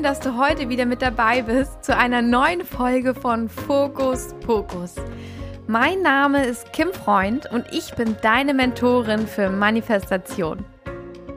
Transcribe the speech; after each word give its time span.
Schön, 0.00 0.04
dass 0.06 0.20
du 0.20 0.38
heute 0.38 0.70
wieder 0.70 0.86
mit 0.86 1.02
dabei 1.02 1.42
bist 1.42 1.84
zu 1.84 1.94
einer 1.94 2.22
neuen 2.22 2.64
Folge 2.64 3.14
von 3.14 3.50
Fokus 3.50 4.34
Pokus. 4.40 4.94
Mein 5.66 6.00
Name 6.00 6.46
ist 6.46 6.72
Kim 6.72 6.90
Freund 6.90 7.44
und 7.52 7.66
ich 7.70 7.94
bin 7.96 8.16
deine 8.22 8.54
Mentorin 8.54 9.26
für 9.26 9.50
Manifestation. 9.50 10.64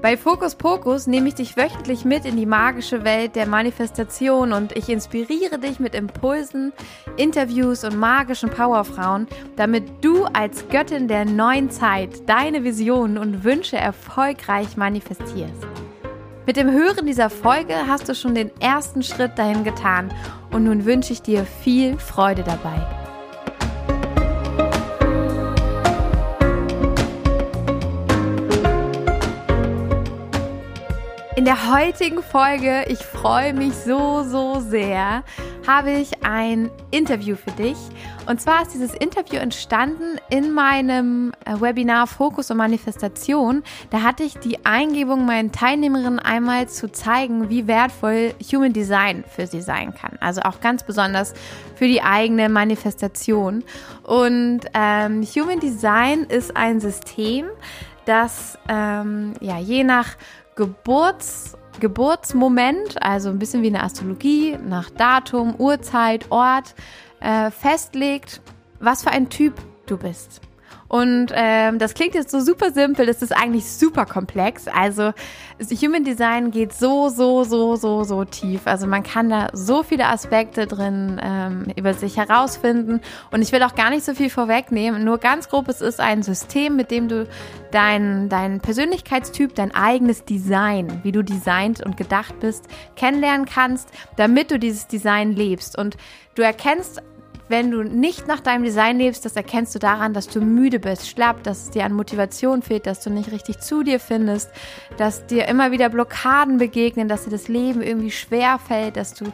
Bei 0.01 0.15
Fokus 0.15 0.55
Pokus 0.55 1.07
nehme 1.07 1.27
ich 1.27 1.35
dich 1.35 1.57
wöchentlich 1.57 2.05
mit 2.05 2.23
in 2.23 2.37
die 2.37 2.45
magische 2.45 3.03
Welt 3.03 3.35
der 3.35 3.47
Manifestation 3.47 4.53
und 4.53 4.77
ich 4.77 4.87
inspiriere 4.87 5.59
dich 5.59 5.81
mit 5.81 5.93
Impulsen, 5.93 6.71
Interviews 7.17 7.83
und 7.83 7.97
magischen 7.97 8.49
Powerfrauen, 8.49 9.27
damit 9.57 9.83
du 9.99 10.23
als 10.23 10.69
Göttin 10.69 11.09
der 11.09 11.25
neuen 11.25 11.69
Zeit 11.69 12.29
deine 12.29 12.63
Visionen 12.63 13.17
und 13.17 13.43
Wünsche 13.43 13.75
erfolgreich 13.75 14.77
manifestierst. 14.77 15.82
Mit 16.45 16.57
dem 16.57 16.69
Hören 16.71 17.05
dieser 17.05 17.29
Folge 17.29 17.73
hast 17.87 18.09
du 18.09 18.15
schon 18.15 18.35
den 18.35 18.51
ersten 18.59 19.01
Schritt 19.01 19.39
dahin 19.39 19.63
getan 19.63 20.13
und 20.51 20.65
nun 20.65 20.83
wünsche 20.83 21.13
ich 21.13 21.21
dir 21.21 21.45
viel 21.45 21.97
Freude 21.97 22.43
dabei. 22.43 23.02
In 31.35 31.45
der 31.45 31.73
heutigen 31.73 32.21
Folge, 32.21 32.85
ich 32.89 32.99
freue 32.99 33.55
mich 33.55 33.73
so, 33.73 34.21
so 34.21 34.59
sehr, 34.59 35.23
habe 35.65 35.91
ich 35.91 36.23
ein 36.23 36.69
Interview 36.91 37.35
für 37.35 37.49
dich. 37.49 37.75
Und 38.27 38.39
zwar 38.39 38.61
ist 38.61 38.75
dieses 38.75 38.93
Interview 38.93 39.37
entstanden 39.37 40.19
in 40.29 40.51
meinem 40.51 41.33
äh, 41.45 41.59
Webinar 41.59 42.05
Fokus 42.05 42.51
und 42.51 42.57
Manifestation. 42.57 43.63
Da 43.89 44.03
hatte 44.03 44.21
ich 44.21 44.37
die 44.37 44.63
Eingebung, 44.63 45.25
meinen 45.25 45.51
Teilnehmerinnen 45.51 46.19
einmal 46.19 46.69
zu 46.69 46.91
zeigen, 46.91 47.49
wie 47.49 47.65
wertvoll 47.65 48.35
Human 48.51 48.71
Design 48.71 49.23
für 49.27 49.47
sie 49.47 49.61
sein 49.61 49.95
kann. 49.95 50.19
Also 50.19 50.41
auch 50.41 50.59
ganz 50.59 50.83
besonders 50.83 51.33
für 51.73 51.87
die 51.87 52.03
eigene 52.03 52.47
Manifestation. 52.47 53.63
Und 54.03 54.61
ähm, 54.75 55.23
Human 55.23 55.59
Design 55.59 56.25
ist 56.25 56.55
ein 56.55 56.79
System, 56.79 57.47
das 58.05 58.59
ähm, 58.67 59.33
ja 59.39 59.57
je 59.57 59.83
nach 59.83 60.17
Geburts, 60.55 61.57
Geburtsmoment, 61.79 63.01
also 63.01 63.29
ein 63.29 63.39
bisschen 63.39 63.63
wie 63.63 63.67
eine 63.67 63.83
Astrologie, 63.83 64.57
nach 64.57 64.89
Datum, 64.89 65.55
Uhrzeit, 65.57 66.31
Ort, 66.31 66.75
äh, 67.19 67.49
festlegt, 67.49 68.41
was 68.79 69.03
für 69.03 69.11
ein 69.11 69.29
Typ 69.29 69.53
du 69.85 69.97
bist. 69.97 70.41
Und 70.93 71.31
ähm, 71.33 71.79
das 71.79 71.95
klingt 71.95 72.13
jetzt 72.13 72.29
so 72.29 72.39
super 72.39 72.71
simpel, 72.71 73.07
das 73.07 73.23
ist 73.23 73.31
eigentlich 73.35 73.65
super 73.65 74.05
komplex. 74.05 74.67
Also 74.67 75.11
Human 75.81 76.03
Design 76.03 76.51
geht 76.51 76.71
so, 76.71 77.09
so, 77.09 77.43
so, 77.43 77.75
so, 77.75 78.03
so 78.03 78.25
tief. 78.25 78.67
Also 78.67 78.85
man 78.85 79.01
kann 79.01 79.27
da 79.27 79.47
so 79.53 79.81
viele 79.81 80.05
Aspekte 80.05 80.67
drin 80.67 81.19
ähm, 81.19 81.65
über 81.75 81.95
sich 81.95 82.17
herausfinden. 82.17 83.01
Und 83.31 83.41
ich 83.41 83.51
will 83.51 83.63
auch 83.63 83.73
gar 83.73 83.89
nicht 83.89 84.05
so 84.05 84.13
viel 84.13 84.29
vorwegnehmen. 84.29 85.03
Nur 85.03 85.17
ganz 85.17 85.49
grob, 85.49 85.67
es 85.67 85.81
ist 85.81 85.99
ein 85.99 86.21
System, 86.21 86.75
mit 86.75 86.91
dem 86.91 87.07
du 87.07 87.27
dein, 87.71 88.29
dein 88.29 88.59
Persönlichkeitstyp, 88.59 89.55
dein 89.55 89.73
eigenes 89.73 90.25
Design, 90.25 90.99
wie 91.01 91.11
du 91.11 91.23
designt 91.23 91.83
und 91.83 91.97
gedacht 91.97 92.39
bist, 92.39 92.65
kennenlernen 92.95 93.47
kannst, 93.47 93.89
damit 94.15 94.51
du 94.51 94.59
dieses 94.59 94.85
Design 94.85 95.31
lebst. 95.31 95.75
Und 95.75 95.97
du 96.35 96.43
erkennst 96.43 97.01
wenn 97.49 97.71
du 97.71 97.83
nicht 97.83 98.27
nach 98.27 98.39
deinem 98.39 98.63
Design 98.63 98.97
lebst, 98.97 99.25
das 99.25 99.35
erkennst 99.35 99.75
du 99.75 99.79
daran, 99.79 100.13
dass 100.13 100.27
du 100.27 100.41
müde 100.41 100.79
bist, 100.79 101.09
schlapp, 101.09 101.43
dass 101.43 101.63
es 101.63 101.69
dir 101.71 101.85
an 101.85 101.93
Motivation 101.93 102.61
fehlt, 102.61 102.85
dass 102.87 103.01
du 103.01 103.09
nicht 103.09 103.31
richtig 103.31 103.59
zu 103.59 103.83
dir 103.83 103.99
findest, 103.99 104.49
dass 104.97 105.25
dir 105.25 105.47
immer 105.47 105.71
wieder 105.71 105.89
Blockaden 105.89 106.57
begegnen, 106.57 107.07
dass 107.07 107.25
dir 107.25 107.31
das 107.31 107.47
Leben 107.47 107.81
irgendwie 107.81 108.11
schwer 108.11 108.59
fällt, 108.59 108.97
dass 108.97 109.13
du 109.13 109.25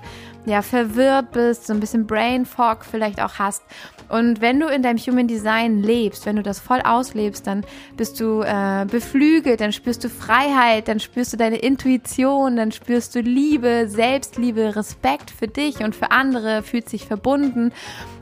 ja 0.46 0.62
verwirrt 0.62 1.32
bist, 1.32 1.68
so 1.68 1.74
ein 1.74 1.80
bisschen 1.80 2.08
Brain 2.08 2.46
Fog 2.46 2.84
vielleicht 2.84 3.22
auch 3.22 3.40
hast. 3.40 3.64
Und 4.10 4.42
wenn 4.42 4.60
du 4.60 4.68
in 4.68 4.82
deinem 4.82 4.98
Human 4.98 5.28
Design 5.28 5.84
lebst, 5.84 6.26
wenn 6.26 6.36
du 6.36 6.44
das 6.44 6.60
voll 6.60 6.82
auslebst, 6.82 7.46
dann 7.46 7.64
bist 7.96 8.20
du 8.20 8.42
äh, 8.42 8.86
beflügelt, 8.90 9.62
dann 9.62 9.72
spürst 9.72 10.04
du 10.04 10.10
Freiheit, 10.10 10.88
dann 10.88 11.00
spürst 11.00 11.34
du 11.34 11.38
deine 11.38 11.58
Intuition, 11.58 12.56
dann 12.56 12.72
spürst 12.72 13.16
du 13.16 13.22
Liebe, 13.22 13.86
Selbstliebe, 13.88 14.76
Respekt 14.76 15.30
für 15.32 15.48
dich 15.48 15.84
und 15.84 15.96
für 15.96 16.12
andere, 16.12 16.64
fühlt 16.64 16.90
sich 16.90 17.06
verbunden. 17.06 17.72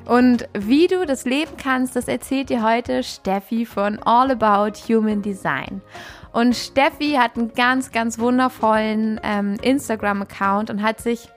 Und 0.05 0.47
wie 0.53 0.87
du 0.87 1.05
das 1.05 1.25
leben 1.25 1.51
kannst, 1.61 1.95
das 1.95 2.07
erzählt 2.07 2.49
dir 2.49 2.63
heute 2.63 3.03
Steffi 3.03 3.65
von 3.65 3.99
All 4.03 4.31
About 4.31 4.77
Human 4.87 5.21
Design. 5.21 5.81
Und 6.31 6.55
Steffi 6.55 7.13
hat 7.13 7.35
einen 7.35 7.53
ganz, 7.53 7.91
ganz 7.91 8.19
wundervollen 8.19 9.19
ähm, 9.23 9.57
Instagram-Account 9.61 10.69
und 10.69 10.83
hat 10.83 11.01
sich 11.01 11.29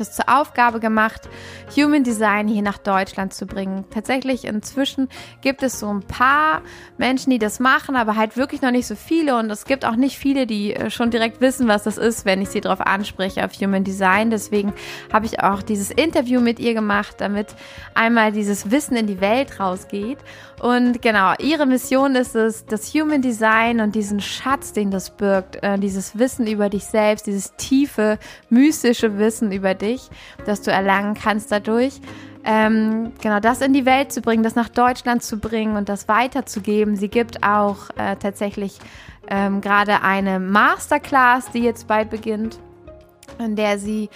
das 0.00 0.14
zur 0.14 0.28
Aufgabe 0.28 0.80
gemacht, 0.80 1.28
Human 1.76 2.04
Design 2.04 2.48
hier 2.48 2.62
nach 2.62 2.78
Deutschland 2.78 3.34
zu 3.34 3.46
bringen. 3.46 3.84
Tatsächlich 3.90 4.44
inzwischen 4.44 5.08
gibt 5.40 5.62
es 5.62 5.80
so 5.80 5.88
ein 5.88 6.02
paar 6.02 6.62
Menschen, 6.96 7.30
die 7.30 7.38
das 7.38 7.60
machen, 7.60 7.96
aber 7.96 8.16
halt 8.16 8.36
wirklich 8.36 8.62
noch 8.62 8.70
nicht 8.70 8.86
so 8.86 8.94
viele 8.94 9.36
und 9.38 9.50
es 9.50 9.64
gibt 9.64 9.84
auch 9.84 9.96
nicht 9.96 10.18
viele, 10.18 10.46
die 10.46 10.74
äh, 10.74 10.90
schon 10.90 11.10
direkt 11.10 11.40
wissen, 11.40 11.68
was 11.68 11.82
das 11.82 11.98
ist, 11.98 12.24
wenn 12.24 12.40
ich 12.40 12.48
sie 12.48 12.60
darauf 12.60 12.80
anspreche 12.80 13.44
auf 13.44 13.52
Human 13.54 13.84
Design. 13.84 14.30
Deswegen 14.30 14.72
habe 15.12 15.26
ich 15.26 15.40
auch 15.40 15.62
dieses 15.62 15.90
Interview 15.90 16.40
mit 16.40 16.58
ihr 16.58 16.74
gemacht, 16.74 17.16
damit 17.18 17.48
einmal 17.94 18.32
dieses 18.32 18.70
Wissen 18.70 18.96
in 18.96 19.06
die 19.06 19.20
Welt 19.20 19.60
rausgeht. 19.60 20.18
Und 20.60 21.02
genau, 21.02 21.34
ihre 21.38 21.66
Mission 21.66 22.16
ist 22.16 22.34
es, 22.34 22.66
das 22.66 22.92
Human 22.94 23.22
Design 23.22 23.80
und 23.80 23.94
diesen 23.94 24.20
Schatz, 24.20 24.72
den 24.72 24.90
das 24.90 25.10
birgt, 25.10 25.62
äh, 25.62 25.78
dieses 25.78 26.18
Wissen 26.18 26.46
über 26.46 26.68
dich 26.68 26.84
selbst, 26.84 27.26
dieses 27.26 27.54
tiefe, 27.56 28.18
mystische 28.50 29.18
Wissen 29.18 29.52
über 29.52 29.74
dich, 29.74 30.08
das 30.46 30.62
du 30.62 30.72
erlangen 30.72 31.14
kannst 31.14 31.52
dadurch, 31.52 32.00
ähm, 32.44 33.12
genau 33.20 33.40
das 33.40 33.60
in 33.60 33.72
die 33.72 33.86
Welt 33.86 34.12
zu 34.12 34.20
bringen, 34.20 34.42
das 34.42 34.54
nach 34.54 34.68
Deutschland 34.68 35.22
zu 35.22 35.38
bringen 35.38 35.76
und 35.76 35.88
das 35.88 36.08
weiterzugeben. 36.08 36.96
Sie 36.96 37.08
gibt 37.08 37.44
auch 37.44 37.90
äh, 37.96 38.16
tatsächlich 38.16 38.78
ähm, 39.28 39.60
gerade 39.60 40.02
eine 40.02 40.40
Masterclass, 40.40 41.50
die 41.52 41.60
jetzt 41.60 41.86
bald 41.86 42.10
beginnt, 42.10 42.58
in 43.38 43.54
der 43.54 43.78
sie 43.78 44.08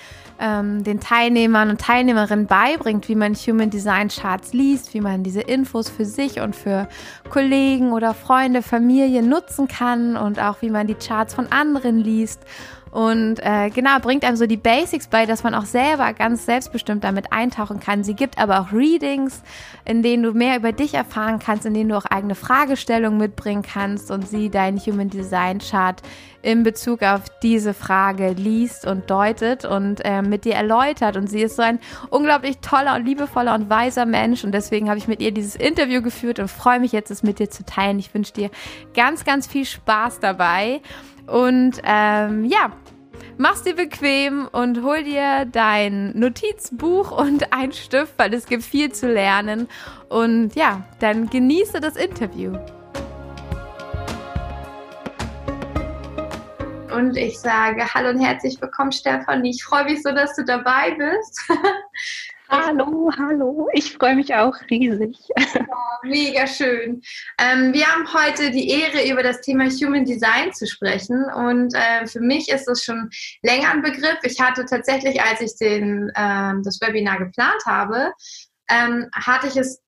ähm, 0.42 0.82
den 0.82 0.98
Teilnehmern 0.98 1.70
und 1.70 1.80
Teilnehmerinnen 1.80 2.46
beibringt, 2.46 3.08
wie 3.08 3.14
man 3.14 3.34
Human 3.34 3.70
Design 3.70 4.08
Charts 4.08 4.52
liest, 4.52 4.92
wie 4.92 5.00
man 5.00 5.22
diese 5.22 5.40
Infos 5.40 5.88
für 5.88 6.04
sich 6.04 6.40
und 6.40 6.56
für 6.56 6.88
Kollegen 7.30 7.92
oder 7.92 8.12
Freunde, 8.12 8.60
Familie 8.60 9.22
nutzen 9.22 9.68
kann 9.68 10.16
und 10.16 10.40
auch 10.40 10.60
wie 10.60 10.70
man 10.70 10.88
die 10.88 10.94
Charts 10.94 11.34
von 11.34 11.46
anderen 11.52 11.98
liest 11.98 12.40
und 12.92 13.38
äh, 13.38 13.70
genau, 13.70 13.98
bringt 14.00 14.22
einem 14.22 14.36
so 14.36 14.46
die 14.46 14.58
Basics 14.58 15.06
bei, 15.06 15.24
dass 15.24 15.42
man 15.42 15.54
auch 15.54 15.64
selber 15.64 16.12
ganz 16.12 16.44
selbstbestimmt 16.44 17.02
damit 17.02 17.32
eintauchen 17.32 17.80
kann. 17.80 18.04
Sie 18.04 18.12
gibt 18.12 18.36
aber 18.36 18.60
auch 18.60 18.70
Readings, 18.70 19.42
in 19.86 20.02
denen 20.02 20.22
du 20.22 20.32
mehr 20.32 20.58
über 20.58 20.72
dich 20.72 20.92
erfahren 20.92 21.38
kannst, 21.38 21.64
in 21.64 21.72
denen 21.72 21.88
du 21.88 21.96
auch 21.96 22.04
eigene 22.04 22.34
Fragestellungen 22.34 23.18
mitbringen 23.18 23.62
kannst 23.62 24.10
und 24.10 24.28
sie 24.28 24.50
deinen 24.50 24.78
Human 24.78 25.08
Design 25.08 25.58
Chart 25.60 26.02
in 26.42 26.64
Bezug 26.64 27.02
auf 27.02 27.22
diese 27.42 27.72
Frage 27.72 28.32
liest 28.32 28.86
und 28.86 29.08
deutet 29.08 29.64
und 29.64 30.04
äh, 30.04 30.20
mit 30.20 30.44
dir 30.44 30.54
erläutert. 30.54 31.16
Und 31.16 31.30
sie 31.30 31.40
ist 31.40 31.56
so 31.56 31.62
ein 31.62 31.78
unglaublich 32.10 32.58
toller 32.58 32.96
und 32.96 33.06
liebevoller 33.06 33.54
und 33.54 33.70
weiser 33.70 34.04
Mensch. 34.04 34.44
Und 34.44 34.52
deswegen 34.52 34.90
habe 34.90 34.98
ich 34.98 35.08
mit 35.08 35.22
ihr 35.22 35.32
dieses 35.32 35.56
Interview 35.56 36.02
geführt 36.02 36.40
und 36.40 36.50
freue 36.50 36.78
mich 36.78 36.92
jetzt, 36.92 37.10
es 37.10 37.22
mit 37.22 37.38
dir 37.38 37.48
zu 37.48 37.64
teilen. 37.64 37.98
Ich 37.98 38.12
wünsche 38.12 38.34
dir 38.34 38.50
ganz, 38.92 39.24
ganz 39.24 39.46
viel 39.46 39.64
Spaß 39.64 40.20
dabei. 40.20 40.82
Und 41.26 41.80
ähm, 41.84 42.44
ja, 42.44 42.72
mach's 43.38 43.62
dir 43.62 43.74
bequem 43.74 44.48
und 44.50 44.82
hol 44.82 45.02
dir 45.02 45.46
dein 45.46 46.18
Notizbuch 46.18 47.10
und 47.10 47.52
ein 47.52 47.72
Stift, 47.72 48.14
weil 48.18 48.32
es 48.34 48.46
gibt 48.46 48.62
viel 48.62 48.92
zu 48.92 49.12
lernen. 49.12 49.68
Und 50.08 50.54
ja, 50.54 50.84
dann 51.00 51.28
genieße 51.28 51.80
das 51.80 51.96
Interview. 51.96 52.56
Und 56.92 57.16
ich 57.16 57.40
sage 57.40 57.82
Hallo 57.94 58.10
und 58.10 58.20
herzlich 58.20 58.60
willkommen, 58.60 58.92
Stefanie. 58.92 59.50
Ich 59.50 59.64
freue 59.64 59.84
mich 59.84 60.02
so, 60.02 60.12
dass 60.12 60.36
du 60.36 60.44
dabei 60.44 60.90
bist. 60.90 61.40
Hallo, 62.52 63.10
hallo. 63.16 63.68
Ich 63.72 63.94
freue 63.94 64.14
mich 64.14 64.34
auch 64.34 64.54
riesig. 64.68 65.16
Ja, 65.38 65.62
mega 66.02 66.46
schön. 66.46 67.00
Ähm, 67.38 67.72
wir 67.72 67.86
haben 67.86 68.06
heute 68.12 68.50
die 68.50 68.68
Ehre, 68.68 69.10
über 69.10 69.22
das 69.22 69.40
Thema 69.40 69.70
Human 69.70 70.04
Design 70.04 70.52
zu 70.52 70.66
sprechen. 70.66 71.24
Und 71.34 71.74
äh, 71.74 72.06
für 72.06 72.20
mich 72.20 72.50
ist 72.50 72.66
das 72.66 72.84
schon 72.84 73.08
länger 73.40 73.70
ein 73.70 73.80
Begriff. 73.80 74.18
Ich 74.22 74.38
hatte 74.38 74.66
tatsächlich, 74.66 75.22
als 75.22 75.40
ich 75.40 75.56
den, 75.56 76.12
ähm, 76.14 76.62
das 76.62 76.78
Webinar 76.82 77.20
geplant 77.20 77.62
habe, 77.64 78.12
ähm, 78.68 79.08
hatte 79.14 79.46
ich 79.46 79.56
es 79.56 79.80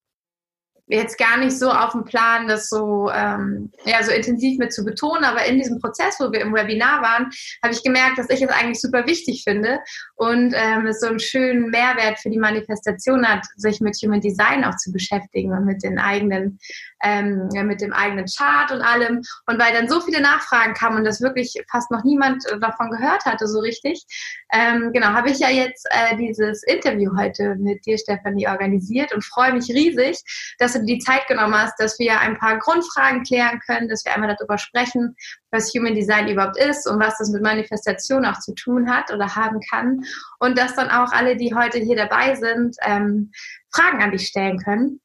jetzt 0.87 1.17
gar 1.17 1.39
nicht 1.39 1.59
so 1.59 1.71
auf 1.71 1.93
dem 1.93 2.05
Plan, 2.05 2.47
das 2.47 2.69
so, 2.69 3.11
ähm, 3.11 3.73
ja, 3.85 4.03
so 4.03 4.13
intensiv 4.13 4.59
mit 4.59 4.73
zu 4.73 4.85
betonen, 4.85 5.25
aber 5.25 5.45
in 5.47 5.57
diesem 5.57 5.81
Prozess, 5.81 6.17
wo 6.21 6.31
wir 6.31 6.41
im 6.41 6.55
Webinar 6.55 7.01
waren, 7.01 7.31
habe 7.63 7.73
ich 7.73 7.83
gemerkt, 7.83 8.19
dass 8.19 8.29
ich 8.29 8.43
es 8.43 8.51
eigentlich 8.51 8.81
super 8.81 9.07
wichtig 9.07 9.45
finde 9.45 9.79
und 10.17 10.55
ähm, 10.55 10.87
es 10.87 11.01
so 11.01 11.07
einen 11.07 11.21
schönen 11.21 11.71
Mehrwert 11.71 12.19
für 12.19 12.29
die 12.29 12.39
Manifestation 12.39 13.27
hat, 13.27 13.47
sich 13.57 13.81
mit 13.81 13.97
Human 14.03 14.21
Design 14.21 14.65
auch 14.65 14.77
zu 14.77 14.93
beschäftigen 14.93 15.53
und 15.53 15.65
mit 15.65 15.83
den 15.83 15.99
eigenen, 15.99 16.59
ähm, 17.03 17.49
ja, 17.55 17.63
mit 17.63 17.81
dem 17.81 17.93
eigenen 17.93 18.27
Chart 18.27 18.71
und 18.71 18.83
allem. 18.83 19.23
Und 19.47 19.59
weil 19.59 19.73
dann 19.73 19.89
so 19.89 20.01
viele 20.01 20.21
Nachfragen 20.21 20.75
kamen 20.75 20.99
und 20.99 21.05
das 21.05 21.23
wirklich 21.23 21.55
fast 21.71 21.91
noch 21.91 22.05
niemand 22.05 22.45
äh, 22.51 22.59
davon 22.61 22.91
gehört 22.91 23.25
hatte, 23.25 23.47
so 23.47 23.61
richtig, 23.61 24.05
ähm, 24.53 24.91
genau, 24.93 25.09
habe 25.09 25.31
ich 25.31 25.39
ja 25.39 25.49
jetzt 25.49 25.87
äh, 25.91 26.17
dieses 26.17 26.63
Interview 26.65 27.11
heute 27.17 27.55
mit 27.57 27.85
dir, 27.87 27.97
Stefanie, 27.97 28.49
organisiert 28.49 29.15
und 29.15 29.25
freue 29.25 29.53
mich 29.55 29.69
riesig, 29.71 30.23
dass 30.59 30.74
du 30.75 30.85
die 30.85 30.99
Zeit 30.99 31.27
genommen 31.27 31.55
hast, 31.55 31.79
dass 31.79 31.99
wir 31.99 32.21
ein 32.21 32.39
paar 32.39 32.59
Grundfragen 32.59 33.23
klären 33.23 33.61
können, 33.67 33.89
dass 33.89 34.05
wir 34.05 34.15
einmal 34.15 34.35
darüber 34.37 34.59
sprechen, 34.59 35.17
was 35.51 35.73
Human 35.75 35.95
Design 35.95 36.29
überhaupt 36.29 36.59
ist 36.59 36.87
und 36.89 37.01
was 37.01 37.19
das 37.19 37.31
mit 37.31 37.43
Manifestation 37.43 38.25
auch 38.25 38.39
zu 38.41 38.55
tun 38.55 38.91
hat 38.91 39.13
oder 39.13 39.35
haben 39.35 39.61
kann. 39.71 40.05
Und 40.39 40.59
dass 40.59 40.75
dann 40.75 40.91
auch 40.91 41.13
alle, 41.13 41.37
die 41.37 41.55
heute 41.55 41.79
hier 41.79 41.97
dabei 41.97 42.35
sind, 42.35 42.77
ähm, 42.83 43.33
Fragen 43.73 44.03
an 44.03 44.13
dich 44.13 44.27
stellen 44.27 44.59
können 44.59 45.01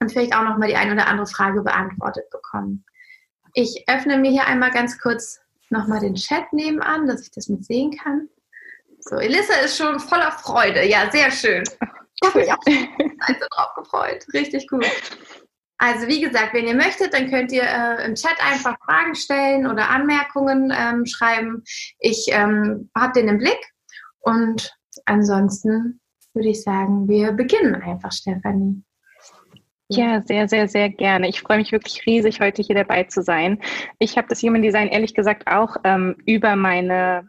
und 0.00 0.10
vielleicht 0.10 0.34
auch 0.34 0.42
nochmal 0.42 0.68
die 0.68 0.76
eine 0.76 0.92
oder 0.92 1.06
andere 1.06 1.26
Frage 1.26 1.62
beantwortet 1.62 2.28
bekommen. 2.30 2.84
Ich 3.54 3.84
öffne 3.88 4.18
mir 4.18 4.30
hier 4.30 4.46
einmal 4.46 4.70
ganz 4.70 4.98
kurz 4.98 5.40
nochmal 5.70 6.00
den 6.00 6.14
Chat 6.14 6.52
nebenan, 6.52 7.06
dass 7.06 7.22
ich 7.22 7.30
das 7.30 7.48
mit 7.48 7.64
sehen 7.64 7.96
kann. 7.96 8.28
So, 9.00 9.16
Elissa 9.16 9.54
ist 9.64 9.76
schon 9.76 9.98
voller 9.98 10.32
Freude. 10.32 10.86
Ja, 10.86 11.10
sehr 11.10 11.30
schön. 11.30 11.64
Ich 12.22 12.28
habe 12.28 12.38
mich 12.40 12.52
auch 12.52 12.62
so 12.64 13.46
drauf 13.50 13.74
gefreut. 13.76 14.26
Richtig 14.32 14.68
gut. 14.68 14.86
Also 15.78 16.06
wie 16.08 16.20
gesagt, 16.20 16.52
wenn 16.52 16.66
ihr 16.66 16.74
möchtet, 16.74 17.14
dann 17.14 17.30
könnt 17.30 17.52
ihr 17.52 17.62
äh, 17.62 18.04
im 18.04 18.14
Chat 18.14 18.36
einfach 18.40 18.76
Fragen 18.84 19.14
stellen 19.14 19.66
oder 19.66 19.88
Anmerkungen 19.88 20.70
ähm, 20.76 21.06
schreiben. 21.06 21.62
Ich 21.98 22.26
ähm, 22.30 22.90
habe 22.94 23.14
den 23.14 23.28
im 23.28 23.38
Blick 23.38 23.58
und 24.20 24.70
ansonsten 25.06 26.00
würde 26.34 26.50
ich 26.50 26.62
sagen, 26.62 27.08
wir 27.08 27.32
beginnen 27.32 27.74
einfach, 27.76 28.12
Stefanie. 28.12 28.82
Ja, 29.88 30.20
sehr, 30.22 30.48
sehr, 30.48 30.68
sehr 30.68 30.90
gerne. 30.90 31.28
Ich 31.28 31.40
freue 31.40 31.58
mich 31.58 31.72
wirklich 31.72 32.06
riesig, 32.06 32.40
heute 32.40 32.62
hier 32.62 32.76
dabei 32.76 33.04
zu 33.04 33.22
sein. 33.22 33.60
Ich 33.98 34.16
habe 34.16 34.28
das 34.28 34.42
Human 34.42 34.62
Design 34.62 34.88
ehrlich 34.88 35.14
gesagt 35.14 35.48
auch 35.48 35.76
ähm, 35.82 36.16
über 36.26 36.56
meine 36.56 37.28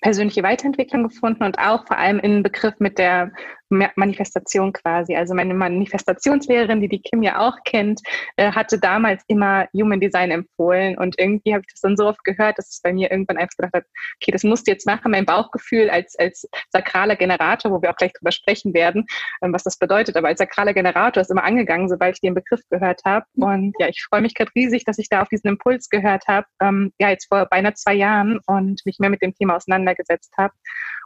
persönliche 0.00 0.42
Weiterentwicklung 0.42 1.04
gefunden 1.04 1.44
und 1.44 1.58
auch 1.58 1.86
vor 1.86 1.98
allem 1.98 2.18
in 2.18 2.42
Begriff 2.42 2.74
mit 2.78 2.98
der 2.98 3.32
Manifestation 3.68 4.72
quasi. 4.72 5.16
Also 5.16 5.34
meine 5.34 5.54
Manifestationslehrerin, 5.54 6.80
die 6.80 6.88
die 6.88 7.00
Kim 7.00 7.22
ja 7.22 7.46
auch 7.46 7.56
kennt, 7.64 8.00
äh, 8.36 8.52
hatte 8.52 8.78
damals 8.78 9.22
immer 9.26 9.66
Human 9.74 10.00
Design 10.00 10.30
empfohlen 10.30 10.96
und 10.98 11.18
irgendwie 11.18 11.52
habe 11.52 11.62
ich 11.66 11.72
das 11.72 11.80
dann 11.80 11.96
so 11.96 12.06
oft 12.06 12.22
gehört, 12.24 12.58
dass 12.58 12.70
es 12.70 12.80
bei 12.82 12.92
mir 12.92 13.10
irgendwann 13.10 13.38
einfach 13.38 13.56
gedacht 13.56 13.74
hat, 13.74 13.84
okay, 14.20 14.32
das 14.32 14.44
musst 14.44 14.66
du 14.66 14.70
jetzt 14.72 14.86
machen. 14.86 15.10
Mein 15.10 15.26
Bauchgefühl 15.26 15.90
als, 15.90 16.16
als 16.18 16.48
sakraler 16.70 17.16
Generator, 17.16 17.72
wo 17.72 17.82
wir 17.82 17.90
auch 17.90 17.96
gleich 17.96 18.12
drüber 18.12 18.32
sprechen 18.32 18.74
werden, 18.74 19.06
ähm, 19.42 19.52
was 19.52 19.64
das 19.64 19.78
bedeutet, 19.78 20.16
aber 20.16 20.28
als 20.28 20.38
sakraler 20.38 20.74
Generator 20.74 21.20
ist 21.20 21.30
immer 21.30 21.44
angegangen, 21.44 21.88
sobald 21.88 22.16
ich 22.16 22.20
den 22.20 22.34
Begriff 22.34 22.60
gehört 22.70 23.02
habe. 23.04 23.26
Und 23.34 23.74
ja, 23.78 23.88
ich 23.88 24.04
freue 24.04 24.20
mich 24.20 24.34
gerade 24.34 24.50
riesig, 24.54 24.84
dass 24.84 24.98
ich 24.98 25.08
da 25.08 25.22
auf 25.22 25.28
diesen 25.28 25.48
Impuls 25.48 25.88
gehört 25.88 26.26
habe, 26.28 26.46
ähm, 26.60 26.92
ja, 26.98 27.10
jetzt 27.10 27.26
vor 27.28 27.46
beinahe 27.46 27.74
zwei 27.74 27.94
Jahren 27.94 28.38
und 28.46 28.84
mich 28.84 28.98
mehr 28.98 29.10
mit 29.10 29.22
dem 29.22 29.34
Thema 29.34 29.56
auseinandergesetzt 29.56 30.32
habe 30.36 30.52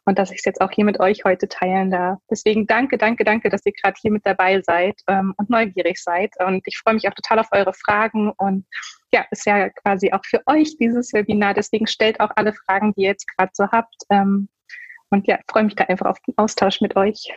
und 0.04 0.18
dass 0.18 0.30
ich 0.30 0.38
es 0.38 0.44
jetzt 0.44 0.60
auch 0.60 0.70
hier 0.70 0.84
mit 0.84 1.00
euch 1.00 1.24
heute 1.24 1.48
teilen 1.48 1.90
darf. 1.90 2.18
Deswegen 2.30 2.49
danke, 2.54 2.98
danke, 2.98 3.24
danke, 3.24 3.48
dass 3.48 3.64
ihr 3.66 3.72
gerade 3.72 3.96
hier 4.00 4.10
mit 4.10 4.24
dabei 4.26 4.60
seid 4.62 5.00
ähm, 5.06 5.34
und 5.36 5.50
neugierig 5.50 6.02
seid. 6.02 6.32
Und 6.44 6.62
ich 6.66 6.78
freue 6.78 6.94
mich 6.94 7.08
auch 7.08 7.14
total 7.14 7.38
auf 7.40 7.48
eure 7.52 7.72
Fragen 7.72 8.30
und 8.32 8.66
ja, 9.12 9.24
ist 9.30 9.46
ja 9.46 9.68
quasi 9.70 10.12
auch 10.12 10.24
für 10.24 10.40
euch 10.46 10.76
dieses 10.78 11.12
Webinar. 11.12 11.54
Deswegen 11.54 11.86
stellt 11.86 12.20
auch 12.20 12.30
alle 12.36 12.52
Fragen, 12.52 12.94
die 12.94 13.02
ihr 13.02 13.08
jetzt 13.10 13.26
gerade 13.36 13.50
so 13.54 13.66
habt. 13.70 14.02
Ähm, 14.10 14.48
und 15.10 15.26
ja, 15.26 15.38
freue 15.50 15.64
mich 15.64 15.74
da 15.74 15.84
einfach 15.84 16.06
auf 16.06 16.20
den 16.20 16.36
Austausch 16.38 16.80
mit 16.80 16.96
euch. 16.96 17.32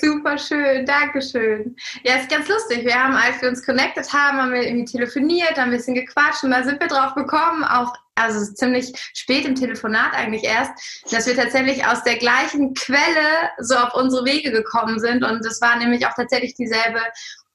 Super 0.00 0.38
schön, 0.38 0.86
danke 0.86 1.20
schön. 1.20 1.74
Ja, 2.04 2.16
ist 2.16 2.30
ganz 2.30 2.48
lustig. 2.48 2.84
Wir 2.84 2.94
haben, 2.94 3.14
als 3.14 3.42
wir 3.42 3.48
uns 3.48 3.64
connected 3.64 4.12
haben, 4.12 4.38
haben 4.38 4.52
wir 4.52 4.62
irgendwie 4.62 4.92
telefoniert, 4.92 5.56
haben 5.56 5.70
ein 5.70 5.76
bisschen 5.76 5.94
gequatscht 5.94 6.44
und 6.44 6.50
da 6.50 6.62
sind 6.62 6.80
wir 6.80 6.86
drauf 6.86 7.14
gekommen, 7.14 7.64
auch 7.64 7.92
also 8.14 8.52
ziemlich 8.54 8.92
spät 9.14 9.44
im 9.44 9.54
Telefonat 9.54 10.12
eigentlich 10.14 10.44
erst, 10.44 10.72
dass 11.10 11.26
wir 11.26 11.36
tatsächlich 11.36 11.86
aus 11.86 12.02
der 12.04 12.16
gleichen 12.16 12.74
Quelle 12.74 13.50
so 13.58 13.76
auf 13.76 13.94
unsere 13.94 14.24
Wege 14.24 14.50
gekommen 14.50 14.98
sind 15.00 15.24
und 15.24 15.44
das 15.44 15.60
war 15.60 15.76
nämlich 15.76 16.06
auch 16.06 16.14
tatsächlich 16.14 16.54
dieselbe 16.54 17.00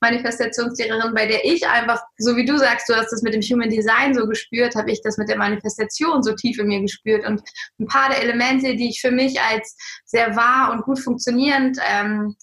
Manifestationslehrerin, 0.03 1.13
bei 1.13 1.25
der 1.25 1.43
ich 1.45 1.67
einfach, 1.67 2.01
so 2.17 2.35
wie 2.35 2.45
du 2.45 2.57
sagst, 2.57 2.87
du 2.89 2.95
hast 2.95 3.11
das 3.11 3.23
mit 3.23 3.33
dem 3.33 3.41
Human 3.41 3.69
Design 3.69 4.13
so 4.13 4.27
gespürt, 4.27 4.75
habe 4.75 4.91
ich 4.91 5.01
das 5.01 5.17
mit 5.17 5.29
der 5.29 5.37
Manifestation 5.37 6.21
so 6.21 6.33
tief 6.35 6.59
in 6.59 6.67
mir 6.67 6.81
gespürt. 6.81 7.25
Und 7.25 7.41
ein 7.79 7.87
paar 7.87 8.09
der 8.09 8.21
Elemente, 8.21 8.75
die 8.75 8.89
ich 8.89 9.01
für 9.01 9.11
mich 9.11 9.39
als 9.41 9.75
sehr 10.05 10.35
wahr 10.35 10.71
und 10.71 10.83
gut 10.83 10.99
funktionierend 10.99 11.77
ähm, 11.89 12.35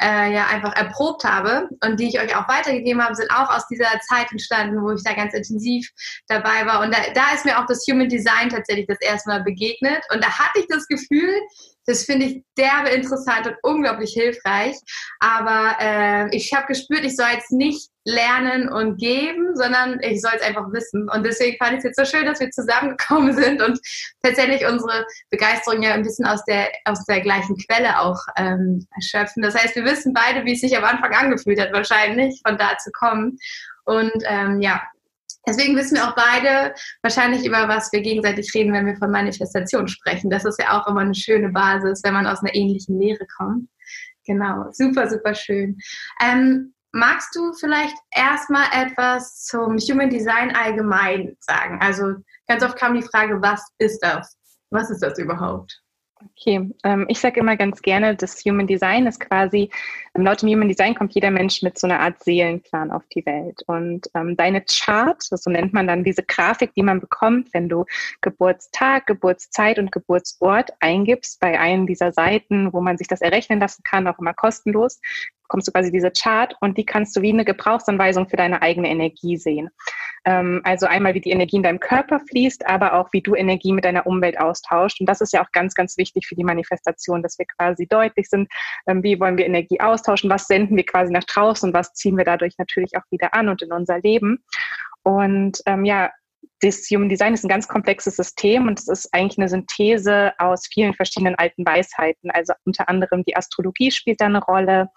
äh, 0.00 0.32
ja 0.32 0.46
einfach 0.46 0.74
erprobt 0.76 1.24
habe 1.24 1.68
und 1.84 1.98
die 1.98 2.08
ich 2.08 2.20
euch 2.20 2.36
auch 2.36 2.48
weitergegeben 2.48 3.02
habe, 3.02 3.14
sind 3.14 3.30
auch 3.30 3.50
aus 3.50 3.66
dieser 3.68 3.90
Zeit 4.08 4.30
entstanden, 4.30 4.80
wo 4.82 4.92
ich 4.92 5.02
da 5.02 5.14
ganz 5.14 5.34
intensiv 5.34 5.88
dabei 6.28 6.66
war. 6.66 6.82
Und 6.82 6.94
da, 6.94 6.98
da 7.14 7.34
ist 7.34 7.44
mir 7.44 7.58
auch 7.58 7.66
das 7.66 7.84
Human 7.90 8.08
Design 8.08 8.48
tatsächlich 8.48 8.86
das 8.86 9.00
erste 9.00 9.30
Mal 9.30 9.42
begegnet. 9.42 10.02
Und 10.12 10.22
da 10.22 10.30
hatte 10.38 10.60
ich 10.60 10.66
das 10.68 10.86
Gefühl, 10.86 11.34
das 11.88 12.04
finde 12.04 12.26
ich 12.26 12.44
derbe 12.58 12.90
interessant 12.90 13.46
und 13.46 13.56
unglaublich 13.62 14.12
hilfreich. 14.12 14.76
Aber 15.20 15.74
äh, 15.80 16.36
ich 16.36 16.52
habe 16.52 16.66
gespürt, 16.66 17.02
ich 17.02 17.16
soll 17.16 17.28
jetzt 17.32 17.50
nicht 17.50 17.88
lernen 18.04 18.68
und 18.68 18.98
geben, 18.98 19.56
sondern 19.56 19.98
ich 20.02 20.20
soll 20.20 20.32
es 20.36 20.42
einfach 20.42 20.70
wissen. 20.70 21.08
Und 21.08 21.24
deswegen 21.24 21.56
fand 21.56 21.72
ich 21.72 21.78
es 21.78 21.84
jetzt 21.84 21.98
so 21.98 22.04
schön, 22.04 22.26
dass 22.26 22.40
wir 22.40 22.50
zusammengekommen 22.50 23.34
sind 23.34 23.62
und 23.62 23.80
tatsächlich 24.22 24.66
unsere 24.66 25.06
Begeisterung 25.30 25.82
ja 25.82 25.94
ein 25.94 26.02
bisschen 26.02 26.26
aus 26.26 26.44
der, 26.44 26.68
aus 26.84 27.02
der 27.06 27.22
gleichen 27.22 27.56
Quelle 27.56 27.98
auch 28.00 28.20
ähm, 28.36 28.86
erschöpfen. 28.94 29.42
Das 29.42 29.54
heißt, 29.54 29.74
wir 29.74 29.84
wissen 29.84 30.12
beide, 30.12 30.44
wie 30.44 30.52
es 30.52 30.60
sich 30.60 30.76
am 30.76 30.84
Anfang 30.84 31.14
angefühlt 31.14 31.58
hat, 31.58 31.72
wahrscheinlich 31.72 32.38
von 32.46 32.58
da 32.58 32.76
zu 32.76 32.90
kommen. 32.92 33.38
Und 33.84 34.22
ähm, 34.26 34.60
ja, 34.60 34.82
Deswegen 35.48 35.76
wissen 35.76 35.96
wir 35.96 36.06
auch 36.06 36.14
beide 36.14 36.74
wahrscheinlich 37.00 37.46
über 37.46 37.68
was 37.68 37.90
wir 37.90 38.02
gegenseitig 38.02 38.52
reden, 38.54 38.74
wenn 38.74 38.84
wir 38.84 38.96
von 38.96 39.10
Manifestation 39.10 39.88
sprechen. 39.88 40.28
Das 40.28 40.44
ist 40.44 40.60
ja 40.60 40.78
auch 40.78 40.86
immer 40.86 41.00
eine 41.00 41.14
schöne 41.14 41.48
Basis, 41.48 42.02
wenn 42.04 42.12
man 42.12 42.26
aus 42.26 42.40
einer 42.40 42.54
ähnlichen 42.54 43.00
Lehre 43.00 43.26
kommt. 43.38 43.66
Genau, 44.26 44.66
super, 44.72 45.08
super 45.08 45.34
schön. 45.34 45.78
Ähm, 46.22 46.74
magst 46.92 47.34
du 47.34 47.54
vielleicht 47.54 47.96
erstmal 48.10 48.66
etwas 48.74 49.44
zum 49.46 49.78
Human 49.78 50.10
Design 50.10 50.54
allgemein 50.54 51.34
sagen? 51.40 51.78
Also 51.80 52.16
ganz 52.46 52.62
oft 52.62 52.76
kam 52.76 52.94
die 52.94 53.06
Frage, 53.06 53.40
was 53.40 53.66
ist 53.78 54.00
das? 54.00 54.36
Was 54.68 54.90
ist 54.90 55.02
das 55.02 55.18
überhaupt? 55.18 55.80
Okay, 56.20 56.70
ähm, 56.82 57.06
ich 57.08 57.20
sage 57.20 57.38
immer 57.38 57.56
ganz 57.56 57.80
gerne, 57.80 58.16
das 58.16 58.44
Human 58.44 58.66
Design 58.66 59.06
ist 59.06 59.20
quasi, 59.20 59.70
ähm, 60.14 60.24
laut 60.24 60.42
dem 60.42 60.48
Human 60.48 60.68
Design 60.68 60.94
kommt 60.94 61.14
jeder 61.14 61.30
Mensch 61.30 61.62
mit 61.62 61.78
so 61.78 61.86
einer 61.86 62.00
Art 62.00 62.22
Seelenplan 62.24 62.90
auf 62.90 63.04
die 63.14 63.24
Welt. 63.24 63.62
Und 63.68 64.10
ähm, 64.14 64.36
deine 64.36 64.62
Chart, 64.62 65.22
so 65.22 65.50
nennt 65.50 65.72
man 65.72 65.86
dann 65.86 66.02
diese 66.02 66.24
Grafik, 66.24 66.74
die 66.74 66.82
man 66.82 67.00
bekommt, 67.00 67.54
wenn 67.54 67.68
du 67.68 67.84
Geburtstag, 68.20 69.06
Geburtszeit 69.06 69.78
und 69.78 69.92
Geburtsort 69.92 70.72
eingibst 70.80 71.38
bei 71.38 71.58
einem 71.58 71.86
dieser 71.86 72.12
Seiten, 72.12 72.72
wo 72.72 72.80
man 72.80 72.98
sich 72.98 73.06
das 73.06 73.20
errechnen 73.20 73.60
lassen 73.60 73.84
kann, 73.84 74.08
auch 74.08 74.18
immer 74.18 74.34
kostenlos, 74.34 75.00
bekommst 75.48 75.66
du 75.66 75.72
quasi 75.72 75.90
diese 75.90 76.10
Chart 76.10 76.54
und 76.60 76.76
die 76.76 76.84
kannst 76.84 77.16
du 77.16 77.22
wie 77.22 77.32
eine 77.32 77.44
Gebrauchsanweisung 77.44 78.28
für 78.28 78.36
deine 78.36 78.60
eigene 78.60 78.88
Energie 78.88 79.36
sehen. 79.38 79.70
Ähm, 80.24 80.60
also 80.64 80.86
einmal, 80.86 81.14
wie 81.14 81.20
die 81.20 81.30
Energie 81.30 81.56
in 81.56 81.62
deinem 81.62 81.80
Körper 81.80 82.20
fließt, 82.20 82.66
aber 82.66 82.92
auch, 82.92 83.08
wie 83.12 83.22
du 83.22 83.34
Energie 83.34 83.72
mit 83.72 83.84
deiner 83.84 84.06
Umwelt 84.06 84.38
austauscht. 84.38 85.00
Und 85.00 85.08
das 85.08 85.22
ist 85.22 85.32
ja 85.32 85.42
auch 85.42 85.50
ganz, 85.52 85.74
ganz 85.74 85.96
wichtig 85.96 86.26
für 86.26 86.34
die 86.34 86.44
Manifestation, 86.44 87.22
dass 87.22 87.38
wir 87.38 87.46
quasi 87.46 87.86
deutlich 87.86 88.28
sind, 88.28 88.48
ähm, 88.86 89.02
wie 89.02 89.18
wollen 89.18 89.38
wir 89.38 89.46
Energie 89.46 89.80
austauschen, 89.80 90.28
was 90.28 90.46
senden 90.46 90.76
wir 90.76 90.84
quasi 90.84 91.12
nach 91.12 91.24
draußen 91.24 91.70
und 91.70 91.74
was 91.74 91.94
ziehen 91.94 92.18
wir 92.18 92.24
dadurch 92.24 92.54
natürlich 92.58 92.96
auch 92.96 93.10
wieder 93.10 93.32
an 93.32 93.48
und 93.48 93.62
in 93.62 93.72
unser 93.72 93.98
Leben. 94.00 94.44
Und 95.02 95.62
ähm, 95.64 95.86
ja, 95.86 96.10
das 96.60 96.88
Human 96.90 97.08
Design 97.08 97.34
ist 97.34 97.44
ein 97.44 97.48
ganz 97.48 97.68
komplexes 97.68 98.16
System 98.16 98.66
und 98.66 98.78
es 98.78 98.88
ist 98.88 99.12
eigentlich 99.12 99.38
eine 99.38 99.48
Synthese 99.48 100.32
aus 100.38 100.66
vielen 100.66 100.94
verschiedenen 100.94 101.36
alten 101.36 101.64
Weisheiten. 101.64 102.30
Also 102.30 102.52
unter 102.64 102.88
anderem 102.88 103.24
die 103.24 103.36
Astrologie 103.36 103.90
spielt 103.90 104.20
da 104.20 104.26
eine 104.26 104.42
Rolle, 104.42 104.88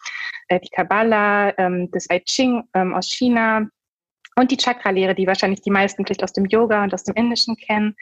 äh, 0.47 0.59
die 0.59 0.69
Kabbalah, 0.69 1.53
ähm, 1.57 1.89
das 1.91 2.07
I 2.11 2.19
Ching 2.21 2.63
ähm, 2.73 2.93
aus 2.93 3.07
China, 3.07 3.67
und 4.35 4.49
die 4.49 4.57
Chakra-Lehre, 4.57 5.13
die 5.13 5.27
wahrscheinlich 5.27 5.61
die 5.61 5.71
meisten 5.71 6.05
vielleicht 6.05 6.23
aus 6.23 6.33
dem 6.33 6.45
Yoga 6.45 6.83
und 6.83 6.93
aus 6.93 7.03
dem 7.03 7.15
Indischen 7.15 7.57
kennen. 7.57 7.95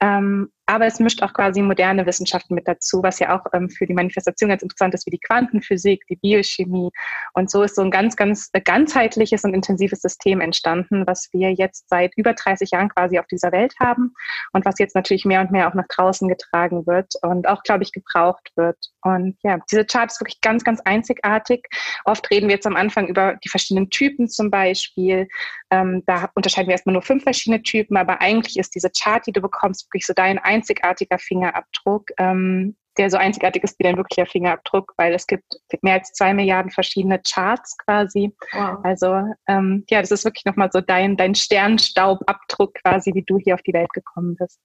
Ähm, 0.00 0.50
aber 0.68 0.86
es 0.86 0.98
mischt 0.98 1.22
auch 1.22 1.32
quasi 1.32 1.62
moderne 1.62 2.06
Wissenschaften 2.06 2.54
mit 2.54 2.66
dazu, 2.66 3.00
was 3.00 3.20
ja 3.20 3.38
auch 3.38 3.46
ähm, 3.52 3.70
für 3.70 3.86
die 3.86 3.94
Manifestation 3.94 4.50
ganz 4.50 4.62
interessant 4.62 4.94
ist, 4.94 5.06
wie 5.06 5.10
die 5.10 5.20
Quantenphysik, 5.20 6.04
die 6.08 6.16
Biochemie. 6.16 6.90
Und 7.34 7.50
so 7.50 7.62
ist 7.62 7.76
so 7.76 7.82
ein 7.82 7.92
ganz, 7.92 8.16
ganz 8.16 8.50
äh, 8.52 8.60
ganzheitliches 8.60 9.44
und 9.44 9.54
intensives 9.54 10.02
System 10.02 10.40
entstanden, 10.40 11.06
was 11.06 11.28
wir 11.32 11.52
jetzt 11.52 11.88
seit 11.88 12.12
über 12.16 12.32
30 12.32 12.72
Jahren 12.72 12.88
quasi 12.88 13.20
auf 13.20 13.26
dieser 13.28 13.52
Welt 13.52 13.74
haben 13.78 14.12
und 14.52 14.64
was 14.64 14.80
jetzt 14.80 14.96
natürlich 14.96 15.24
mehr 15.24 15.40
und 15.40 15.52
mehr 15.52 15.68
auch 15.68 15.74
nach 15.74 15.86
draußen 15.86 16.28
getragen 16.28 16.84
wird 16.86 17.14
und 17.22 17.46
auch, 17.46 17.62
glaube 17.62 17.84
ich, 17.84 17.92
gebraucht 17.92 18.50
wird. 18.56 18.76
Und 19.02 19.38
ja, 19.44 19.58
diese 19.70 19.84
Chart 19.84 20.10
ist 20.10 20.20
wirklich 20.20 20.40
ganz, 20.40 20.64
ganz 20.64 20.80
einzigartig. 20.80 21.64
Oft 22.04 22.28
reden 22.32 22.48
wir 22.48 22.56
jetzt 22.56 22.66
am 22.66 22.74
Anfang 22.74 23.06
über 23.06 23.36
die 23.44 23.48
verschiedenen 23.48 23.88
Typen 23.90 24.28
zum 24.28 24.50
Beispiel. 24.50 25.28
Ähm, 25.70 26.02
da 26.06 26.28
unterscheiden 26.34 26.66
wir 26.66 26.72
erstmal 26.72 26.94
nur 26.94 27.02
fünf 27.02 27.22
verschiedene 27.22 27.62
Typen, 27.62 27.96
aber 27.96 28.20
eigentlich 28.20 28.58
ist 28.58 28.74
diese 28.74 28.90
Chart, 28.90 29.24
die 29.24 29.32
du 29.32 29.40
bekommst, 29.40 29.85
wirklich 29.86 30.06
so 30.06 30.12
dein 30.14 30.38
einzigartiger 30.38 31.18
Fingerabdruck, 31.18 32.10
ähm, 32.18 32.76
der 32.98 33.10
so 33.10 33.16
einzigartig 33.18 33.62
ist 33.62 33.78
wie 33.78 33.84
dein 33.84 33.96
wirklicher 33.96 34.26
Fingerabdruck, 34.26 34.94
weil 34.96 35.14
es 35.14 35.26
gibt 35.26 35.44
mehr 35.82 35.94
als 35.94 36.12
zwei 36.12 36.32
Milliarden 36.32 36.70
verschiedene 36.70 37.20
Charts 37.20 37.76
quasi. 37.78 38.34
Wow. 38.52 38.78
Also 38.84 39.22
ähm, 39.46 39.84
ja, 39.90 40.00
das 40.00 40.10
ist 40.10 40.24
wirklich 40.24 40.44
nochmal 40.44 40.70
so 40.72 40.80
dein, 40.80 41.16
dein 41.16 41.34
Sternstaubabdruck 41.34 42.74
quasi, 42.82 43.12
wie 43.14 43.22
du 43.22 43.38
hier 43.38 43.54
auf 43.54 43.62
die 43.62 43.74
Welt 43.74 43.90
gekommen 43.92 44.36
bist. 44.36 44.60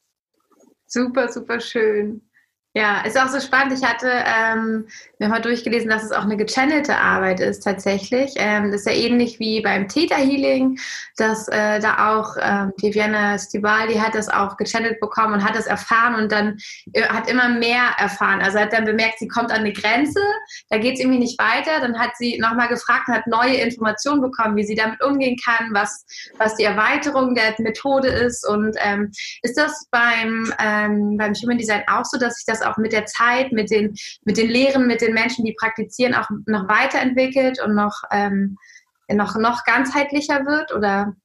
Super, 0.88 1.28
super 1.30 1.60
schön. 1.60 2.22
Ja, 2.74 3.02
ist 3.02 3.20
auch 3.20 3.28
so 3.28 3.42
spannend. 3.42 3.78
Ich 3.78 3.84
hatte 3.84 4.10
ähm, 4.10 4.88
mir 5.20 5.28
mal 5.28 5.42
durchgelesen, 5.42 5.90
dass 5.90 6.06
es 6.06 6.14
auch 6.14 6.24
eine 6.24 6.38
gechannelte 6.38 6.96
Arbeit 6.96 7.42
ist 7.42 7.66
tatsächlich. 7.66 8.32
Ähm, 8.38 8.72
das 8.72 8.82
ist 8.82 8.88
ja 8.88 8.94
ähnlich 8.94 9.40
wie 9.40 9.60
beim 9.60 9.90
Theta 9.90 10.16
Healing, 10.16 10.80
dass 11.18 11.50
äh, 11.50 11.82
da 11.82 12.16
auch 12.16 12.38
ähm, 12.40 12.72
die 12.82 12.94
Vienna 12.94 13.38
Stibali 13.38 13.96
hat 13.96 14.16
das 14.16 14.30
auch 14.30 14.56
gechannelt 14.56 15.02
bekommen 15.02 15.34
und 15.34 15.44
hat 15.44 15.58
das 15.58 15.66
erfahren 15.66 16.16
und 16.16 16.32
dann 16.32 16.60
äh, 16.94 17.04
hat 17.10 17.30
immer 17.30 17.50
mehr 17.50 17.84
erfahren. 17.98 18.42
Also 18.42 18.60
hat 18.60 18.72
dann 18.72 18.86
bemerkt, 18.86 19.20
sie 19.20 19.28
kommt 19.28 19.52
an 19.52 19.60
eine 19.60 19.74
Grenze, 19.74 20.22
da 20.70 20.78
geht 20.78 20.94
es 20.94 21.02
irgendwie 21.02 21.20
nicht 21.20 21.38
weiter. 21.40 21.82
Dann 21.82 22.00
hat 22.00 22.12
sie 22.18 22.40
nochmal 22.40 22.70
gefragt 22.70 23.10
und 23.10 23.16
hat 23.16 23.28
neue 23.28 23.56
Informationen 23.56 24.22
bekommen, 24.22 24.56
wie 24.56 24.64
sie 24.64 24.76
damit 24.76 25.04
umgehen 25.04 25.38
kann, 25.44 25.74
was, 25.74 26.06
was 26.38 26.56
die 26.56 26.64
Erweiterung 26.64 27.36
der 27.36 27.54
Methode 27.58 28.08
ist. 28.08 28.48
Und 28.48 28.78
ähm, 28.80 29.12
ist 29.42 29.58
das 29.58 29.88
beim, 29.92 30.54
ähm, 30.58 31.18
beim 31.18 31.34
Human 31.34 31.58
Design 31.58 31.84
auch 31.88 32.06
so, 32.06 32.18
dass 32.18 32.36
sich 32.36 32.46
das 32.46 32.61
auch 32.66 32.78
mit 32.78 32.94
der 32.94 33.06
Zeit, 33.06 33.52
mit 33.52 33.72
den, 33.72 33.96
mit 34.24 34.38
den 34.38 34.50
Lehren, 34.50 34.88
mit 34.88 35.02
den 35.02 35.14
Menschen, 35.14 35.46
die 35.46 35.56
praktizieren, 35.60 36.14
auch 36.14 36.30
noch 36.46 36.68
weiterentwickelt 36.68 37.62
und 37.64 37.76
noch, 37.76 38.02
ähm, 38.12 38.58
noch, 39.12 39.38
noch 39.38 39.64
ganzheitlicher 39.66 40.46
wird? 40.46 40.74
Oder 40.74 41.16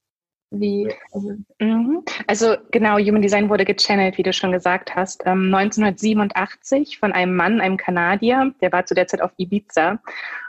wie? 0.50 0.92
Also, 1.12 1.32
mhm. 1.58 2.04
also 2.26 2.56
genau, 2.70 2.98
Human 2.98 3.22
Design 3.22 3.48
wurde 3.48 3.64
gechannelt, 3.64 4.16
wie 4.18 4.22
du 4.22 4.32
schon 4.32 4.52
gesagt 4.52 4.94
hast, 4.94 5.22
ähm, 5.26 5.52
1987 5.54 6.98
von 6.98 7.12
einem 7.12 7.34
Mann, 7.34 7.60
einem 7.60 7.76
Kanadier, 7.76 8.54
der 8.60 8.72
war 8.72 8.86
zu 8.86 8.94
der 8.94 9.06
Zeit 9.06 9.22
auf 9.22 9.32
Ibiza 9.36 9.98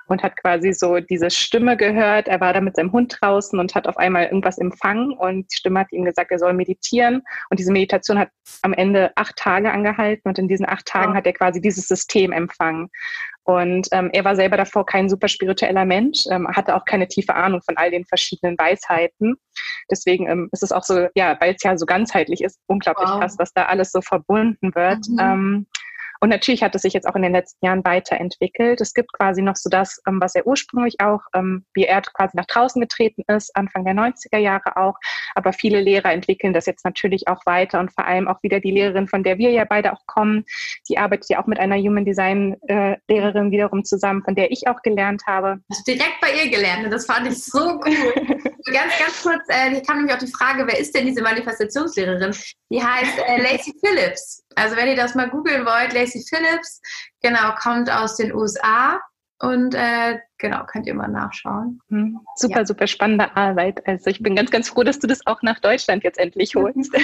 und 0.07 0.23
hat 0.23 0.37
quasi 0.37 0.73
so 0.73 0.99
diese 0.99 1.29
Stimme 1.29 1.77
gehört. 1.77 2.27
Er 2.27 2.39
war 2.39 2.53
da 2.53 2.61
mit 2.61 2.75
seinem 2.75 2.91
Hund 2.91 3.17
draußen 3.19 3.59
und 3.59 3.75
hat 3.75 3.87
auf 3.87 3.97
einmal 3.97 4.25
irgendwas 4.25 4.57
empfangen 4.57 5.11
und 5.13 5.51
die 5.51 5.57
Stimme 5.57 5.81
hat 5.81 5.91
ihm 5.91 6.05
gesagt, 6.05 6.31
er 6.31 6.39
soll 6.39 6.53
meditieren. 6.53 7.23
Und 7.49 7.59
diese 7.59 7.71
Meditation 7.71 8.17
hat 8.17 8.29
am 8.61 8.73
Ende 8.73 9.11
acht 9.15 9.35
Tage 9.35 9.71
angehalten 9.71 10.27
und 10.27 10.39
in 10.39 10.47
diesen 10.47 10.67
acht 10.67 10.85
Tagen 10.85 11.13
hat 11.13 11.25
er 11.25 11.33
quasi 11.33 11.61
dieses 11.61 11.87
System 11.87 12.31
empfangen. 12.31 12.89
Und 13.43 13.87
ähm, 13.93 14.09
er 14.11 14.25
war 14.25 14.35
selber 14.35 14.57
davor 14.57 14.85
kein 14.85 15.07
super 15.07 15.29
spiritueller 15.29 15.85
Mensch, 15.85 16.25
ähm, 16.29 16.49
hatte 16.49 16.75
auch 16.75 16.83
keine 16.83 17.07
tiefe 17.07 17.33
Ahnung 17.33 17.61
von 17.61 17.77
all 17.77 17.91
den 17.91 18.03
verschiedenen 18.03 18.57
Weisheiten. 18.57 19.35
Deswegen 19.89 20.27
ähm, 20.27 20.49
ist 20.51 20.63
es 20.63 20.73
auch 20.73 20.83
so, 20.83 21.07
ja, 21.15 21.37
weil 21.39 21.55
es 21.55 21.63
ja 21.63 21.77
so 21.77 21.85
ganzheitlich 21.85 22.41
ist, 22.41 22.59
unglaublich 22.67 23.07
wow. 23.07 23.21
krass, 23.21 23.35
was 23.37 23.53
da 23.53 23.67
alles 23.67 23.93
so 23.93 24.01
verbunden 24.01 24.75
wird. 24.75 25.07
Mhm. 25.07 25.19
Ähm, 25.19 25.67
und 26.19 26.29
natürlich 26.29 26.63
hat 26.63 26.75
es 26.75 26.81
sich 26.81 26.93
jetzt 26.93 27.07
auch 27.07 27.15
in 27.15 27.21
den 27.21 27.33
letzten 27.33 27.65
Jahren 27.65 27.83
weiterentwickelt. 27.85 28.81
Es 28.81 28.93
gibt 28.93 29.13
quasi 29.13 29.41
noch 29.41 29.55
so 29.55 29.69
das, 29.69 30.01
ähm, 30.07 30.19
was 30.21 30.35
er 30.35 30.47
ursprünglich 30.47 30.99
auch, 30.99 31.21
ähm, 31.33 31.65
wie 31.73 31.85
er 31.85 32.01
quasi 32.01 32.35
nach 32.35 32.45
draußen 32.45 32.81
getreten 32.81 33.23
ist, 33.27 33.55
Anfang 33.55 33.85
der 33.85 33.93
90er 33.93 34.37
Jahre 34.37 34.77
auch. 34.77 34.95
Aber 35.35 35.53
viele 35.53 35.81
Lehrer 35.81 36.11
entwickeln 36.11 36.53
das 36.53 36.65
jetzt 36.65 36.85
natürlich 36.85 37.27
auch 37.27 37.45
weiter 37.45 37.79
und 37.79 37.93
vor 37.93 38.05
allem 38.05 38.27
auch 38.27 38.41
wieder 38.43 38.59
die 38.59 38.71
Lehrerin, 38.71 39.07
von 39.07 39.23
der 39.23 39.37
wir 39.37 39.51
ja 39.51 39.65
beide 39.65 39.93
auch 39.93 40.05
kommen, 40.07 40.45
die 40.89 40.97
arbeitet 40.97 41.29
ja 41.29 41.41
auch 41.41 41.47
mit 41.47 41.59
einer 41.59 41.77
Human 41.77 42.05
Design 42.05 42.55
äh, 42.67 42.97
Lehrerin 43.07 43.51
wiederum 43.51 43.83
zusammen, 43.83 44.23
von 44.23 44.35
der 44.35 44.51
ich 44.51 44.67
auch 44.67 44.81
gelernt 44.81 45.23
habe. 45.27 45.59
Hast 45.71 45.87
direkt 45.87 46.19
bei 46.21 46.31
ihr 46.33 46.49
gelernt 46.49 46.87
das 46.91 47.05
fand 47.05 47.27
ich 47.27 47.43
so 47.43 47.59
cool. 47.59 48.13
ganz, 48.73 48.97
ganz 48.97 49.23
kurz, 49.23 49.41
äh, 49.49 49.71
hier 49.71 49.81
kam 49.81 49.97
nämlich 49.97 50.13
auch 50.13 50.19
die 50.19 50.31
Frage, 50.31 50.65
wer 50.67 50.77
ist 50.77 50.95
denn 50.95 51.05
diese 51.05 51.21
Manifestationslehrerin? 51.21 52.35
Die 52.69 52.83
heißt 52.83 53.19
äh, 53.19 53.41
Lacey 53.41 53.73
Phillips. 53.83 54.43
Also 54.55 54.75
wenn 54.75 54.87
ihr 54.87 54.95
das 54.95 55.15
mal 55.15 55.29
googeln 55.29 55.65
wollt, 55.65 55.93
Lacey 55.93 56.06
Phillips, 56.11 56.81
genau, 57.21 57.53
kommt 57.55 57.91
aus 57.91 58.15
den 58.15 58.33
USA 58.33 58.99
und 59.39 59.75
äh, 59.75 60.19
genau, 60.37 60.65
könnt 60.65 60.87
ihr 60.87 60.95
mal 60.95 61.07
nachschauen. 61.07 61.79
Hm, 61.89 62.19
super, 62.35 62.59
ja. 62.59 62.65
super 62.65 62.87
spannende 62.87 63.35
Arbeit. 63.35 63.85
Also 63.87 64.09
ich 64.09 64.21
bin 64.21 64.35
ganz, 64.35 64.49
ganz 64.49 64.69
froh, 64.69 64.83
dass 64.83 64.99
du 64.99 65.07
das 65.07 65.25
auch 65.27 65.41
nach 65.41 65.59
Deutschland 65.59 66.03
jetzt 66.03 66.17
endlich 66.17 66.55
holst. 66.55 66.95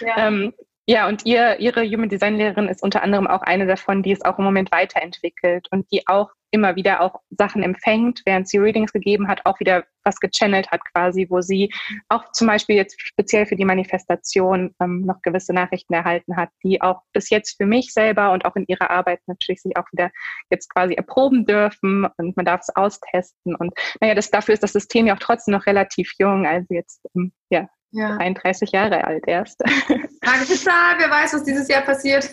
Ja. 0.00 0.28
ähm, 0.28 0.52
ja, 0.86 1.08
und 1.08 1.26
ihr, 1.26 1.58
Ihre 1.58 1.84
Human 1.84 2.08
Design 2.08 2.36
Lehrerin 2.36 2.68
ist 2.68 2.82
unter 2.82 3.02
anderem 3.02 3.26
auch 3.26 3.42
eine 3.42 3.66
davon, 3.66 4.02
die 4.02 4.12
es 4.12 4.24
auch 4.24 4.38
im 4.38 4.44
Moment 4.44 4.70
weiterentwickelt 4.70 5.66
und 5.70 5.90
die 5.90 6.06
auch 6.06 6.30
immer 6.52 6.76
wieder 6.76 7.00
auch 7.00 7.20
Sachen 7.30 7.62
empfängt, 7.62 8.22
während 8.24 8.48
sie 8.48 8.58
Readings 8.58 8.92
gegeben 8.92 9.28
hat, 9.28 9.44
auch 9.44 9.58
wieder 9.60 9.84
was 10.04 10.20
gechannelt 10.20 10.70
hat 10.70 10.80
quasi, 10.92 11.26
wo 11.28 11.40
sie 11.40 11.72
auch 12.08 12.30
zum 12.32 12.46
Beispiel 12.46 12.76
jetzt 12.76 13.00
speziell 13.00 13.46
für 13.46 13.56
die 13.56 13.64
Manifestation 13.64 14.74
ähm, 14.80 15.02
noch 15.02 15.20
gewisse 15.22 15.52
Nachrichten 15.52 15.92
erhalten 15.92 16.36
hat, 16.36 16.50
die 16.62 16.80
auch 16.80 17.02
bis 17.12 17.30
jetzt 17.30 17.56
für 17.56 17.66
mich 17.66 17.92
selber 17.92 18.32
und 18.32 18.44
auch 18.44 18.54
in 18.56 18.64
ihrer 18.68 18.90
Arbeit 18.90 19.20
natürlich 19.26 19.62
sich 19.62 19.76
auch 19.76 19.90
wieder 19.92 20.10
jetzt 20.50 20.72
quasi 20.72 20.94
erproben 20.94 21.44
dürfen 21.46 22.06
und 22.16 22.36
man 22.36 22.46
darf 22.46 22.60
es 22.60 22.74
austesten. 22.74 23.56
Und 23.56 23.74
naja, 24.00 24.14
das, 24.14 24.30
dafür 24.30 24.54
ist 24.54 24.62
das 24.62 24.72
System 24.72 25.08
ja 25.08 25.14
auch 25.14 25.20
trotzdem 25.20 25.52
noch 25.52 25.66
relativ 25.66 26.12
jung, 26.18 26.46
also 26.46 26.66
jetzt 26.70 27.04
ähm, 27.16 27.32
ja, 27.50 27.68
ja. 27.96 28.16
31 28.18 28.70
Jahre 28.72 29.04
alt 29.04 29.26
erst. 29.26 29.58
Tag, 30.64 30.98
wer 30.98 31.10
weiß, 31.10 31.34
was 31.34 31.44
dieses 31.44 31.68
Jahr 31.68 31.82
passiert. 31.82 32.30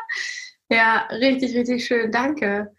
ja, 0.70 1.06
richtig, 1.10 1.56
richtig 1.56 1.84
schön. 1.84 2.10
Danke. 2.12 2.72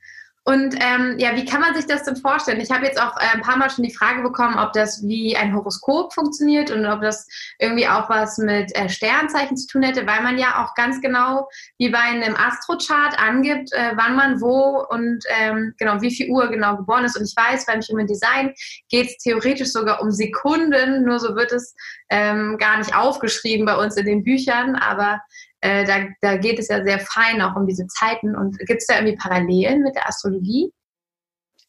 Und 0.45 0.75
ähm, 0.81 1.15
ja, 1.19 1.37
wie 1.37 1.45
kann 1.45 1.61
man 1.61 1.73
sich 1.73 1.85
das 1.85 2.03
denn 2.03 2.17
vorstellen? 2.17 2.59
Ich 2.59 2.69
habe 2.69 2.85
jetzt 2.85 3.01
auch 3.01 3.15
äh, 3.15 3.33
ein 3.33 3.41
paar 3.41 3.55
Mal 3.55 3.69
schon 3.69 3.85
die 3.85 3.93
Frage 3.93 4.21
bekommen, 4.21 4.59
ob 4.59 4.73
das 4.73 5.01
wie 5.01 5.37
ein 5.37 5.55
Horoskop 5.55 6.13
funktioniert 6.13 6.69
und 6.69 6.85
ob 6.85 7.01
das 7.01 7.25
irgendwie 7.59 7.87
auch 7.87 8.09
was 8.09 8.37
mit 8.37 8.75
äh, 8.75 8.89
Sternzeichen 8.89 9.55
zu 9.55 9.67
tun 9.67 9.83
hätte, 9.83 10.05
weil 10.05 10.21
man 10.21 10.37
ja 10.37 10.61
auch 10.61 10.75
ganz 10.75 10.99
genau 10.99 11.47
wie 11.77 11.89
bei 11.89 11.99
einem 11.99 12.35
Astrochart 12.35 13.17
angibt, 13.17 13.71
äh, 13.71 13.93
wann 13.95 14.17
man 14.17 14.41
wo 14.41 14.85
und 14.89 15.23
ähm, 15.29 15.73
genau 15.77 16.01
wie 16.01 16.13
viel 16.13 16.29
Uhr 16.29 16.49
genau 16.49 16.75
geboren 16.75 17.05
ist. 17.05 17.17
Und 17.17 17.23
ich 17.23 17.35
weiß, 17.37 17.65
beim 17.65 17.79
Human 17.79 18.07
Design 18.07 18.53
geht 18.89 19.07
es 19.07 19.17
theoretisch 19.19 19.71
sogar 19.71 20.01
um 20.01 20.11
Sekunden, 20.11 21.05
nur 21.05 21.19
so 21.19 21.37
wird 21.37 21.53
es 21.53 21.73
ähm, 22.09 22.57
gar 22.57 22.79
nicht 22.79 22.93
aufgeschrieben 22.93 23.65
bei 23.65 23.77
uns 23.77 23.95
in 23.95 24.05
den 24.05 24.23
Büchern, 24.23 24.75
aber 24.75 25.21
äh, 25.63 25.85
da, 25.85 26.07
da 26.19 26.35
geht 26.35 26.59
es 26.59 26.67
ja 26.67 26.83
sehr 26.83 26.99
fein 26.99 27.41
auch 27.41 27.55
um 27.55 27.65
diese 27.65 27.87
Zeiten. 27.87 28.35
Und 28.35 28.59
gibt 28.59 28.81
es 28.81 28.87
da 28.87 28.95
irgendwie 28.95 29.15
Parallelen 29.15 29.81
mit 29.81 29.95
der 29.95 30.07
Astrologie? 30.07 30.71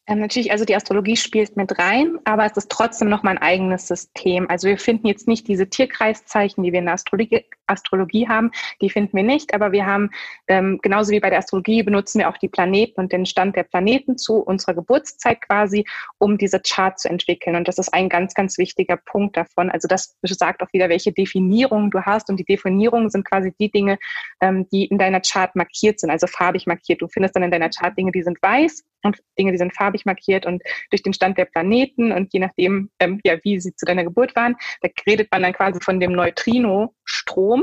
Ähm, 0.05 0.19
natürlich, 0.19 0.51
also 0.51 0.65
die 0.65 0.75
Astrologie 0.75 1.15
spielt 1.15 1.55
mit 1.55 1.79
rein, 1.79 2.19
aber 2.25 2.45
es 2.45 2.57
ist 2.57 2.69
trotzdem 2.69 3.07
noch 3.09 3.23
mal 3.23 3.31
ein 3.31 3.37
eigenes 3.37 3.87
System. 3.87 4.49
Also 4.49 4.67
wir 4.67 4.77
finden 4.77 5.07
jetzt 5.07 5.27
nicht 5.27 5.47
diese 5.47 5.67
Tierkreiszeichen, 5.67 6.63
die 6.63 6.73
wir 6.73 6.79
in 6.79 6.85
der 6.85 6.95
Astrologie, 6.95 7.45
Astrologie 7.67 8.27
haben, 8.27 8.51
die 8.81 8.89
finden 8.89 9.17
wir 9.17 9.23
nicht, 9.23 9.53
aber 9.53 9.71
wir 9.71 9.85
haben, 9.85 10.09
ähm, 10.47 10.79
genauso 10.81 11.11
wie 11.11 11.19
bei 11.19 11.29
der 11.29 11.39
Astrologie, 11.39 11.83
benutzen 11.83 12.19
wir 12.19 12.29
auch 12.29 12.37
die 12.37 12.47
Planeten 12.47 12.99
und 12.99 13.11
den 13.11 13.25
Stand 13.25 13.55
der 13.55 13.63
Planeten 13.63 14.17
zu 14.17 14.37
unserer 14.37 14.73
Geburtszeit 14.73 15.41
quasi, 15.41 15.85
um 16.17 16.37
diese 16.37 16.59
Chart 16.59 16.99
zu 16.99 17.09
entwickeln. 17.09 17.55
Und 17.55 17.67
das 17.67 17.77
ist 17.77 17.93
ein 17.93 18.09
ganz, 18.09 18.33
ganz 18.33 18.57
wichtiger 18.57 18.97
Punkt 18.97 19.37
davon. 19.37 19.69
Also 19.69 19.87
das 19.87 20.17
sagt 20.21 20.61
auch 20.61 20.71
wieder, 20.73 20.89
welche 20.89 21.11
Definierung 21.11 21.91
du 21.91 22.01
hast. 22.01 22.29
Und 22.29 22.39
die 22.39 22.45
Definierungen 22.45 23.09
sind 23.09 23.25
quasi 23.25 23.53
die 23.59 23.71
Dinge, 23.71 23.97
ähm, 24.41 24.67
die 24.69 24.85
in 24.85 24.97
deiner 24.97 25.21
Chart 25.21 25.55
markiert 25.55 25.99
sind, 25.99 26.09
also 26.09 26.27
farbig 26.27 26.67
markiert. 26.67 27.01
Du 27.01 27.07
findest 27.07 27.35
dann 27.35 27.43
in 27.43 27.51
deiner 27.51 27.69
Chart 27.69 27.97
Dinge, 27.97 28.11
die 28.11 28.23
sind 28.23 28.41
weiß 28.41 28.83
und 29.03 29.21
Dinge, 29.37 29.51
die 29.51 29.57
sind 29.57 29.75
farbig 29.75 30.05
markiert 30.05 30.45
und 30.45 30.61
durch 30.89 31.03
den 31.03 31.13
Stand 31.13 31.37
der 31.37 31.45
Planeten 31.45 32.11
und 32.11 32.33
je 32.33 32.39
nachdem, 32.39 32.89
ähm, 32.99 33.21
ja, 33.23 33.37
wie 33.43 33.59
sie 33.59 33.75
zu 33.75 33.85
deiner 33.85 34.03
Geburt 34.03 34.35
waren, 34.35 34.55
da 34.81 34.89
redet 35.07 35.31
man 35.31 35.43
dann 35.43 35.53
quasi 35.53 35.79
von 35.81 35.99
dem 35.99 36.11
Neutrino-Strom, 36.11 37.54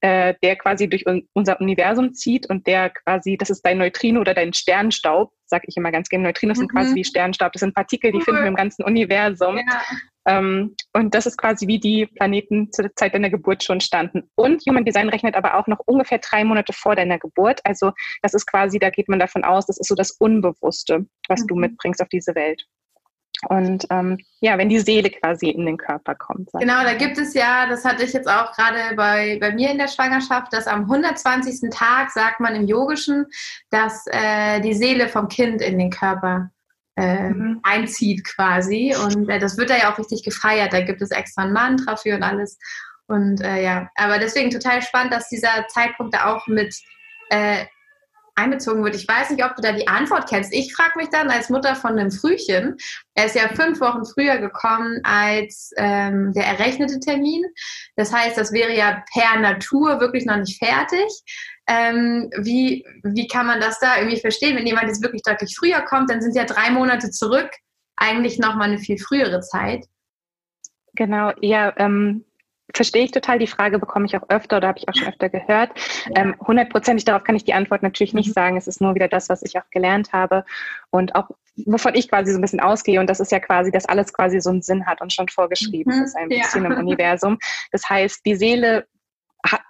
äh, 0.00 0.34
der 0.42 0.56
quasi 0.56 0.88
durch 0.88 1.06
un 1.06 1.28
unser 1.32 1.60
Universum 1.60 2.14
zieht 2.14 2.48
und 2.48 2.66
der 2.66 2.90
quasi, 2.90 3.36
das 3.36 3.50
ist 3.50 3.62
dein 3.62 3.78
Neutrino 3.78 4.20
oder 4.20 4.34
dein 4.34 4.52
Sternstaub, 4.52 5.32
sage 5.46 5.64
ich 5.68 5.76
immer 5.76 5.92
ganz 5.92 6.08
gerne. 6.08 6.24
Neutrinos 6.24 6.58
mhm. 6.58 6.60
sind 6.60 6.72
quasi 6.72 6.90
mhm. 6.90 6.94
wie 6.96 7.04
Sternstaub. 7.04 7.52
Das 7.52 7.60
sind 7.60 7.74
Partikel, 7.74 8.12
die 8.12 8.18
cool. 8.18 8.24
finden 8.24 8.40
wir 8.42 8.48
im 8.48 8.56
ganzen 8.56 8.84
Universum. 8.84 9.58
Ja. 9.58 9.82
Ähm, 10.26 10.74
und 10.92 11.14
das 11.14 11.26
ist 11.26 11.38
quasi 11.38 11.68
wie 11.68 11.78
die 11.78 12.06
Planeten 12.06 12.72
zur 12.72 12.94
Zeit 12.96 13.14
deiner 13.14 13.30
Geburt 13.30 13.62
schon 13.62 13.80
standen. 13.80 14.28
Und 14.34 14.62
Human 14.68 14.84
Design 14.84 15.08
rechnet 15.08 15.36
aber 15.36 15.54
auch 15.54 15.68
noch 15.68 15.78
ungefähr 15.86 16.18
drei 16.18 16.44
Monate 16.44 16.72
vor 16.72 16.96
deiner 16.96 17.18
Geburt. 17.18 17.60
Also 17.64 17.92
das 18.22 18.34
ist 18.34 18.46
quasi, 18.46 18.78
da 18.78 18.90
geht 18.90 19.08
man 19.08 19.20
davon 19.20 19.44
aus, 19.44 19.66
das 19.66 19.78
ist 19.78 19.88
so 19.88 19.94
das 19.94 20.10
Unbewusste, 20.10 21.06
was 21.28 21.42
mhm. 21.42 21.46
du 21.46 21.54
mitbringst 21.56 22.02
auf 22.02 22.08
diese 22.08 22.34
Welt. 22.34 22.66
Und 23.48 23.86
ähm, 23.90 24.18
ja, 24.40 24.56
wenn 24.58 24.68
die 24.68 24.78
Seele 24.78 25.10
quasi 25.10 25.50
in 25.50 25.66
den 25.66 25.76
Körper 25.76 26.14
kommt. 26.14 26.50
Genau, 26.52 26.82
da 26.82 26.94
gibt 26.94 27.18
es 27.18 27.34
ja, 27.34 27.66
das 27.68 27.84
hatte 27.84 28.04
ich 28.04 28.12
jetzt 28.12 28.28
auch 28.28 28.52
gerade 28.52 28.96
bei, 28.96 29.38
bei 29.40 29.52
mir 29.52 29.70
in 29.70 29.78
der 29.78 29.88
Schwangerschaft, 29.88 30.52
dass 30.52 30.66
am 30.66 30.82
120. 30.82 31.70
Tag, 31.70 32.10
sagt 32.10 32.40
man 32.40 32.54
im 32.54 32.66
Yogischen, 32.66 33.26
dass 33.70 34.06
äh, 34.06 34.60
die 34.60 34.74
Seele 34.74 35.08
vom 35.08 35.28
Kind 35.28 35.60
in 35.60 35.78
den 35.78 35.90
Körper 35.90 36.50
äh, 36.96 37.28
mhm. 37.28 37.60
einzieht 37.62 38.24
quasi. 38.24 38.94
Und 39.04 39.28
äh, 39.28 39.38
das 39.38 39.58
wird 39.58 39.70
da 39.70 39.76
ja 39.76 39.92
auch 39.92 39.98
richtig 39.98 40.22
gefeiert. 40.22 40.72
Da 40.72 40.80
gibt 40.80 41.02
es 41.02 41.10
extra 41.10 41.42
ein 41.42 41.52
Mantra 41.52 41.96
für 41.96 42.14
und 42.14 42.22
alles. 42.22 42.58
Und 43.06 43.40
äh, 43.42 43.62
ja, 43.62 43.88
aber 43.96 44.18
deswegen 44.18 44.50
total 44.50 44.82
spannend, 44.82 45.12
dass 45.12 45.28
dieser 45.28 45.66
Zeitpunkt 45.68 46.14
da 46.14 46.34
auch 46.34 46.46
mit 46.46 46.74
äh, 47.30 47.66
einbezogen 48.36 48.84
wird. 48.84 48.94
Ich 48.94 49.08
weiß 49.08 49.30
nicht, 49.30 49.44
ob 49.44 49.56
du 49.56 49.62
da 49.62 49.72
die 49.72 49.88
Antwort 49.88 50.28
kennst. 50.28 50.52
Ich 50.52 50.74
frage 50.74 50.92
mich 50.96 51.08
dann 51.08 51.30
als 51.30 51.50
Mutter 51.50 51.74
von 51.74 51.98
einem 51.98 52.10
Frühchen, 52.10 52.76
er 53.14 53.26
ist 53.26 53.34
ja 53.34 53.48
fünf 53.48 53.80
Wochen 53.80 54.04
früher 54.04 54.36
gekommen 54.38 55.00
als 55.02 55.72
ähm, 55.76 56.32
der 56.34 56.46
errechnete 56.46 57.00
Termin. 57.00 57.44
Das 57.96 58.12
heißt, 58.12 58.36
das 58.36 58.52
wäre 58.52 58.76
ja 58.76 59.02
per 59.12 59.40
Natur 59.40 60.00
wirklich 60.00 60.26
noch 60.26 60.36
nicht 60.36 60.62
fertig. 60.62 61.08
Ähm, 61.66 62.30
wie, 62.36 62.84
wie 63.02 63.26
kann 63.26 63.46
man 63.46 63.60
das 63.60 63.80
da 63.80 63.98
irgendwie 63.98 64.20
verstehen? 64.20 64.56
Wenn 64.56 64.66
jemand 64.66 64.88
jetzt 64.88 65.02
wirklich 65.02 65.22
deutlich 65.22 65.56
früher 65.58 65.80
kommt, 65.80 66.10
dann 66.10 66.20
sind 66.20 66.36
ja 66.36 66.44
drei 66.44 66.70
Monate 66.70 67.10
zurück 67.10 67.50
eigentlich 67.96 68.38
nochmal 68.38 68.68
eine 68.68 68.78
viel 68.78 68.98
frühere 68.98 69.40
Zeit. 69.40 69.86
Genau, 70.92 71.32
ja, 71.40 71.72
ähm, 71.78 72.25
verstehe 72.74 73.04
ich 73.04 73.10
total. 73.10 73.38
Die 73.38 73.46
Frage 73.46 73.78
bekomme 73.78 74.06
ich 74.06 74.16
auch 74.16 74.28
öfter 74.28 74.58
oder 74.58 74.68
habe 74.68 74.78
ich 74.78 74.88
auch 74.88 74.94
schon 74.94 75.08
öfter 75.08 75.28
gehört. 75.28 75.70
Ähm, 76.14 76.34
hundertprozentig 76.46 77.04
ähm, 77.04 77.06
darauf 77.06 77.24
kann 77.24 77.36
ich 77.36 77.44
die 77.44 77.54
Antwort 77.54 77.82
natürlich 77.82 78.14
nicht 78.14 78.28
mhm. 78.28 78.32
sagen. 78.32 78.56
Es 78.56 78.66
ist 78.66 78.80
nur 78.80 78.94
wieder 78.94 79.08
das, 79.08 79.28
was 79.28 79.42
ich 79.42 79.58
auch 79.58 79.68
gelernt 79.70 80.12
habe 80.12 80.44
und 80.90 81.14
auch 81.14 81.30
wovon 81.64 81.94
ich 81.94 82.08
quasi 82.08 82.32
so 82.32 82.38
ein 82.38 82.42
bisschen 82.42 82.60
ausgehe. 82.60 83.00
Und 83.00 83.08
das 83.08 83.20
ist 83.20 83.32
ja 83.32 83.40
quasi, 83.40 83.70
dass 83.70 83.86
alles 83.86 84.12
quasi 84.12 84.40
so 84.40 84.50
einen 84.50 84.62
Sinn 84.62 84.86
hat 84.86 85.00
und 85.00 85.12
schon 85.12 85.28
vorgeschrieben 85.28 85.96
mhm. 85.96 86.04
ist 86.04 86.16
ein 86.16 86.28
bisschen 86.28 86.64
ja. 86.64 86.70
im 86.70 86.78
Universum. 86.86 87.38
Das 87.72 87.88
heißt, 87.88 88.24
die 88.26 88.36
Seele 88.36 88.86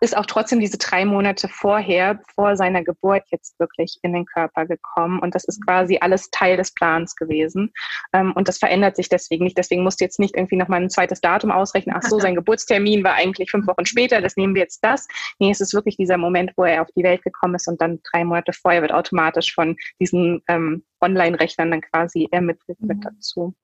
ist 0.00 0.16
auch 0.16 0.26
trotzdem 0.26 0.60
diese 0.60 0.78
drei 0.78 1.04
Monate 1.04 1.48
vorher, 1.48 2.20
vor 2.34 2.56
seiner 2.56 2.82
Geburt 2.82 3.24
jetzt 3.30 3.58
wirklich 3.58 3.98
in 4.02 4.12
den 4.12 4.24
Körper 4.24 4.66
gekommen. 4.66 5.18
Und 5.20 5.34
das 5.34 5.44
ist 5.44 5.64
quasi 5.64 5.98
alles 6.00 6.30
Teil 6.30 6.56
des 6.56 6.72
Plans 6.72 7.16
gewesen. 7.16 7.72
Ähm, 8.12 8.32
und 8.32 8.48
das 8.48 8.58
verändert 8.58 8.96
sich 8.96 9.08
deswegen 9.08 9.44
nicht. 9.44 9.58
Deswegen 9.58 9.82
musst 9.82 10.00
du 10.00 10.04
jetzt 10.04 10.18
nicht 10.18 10.36
irgendwie 10.36 10.56
nochmal 10.56 10.82
ein 10.82 10.90
zweites 10.90 11.20
Datum 11.20 11.50
ausrechnen. 11.50 11.96
Ach 11.98 12.02
so, 12.02 12.18
sein 12.18 12.34
Geburtstermin 12.34 13.04
war 13.04 13.14
eigentlich 13.14 13.50
fünf 13.50 13.66
Wochen 13.66 13.86
später, 13.86 14.20
das 14.20 14.36
nehmen 14.36 14.54
wir 14.54 14.62
jetzt 14.62 14.82
das. 14.82 15.06
Nee, 15.38 15.50
es 15.50 15.60
ist 15.60 15.74
wirklich 15.74 15.96
dieser 15.96 16.18
Moment, 16.18 16.52
wo 16.56 16.64
er 16.64 16.82
auf 16.82 16.88
die 16.96 17.02
Welt 17.02 17.22
gekommen 17.22 17.54
ist 17.54 17.68
und 17.68 17.80
dann 17.80 18.00
drei 18.10 18.24
Monate 18.24 18.52
vorher 18.52 18.82
wird 18.82 18.92
automatisch 18.92 19.54
von 19.54 19.76
diesen 20.00 20.42
ähm, 20.48 20.84
Online-Rechnern 21.00 21.70
dann 21.70 21.80
quasi 21.82 22.28
ermittelt 22.30 22.78
mit 22.80 22.98
mhm. 22.98 23.02
dazu. 23.02 23.54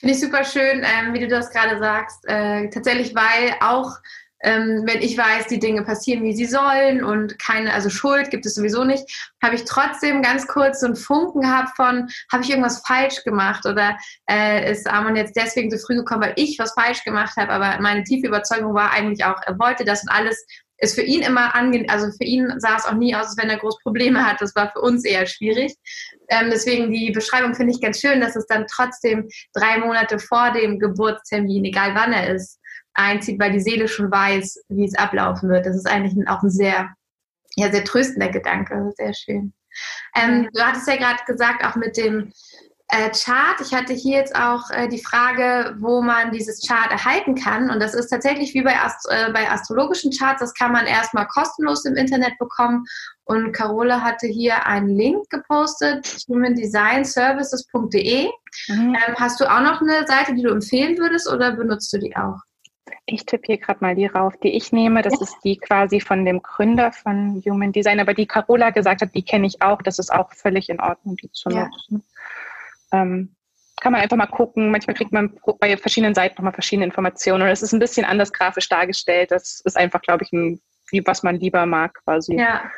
Finde 0.00 0.14
ich 0.14 0.20
super 0.20 0.44
schön, 0.44 0.84
ähm, 0.84 1.12
wie 1.12 1.18
du 1.18 1.28
das 1.28 1.50
gerade 1.50 1.78
sagst. 1.78 2.24
Äh, 2.28 2.70
tatsächlich, 2.70 3.14
weil 3.14 3.54
auch 3.60 3.96
ähm, 4.42 4.82
wenn 4.86 5.02
ich 5.02 5.18
weiß, 5.18 5.46
die 5.48 5.58
Dinge 5.58 5.82
passieren, 5.82 6.22
wie 6.22 6.34
sie 6.34 6.46
sollen 6.46 7.02
und 7.02 7.38
keine, 7.38 7.72
also 7.72 7.90
Schuld 7.90 8.30
gibt 8.30 8.46
es 8.46 8.54
sowieso 8.54 8.84
nicht, 8.84 9.04
habe 9.42 9.56
ich 9.56 9.64
trotzdem 9.64 10.22
ganz 10.22 10.46
kurz 10.46 10.80
so 10.80 10.86
einen 10.86 10.96
Funken 10.96 11.42
gehabt 11.42 11.76
von, 11.76 12.08
habe 12.30 12.42
ich 12.42 12.50
irgendwas 12.50 12.82
falsch 12.86 13.24
gemacht 13.24 13.66
oder 13.66 13.96
äh, 14.30 14.70
ist 14.70 14.88
Amon 14.88 15.16
jetzt 15.16 15.36
deswegen 15.36 15.70
so 15.70 15.78
früh 15.78 15.96
gekommen, 15.96 16.22
weil 16.22 16.34
ich 16.36 16.58
was 16.58 16.72
falsch 16.72 17.02
gemacht 17.04 17.36
habe, 17.36 17.50
aber 17.50 17.80
meine 17.80 18.04
tiefe 18.04 18.28
Überzeugung 18.28 18.74
war 18.74 18.92
eigentlich 18.92 19.24
auch, 19.24 19.40
er 19.44 19.58
wollte 19.58 19.84
das 19.84 20.02
und 20.02 20.10
alles 20.10 20.44
ist 20.80 20.94
für 20.94 21.02
ihn 21.02 21.22
immer 21.22 21.54
angenehm, 21.54 21.90
also 21.90 22.06
für 22.16 22.24
ihn 22.24 22.52
sah 22.58 22.76
es 22.76 22.84
auch 22.84 22.94
nie 22.94 23.14
aus, 23.14 23.26
als 23.26 23.36
wenn 23.36 23.50
er 23.50 23.58
groß 23.58 23.80
Probleme 23.80 24.24
hat. 24.24 24.40
Das 24.40 24.54
war 24.54 24.70
für 24.70 24.80
uns 24.80 25.04
eher 25.04 25.26
schwierig. 25.26 25.74
Ähm, 26.28 26.50
deswegen 26.50 26.92
die 26.92 27.10
Beschreibung 27.10 27.54
finde 27.54 27.72
ich 27.72 27.80
ganz 27.80 28.00
schön, 28.00 28.20
dass 28.20 28.36
es 28.36 28.46
dann 28.46 28.66
trotzdem 28.70 29.28
drei 29.54 29.78
Monate 29.78 30.20
vor 30.20 30.52
dem 30.52 30.78
Geburtstermin, 30.78 31.64
egal 31.64 31.96
wann 31.96 32.12
er 32.12 32.32
ist, 32.32 32.60
einzieht, 32.98 33.40
weil 33.40 33.52
die 33.52 33.60
Seele 33.60 33.88
schon 33.88 34.10
weiß, 34.10 34.64
wie 34.68 34.84
es 34.84 34.94
ablaufen 34.94 35.48
wird. 35.48 35.66
Das 35.66 35.76
ist 35.76 35.88
eigentlich 35.88 36.28
auch 36.28 36.42
ein 36.42 36.50
sehr, 36.50 36.90
ja, 37.56 37.70
sehr 37.70 37.84
tröstender 37.84 38.28
Gedanke. 38.28 38.92
Sehr 38.96 39.14
schön. 39.14 39.52
Ähm, 40.14 40.48
du 40.52 40.62
hattest 40.62 40.88
ja 40.88 40.96
gerade 40.96 41.24
gesagt, 41.26 41.64
auch 41.64 41.76
mit 41.76 41.96
dem 41.96 42.32
äh, 42.88 43.10
Chart. 43.10 43.60
Ich 43.60 43.74
hatte 43.74 43.92
hier 43.92 44.18
jetzt 44.18 44.34
auch 44.34 44.70
äh, 44.70 44.88
die 44.88 45.02
Frage, 45.02 45.76
wo 45.78 46.00
man 46.00 46.32
dieses 46.32 46.66
Chart 46.66 46.90
erhalten 46.90 47.34
kann. 47.34 47.70
Und 47.70 47.80
das 47.80 47.92
ist 47.94 48.08
tatsächlich 48.08 48.54
wie 48.54 48.62
bei, 48.62 48.80
Ast 48.80 49.06
äh, 49.10 49.30
bei 49.32 49.50
astrologischen 49.50 50.10
Charts. 50.10 50.40
Das 50.40 50.54
kann 50.54 50.72
man 50.72 50.86
erstmal 50.86 51.26
kostenlos 51.26 51.84
im 51.84 51.96
Internet 51.96 52.38
bekommen. 52.38 52.86
Und 53.24 53.52
Carola 53.52 54.00
hatte 54.00 54.26
hier 54.26 54.66
einen 54.66 54.88
Link 54.88 55.28
gepostet, 55.28 56.24
humandesignservices.de. 56.28 58.30
Mhm. 58.68 58.94
Ähm, 58.94 59.14
hast 59.16 59.38
du 59.40 59.44
auch 59.44 59.60
noch 59.60 59.82
eine 59.82 60.06
Seite, 60.06 60.34
die 60.34 60.42
du 60.42 60.50
empfehlen 60.50 60.96
würdest 60.96 61.30
oder 61.30 61.52
benutzt 61.52 61.92
du 61.92 61.98
die 61.98 62.16
auch? 62.16 62.38
Ich 63.06 63.26
tippe 63.26 63.46
hier 63.46 63.58
gerade 63.58 63.78
mal 63.80 63.94
die 63.94 64.06
rauf, 64.06 64.34
die 64.42 64.56
ich 64.56 64.72
nehme. 64.72 65.02
Das 65.02 65.14
ja. 65.14 65.22
ist 65.22 65.36
die 65.44 65.56
quasi 65.56 66.00
von 66.00 66.24
dem 66.24 66.42
Gründer 66.42 66.92
von 66.92 67.42
Human 67.44 67.72
Design. 67.72 68.00
Aber 68.00 68.14
die 68.14 68.26
Carola 68.26 68.70
gesagt 68.70 69.02
hat, 69.02 69.14
die 69.14 69.22
kenne 69.22 69.46
ich 69.46 69.62
auch. 69.62 69.82
Das 69.82 69.98
ist 69.98 70.12
auch 70.12 70.32
völlig 70.32 70.68
in 70.68 70.80
Ordnung, 70.80 71.16
die 71.16 71.30
zu 71.32 71.50
ja. 71.50 71.64
nutzen. 71.64 72.04
Ähm, 72.92 73.34
kann 73.80 73.92
man 73.92 74.00
einfach 74.00 74.16
mal 74.16 74.26
gucken. 74.26 74.70
Manchmal 74.70 74.96
kriegt 74.96 75.12
man 75.12 75.38
bei 75.60 75.76
verschiedenen 75.76 76.14
Seiten 76.14 76.36
nochmal 76.36 76.52
verschiedene 76.52 76.86
Informationen. 76.86 77.42
Und 77.42 77.48
es 77.48 77.62
ist 77.62 77.72
ein 77.72 77.78
bisschen 77.78 78.04
anders 78.04 78.32
grafisch 78.32 78.68
dargestellt. 78.68 79.30
Das 79.30 79.60
ist 79.64 79.76
einfach, 79.76 80.02
glaube 80.02 80.24
ich, 80.24 80.32
ein, 80.32 80.60
was 81.04 81.22
man 81.22 81.36
lieber 81.36 81.64
mag 81.66 81.94
quasi. 82.04 82.36
Ja. 82.36 82.70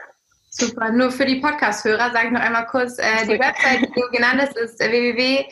Super. 0.50 0.90
Nur 0.90 1.10
für 1.10 1.24
die 1.24 1.36
Podcast-Hörer 1.36 2.12
sage 2.12 2.26
ich 2.26 2.32
noch 2.32 2.40
einmal 2.40 2.66
kurz, 2.66 2.98
äh, 2.98 3.24
die 3.24 3.38
Website, 3.38 3.82
die 3.82 4.00
du 4.00 4.10
genannt 4.10 4.42
hast, 4.42 4.56
ist 4.56 4.80
www 4.80 5.46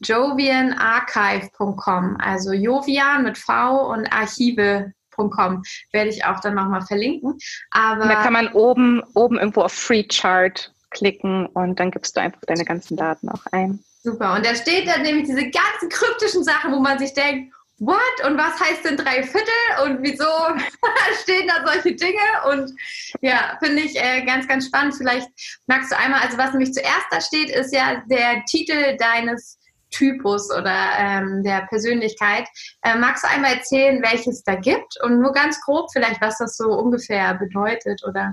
jovianarchive.com, 0.00 2.16
also 2.18 2.52
Jovian 2.52 3.24
mit 3.24 3.36
V 3.38 3.92
und 3.92 4.12
Archive.com 4.12 5.62
werde 5.92 6.10
ich 6.10 6.24
auch 6.24 6.40
dann 6.40 6.54
nochmal 6.54 6.82
verlinken. 6.82 7.38
Aber 7.70 8.06
da 8.06 8.22
kann 8.22 8.32
man 8.32 8.48
oben, 8.52 9.02
oben 9.14 9.38
irgendwo 9.38 9.62
auf 9.62 9.72
Free 9.72 10.04
Chart 10.04 10.72
klicken 10.90 11.46
und 11.46 11.80
dann 11.80 11.90
gibst 11.90 12.16
du 12.16 12.20
einfach 12.20 12.42
deine 12.46 12.64
ganzen 12.64 12.96
Daten 12.96 13.28
auch 13.28 13.44
ein. 13.52 13.82
Super. 14.02 14.34
Und 14.34 14.44
da 14.44 14.54
steht 14.54 14.86
dann 14.88 15.02
nämlich 15.02 15.26
diese 15.26 15.50
ganzen 15.50 15.88
kryptischen 15.88 16.42
Sachen, 16.42 16.72
wo 16.72 16.80
man 16.80 16.98
sich 16.98 17.14
denkt, 17.14 17.54
what? 17.84 18.26
Und 18.26 18.38
was 18.38 18.58
heißt 18.60 18.84
denn 18.84 18.96
drei 18.96 19.22
Viertel? 19.22 19.52
Und 19.84 20.02
wieso 20.02 20.24
stehen 21.22 21.48
da 21.48 21.66
solche 21.66 21.94
Dinge? 21.94 22.20
Und 22.50 22.72
ja, 23.20 23.58
finde 23.62 23.82
ich 23.82 23.96
äh, 23.96 24.24
ganz, 24.24 24.46
ganz 24.46 24.66
spannend. 24.66 24.94
Vielleicht 24.96 25.28
magst 25.66 25.90
du 25.90 25.98
einmal, 25.98 26.20
also 26.20 26.38
was 26.38 26.52
nämlich 26.52 26.72
zuerst 26.72 27.06
da 27.10 27.20
steht, 27.20 27.50
ist 27.50 27.74
ja 27.74 28.02
der 28.06 28.44
Titel 28.44 28.96
deines 28.96 29.58
Typus 29.90 30.50
oder 30.50 30.74
ähm, 30.98 31.42
der 31.42 31.66
Persönlichkeit. 31.66 32.48
Äh, 32.82 32.96
magst 32.96 33.24
du 33.24 33.28
einmal 33.28 33.54
erzählen, 33.54 34.02
welches 34.02 34.42
da 34.42 34.54
gibt 34.54 35.00
und 35.02 35.20
nur 35.20 35.32
ganz 35.32 35.60
grob 35.60 35.90
vielleicht, 35.92 36.20
was 36.20 36.38
das 36.38 36.56
so 36.56 36.72
ungefähr 36.72 37.34
bedeutet 37.34 38.02
oder? 38.06 38.32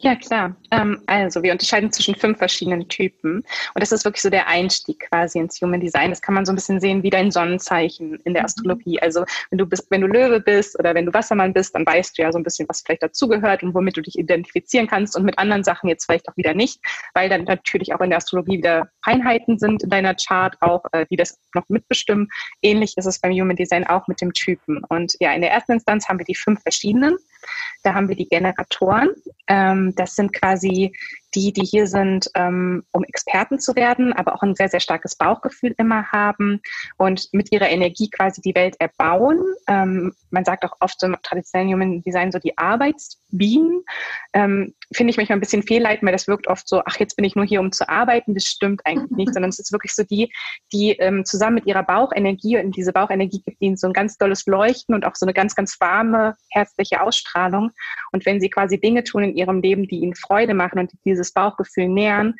Ja, 0.00 0.14
klar. 0.16 0.54
Ähm, 0.70 1.00
also 1.06 1.42
wir 1.42 1.52
unterscheiden 1.52 1.90
zwischen 1.92 2.14
fünf 2.14 2.38
verschiedenen 2.38 2.88
Typen. 2.88 3.36
Und 3.36 3.80
das 3.80 3.92
ist 3.92 4.04
wirklich 4.04 4.22
so 4.22 4.30
der 4.30 4.48
Einstieg 4.48 5.00
quasi 5.08 5.38
ins 5.38 5.60
Human 5.60 5.80
Design. 5.80 6.10
Das 6.10 6.20
kann 6.20 6.34
man 6.34 6.44
so 6.44 6.52
ein 6.52 6.56
bisschen 6.56 6.80
sehen 6.80 7.02
wie 7.02 7.10
dein 7.10 7.30
Sonnenzeichen 7.30 8.20
in 8.24 8.34
der 8.34 8.42
mhm. 8.42 8.46
Astrologie. 8.46 9.00
Also 9.00 9.24
wenn 9.50 9.58
du 9.58 9.66
bist, 9.66 9.86
wenn 9.90 10.00
du 10.00 10.06
Löwe 10.06 10.40
bist 10.40 10.78
oder 10.78 10.94
wenn 10.94 11.06
du 11.06 11.14
Wassermann 11.14 11.52
bist, 11.52 11.74
dann 11.74 11.86
weißt 11.86 12.18
du 12.18 12.22
ja 12.22 12.32
so 12.32 12.38
ein 12.38 12.44
bisschen, 12.44 12.68
was 12.68 12.82
vielleicht 12.82 13.02
dazugehört 13.02 13.62
und 13.62 13.74
womit 13.74 13.96
du 13.96 14.02
dich 14.02 14.18
identifizieren 14.18 14.86
kannst 14.86 15.16
und 15.16 15.24
mit 15.24 15.38
anderen 15.38 15.64
Sachen 15.64 15.88
jetzt 15.88 16.06
vielleicht 16.06 16.28
auch 16.28 16.36
wieder 16.36 16.54
nicht, 16.54 16.80
weil 17.14 17.28
dann 17.28 17.44
natürlich 17.44 17.94
auch 17.94 18.00
in 18.00 18.10
der 18.10 18.18
Astrologie 18.18 18.58
wieder 18.58 18.88
Einheiten 19.02 19.58
sind 19.58 19.82
in 19.82 19.90
deiner 19.90 20.14
Chart 20.14 20.56
auch, 20.60 20.84
äh, 20.92 21.06
die 21.10 21.16
das 21.16 21.38
noch 21.54 21.68
mitbestimmen. 21.68 22.28
Ähnlich 22.62 22.94
ist 22.96 23.06
es 23.06 23.20
beim 23.20 23.32
Human 23.32 23.56
Design 23.56 23.86
auch 23.86 24.06
mit 24.08 24.20
dem 24.20 24.32
Typen. 24.32 24.82
Und 24.88 25.14
ja, 25.20 25.32
in 25.32 25.40
der 25.40 25.50
ersten 25.50 25.72
Instanz 25.72 26.08
haben 26.08 26.18
wir 26.18 26.26
die 26.26 26.34
fünf 26.34 26.60
verschiedenen. 26.62 27.16
Da 27.82 27.94
haben 27.94 28.08
wir 28.08 28.16
die 28.16 28.28
Generatoren. 28.28 29.10
Ähm, 29.48 29.94
das 29.96 30.14
sind 30.14 30.32
quasi 30.32 30.92
die, 31.34 31.52
die 31.52 31.64
hier 31.64 31.86
sind, 31.86 32.30
ähm, 32.34 32.84
um 32.92 33.04
Experten 33.04 33.58
zu 33.58 33.74
werden, 33.74 34.12
aber 34.12 34.34
auch 34.34 34.42
ein 34.42 34.54
sehr, 34.54 34.68
sehr 34.68 34.80
starkes 34.80 35.16
Bauchgefühl 35.16 35.74
immer 35.78 36.10
haben 36.12 36.60
und 36.96 37.28
mit 37.32 37.52
ihrer 37.52 37.68
Energie 37.68 38.10
quasi 38.10 38.40
die 38.40 38.54
Welt 38.54 38.76
erbauen. 38.78 39.40
Ähm, 39.66 40.14
man 40.30 40.44
sagt 40.44 40.64
auch 40.64 40.76
oft 40.80 41.00
so 41.00 41.06
im 41.06 41.16
traditionellen 41.22 41.72
Human 41.72 42.02
Design 42.02 42.32
so 42.32 42.38
die 42.38 42.56
Arbeitsbienen. 42.58 43.82
Ähm, 44.32 44.74
Finde 44.92 45.10
ich 45.10 45.16
manchmal 45.16 45.38
ein 45.38 45.40
bisschen 45.40 45.62
fehlleitend, 45.62 46.06
weil 46.06 46.12
das 46.12 46.28
wirkt 46.28 46.46
oft 46.46 46.68
so, 46.68 46.82
ach, 46.84 46.98
jetzt 46.98 47.16
bin 47.16 47.24
ich 47.24 47.34
nur 47.34 47.44
hier, 47.44 47.60
um 47.60 47.72
zu 47.72 47.88
arbeiten. 47.88 48.34
Das 48.34 48.46
stimmt 48.46 48.82
eigentlich 48.84 49.10
nicht, 49.10 49.34
sondern 49.34 49.48
es 49.48 49.58
ist 49.58 49.72
wirklich 49.72 49.94
so 49.94 50.04
die, 50.04 50.32
die 50.72 50.90
ähm, 50.92 51.24
zusammen 51.24 51.56
mit 51.56 51.66
ihrer 51.66 51.82
Bauchenergie 51.82 52.58
und 52.58 52.76
diese 52.76 52.92
Bauchenergie 52.92 53.40
gibt 53.40 53.60
ihnen 53.60 53.76
so 53.76 53.86
ein 53.86 53.92
ganz 53.92 54.18
dolles 54.18 54.46
Leuchten 54.46 54.94
und 54.94 55.04
auch 55.04 55.16
so 55.16 55.26
eine 55.26 55.32
ganz, 55.32 55.54
ganz 55.54 55.80
warme, 55.80 56.36
herzliche 56.50 57.00
Ausstrahlung. 57.00 57.70
Und 58.12 58.26
wenn 58.26 58.40
sie 58.40 58.50
quasi 58.50 58.78
Dinge 58.78 59.04
tun 59.04 59.24
in 59.24 59.36
ihrem 59.36 59.60
Leben, 59.60 59.88
die 59.88 60.00
ihnen 60.00 60.14
Freude 60.14 60.54
machen 60.54 60.78
und 60.78 60.92
diese 61.04 61.23
dieses 61.24 61.32
Bauchgefühl 61.32 61.88
nähern, 61.88 62.34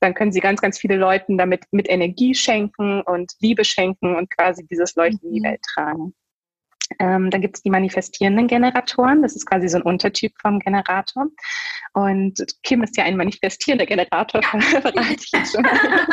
dann 0.00 0.14
können 0.14 0.32
sie 0.32 0.40
ganz, 0.40 0.60
ganz 0.60 0.78
viele 0.78 0.96
Leuten 0.96 1.38
damit 1.38 1.64
mit 1.70 1.88
Energie 1.88 2.34
schenken 2.34 3.00
und 3.00 3.32
Liebe 3.40 3.64
schenken 3.64 4.14
und 4.14 4.30
quasi 4.30 4.66
dieses 4.66 4.94
Leuchten 4.94 5.28
in 5.28 5.34
die 5.34 5.40
mhm. 5.40 5.44
Welt 5.44 5.62
tragen. 5.74 6.14
Ähm, 6.98 7.30
dann 7.30 7.40
gibt 7.40 7.56
es 7.56 7.62
die 7.62 7.70
manifestierenden 7.70 8.46
Generatoren. 8.46 9.22
Das 9.22 9.34
ist 9.34 9.46
quasi 9.46 9.68
so 9.68 9.78
ein 9.78 9.82
Untertyp 9.82 10.32
vom 10.40 10.60
Generator. 10.60 11.26
Und 11.92 12.44
Kim 12.62 12.82
ist 12.82 12.96
ja 12.96 13.04
ein 13.04 13.16
manifestierender 13.16 13.86
Generator, 13.86 14.42
verrate 14.60 15.16
ich 15.18 15.30
jetzt 15.32 15.54
schon. 15.54 15.66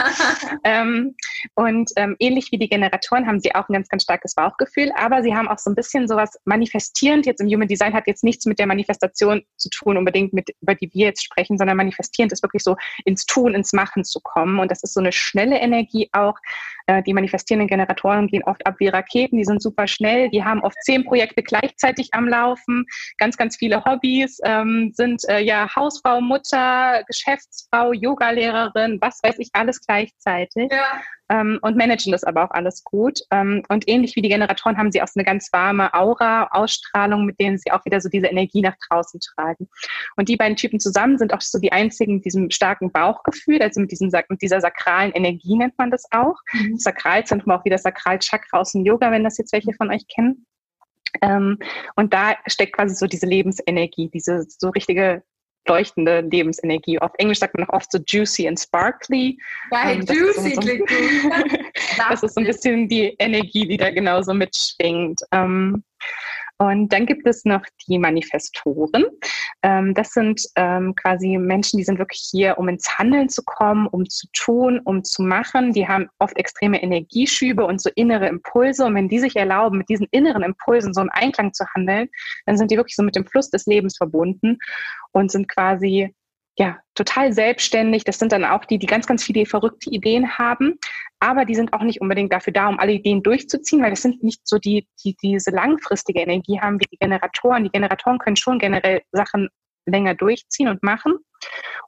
ähm, 0.64 1.16
Und 1.56 1.92
ähm, 1.98 2.16
ähnlich 2.20 2.52
wie 2.52 2.58
die 2.58 2.70
Generatoren 2.70 3.28
haben 3.28 3.40
sie 3.40 3.54
auch 3.54 3.68
ein 3.70 3.74
ganz, 3.74 3.90
ganz 3.90 4.04
starkes 4.04 4.36
Bauchgefühl, 4.36 4.92
aber 4.96 5.22
sie 5.22 5.36
haben 5.36 5.48
auch 5.48 5.60
so 5.60 5.70
ein 5.70 5.76
bisschen 5.76 6.08
sowas 6.08 6.38
manifestierend. 6.46 7.26
Jetzt 7.26 7.42
im 7.42 7.48
Human 7.48 7.68
Design 7.68 7.94
hat 7.94 8.08
jetzt 8.08 8.24
nichts 8.24 8.46
mit 8.46 8.60
der 8.60 8.68
Manifestation 8.68 9.44
zu 9.58 9.70
tun, 9.70 9.98
unbedingt 9.98 10.34
mit, 10.34 10.50
über 10.62 10.76
die 10.76 10.90
wir 10.94 11.08
jetzt 11.08 11.24
sprechen, 11.24 11.58
sondern 11.58 11.78
manifestierend 11.78 12.32
ist 12.32 12.44
wirklich 12.44 12.64
so 12.64 12.76
ins 13.06 13.26
Tun, 13.26 13.54
ins 13.54 13.74
Machen 13.74 14.04
zu 14.04 14.20
kommen. 14.22 14.60
Und 14.60 14.72
das 14.72 14.84
ist 14.84 14.94
so 14.94 15.00
eine 15.00 15.12
schnelle 15.12 15.60
Energie 15.60 16.10
auch. 16.14 16.36
Äh, 16.88 17.04
die 17.04 17.14
manifestierenden 17.14 17.68
Generatoren 17.68 18.28
gehen 18.28 18.44
oft 18.44 18.66
ab 18.66 18.76
wie 18.80 18.88
Raketen, 18.88 19.38
die 19.38 19.46
sind 19.46 19.62
super 19.62 19.88
schnell, 19.88 20.30
die 20.30 20.44
haben 20.44 20.63
oft 20.64 20.78
zehn 20.84 21.04
Projekte 21.06 21.44
gleichzeitig 21.44 22.10
am 22.12 22.28
Laufen, 22.28 22.86
ganz, 23.18 23.38
ganz 23.38 23.58
viele 23.58 23.84
Hobbys, 23.86 24.40
ähm, 24.44 24.92
sind 24.94 25.22
äh, 25.30 25.40
ja 25.40 25.74
Hausfrau, 25.76 26.22
Mutter, 26.22 27.04
Geschäftsfrau, 27.08 27.94
Yogalehrerin, 27.94 29.00
was 29.02 29.20
weiß 29.24 29.36
ich, 29.40 29.50
alles 29.54 29.80
gleichzeitig. 29.82 30.72
Ja 30.72 31.02
ähm, 31.34 31.60
und 31.62 31.78
managen 31.78 32.12
das 32.12 32.24
aber 32.24 32.44
auch 32.44 32.52
alles 32.52 32.84
gut. 32.84 33.20
Ähm, 33.32 33.64
und 33.70 33.88
ähnlich 33.88 34.16
wie 34.16 34.22
die 34.22 34.30
Generatoren 34.30 34.78
haben 34.78 34.92
sie 34.92 35.02
auch 35.02 35.08
so 35.08 35.20
eine 35.20 35.26
ganz 35.26 35.52
warme 35.52 35.94
Aura, 35.94 36.48
Ausstrahlung, 36.52 37.26
mit 37.26 37.40
denen 37.40 37.58
sie 37.58 37.72
auch 37.72 37.84
wieder 37.86 38.02
so 38.02 38.10
diese 38.10 38.28
Energie 38.28 38.62
nach 38.62 38.76
draußen 38.88 39.20
tragen. 39.20 39.68
Und 40.16 40.30
die 40.30 40.38
beiden 40.38 40.58
Typen 40.58 40.80
zusammen 40.80 41.18
sind 41.18 41.34
auch 41.34 41.42
so 41.42 41.60
die 41.60 41.72
einzigen 41.72 42.16
mit 42.16 42.26
diesem 42.26 42.50
starken 42.52 42.92
Bauchgefühl, 42.92 43.62
also 43.62 43.80
mit, 43.82 43.92
diesem, 43.92 44.12
mit 44.30 44.42
dieser 44.42 44.62
sakralen 44.62 45.12
Energie 45.14 45.56
nennt 45.56 45.78
man 45.78 45.92
das 45.92 46.04
auch. 46.12 46.36
Mhm. 46.54 46.78
Sakralzentrum 46.78 47.52
auch 47.52 47.66
wie 47.66 47.70
das 47.70 47.84
Sakralchakra 47.84 48.60
aus 48.60 48.74
dem 48.74 48.86
Yoga, 48.86 49.12
wenn 49.12 49.24
das 49.24 49.38
jetzt 49.38 49.54
welche 49.54 49.74
von 49.74 49.92
euch 49.92 50.08
kennen. 50.08 50.46
Ähm, 51.22 51.60
und 51.96 52.14
da 52.14 52.36
steckt 52.48 52.76
quasi 52.76 52.96
so 52.96 53.08
diese 53.08 53.26
Lebensenergie, 53.26 54.10
diese 54.10 54.46
so 54.48 54.70
richtige 54.70 55.24
leuchtende 55.68 56.22
Lebensenergie. 56.22 57.00
Auf 57.00 57.12
Englisch 57.18 57.40
sagt 57.40 57.58
man 57.58 57.68
auch 57.68 57.74
oft 57.74 57.92
so 57.92 58.00
juicy 58.06 58.48
and 58.48 58.60
sparkly. 58.60 59.40
Geil, 59.70 60.00
ähm, 60.00 60.06
juicy 60.06 60.56
so, 60.56 60.62
klingt 60.62 60.88
gut. 60.88 61.60
das 62.10 62.24
ist 62.24 62.36
so 62.36 62.42
ein 62.42 62.48
bisschen 62.48 62.88
die 62.88 63.16
Energie, 63.20 63.68
die 63.68 63.78
da 63.78 63.90
genauso 63.90 64.34
mitschwingt. 64.34 65.22
Ähm, 65.32 65.84
und 66.58 66.94
dann 66.94 67.06
gibt 67.06 67.26
es 67.28 67.46
noch 67.46 67.64
die 67.88 67.98
Manifestoren. 67.98 69.06
Ähm, 69.64 69.94
das 69.94 70.12
sind 70.12 70.42
ähm, 70.56 70.94
quasi 70.96 71.38
Menschen, 71.38 71.78
die 71.78 71.84
sind 71.84 72.00
wirklich 72.00 72.28
hier, 72.32 72.58
um 72.58 72.70
ins 72.70 72.98
Handeln 72.98 73.30
zu 73.30 73.44
kommen, 73.44 73.88
um 73.88 74.08
zu 74.08 74.28
tun, 74.34 74.80
um 74.84 75.04
zu 75.04 75.24
machen. 75.24 75.74
Die 75.74 75.88
haben 75.88 76.08
oft 76.20 76.38
extreme 76.38 76.82
Energieschübe 76.82 77.66
und 77.66 77.82
so 77.82 77.90
innere 77.96 78.28
Impulse. 78.28 78.86
Und 78.86 78.96
wenn 78.96 79.10
die 79.10 79.20
sich 79.20 79.36
erlauben, 79.36 79.80
mit 79.80 79.90
diesen 79.90 80.08
inneren 80.12 80.44
Impulsen 80.44 80.94
so 80.94 81.02
im 81.02 81.10
Einklang 81.12 81.54
zu 81.54 81.66
handeln, 81.76 82.10
dann 82.46 82.58
sind 82.58 82.72
die 82.72 82.78
wirklich 82.78 82.96
so 82.96 83.04
mit 83.04 83.16
dem 83.16 83.26
Fluss 83.26 83.50
des 83.50 83.66
Lebens 83.66 83.98
verbunden 83.98 84.58
und 85.12 85.32
sind 85.32 85.48
quasi 85.48 86.14
ja, 86.58 86.78
total 86.94 87.34
selbstständig. 87.34 88.04
Das 88.04 88.20
sind 88.20 88.32
dann 88.32 88.46
auch 88.46 88.66
die, 88.66 88.78
die 88.78 88.86
ganz, 88.86 89.08
ganz 89.08 89.24
viele 89.24 89.46
verrückte 89.46 89.90
Ideen 89.90 90.38
haben. 90.38 90.78
Aber 91.20 91.46
die 91.46 91.56
sind 91.56 91.74
auch 91.74 91.82
nicht 91.82 92.00
unbedingt 92.00 92.32
dafür 92.32 92.54
da, 92.54 92.68
um 92.68 92.80
alle 92.80 92.94
Ideen 92.94 93.24
durchzuziehen, 93.24 93.82
weil 93.82 93.90
das 93.90 94.04
sind 94.04 94.24
nicht 94.24 94.42
so 94.48 94.60
die, 94.60 94.88
die 95.04 95.16
diese 95.24 95.50
langfristige 95.50 96.22
Energie 96.22 96.60
haben 96.60 96.80
wie 96.80 96.86
die 96.92 96.98
Generatoren. 96.98 97.64
Die 97.64 97.72
Generatoren 97.72 98.20
können 98.20 98.36
schon 98.36 98.60
generell 98.60 99.02
Sachen 99.12 99.50
länger 99.86 100.14
durchziehen 100.14 100.68
und 100.68 100.84
machen. 100.84 101.16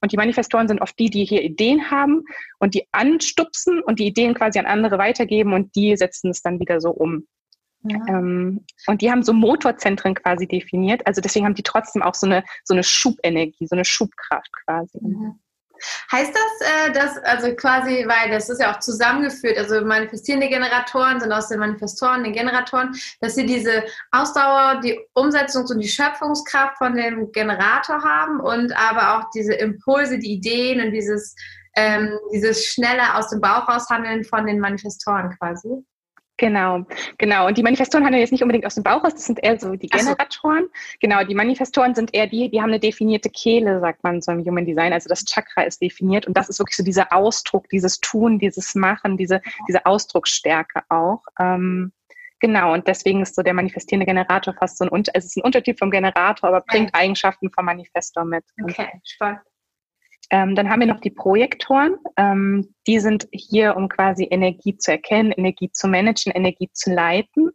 Und 0.01 0.11
die 0.11 0.17
Manifestoren 0.17 0.67
sind 0.67 0.81
oft 0.81 0.97
die, 0.97 1.09
die 1.09 1.25
hier 1.25 1.43
Ideen 1.43 1.91
haben 1.91 2.23
und 2.59 2.73
die 2.73 2.87
anstupsen 2.91 3.81
und 3.81 3.99
die 3.99 4.07
Ideen 4.07 4.33
quasi 4.33 4.59
an 4.59 4.65
andere 4.65 4.97
weitergeben 4.97 5.53
und 5.53 5.75
die 5.75 5.95
setzen 5.95 6.31
es 6.31 6.41
dann 6.41 6.59
wieder 6.59 6.81
so 6.81 6.89
um. 6.89 7.27
Ja. 7.89 7.99
Ähm, 8.07 8.65
und 8.87 9.01
die 9.01 9.11
haben 9.11 9.23
so 9.23 9.33
Motorzentren 9.33 10.15
quasi 10.15 10.47
definiert. 10.47 11.05
Also 11.05 11.21
deswegen 11.21 11.45
haben 11.45 11.55
die 11.55 11.63
trotzdem 11.63 12.01
auch 12.01 12.15
so 12.15 12.27
eine, 12.27 12.43
so 12.63 12.73
eine 12.73 12.83
Schubenergie, 12.83 13.67
so 13.67 13.75
eine 13.75 13.85
Schubkraft 13.85 14.51
quasi. 14.65 14.99
Mhm. 15.01 15.39
Heißt 16.11 16.33
das, 16.33 16.69
äh, 16.69 16.91
dass, 16.91 17.17
also 17.23 17.53
quasi, 17.55 18.05
weil 18.07 18.31
das 18.31 18.49
ist 18.49 18.61
ja 18.61 18.73
auch 18.73 18.79
zusammengeführt, 18.79 19.57
also 19.57 19.85
manifestierende 19.85 20.47
Generatoren 20.47 21.19
sind 21.19 21.31
aus 21.31 21.49
den 21.49 21.59
Manifestoren, 21.59 22.23
den 22.23 22.33
Generatoren, 22.33 22.95
dass 23.19 23.35
sie 23.35 23.45
diese 23.45 23.83
Ausdauer, 24.11 24.81
die 24.83 24.99
Umsetzungs- 25.15 25.71
und 25.71 25.79
die 25.79 25.87
Schöpfungskraft 25.87 26.77
von 26.77 26.95
dem 26.95 27.31
Generator 27.31 28.01
haben 28.03 28.39
und 28.39 28.71
aber 28.77 29.17
auch 29.17 29.29
diese 29.31 29.53
Impulse, 29.53 30.17
die 30.17 30.33
Ideen 30.33 30.81
und 30.81 30.91
dieses, 30.91 31.35
ähm, 31.75 32.17
dieses 32.33 32.65
schnelle 32.65 33.15
aus 33.15 33.29
dem 33.29 33.41
Bauch 33.41 33.67
raushandeln 33.67 34.23
von 34.23 34.45
den 34.45 34.59
Manifestoren 34.59 35.35
quasi? 35.37 35.83
Genau, 36.37 36.85
genau. 37.17 37.47
Und 37.47 37.57
die 37.57 37.63
Manifestoren 37.63 38.03
handeln 38.03 38.19
jetzt 38.19 38.31
nicht 38.31 38.41
unbedingt 38.41 38.65
aus 38.65 38.75
dem 38.75 38.83
Bauch 38.83 39.03
raus, 39.03 39.13
das 39.13 39.25
sind 39.25 39.41
eher 39.41 39.57
so 39.57 39.75
die 39.75 39.87
Generatoren. 39.87 40.63
So. 40.65 40.97
Genau, 40.99 41.23
die 41.23 41.35
Manifestoren 41.35 41.95
sind 41.95 42.13
eher 42.13 42.27
die, 42.27 42.49
die 42.49 42.61
haben 42.61 42.69
eine 42.69 42.79
definierte 42.79 43.29
Kehle, 43.29 43.79
sagt 43.79 44.03
man 44.03 44.21
so 44.21 44.33
im 44.33 44.43
Human 44.43 44.65
Design. 44.65 44.91
Also 44.91 45.07
das 45.07 45.23
Chakra 45.23 45.63
ist 45.63 45.81
definiert 45.81 46.27
und 46.27 46.35
das 46.35 46.49
ist 46.49 46.59
wirklich 46.59 46.75
so 46.75 46.83
dieser 46.83 47.13
Ausdruck, 47.13 47.69
dieses 47.69 48.01
Tun, 48.01 48.37
dieses 48.37 48.75
Machen, 48.75 49.15
diese, 49.15 49.41
diese 49.67 49.85
Ausdrucksstärke 49.85 50.83
auch. 50.89 51.21
Ähm, 51.39 51.93
genau, 52.39 52.73
und 52.73 52.85
deswegen 52.87 53.21
ist 53.21 53.35
so 53.35 53.41
der 53.41 53.53
manifestierende 53.53 54.05
Generator 54.05 54.53
fast 54.53 54.77
so 54.77 54.89
ein, 54.89 55.03
es 55.13 55.25
ist 55.25 55.37
ein 55.37 55.43
Untertyp 55.43 55.79
vom 55.79 55.89
Generator, 55.89 56.49
aber 56.49 56.61
bringt. 56.61 56.93
Eigenschaften 56.93 57.49
vom 57.49 57.63
Manifestor 57.63 58.25
mit. 58.25 58.43
Okay, 58.61 58.89
spannend. 59.05 59.39
Ähm, 60.29 60.55
dann 60.55 60.69
haben 60.69 60.79
wir 60.79 60.87
noch 60.87 61.01
die 61.01 61.11
Projektoren. 61.11 61.95
Ähm, 62.17 62.73
die 62.87 62.99
sind 62.99 63.27
hier, 63.31 63.75
um 63.75 63.89
quasi 63.89 64.27
Energie 64.29 64.77
zu 64.77 64.91
erkennen, 64.91 65.31
Energie 65.31 65.71
zu 65.71 65.87
managen, 65.87 66.31
Energie 66.31 66.69
zu 66.71 66.93
leiten. 66.93 67.51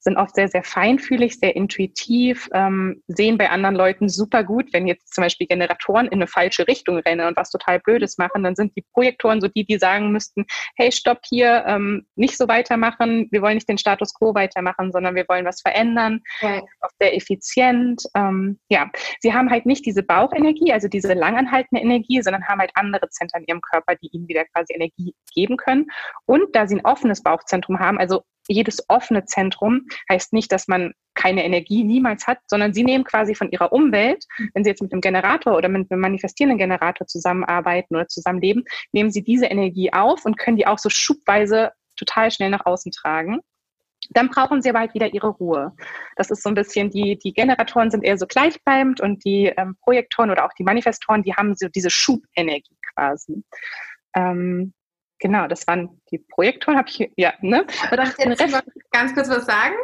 Sind 0.00 0.16
oft 0.16 0.34
sehr, 0.34 0.48
sehr 0.48 0.64
feinfühlig, 0.64 1.38
sehr 1.38 1.54
intuitiv, 1.54 2.48
ähm, 2.52 3.02
sehen 3.06 3.38
bei 3.38 3.50
anderen 3.50 3.76
Leuten 3.76 4.08
super 4.08 4.42
gut. 4.42 4.72
Wenn 4.72 4.88
jetzt 4.88 5.14
zum 5.14 5.22
Beispiel 5.22 5.46
Generatoren 5.46 6.06
in 6.06 6.14
eine 6.14 6.26
falsche 6.26 6.66
Richtung 6.66 6.98
rennen 6.98 7.28
und 7.28 7.36
was 7.36 7.50
total 7.50 7.78
Blödes 7.78 8.18
machen, 8.18 8.42
dann 8.42 8.56
sind 8.56 8.76
die 8.76 8.84
Projektoren 8.92 9.40
so 9.40 9.48
die, 9.48 9.64
die 9.64 9.78
sagen 9.78 10.10
müssten, 10.10 10.46
hey, 10.76 10.90
stopp 10.90 11.20
hier, 11.28 11.64
ähm, 11.66 12.06
nicht 12.16 12.36
so 12.36 12.48
weitermachen. 12.48 13.28
Wir 13.30 13.42
wollen 13.42 13.54
nicht 13.54 13.68
den 13.68 13.78
Status 13.78 14.14
quo 14.14 14.34
weitermachen, 14.34 14.90
sondern 14.90 15.14
wir 15.14 15.26
wollen 15.28 15.44
was 15.44 15.60
verändern. 15.60 16.20
Okay. 16.40 16.60
Auch 16.80 16.90
sehr 17.00 17.14
effizient. 17.14 18.02
Ähm, 18.16 18.58
ja, 18.68 18.90
sie 19.20 19.32
haben 19.32 19.50
halt 19.50 19.66
nicht 19.66 19.86
diese 19.86 20.02
Bauchenergie, 20.02 20.72
also 20.72 20.88
diese 20.88 21.14
langanhaltende 21.14 21.82
Energie, 21.82 22.11
sondern 22.20 22.46
haben 22.46 22.60
halt 22.60 22.72
andere 22.74 23.08
Zentren 23.08 23.42
in 23.42 23.48
ihrem 23.48 23.60
Körper, 23.60 23.94
die 23.94 24.08
ihnen 24.12 24.28
wieder 24.28 24.44
quasi 24.44 24.74
Energie 24.74 25.14
geben 25.32 25.56
können. 25.56 25.86
Und 26.26 26.54
da 26.54 26.66
sie 26.66 26.76
ein 26.76 26.84
offenes 26.84 27.22
Bauchzentrum 27.22 27.78
haben, 27.78 27.98
also 27.98 28.22
jedes 28.48 28.88
offene 28.88 29.24
Zentrum 29.24 29.86
heißt 30.10 30.32
nicht, 30.32 30.50
dass 30.52 30.68
man 30.68 30.92
keine 31.14 31.44
Energie 31.44 31.84
niemals 31.84 32.26
hat, 32.26 32.38
sondern 32.46 32.72
sie 32.72 32.84
nehmen 32.84 33.04
quasi 33.04 33.34
von 33.34 33.50
ihrer 33.50 33.72
Umwelt, 33.72 34.24
wenn 34.54 34.64
sie 34.64 34.70
jetzt 34.70 34.82
mit 34.82 34.92
einem 34.92 35.00
Generator 35.00 35.56
oder 35.56 35.68
mit 35.68 35.90
einem 35.90 36.00
manifestierenden 36.00 36.58
Generator 36.58 37.06
zusammenarbeiten 37.06 37.94
oder 37.94 38.08
zusammenleben, 38.08 38.64
nehmen 38.92 39.10
sie 39.10 39.22
diese 39.22 39.46
Energie 39.46 39.92
auf 39.92 40.24
und 40.24 40.38
können 40.38 40.56
die 40.56 40.66
auch 40.66 40.78
so 40.78 40.88
schubweise 40.88 41.72
total 41.96 42.30
schnell 42.30 42.50
nach 42.50 42.66
außen 42.66 42.92
tragen. 42.92 43.40
Dann 44.10 44.28
brauchen 44.28 44.62
sie 44.62 44.70
aber 44.70 44.80
halt 44.80 44.94
wieder 44.94 45.12
ihre 45.12 45.28
Ruhe. 45.28 45.72
Das 46.16 46.30
ist 46.30 46.42
so 46.42 46.48
ein 46.48 46.54
bisschen, 46.54 46.90
die, 46.90 47.18
die 47.18 47.32
Generatoren 47.32 47.90
sind 47.90 48.04
eher 48.04 48.18
so 48.18 48.26
gleichbleibend 48.26 49.00
und 49.00 49.24
die 49.24 49.46
ähm, 49.56 49.76
Projektoren 49.82 50.30
oder 50.30 50.44
auch 50.44 50.52
die 50.58 50.64
Manifestoren, 50.64 51.22
die 51.22 51.34
haben 51.34 51.54
so 51.54 51.68
diese 51.68 51.90
Schubenergie 51.90 52.76
quasi. 52.94 53.42
Ähm, 54.14 54.74
genau, 55.18 55.46
das 55.46 55.66
waren 55.66 56.00
die 56.10 56.18
Projektoren, 56.18 56.78
habe 56.78 56.88
ich, 56.88 57.10
ja, 57.16 57.32
ne? 57.40 57.66
Darf 57.90 58.18
ich 58.18 58.24
jetzt 58.24 58.52
noch 58.52 58.62
ganz 58.90 59.14
kurz 59.14 59.28
was 59.28 59.46
sagen? 59.46 59.74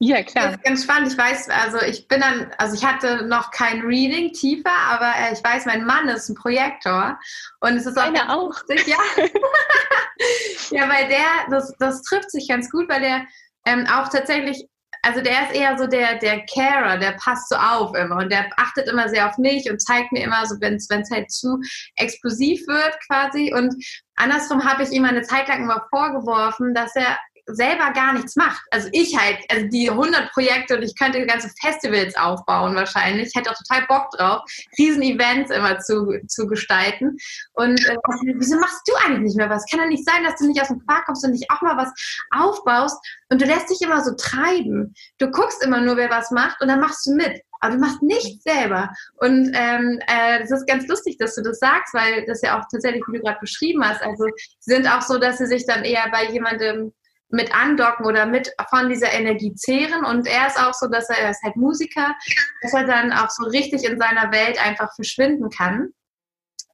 Ja, 0.00 0.22
klar. 0.22 0.46
Das 0.46 0.54
ist 0.54 0.64
ganz 0.64 0.84
spannend. 0.84 1.12
Ich 1.12 1.18
weiß, 1.18 1.50
also 1.50 1.84
ich 1.84 2.06
bin 2.06 2.20
dann, 2.20 2.52
also 2.56 2.76
ich 2.76 2.84
hatte 2.84 3.26
noch 3.26 3.50
kein 3.50 3.80
Reading 3.80 4.32
tiefer, 4.32 4.70
aber 4.70 5.12
äh, 5.18 5.32
ich 5.32 5.42
weiß, 5.42 5.66
mein 5.66 5.84
Mann 5.84 6.08
ist 6.08 6.28
ein 6.28 6.36
Projektor 6.36 7.18
und 7.60 7.76
es 7.76 7.84
ist 7.84 7.98
auch, 7.98 8.04
Meine 8.04 8.32
auch. 8.32 8.46
Lustig, 8.46 8.86
ja. 8.86 8.96
ja, 10.70 10.88
weil 10.88 11.08
der, 11.08 11.26
das, 11.50 11.74
das 11.80 12.02
trifft 12.02 12.30
sich 12.30 12.48
ganz 12.48 12.70
gut, 12.70 12.88
weil 12.88 13.00
der 13.00 13.26
ähm, 13.68 13.86
auch 13.86 14.08
tatsächlich 14.08 14.66
also 15.02 15.20
der 15.20 15.44
ist 15.44 15.54
eher 15.54 15.78
so 15.78 15.86
der, 15.86 16.18
der 16.18 16.44
Carer, 16.46 16.98
der 16.98 17.12
passt 17.12 17.48
so 17.48 17.56
auf 17.56 17.94
immer 17.94 18.16
und 18.16 18.32
der 18.32 18.48
achtet 18.56 18.88
immer 18.88 19.08
sehr 19.08 19.28
auf 19.28 19.38
mich 19.38 19.70
und 19.70 19.80
zeigt 19.80 20.12
mir 20.12 20.24
immer 20.24 20.44
so, 20.46 20.56
wenn 20.60 20.74
es 20.74 21.10
halt 21.10 21.30
zu 21.30 21.60
explosiv 21.96 22.66
wird 22.66 22.94
quasi. 23.06 23.52
Und 23.54 23.74
andersrum 24.16 24.64
habe 24.64 24.82
ich 24.82 24.90
ihm 24.90 25.04
eine 25.04 25.22
Zeit 25.22 25.48
lang 25.48 25.62
immer 25.62 25.86
vorgeworfen, 25.90 26.74
dass 26.74 26.96
er 26.96 27.18
selber 27.48 27.92
gar 27.92 28.12
nichts 28.12 28.36
macht. 28.36 28.62
Also 28.70 28.88
ich 28.92 29.16
halt, 29.16 29.38
also 29.48 29.66
die 29.68 29.90
100 29.90 30.32
Projekte 30.32 30.76
und 30.76 30.82
ich 30.82 30.96
könnte 30.96 31.24
ganze 31.26 31.50
Festivals 31.60 32.16
aufbauen 32.16 32.74
wahrscheinlich. 32.74 33.28
Ich 33.28 33.34
hätte 33.34 33.50
auch 33.50 33.56
total 33.56 33.86
Bock 33.86 34.10
drauf, 34.10 34.42
Riesen-Events 34.78 35.50
immer 35.50 35.78
zu, 35.78 36.20
zu 36.26 36.46
gestalten. 36.46 37.16
Und 37.54 37.84
äh, 37.86 37.96
wieso 38.36 38.58
machst 38.58 38.82
du 38.86 38.94
eigentlich 39.04 39.34
nicht 39.34 39.36
mehr 39.36 39.50
was? 39.50 39.66
Kann 39.70 39.80
ja 39.80 39.86
nicht 39.86 40.04
sein, 40.04 40.24
dass 40.24 40.36
du 40.36 40.46
nicht 40.46 40.60
aus 40.60 40.68
dem 40.68 40.84
Quark 40.86 41.06
kommst 41.06 41.24
und 41.24 41.32
nicht 41.32 41.50
auch 41.50 41.62
mal 41.62 41.76
was 41.76 41.92
aufbaust 42.30 42.96
und 43.30 43.40
du 43.40 43.46
lässt 43.46 43.70
dich 43.70 43.80
immer 43.82 44.02
so 44.04 44.14
treiben. 44.14 44.94
Du 45.18 45.30
guckst 45.30 45.62
immer 45.64 45.80
nur, 45.80 45.96
wer 45.96 46.10
was 46.10 46.30
macht 46.30 46.60
und 46.60 46.68
dann 46.68 46.80
machst 46.80 47.06
du 47.06 47.14
mit 47.14 47.42
aber 47.60 47.74
du 47.74 47.80
machst 47.80 48.02
nichts 48.02 48.44
selber. 48.44 48.90
Und 49.16 49.52
ähm, 49.54 50.00
äh, 50.06 50.40
das 50.40 50.50
ist 50.50 50.66
ganz 50.66 50.86
lustig, 50.86 51.16
dass 51.18 51.34
du 51.34 51.42
das 51.42 51.58
sagst, 51.58 51.94
weil 51.94 52.24
das 52.26 52.42
ja 52.42 52.58
auch 52.58 52.64
tatsächlich, 52.70 53.02
wie 53.08 53.18
du 53.18 53.24
gerade 53.24 53.40
beschrieben 53.40 53.84
hast, 53.84 54.02
also 54.02 54.26
sind 54.60 54.86
auch 54.86 55.02
so, 55.02 55.18
dass 55.18 55.38
sie 55.38 55.46
sich 55.46 55.66
dann 55.66 55.84
eher 55.84 56.08
bei 56.10 56.26
jemandem 56.30 56.92
mit 57.30 57.54
andocken 57.54 58.06
oder 58.06 58.26
mit 58.26 58.52
von 58.70 58.88
dieser 58.88 59.12
Energie 59.12 59.54
zehren. 59.54 60.04
Und 60.04 60.26
er 60.26 60.46
ist 60.46 60.58
auch 60.58 60.74
so, 60.74 60.88
dass 60.88 61.08
er, 61.10 61.18
er 61.18 61.30
ist 61.30 61.42
halt 61.42 61.56
Musiker, 61.56 62.14
dass 62.62 62.72
er 62.72 62.84
dann 62.84 63.12
auch 63.12 63.30
so 63.30 63.44
richtig 63.44 63.84
in 63.84 63.98
seiner 63.98 64.32
Welt 64.32 64.64
einfach 64.64 64.94
verschwinden 64.94 65.50
kann. 65.50 65.90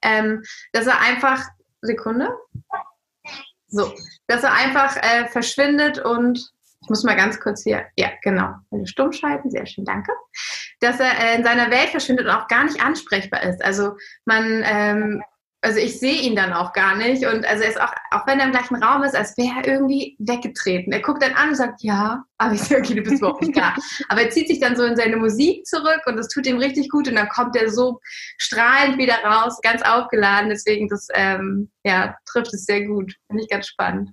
Ähm, 0.01 0.43
dass 0.71 0.87
er 0.87 1.01
einfach, 1.01 1.43
Sekunde. 1.81 2.29
So, 3.67 3.93
dass 4.27 4.43
er 4.43 4.53
einfach 4.53 4.95
äh, 4.97 5.27
verschwindet 5.27 5.99
und 5.99 6.51
ich 6.85 6.89
muss 6.89 7.03
mal 7.03 7.15
ganz 7.15 7.39
kurz 7.39 7.63
hier, 7.63 7.87
ja, 7.97 8.11
genau, 8.21 8.53
eine 8.71 8.85
stumm 8.85 9.11
schalten, 9.11 9.49
sehr 9.49 9.65
schön, 9.65 9.85
danke. 9.85 10.11
Dass 10.79 10.99
er 10.99 11.17
äh, 11.19 11.35
in 11.35 11.43
seiner 11.43 11.71
Welt 11.71 11.89
verschwindet 11.89 12.27
und 12.27 12.31
auch 12.31 12.47
gar 12.47 12.63
nicht 12.63 12.79
ansprechbar 12.79 13.41
ist. 13.41 13.63
Also 13.65 13.97
man 14.25 14.63
ähm, 14.63 15.23
also 15.65 15.79
ich 15.79 15.99
sehe 15.99 16.21
ihn 16.21 16.35
dann 16.35 16.53
auch 16.53 16.73
gar 16.73 16.95
nicht 16.95 17.25
und 17.25 17.43
also 17.43 17.63
er 17.63 17.69
ist 17.69 17.81
auch, 17.81 17.91
auch 18.11 18.27
wenn 18.27 18.39
er 18.39 18.45
im 18.45 18.51
gleichen 18.51 18.75
Raum 18.75 19.01
ist, 19.01 19.15
als 19.15 19.35
wäre 19.35 19.63
er 19.63 19.67
irgendwie 19.67 20.15
weggetreten. 20.19 20.93
Er 20.93 21.01
guckt 21.01 21.23
dann 21.23 21.33
an 21.33 21.49
und 21.49 21.55
sagt, 21.55 21.81
ja, 21.81 22.23
aber 22.37 22.53
ich 22.53 22.61
sage, 22.61 22.81
okay, 22.81 22.93
du 22.93 23.01
bist 23.01 23.17
überhaupt 23.17 23.41
nicht 23.41 23.57
da. 23.57 23.73
Aber 24.09 24.21
er 24.21 24.29
zieht 24.29 24.47
sich 24.47 24.59
dann 24.59 24.75
so 24.75 24.83
in 24.83 24.95
seine 24.95 25.15
Musik 25.15 25.65
zurück 25.65 26.01
und 26.05 26.17
das 26.17 26.27
tut 26.27 26.45
ihm 26.45 26.57
richtig 26.57 26.89
gut 26.89 27.07
und 27.07 27.15
dann 27.15 27.29
kommt 27.29 27.55
er 27.55 27.71
so 27.71 27.99
strahlend 28.37 28.97
wieder 28.97 29.15
raus, 29.23 29.59
ganz 29.61 29.81
aufgeladen. 29.81 30.49
Deswegen, 30.49 30.87
das 30.89 31.07
ähm, 31.13 31.71
ja, 31.83 32.15
trifft 32.25 32.53
es 32.53 32.65
sehr 32.65 32.85
gut. 32.85 33.13
Finde 33.27 33.43
ich 33.43 33.49
ganz 33.49 33.67
spannend. 33.67 34.11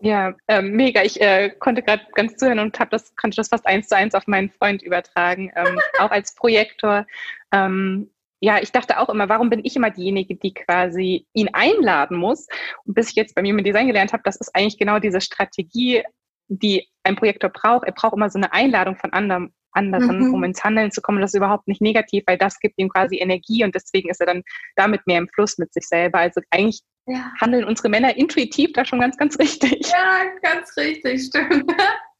Ja, 0.00 0.34
ähm, 0.46 0.72
mega. 0.72 1.02
Ich 1.02 1.20
äh, 1.20 1.50
konnte 1.58 1.82
gerade 1.82 2.04
ganz 2.14 2.36
zuhören 2.36 2.60
und 2.60 2.78
hab 2.78 2.90
das, 2.90 3.16
konnte 3.16 3.36
das 3.36 3.48
fast 3.48 3.66
eins 3.66 3.88
zu 3.88 3.96
eins 3.96 4.14
auf 4.14 4.26
meinen 4.26 4.50
Freund 4.50 4.82
übertragen, 4.82 5.50
ähm, 5.56 5.80
auch 5.98 6.10
als 6.10 6.34
Projektor. 6.34 7.06
Ähm, 7.50 8.10
ja, 8.40 8.60
ich 8.60 8.70
dachte 8.70 8.98
auch 8.98 9.08
immer, 9.08 9.28
warum 9.28 9.50
bin 9.50 9.64
ich 9.64 9.74
immer 9.76 9.90
diejenige, 9.90 10.36
die 10.36 10.54
quasi 10.54 11.26
ihn 11.32 11.48
einladen 11.52 12.16
muss? 12.16 12.46
Und 12.84 12.94
bis 12.94 13.10
ich 13.10 13.16
jetzt 13.16 13.34
bei 13.34 13.42
mir 13.42 13.54
mit 13.54 13.66
Design 13.66 13.86
gelernt 13.86 14.12
habe, 14.12 14.22
das 14.24 14.36
ist 14.36 14.54
eigentlich 14.54 14.78
genau 14.78 14.98
diese 14.98 15.20
Strategie, 15.20 16.02
die 16.48 16.86
ein 17.02 17.16
Projektor 17.16 17.50
braucht. 17.50 17.86
Er 17.86 17.92
braucht 17.92 18.14
immer 18.14 18.30
so 18.30 18.38
eine 18.38 18.52
Einladung 18.52 18.96
von 18.96 19.12
anderen, 19.12 19.52
anderen 19.72 20.28
mhm. 20.28 20.34
um 20.34 20.44
ins 20.44 20.62
Handeln 20.62 20.90
zu 20.92 21.00
kommen. 21.00 21.20
Das 21.20 21.32
ist 21.32 21.38
überhaupt 21.38 21.68
nicht 21.68 21.80
negativ, 21.80 22.24
weil 22.26 22.38
das 22.38 22.58
gibt 22.60 22.78
ihm 22.78 22.88
quasi 22.88 23.18
Energie 23.18 23.64
und 23.64 23.74
deswegen 23.74 24.08
ist 24.08 24.20
er 24.20 24.26
dann 24.26 24.42
damit 24.76 25.06
mehr 25.06 25.18
im 25.18 25.28
Fluss 25.28 25.58
mit 25.58 25.72
sich 25.72 25.86
selber. 25.86 26.18
Also 26.18 26.40
eigentlich 26.50 26.80
ja. 27.06 27.32
handeln 27.40 27.64
unsere 27.64 27.88
Männer 27.88 28.16
intuitiv 28.16 28.72
da 28.72 28.84
schon 28.84 29.00
ganz, 29.00 29.16
ganz 29.16 29.38
richtig. 29.38 29.90
Ja, 29.90 30.22
ganz 30.42 30.76
richtig, 30.76 31.24
stimmt. 31.24 31.70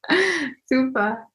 Super. 0.65 1.27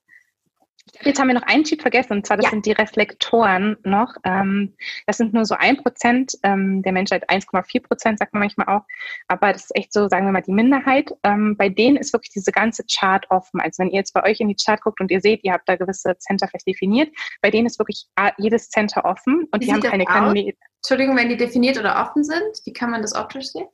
Jetzt 1.02 1.18
haben 1.18 1.28
wir 1.28 1.34
noch 1.34 1.42
einen 1.42 1.64
Typ 1.64 1.82
vergessen, 1.82 2.12
und 2.12 2.26
zwar 2.26 2.36
das 2.36 2.44
ja. 2.44 2.50
sind 2.50 2.66
die 2.66 2.72
Reflektoren 2.72 3.76
noch. 3.84 4.14
Ähm, 4.24 4.74
das 5.06 5.16
sind 5.16 5.34
nur 5.34 5.44
so 5.44 5.54
ein 5.54 5.76
Prozent 5.76 6.34
ähm, 6.42 6.82
der 6.82 6.92
Menschheit, 6.92 7.28
1,4 7.28 7.82
Prozent 7.82 8.18
sagt 8.18 8.32
man 8.32 8.40
manchmal 8.40 8.68
auch. 8.68 8.82
Aber 9.28 9.52
das 9.52 9.64
ist 9.64 9.76
echt 9.76 9.92
so, 9.92 10.08
sagen 10.08 10.26
wir 10.26 10.32
mal, 10.32 10.42
die 10.42 10.52
Minderheit. 10.52 11.10
Ähm, 11.22 11.56
bei 11.56 11.68
denen 11.68 11.96
ist 11.96 12.12
wirklich 12.12 12.30
diese 12.30 12.52
ganze 12.52 12.84
Chart 12.90 13.26
offen. 13.30 13.60
Also 13.60 13.82
wenn 13.82 13.90
ihr 13.90 13.98
jetzt 13.98 14.14
bei 14.14 14.22
euch 14.24 14.40
in 14.40 14.48
die 14.48 14.56
Chart 14.56 14.80
guckt 14.80 15.00
und 15.00 15.10
ihr 15.10 15.20
seht, 15.20 15.42
ihr 15.44 15.52
habt 15.52 15.68
da 15.68 15.76
gewisse 15.76 16.16
Center 16.18 16.48
vielleicht 16.48 16.66
definiert, 16.66 17.14
bei 17.42 17.50
denen 17.50 17.66
ist 17.66 17.78
wirklich 17.78 18.06
jedes 18.38 18.68
Center 18.70 19.04
offen 19.04 19.46
und 19.50 19.60
wie 19.60 19.66
die 19.66 19.72
haben 19.72 19.80
keine 19.80 20.04
kleinen. 20.04 20.52
Entschuldigung, 20.82 21.16
wenn 21.16 21.28
die 21.28 21.36
definiert 21.36 21.78
oder 21.78 22.00
offen 22.00 22.24
sind, 22.24 22.60
wie 22.64 22.72
kann 22.72 22.90
man 22.90 23.02
das 23.02 23.14
optisch 23.14 23.46
sehen? 23.46 23.66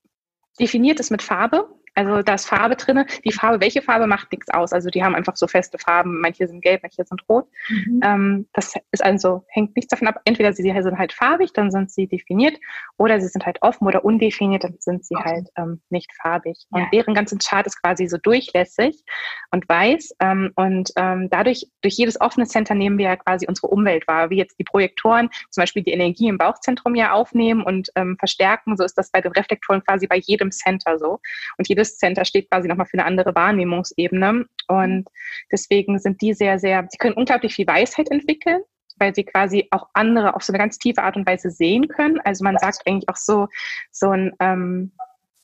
Definiert 0.61 1.00
ist 1.00 1.11
mit 1.11 1.22
Farbe. 1.22 1.68
Also 2.07 2.23
da 2.23 2.35
ist 2.35 2.47
Farbe 2.47 2.77
drin. 2.77 3.05
Die 3.25 3.33
Farbe, 3.33 3.61
welche 3.61 3.83
Farbe 3.83 4.07
macht 4.07 4.33
nichts 4.33 4.49
aus. 4.51 4.73
Also 4.73 4.89
die 4.89 5.05
haben 5.05 5.15
einfach 5.15 5.37
so 5.37 5.47
feste 5.47 5.79
Farben. 5.79 6.21
Manche 6.21 6.47
sind 6.47 6.63
gelb, 6.63 6.83
manche 6.83 7.05
sind 7.05 7.23
rot. 7.29 7.47
Mhm. 7.69 8.01
Ähm, 8.03 8.49
das 8.55 8.75
ist 8.91 9.05
also, 9.05 9.45
hängt 9.49 9.77
nichts 9.77 9.91
davon 9.91 10.09
ab. 10.09 10.21
Entweder 10.25 10.53
sie 10.53 10.63
sind 10.63 10.99
halt 10.99 11.13
farbig, 11.13 11.53
dann 11.53 11.71
sind 11.71 11.91
sie 11.91 12.07
definiert, 12.07 12.57
oder 12.97 13.21
sie 13.21 13.29
sind 13.29 13.45
halt 13.45 13.59
offen 13.63 13.87
oder 13.87 14.05
undefiniert, 14.05 14.65
dann 14.65 14.77
sind 14.79 15.05
sie 15.05 15.17
okay. 15.17 15.29
halt 15.29 15.49
ähm, 15.57 15.81
nicht 15.91 16.11
farbig. 16.23 16.59
Ja. 16.75 16.85
Und 16.85 16.93
deren 16.93 17.15
ganzen 17.15 17.39
Chart 17.39 17.67
ist 17.67 17.81
quasi 17.83 18.07
so 18.07 18.17
durchlässig 18.17 19.03
und 19.51 19.69
weiß. 19.69 20.17
Ähm, 20.21 20.53
und 20.57 20.91
ähm, 20.97 21.29
dadurch, 21.31 21.67
durch 21.83 21.95
jedes 21.95 22.21
offene 22.21 22.47
Center 22.47 22.75
nehmen 22.75 22.99
wir 22.99 23.07
ja 23.07 23.17
quasi 23.17 23.47
unsere 23.47 23.69
Umwelt 23.69 24.07
wahr, 24.09 24.31
wie 24.31 24.37
jetzt 24.37 24.59
die 24.59 24.65
Projektoren 24.65 25.29
zum 25.51 25.63
Beispiel 25.63 25.83
die 25.83 25.93
Energie 25.93 26.29
im 26.29 26.39
Bauchzentrum 26.39 26.95
ja 26.95 27.13
aufnehmen 27.13 27.63
und 27.63 27.91
ähm, 27.95 28.17
verstärken. 28.19 28.77
So 28.77 28.85
ist 28.85 28.97
das 28.97 29.11
bei 29.11 29.21
den 29.21 29.33
Reflektoren 29.33 29.85
quasi 29.85 30.07
bei 30.07 30.17
jedem 30.17 30.51
Center 30.51 30.99
so. 30.99 31.21
Und 31.59 31.69
jedes 31.69 31.89
Business 31.90 31.98
Center 31.98 32.24
steht 32.24 32.50
quasi 32.50 32.68
nochmal 32.68 32.87
für 32.87 32.94
eine 32.94 33.07
andere 33.07 33.35
Wahrnehmungsebene. 33.35 34.46
Und 34.68 35.09
deswegen 35.50 35.98
sind 35.98 36.20
die 36.20 36.35
sehr, 36.35 36.59
sehr, 36.59 36.87
sie 36.90 36.98
können 36.98 37.14
unglaublich 37.14 37.55
viel 37.55 37.66
Weisheit 37.66 38.11
entwickeln 38.11 38.62
weil 39.03 39.14
sie 39.14 39.24
quasi 39.24 39.66
auch 39.70 39.88
andere 39.94 40.37
auf 40.37 40.42
so 40.42 40.53
eine 40.53 40.59
ganz 40.59 40.76
tiefe 40.76 41.03
Art 41.03 41.16
und 41.16 41.26
Weise 41.26 41.50
sehen 41.50 41.88
können. 41.88 42.20
Also 42.20 42.44
man 42.44 42.59
sagt 42.59 42.83
eigentlich 42.85 43.09
auch 43.09 43.16
so, 43.16 43.48
so 43.90 44.11
ein 44.11 44.33
ähm, 44.40 44.92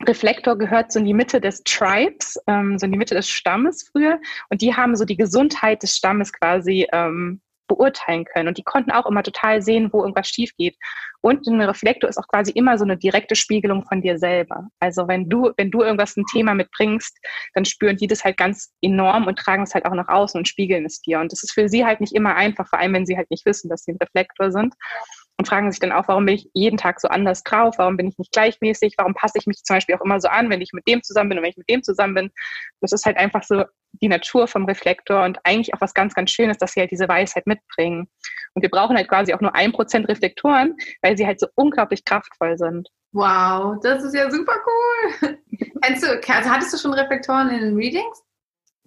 Reflektor 0.06 0.58
gehört 0.58 0.92
so 0.92 0.98
in 0.98 1.06
die 1.06 1.14
Mitte 1.14 1.40
des 1.40 1.64
Tribes, 1.64 2.38
ähm, 2.48 2.78
so 2.78 2.84
in 2.84 2.92
die 2.92 2.98
Mitte 2.98 3.14
des 3.14 3.30
Stammes 3.30 3.88
früher. 3.90 4.20
Und 4.50 4.60
die 4.60 4.74
haben 4.74 4.94
so 4.94 5.06
die 5.06 5.16
Gesundheit 5.16 5.82
des 5.82 5.96
Stammes 5.96 6.34
quasi 6.34 6.86
ähm, 6.92 7.40
beurteilen 7.66 8.24
können. 8.24 8.48
Und 8.48 8.58
die 8.58 8.62
konnten 8.62 8.90
auch 8.90 9.06
immer 9.06 9.22
total 9.22 9.62
sehen, 9.62 9.92
wo 9.92 10.02
irgendwas 10.02 10.28
schief 10.28 10.50
geht. 10.56 10.76
Und 11.20 11.46
ein 11.46 11.60
Reflektor 11.60 12.08
ist 12.08 12.18
auch 12.18 12.28
quasi 12.28 12.52
immer 12.52 12.78
so 12.78 12.84
eine 12.84 12.96
direkte 12.96 13.34
Spiegelung 13.34 13.84
von 13.84 14.02
dir 14.02 14.18
selber. 14.18 14.68
Also 14.80 15.08
wenn 15.08 15.28
du, 15.28 15.52
wenn 15.56 15.70
du 15.70 15.82
irgendwas 15.82 16.16
ein 16.16 16.24
Thema 16.32 16.54
mitbringst, 16.54 17.18
dann 17.54 17.64
spüren 17.64 17.96
die 17.96 18.06
das 18.06 18.24
halt 18.24 18.36
ganz 18.36 18.72
enorm 18.80 19.26
und 19.26 19.38
tragen 19.38 19.64
es 19.64 19.74
halt 19.74 19.86
auch 19.86 19.94
nach 19.94 20.08
außen 20.08 20.38
und 20.38 20.48
spiegeln 20.48 20.84
es 20.84 21.00
dir. 21.00 21.20
Und 21.20 21.32
das 21.32 21.42
ist 21.42 21.52
für 21.52 21.68
sie 21.68 21.84
halt 21.84 22.00
nicht 22.00 22.14
immer 22.14 22.36
einfach, 22.36 22.68
vor 22.68 22.78
allem 22.78 22.94
wenn 22.94 23.06
sie 23.06 23.16
halt 23.16 23.30
nicht 23.30 23.46
wissen, 23.46 23.68
dass 23.68 23.84
sie 23.84 23.92
ein 23.92 23.98
Reflektor 24.00 24.50
sind 24.50 24.74
und 25.38 25.46
fragen 25.46 25.70
sich 25.70 25.80
dann 25.80 25.92
auch, 25.92 26.08
warum 26.08 26.24
bin 26.24 26.34
ich 26.36 26.50
jeden 26.54 26.78
Tag 26.78 27.00
so 27.00 27.08
anders 27.08 27.42
drauf? 27.42 27.74
Warum 27.78 27.96
bin 27.96 28.08
ich 28.08 28.18
nicht 28.18 28.32
gleichmäßig? 28.32 28.94
Warum 28.96 29.14
passe 29.14 29.38
ich 29.38 29.46
mich 29.46 29.62
zum 29.62 29.76
Beispiel 29.76 29.94
auch 29.94 30.00
immer 30.00 30.20
so 30.20 30.28
an, 30.28 30.48
wenn 30.50 30.62
ich 30.62 30.72
mit 30.72 30.88
dem 30.88 31.02
zusammen 31.02 31.28
bin 31.28 31.38
und 31.38 31.44
wenn 31.44 31.50
ich 31.50 31.56
mit 31.56 31.68
dem 31.68 31.82
zusammen 31.82 32.14
bin? 32.14 32.30
Das 32.80 32.92
ist 32.92 33.04
halt 33.04 33.16
einfach 33.18 33.42
so 33.42 33.64
die 34.02 34.08
Natur 34.08 34.46
vom 34.48 34.64
Reflektor 34.64 35.24
und 35.24 35.38
eigentlich 35.44 35.74
auch 35.74 35.80
was 35.80 35.94
ganz, 35.94 36.14
ganz 36.14 36.30
Schönes, 36.30 36.58
dass 36.58 36.72
sie 36.72 36.80
halt 36.80 36.90
diese 36.90 37.08
Weisheit 37.08 37.46
mitbringen. 37.46 38.08
Und 38.54 38.62
wir 38.62 38.70
brauchen 38.70 38.96
halt 38.96 39.08
quasi 39.08 39.34
auch 39.34 39.40
nur 39.40 39.54
ein 39.54 39.72
Prozent 39.72 40.08
Reflektoren, 40.08 40.74
weil 41.02 41.16
sie 41.16 41.26
halt 41.26 41.40
so 41.40 41.46
unglaublich 41.54 42.04
kraftvoll 42.04 42.56
sind. 42.58 42.88
Wow, 43.12 43.78
das 43.82 44.04
ist 44.04 44.14
ja 44.14 44.30
super 44.30 44.56
cool. 44.66 45.38
Kennst 45.82 46.02
du, 46.02 46.08
also 46.08 46.50
hattest 46.50 46.72
du 46.74 46.78
schon 46.78 46.94
Reflektoren 46.94 47.50
in 47.50 47.60
den 47.60 47.76
Readings? 47.76 48.25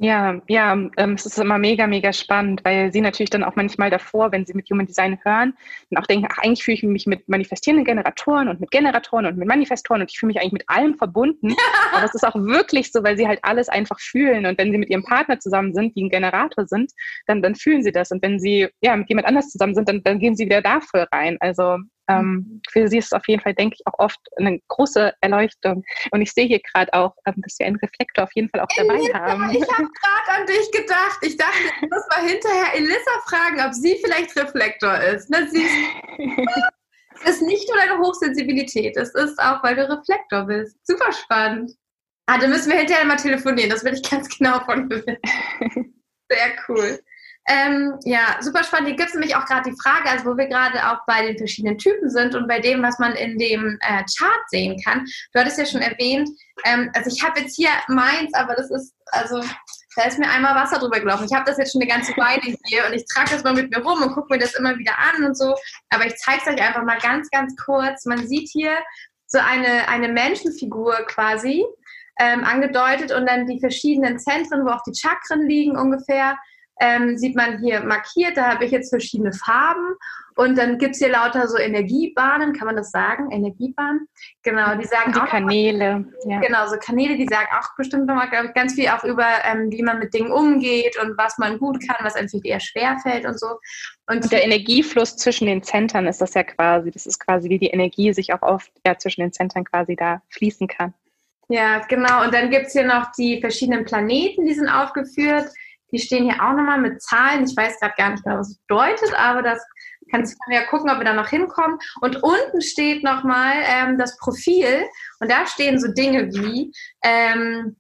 Ja, 0.02 0.42
ja, 0.48 0.72
ähm, 0.96 1.14
es 1.16 1.26
ist 1.26 1.38
immer 1.40 1.58
mega, 1.58 1.86
mega 1.86 2.14
spannend, 2.14 2.64
weil 2.64 2.90
sie 2.94 3.02
natürlich 3.02 3.32
dann 3.32 3.44
auch 3.44 3.58
manchmal 3.58 3.90
davor, 3.90 4.32
wenn 4.32 4.46
sie 4.46 4.54
mit 4.54 4.70
Human 4.70 4.86
Design 4.86 5.20
hören, 5.26 5.58
dann 5.90 6.02
auch 6.02 6.08
denken, 6.08 6.26
ach, 6.32 6.38
eigentlich 6.38 6.64
fühle 6.64 6.76
ich 6.76 6.84
mich 6.84 7.06
mit 7.06 7.28
manifestierenden 7.28 7.84
Generatoren 7.84 8.48
und 8.48 8.62
mit 8.62 8.72
Generatoren 8.72 9.26
und 9.26 9.36
mit 9.36 9.46
Manifestoren 9.46 10.00
und 10.00 10.10
ich 10.10 10.18
fühle 10.18 10.30
mich 10.30 10.40
eigentlich 10.40 10.54
mit 10.54 10.70
allem 10.70 10.96
verbunden. 10.96 11.54
Aber 11.94 12.06
es 12.06 12.16
ist 12.16 12.24
auch 12.24 12.36
wirklich 12.36 12.94
so, 12.94 13.04
weil 13.04 13.18
sie 13.18 13.28
halt 13.28 13.40
alles 13.42 13.68
einfach 13.68 14.00
fühlen 14.00 14.46
und 14.46 14.58
wenn 14.58 14.72
sie 14.72 14.78
mit 14.78 14.90
ihrem 14.90 15.04
Partner 15.04 15.38
zusammen 15.42 15.74
sind, 15.74 15.98
die 15.98 16.06
ein 16.06 16.10
Generator 16.10 16.66
sind, 16.66 16.94
dann, 17.28 17.42
dann 17.42 17.56
fühlen 17.56 17.84
sie 17.84 17.92
das 17.92 18.10
und 18.12 18.22
wenn 18.22 18.40
sie 18.40 18.70
ja 18.80 18.96
mit 18.96 19.10
jemand 19.10 19.28
anders 19.28 19.50
zusammen 19.50 19.76
sind, 19.76 19.90
dann, 19.90 20.02
dann 20.04 20.20
gehen 20.20 20.38
sie 20.38 20.46
wieder 20.46 20.62
dafür 20.62 21.10
rein. 21.12 21.36
Also 21.42 21.78
ähm, 22.10 22.62
für 22.69 22.88
sie 22.88 22.98
ist 22.98 23.06
es 23.06 23.13
auf 23.13 23.28
jeden 23.28 23.41
Fall, 23.41 23.54
denke 23.54 23.76
ich, 23.80 23.88
auch 23.88 24.00
oft 24.00 24.19
eine 24.38 24.60
große 24.67 25.13
Erleuchtung. 25.22 25.84
Und 26.12 26.22
ich 26.22 26.34
sehe 26.34 26.48
hier 26.48 26.60
gerade 26.60 26.91
auch, 26.93 27.15
ähm, 27.26 27.36
dass 27.38 27.60
wir 27.60 27.67
einen 27.67 27.78
Reflektor 27.78 28.24
auf 28.24 28.32
jeden 28.34 28.50
Fall 28.50 28.62
auch 28.62 28.67
dabei 28.76 28.95
Elissa, 28.95 29.19
haben. 29.19 29.50
Ich 29.52 29.62
habe 29.62 29.88
gerade 30.28 30.41
an 30.41 30.48
dich 30.48 30.72
gedacht. 30.72 31.19
Ich 31.22 31.38
dachte, 31.38 31.58
ich 31.82 31.89
muss 31.89 32.04
mal 32.10 32.28
hinterher 32.28 32.76
Elissa 32.76 33.12
fragen, 33.28 33.62
ob 33.62 33.74
sie 33.74 34.00
vielleicht 34.04 34.36
Reflektor 34.36 34.95
ist. 34.95 35.30
Na, 35.30 35.45
sie 35.48 35.62
ist, 35.62 35.76
es 37.24 37.30
ist 37.30 37.41
nicht 37.43 37.69
nur 37.69 37.78
deine 37.78 38.00
Hochsensibilität, 38.00 38.98
es 38.98 39.13
ist 39.13 39.39
auch, 39.39 39.63
weil 39.63 39.76
du 39.76 39.88
Reflektor 39.89 40.45
bist. 40.45 40.78
Super 40.84 41.12
spannend. 41.12 41.72
Ah, 42.26 42.38
dann 42.38 42.50
müssen 42.50 42.72
wir 42.72 42.78
hinterher 42.78 43.06
mal 43.06 43.17
telefonieren. 43.17 43.69
Das 43.69 43.84
will 43.84 43.93
ich 43.93 44.08
ganz 44.08 44.36
genau 44.38 44.60
von 44.62 44.89
dir 44.89 44.98
wissen. 44.98 45.17
Sehr 46.32 46.52
cool. 46.67 47.00
Ähm, 47.52 47.98
ja, 48.06 48.38
super 48.42 48.64
spannend. 48.64 48.90
Hier 48.90 48.96
gibt 48.96 49.10
es 49.10 49.16
nämlich 49.16 49.36
auch 49.36 49.46
gerade 49.46 49.72
die 49.72 49.76
Frage, 49.82 50.08
also 50.08 50.26
wo 50.26 50.38
wir 50.38 50.46
gerade 50.46 50.88
auch 50.88 51.00
bei 51.08 51.26
den 51.26 51.36
verschiedenen 51.36 51.80
Typen 51.80 52.08
sind 52.08 52.36
und 52.36 52.48
bei 52.48 52.60
dem, 52.60 52.84
was 52.84 53.00
man 53.00 53.14
in 53.14 53.40
dem 53.40 53.80
äh, 53.82 54.04
Chart 54.16 54.50
sehen 54.50 54.80
kann. 54.86 55.04
Du 55.34 55.40
hattest 55.40 55.58
ja 55.58 55.66
schon 55.66 55.82
erwähnt, 55.82 56.30
ähm, 56.66 56.92
also 56.94 57.10
ich 57.10 57.24
habe 57.24 57.40
jetzt 57.40 57.56
hier 57.56 57.72
meins, 57.88 58.36
aber 58.36 58.54
das 58.54 58.70
ist, 58.70 58.94
also 59.08 59.42
da 59.96 60.04
ist 60.04 60.20
mir 60.20 60.30
einmal 60.30 60.54
Wasser 60.54 60.78
drüber 60.78 61.00
gelaufen. 61.00 61.26
Ich 61.26 61.36
habe 61.36 61.46
das 61.46 61.58
jetzt 61.58 61.72
schon 61.72 61.82
eine 61.82 61.90
ganze 61.90 62.12
Weile 62.18 62.56
hier 62.66 62.86
und 62.86 62.94
ich 62.94 63.06
trage 63.12 63.32
das 63.32 63.44
mal 63.44 63.56
mit 63.56 63.72
mir 63.72 63.84
rum 63.84 64.00
und 64.04 64.14
gucke 64.14 64.32
mir 64.32 64.40
das 64.40 64.54
immer 64.54 64.78
wieder 64.78 64.94
an 65.00 65.26
und 65.26 65.36
so. 65.36 65.56
Aber 65.90 66.06
ich 66.06 66.16
zeige 66.18 66.42
es 66.46 66.54
euch 66.54 66.62
einfach 66.62 66.84
mal 66.84 67.00
ganz, 67.00 67.32
ganz 67.32 67.56
kurz. 67.58 68.06
Man 68.06 68.28
sieht 68.28 68.48
hier 68.52 68.78
so 69.26 69.40
eine, 69.40 69.88
eine 69.88 70.10
Menschenfigur 70.10 70.94
quasi 71.08 71.66
ähm, 72.20 72.44
angedeutet 72.44 73.12
und 73.12 73.26
dann 73.26 73.48
die 73.48 73.60
verschiedenen 73.60 74.20
Zentren, 74.20 74.66
wo 74.66 74.70
auch 74.70 74.84
die 74.84 74.94
Chakren 74.96 75.48
liegen 75.48 75.76
ungefähr 75.76 76.38
ähm, 76.80 77.18
sieht 77.18 77.36
man 77.36 77.60
hier 77.60 77.82
markiert, 77.84 78.38
da 78.38 78.54
habe 78.54 78.65
ich 78.65 78.72
jetzt 78.72 78.89
verschiedene 78.89 79.34
Farben 79.34 79.96
und 80.39 80.58
dann 80.58 80.78
gibt 80.78 80.96
es 80.96 81.00
hier 81.00 81.10
lauter 81.10 81.50
so 81.50 81.58
Energiebahnen, 81.58 82.54
kann 82.54 82.68
man 82.68 82.78
das 82.78 82.92
sagen? 82.92 83.30
Energiebahnen? 83.30 84.08
Genau, 84.44 84.74
die 84.76 84.86
sagen 84.86 85.12
die 85.12 85.20
auch. 85.20 85.26
Kanäle. 85.26 86.06
Ja. 86.26 86.39
Genau, 86.39 86.65
so 86.68 86.78
Kanäle, 86.78 87.18
die 87.18 87.28
sagen 87.30 87.50
auch 87.60 87.76
bestimmt 87.76 88.06
nochmal, 88.06 88.30
ganz 88.54 88.74
viel 88.74 88.88
auch 88.88 89.04
über, 89.04 89.28
ähm, 89.44 89.70
wie 89.70 89.84
man 89.84 90.00
mit 90.00 90.13
Dingen 90.13 90.32
umgeht 90.32 90.98
und 91.04 91.18
was 91.18 91.38
man 91.39 91.58
gut 91.58 91.86
kann, 91.86 91.98
was 92.06 92.15
einem 92.15 92.30
eher 92.46 92.62
schwer 92.62 92.98
fällt 93.04 93.26
und 93.26 93.38
so. 93.38 93.48
Und, 94.08 94.24
und 94.24 94.32
der 94.32 94.46
Energiefluss 94.46 95.18
zwischen 95.18 95.46
den 95.46 95.62
Zentren 95.62 96.08
ist 96.08 96.22
das 96.22 96.34
ja 96.34 96.44
quasi, 96.44 96.89
das 96.89 97.06
ist 97.06 97.20
quasi 97.20 97.50
wie 97.50 97.60
die 97.60 97.72
Energie 97.72 98.13
sich 98.13 98.32
auch 98.34 98.42
oft 98.42 98.72
ja, 98.86 98.98
zwischen 98.98 99.20
den 99.20 99.34
Zentren 99.34 99.65
quasi 99.65 99.98
da 99.98 100.22
fließen 100.30 100.70
kann. 100.70 100.94
Ja, 101.50 101.80
genau. 101.80 102.24
Und 102.24 102.34
dann 102.34 102.50
gibt 102.50 102.68
es 102.68 102.72
hier 102.72 102.86
noch 102.86 103.12
die 103.12 103.42
verschiedenen 103.42 103.84
Planeten, 103.84 104.46
die 104.46 104.54
sind 104.54 104.70
aufgeführt. 104.70 105.50
Die 105.91 105.99
stehen 105.99 106.25
hier 106.25 106.36
auch 106.36 106.54
nochmal 106.54 106.80
mit 106.80 107.02
Zahlen. 107.02 107.45
Ich 107.45 107.56
weiß 107.56 107.80
gerade 107.80 107.93
gar 107.97 108.12
nicht 108.12 108.23
genau, 108.23 108.38
was 108.38 108.52
es 108.52 108.58
bedeutet, 108.60 109.13
aber 109.17 109.41
das 109.41 109.62
Kannst 110.12 110.38
du 110.47 110.54
ja 110.54 110.65
gucken, 110.65 110.89
ob 110.89 110.97
wir 110.97 111.06
da 111.06 111.13
noch 111.13 111.30
hinkommen. 111.30 111.80
Und 112.02 112.23
unten 112.23 112.62
steht 112.62 113.04
nochmal 113.04 113.54
ähm, 113.65 113.97
das 113.97 114.17
Profil 114.17 114.86
und 115.19 115.30
da 115.30 115.45
stehen 115.45 115.80
so 115.80 115.91
Dinge 115.91 116.32
wie, 116.34 116.71
ähm, 117.04 117.75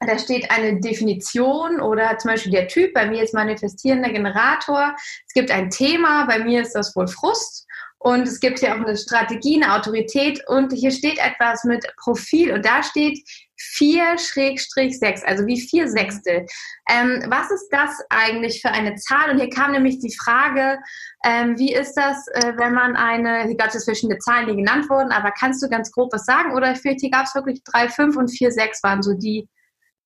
da 0.00 0.16
steht 0.18 0.50
eine 0.50 0.80
Definition 0.80 1.80
oder 1.80 2.18
zum 2.18 2.30
Beispiel 2.30 2.52
der 2.52 2.68
Typ, 2.68 2.94
bei 2.94 3.06
mir 3.06 3.22
ist 3.24 3.34
manifestierender 3.34 4.10
Generator. 4.10 4.94
Es 5.26 5.34
gibt 5.34 5.50
ein 5.50 5.70
Thema, 5.70 6.26
bei 6.26 6.38
mir 6.38 6.62
ist 6.62 6.74
das 6.74 6.94
wohl 6.94 7.08
Frust. 7.08 7.66
Und 8.00 8.28
es 8.28 8.38
gibt 8.38 8.60
hier 8.60 8.76
auch 8.76 8.80
eine 8.80 8.96
Strategie, 8.96 9.60
eine 9.60 9.74
Autorität 9.74 10.40
und 10.46 10.72
hier 10.72 10.92
steht 10.92 11.18
etwas 11.18 11.64
mit 11.64 11.84
Profil 11.96 12.52
und 12.52 12.64
da 12.64 12.84
steht 12.84 13.18
4-6, 13.58 15.24
also 15.24 15.46
wie 15.46 15.60
vier 15.60 15.88
Sechstel. 15.88 16.46
Ähm, 16.88 17.24
was 17.28 17.50
ist 17.50 17.68
das 17.70 17.90
eigentlich 18.10 18.62
für 18.62 18.70
eine 18.70 18.94
Zahl? 18.96 19.30
Und 19.30 19.38
hier 19.38 19.50
kam 19.50 19.72
nämlich 19.72 19.98
die 19.98 20.14
Frage, 20.16 20.78
ähm, 21.24 21.58
wie 21.58 21.74
ist 21.74 21.94
das, 21.94 22.28
äh, 22.28 22.52
wenn 22.56 22.74
man 22.74 22.96
eine, 22.96 23.44
hier 23.44 23.56
gab 23.56 23.74
es 23.74 23.84
verschiedene 23.84 24.18
Zahlen, 24.18 24.48
die 24.48 24.56
genannt 24.56 24.88
wurden, 24.88 25.12
aber 25.12 25.32
kannst 25.32 25.62
du 25.62 25.68
ganz 25.68 25.90
grob 25.90 26.12
was 26.12 26.24
sagen? 26.24 26.54
Oder 26.54 26.74
vielleicht 26.76 27.00
hier 27.00 27.10
gab 27.10 27.26
es 27.26 27.34
wirklich 27.34 27.62
3, 27.64 27.88
5 27.88 28.16
und 28.16 28.28
4, 28.28 28.52
6 28.52 28.82
waren 28.82 29.02
so 29.02 29.14
die, 29.14 29.48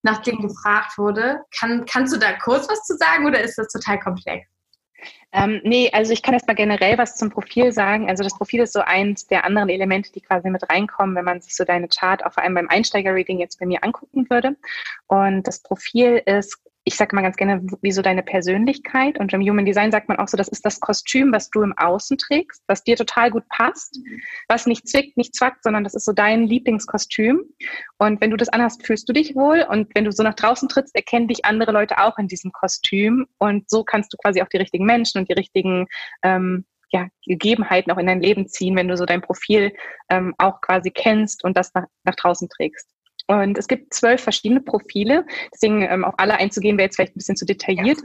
nach 0.03 0.23
denen 0.23 0.43
gefragt 0.43 0.99
wurde. 0.99 1.43
Kann, 1.59 1.85
kannst 1.87 2.15
du 2.15 2.19
da 2.19 2.33
kurz 2.33 2.69
was 2.69 2.85
zu 2.85 2.97
sagen 2.97 3.27
oder 3.27 3.41
ist 3.41 3.57
das 3.57 3.69
total 3.69 4.01
komplex? 4.01 4.49
Ähm, 5.33 5.61
nee, 5.65 5.91
also 5.93 6.13
ich 6.13 6.23
kann 6.23 6.35
erst 6.35 6.47
mal 6.47 6.55
generell 6.55 6.99
was 6.99 7.17
zum 7.17 7.31
Profil 7.31 7.73
sagen. 7.73 8.09
Also 8.09 8.23
das 8.23 8.37
Profil 8.37 8.61
ist 8.61 8.75
so 8.75 8.81
eins 8.81 9.27
der 9.27 9.45
anderen 9.45 9.71
Elemente, 9.71 10.13
die 10.13 10.21
quasi 10.21 10.51
mit 10.51 10.69
reinkommen, 10.69 11.17
wenn 11.17 11.25
man 11.25 11.41
sich 11.41 11.57
so 11.57 11.65
deine 11.65 11.89
Chart 11.89 12.25
auch 12.25 12.33
vor 12.33 12.43
allem 12.43 12.55
beim 12.55 12.69
Einsteiger-Reading 12.69 13.39
jetzt 13.39 13.59
bei 13.59 13.67
mir 13.67 13.83
angucken 13.83 14.29
würde. 14.29 14.57
Und 15.07 15.47
das 15.47 15.63
Profil 15.63 16.23
ist 16.27 16.59
ich 16.85 16.97
sage 16.97 17.15
mal 17.15 17.23
ganz 17.23 17.37
gerne, 17.37 17.65
wie 17.81 17.93
so 17.93 18.03
deine 18.03 18.23
Persönlichkeit. 18.23 19.19
Und 19.19 19.33
im 19.33 19.41
Human 19.41 19.65
Design 19.65 19.93
sagt 19.93 20.09
man 20.09 20.19
auch 20.19 20.27
so, 20.27 20.37
das 20.37 20.49
ist 20.49 20.65
das 20.67 20.81
Kostüm, 20.81 21.33
was 21.33 21.49
du 21.51 21.63
im 21.63 21.77
Außen 21.77 22.19
trägst, 22.19 22.63
was 22.67 22.83
dir 22.83 22.97
total 22.97 23.31
gut 23.31 23.49
passt, 23.49 24.01
was 24.49 24.67
nicht 24.67 24.89
zwickt, 24.89 25.17
nicht 25.17 25.35
zwackt, 25.35 25.63
sondern 25.63 25.85
das 25.85 25.95
ist 25.95 26.05
so 26.05 26.13
dein 26.13 26.47
Lieblingskostüm. 26.47 27.45
Und 27.99 28.21
wenn 28.21 28.31
du 28.31 28.37
das 28.37 28.49
anhast, 28.49 28.85
fühlst 28.85 29.09
du 29.09 29.13
dich 29.13 29.37
wohl. 29.37 29.65
Und 29.69 29.95
wenn 29.95 30.05
du 30.05 30.13
so 30.13 30.25
nach 30.25 30.35
draußen 30.35 30.69
trittst, 30.69 30.95
erkennen 30.97 31.29
dich 31.29 31.45
andere 31.45 31.71
Leute 31.71 31.99
auch 31.99 32.19
in 32.19 32.27
diesem 32.27 32.51
Kostüm. 32.51 33.27
Und 33.39 33.71
so 33.71 33.85
kannst 33.85 34.13
du 34.13 34.17
quasi 34.17 34.43
auch 34.43 34.49
die 34.49 34.59
richtigen 34.59 34.85
Menschen 34.85 35.19
und 35.19 35.29
die 35.29 35.35
richtigen 35.35 35.87
ähm, 36.25 36.65
ja, 36.91 37.07
Gegebenheiten 37.25 37.93
auch 37.93 37.99
in 37.99 38.07
dein 38.07 38.21
Leben 38.21 38.49
ziehen, 38.49 38.77
wenn 38.77 38.89
du 38.89 38.97
so 38.97 39.07
dein 39.07 39.23
Profil 39.23 39.73
ähm, 40.11 40.35
auch 40.39 40.61
quasi 40.61 40.91
kennst 40.91 41.45
und 41.45 41.57
das 41.57 41.73
nach, 41.75 41.87
nach 42.05 42.17
draußen 42.17 42.49
trägst. 42.49 42.89
Und 43.27 43.59
es 43.59 43.69
gibt 43.69 43.95
zwölf 43.95 44.23
verschiedene 44.23 44.61
Profile, 44.61 45.25
deswegen 45.53 45.83
ähm, 45.83 46.05
auf 46.05 46.15
alle 46.19 46.35
einzugehen 46.35 46.77
wäre 46.77 46.87
jetzt 46.87 46.97
vielleicht 46.97 47.15
ein 47.15 47.19
bisschen 47.19 47.37
zu 47.37 47.47
detailliert. 47.47 47.99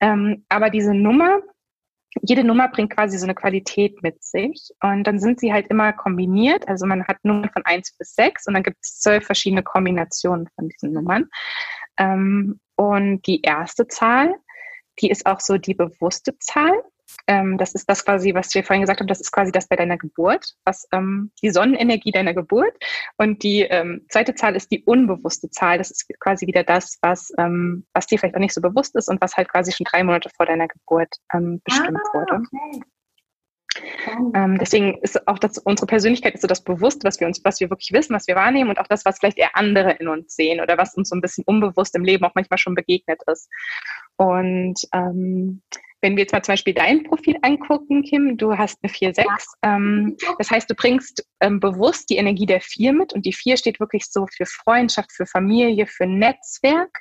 Ähm, 0.00 0.44
aber 0.48 0.70
diese 0.70 0.94
Nummer, 0.94 1.40
jede 2.22 2.44
Nummer 2.44 2.68
bringt 2.68 2.94
quasi 2.94 3.18
so 3.18 3.24
eine 3.24 3.34
Qualität 3.34 4.02
mit 4.02 4.22
sich 4.22 4.70
und 4.82 5.04
dann 5.04 5.18
sind 5.18 5.40
sie 5.40 5.52
halt 5.52 5.68
immer 5.68 5.92
kombiniert. 5.92 6.66
Also 6.68 6.86
man 6.86 7.06
hat 7.06 7.18
Nummern 7.22 7.50
von 7.50 7.64
eins 7.64 7.96
bis 7.96 8.14
sechs 8.14 8.46
und 8.46 8.54
dann 8.54 8.62
gibt 8.62 8.78
es 8.80 9.00
zwölf 9.00 9.24
verschiedene 9.24 9.62
Kombinationen 9.62 10.48
von 10.54 10.68
diesen 10.68 10.92
Nummern. 10.92 11.28
Ähm, 11.98 12.60
und 12.76 13.26
die 13.26 13.42
erste 13.42 13.88
Zahl, 13.88 14.34
die 15.00 15.10
ist 15.10 15.26
auch 15.26 15.40
so 15.40 15.58
die 15.58 15.74
bewusste 15.74 16.36
Zahl. 16.38 16.72
Ähm, 17.26 17.58
das 17.58 17.74
ist 17.74 17.88
das 17.88 18.04
quasi, 18.04 18.34
was 18.34 18.54
wir 18.54 18.64
vorhin 18.64 18.82
gesagt 18.82 19.00
haben, 19.00 19.06
das 19.06 19.20
ist 19.20 19.32
quasi 19.32 19.52
das 19.52 19.68
bei 19.68 19.76
deiner 19.76 19.98
Geburt, 19.98 20.54
was 20.64 20.86
ähm, 20.92 21.30
die 21.42 21.50
Sonnenenergie 21.50 22.12
deiner 22.12 22.34
Geburt. 22.34 22.74
Und 23.16 23.42
die 23.42 23.62
ähm, 23.62 24.06
zweite 24.08 24.34
Zahl 24.34 24.56
ist 24.56 24.70
die 24.70 24.84
unbewusste 24.84 25.50
Zahl. 25.50 25.78
Das 25.78 25.90
ist 25.90 26.08
quasi 26.20 26.46
wieder 26.46 26.64
das, 26.64 26.98
was, 27.02 27.30
ähm, 27.38 27.86
was 27.92 28.06
dir 28.06 28.18
vielleicht 28.18 28.34
auch 28.34 28.40
nicht 28.40 28.54
so 28.54 28.60
bewusst 28.60 28.94
ist 28.96 29.08
und 29.08 29.20
was 29.20 29.36
halt 29.36 29.48
quasi 29.48 29.72
schon 29.72 29.84
drei 29.84 30.04
Monate 30.04 30.30
vor 30.36 30.46
deiner 30.46 30.68
Geburt 30.68 31.16
ähm, 31.32 31.60
bestimmt 31.64 31.98
ah, 32.12 32.18
wurde. 32.18 32.34
Okay. 32.34 32.82
Ähm, 34.34 34.58
deswegen 34.58 34.98
ist 35.02 35.26
auch 35.28 35.38
das, 35.38 35.58
unsere 35.58 35.86
Persönlichkeit 35.86 36.34
ist 36.34 36.40
so 36.42 36.48
das 36.48 36.64
Bewusste, 36.64 37.06
was 37.06 37.20
wir 37.20 37.26
uns, 37.26 37.44
was 37.44 37.60
wir 37.60 37.70
wirklich 37.70 37.92
wissen, 37.92 38.14
was 38.14 38.26
wir 38.26 38.34
wahrnehmen 38.34 38.70
und 38.70 38.78
auch 38.78 38.86
das, 38.86 39.04
was 39.04 39.18
vielleicht 39.18 39.38
eher 39.38 39.56
andere 39.56 39.92
in 39.92 40.08
uns 40.08 40.34
sehen 40.34 40.60
oder 40.60 40.78
was 40.78 40.94
uns 40.94 41.10
so 41.10 41.16
ein 41.16 41.20
bisschen 41.20 41.44
unbewusst 41.46 41.94
im 41.94 42.04
Leben 42.04 42.24
auch 42.24 42.34
manchmal 42.34 42.58
schon 42.58 42.74
begegnet 42.74 43.20
ist. 43.26 43.48
Und 44.16 44.80
ähm, 44.92 45.62
wenn 46.00 46.16
wir 46.16 46.22
jetzt 46.22 46.32
mal 46.32 46.42
zum 46.42 46.52
Beispiel 46.52 46.74
dein 46.74 47.02
Profil 47.02 47.36
angucken, 47.42 48.02
Kim, 48.02 48.36
du 48.36 48.56
hast 48.56 48.78
eine 48.82 48.92
4-6. 48.92 49.24
Ähm, 49.62 50.16
das 50.38 50.50
heißt, 50.50 50.70
du 50.70 50.74
bringst 50.74 51.26
ähm, 51.40 51.60
bewusst 51.60 52.10
die 52.10 52.16
Energie 52.16 52.46
der 52.46 52.60
4 52.60 52.92
mit 52.92 53.12
und 53.12 53.26
die 53.26 53.32
4 53.32 53.56
steht 53.56 53.80
wirklich 53.80 54.06
so 54.06 54.26
für 54.26 54.46
Freundschaft, 54.46 55.12
für 55.12 55.26
Familie, 55.26 55.86
für 55.86 56.06
Netzwerk, 56.06 57.00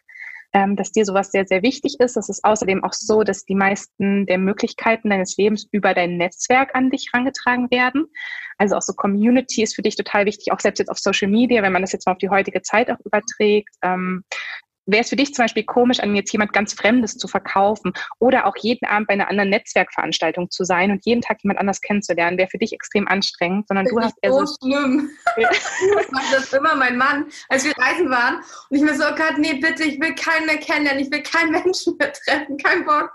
ähm, 0.53 0.75
dass 0.75 0.91
dir 0.91 1.05
sowas 1.05 1.31
sehr, 1.31 1.45
sehr 1.45 1.61
wichtig 1.61 1.99
ist. 1.99 2.17
Es 2.17 2.29
ist 2.29 2.43
außerdem 2.43 2.83
auch 2.83 2.93
so, 2.93 3.23
dass 3.23 3.45
die 3.45 3.55
meisten 3.55 4.25
der 4.25 4.39
Möglichkeiten 4.39 5.09
deines 5.09 5.37
Lebens 5.37 5.67
über 5.71 5.93
dein 5.93 6.17
Netzwerk 6.17 6.73
an 6.73 6.89
dich 6.89 7.09
herangetragen 7.11 7.69
werden. 7.69 8.07
Also 8.57 8.75
auch 8.75 8.81
so 8.81 8.93
Community 8.93 9.61
ist 9.61 9.75
für 9.75 9.83
dich 9.83 9.95
total 9.95 10.25
wichtig, 10.25 10.51
auch 10.51 10.59
selbst 10.59 10.79
jetzt 10.79 10.89
auf 10.89 10.97
Social 10.97 11.29
Media, 11.29 11.61
wenn 11.61 11.73
man 11.73 11.83
das 11.83 11.91
jetzt 11.91 12.07
mal 12.07 12.13
auf 12.13 12.17
die 12.17 12.29
heutige 12.29 12.63
Zeit 12.63 12.89
auch 12.89 12.99
überträgt. 13.05 13.75
Ähm, 13.83 14.23
wäre 14.87 15.03
es 15.03 15.09
für 15.09 15.15
dich 15.15 15.33
zum 15.33 15.43
Beispiel 15.43 15.63
komisch, 15.63 15.99
an 15.99 16.15
jetzt 16.15 16.31
jemand 16.31 16.53
ganz 16.53 16.73
Fremdes 16.73 17.17
zu 17.17 17.27
verkaufen 17.27 17.93
oder 18.19 18.47
auch 18.47 18.55
jeden 18.57 18.85
Abend 18.87 19.07
bei 19.07 19.13
einer 19.13 19.29
anderen 19.29 19.49
Netzwerkveranstaltung 19.49 20.49
zu 20.49 20.63
sein 20.63 20.91
und 20.91 21.05
jeden 21.05 21.21
Tag 21.21 21.37
jemand 21.43 21.59
anders 21.59 21.81
kennenzulernen, 21.81 22.37
wäre 22.37 22.49
für 22.49 22.57
dich 22.57 22.73
extrem 22.73 23.07
anstrengend, 23.07 23.67
sondern 23.67 23.85
du 23.85 23.99
hast 23.99 24.15
eher 24.21 24.33
so 24.33 24.45
schlimm. 24.61 25.09
Ja. 25.37 25.49
ich 26.01 26.11
mache 26.11 26.31
das 26.31 26.53
immer 26.53 26.75
mein 26.75 26.97
Mann, 26.97 27.25
als 27.49 27.65
wir 27.65 27.73
reisen 27.77 28.09
waren 28.09 28.37
und 28.69 28.77
ich 28.77 28.81
mir 28.81 28.95
so, 28.95 29.03
oh 29.03 29.15
Gott, 29.15 29.37
nee, 29.37 29.53
bitte, 29.53 29.83
ich 29.83 29.99
will 29.99 30.15
keinen 30.15 30.45
mehr 30.45 30.57
kennenlernen, 30.57 31.03
ich 31.03 31.11
will 31.11 31.21
keinen 31.21 31.51
Menschen 31.63 31.95
mehr 31.97 32.13
treffen, 32.13 32.57
kein 32.57 32.85
Bock. 32.85 33.11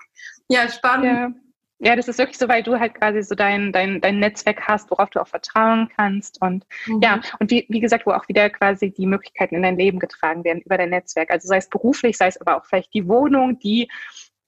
Ja, 0.48 0.68
spannend. 0.68 1.04
Ja. 1.06 1.41
Ja, 1.84 1.96
das 1.96 2.06
ist 2.06 2.18
wirklich 2.18 2.38
so, 2.38 2.48
weil 2.48 2.62
du 2.62 2.78
halt 2.78 2.94
quasi 2.94 3.22
so 3.22 3.34
dein, 3.34 3.72
dein, 3.72 4.00
dein 4.00 4.20
Netzwerk 4.20 4.68
hast, 4.68 4.88
worauf 4.92 5.10
du 5.10 5.20
auch 5.20 5.26
vertrauen 5.26 5.88
kannst. 5.96 6.40
Und 6.40 6.64
mhm. 6.86 7.00
ja, 7.02 7.20
und 7.40 7.50
wie, 7.50 7.66
wie 7.68 7.80
gesagt, 7.80 8.06
wo 8.06 8.12
auch 8.12 8.28
wieder 8.28 8.50
quasi 8.50 8.92
die 8.92 9.04
Möglichkeiten 9.04 9.56
in 9.56 9.62
dein 9.62 9.76
Leben 9.76 9.98
getragen 9.98 10.44
werden 10.44 10.62
über 10.62 10.78
dein 10.78 10.90
Netzwerk. 10.90 11.32
Also 11.32 11.48
sei 11.48 11.56
es 11.56 11.68
beruflich, 11.68 12.16
sei 12.16 12.28
es 12.28 12.40
aber 12.40 12.56
auch 12.56 12.66
vielleicht 12.66 12.94
die 12.94 13.08
Wohnung, 13.08 13.58
die 13.58 13.90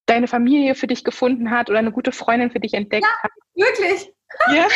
deine 0.07 0.29
Familie 0.29 0.77
für 0.77 0.87
dich 0.87 1.03
gefunden 1.03 1.51
hat 1.51 1.71
oder 1.71 1.81
eine 1.81 1.91
gute 1.91 2.13
Freundin 2.13 2.53
für 2.53 2.61
dich 2.61 2.75
entdeckt 2.75 3.05
ja, 3.05 3.23
hat. 3.25 3.33
Wirklich? 3.57 4.13
Ja. 4.53 4.69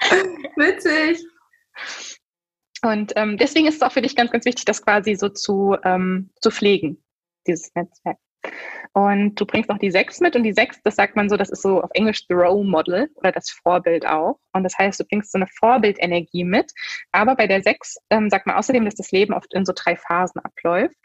Witzig. 0.56 1.24
Und 2.82 3.12
ähm, 3.14 3.38
deswegen 3.38 3.68
ist 3.68 3.76
es 3.76 3.82
auch 3.82 3.92
für 3.92 4.02
dich 4.02 4.16
ganz, 4.16 4.32
ganz 4.32 4.44
wichtig, 4.46 4.64
das 4.64 4.82
quasi 4.82 5.14
so 5.14 5.28
zu, 5.28 5.76
ähm, 5.84 6.30
zu 6.40 6.50
pflegen, 6.50 7.00
dieses 7.46 7.72
Netzwerk. 7.76 8.18
Und 8.92 9.34
du 9.40 9.44
bringst 9.44 9.70
auch 9.70 9.78
die 9.78 9.90
Sechs 9.90 10.20
mit 10.20 10.36
und 10.36 10.44
die 10.44 10.52
Sechs, 10.52 10.80
das 10.84 10.94
sagt 10.94 11.16
man 11.16 11.28
so, 11.28 11.36
das 11.36 11.50
ist 11.50 11.62
so 11.62 11.82
auf 11.82 11.90
Englisch 11.94 12.24
the 12.28 12.34
Role 12.34 12.64
Model 12.64 13.10
oder 13.16 13.32
das 13.32 13.50
Vorbild 13.50 14.06
auch. 14.06 14.38
Und 14.52 14.62
das 14.62 14.78
heißt, 14.78 15.00
du 15.00 15.04
bringst 15.04 15.32
so 15.32 15.38
eine 15.38 15.48
Vorbildenergie 15.58 16.44
mit. 16.44 16.72
Aber 17.10 17.34
bei 17.34 17.48
der 17.48 17.62
Sechs 17.62 17.96
ähm, 18.10 18.30
sagt 18.30 18.46
man 18.46 18.56
außerdem, 18.56 18.84
dass 18.84 18.94
das 18.94 19.10
Leben 19.10 19.34
oft 19.34 19.52
in 19.52 19.64
so 19.64 19.72
drei 19.74 19.96
Phasen 19.96 20.40
abläuft. 20.40 20.96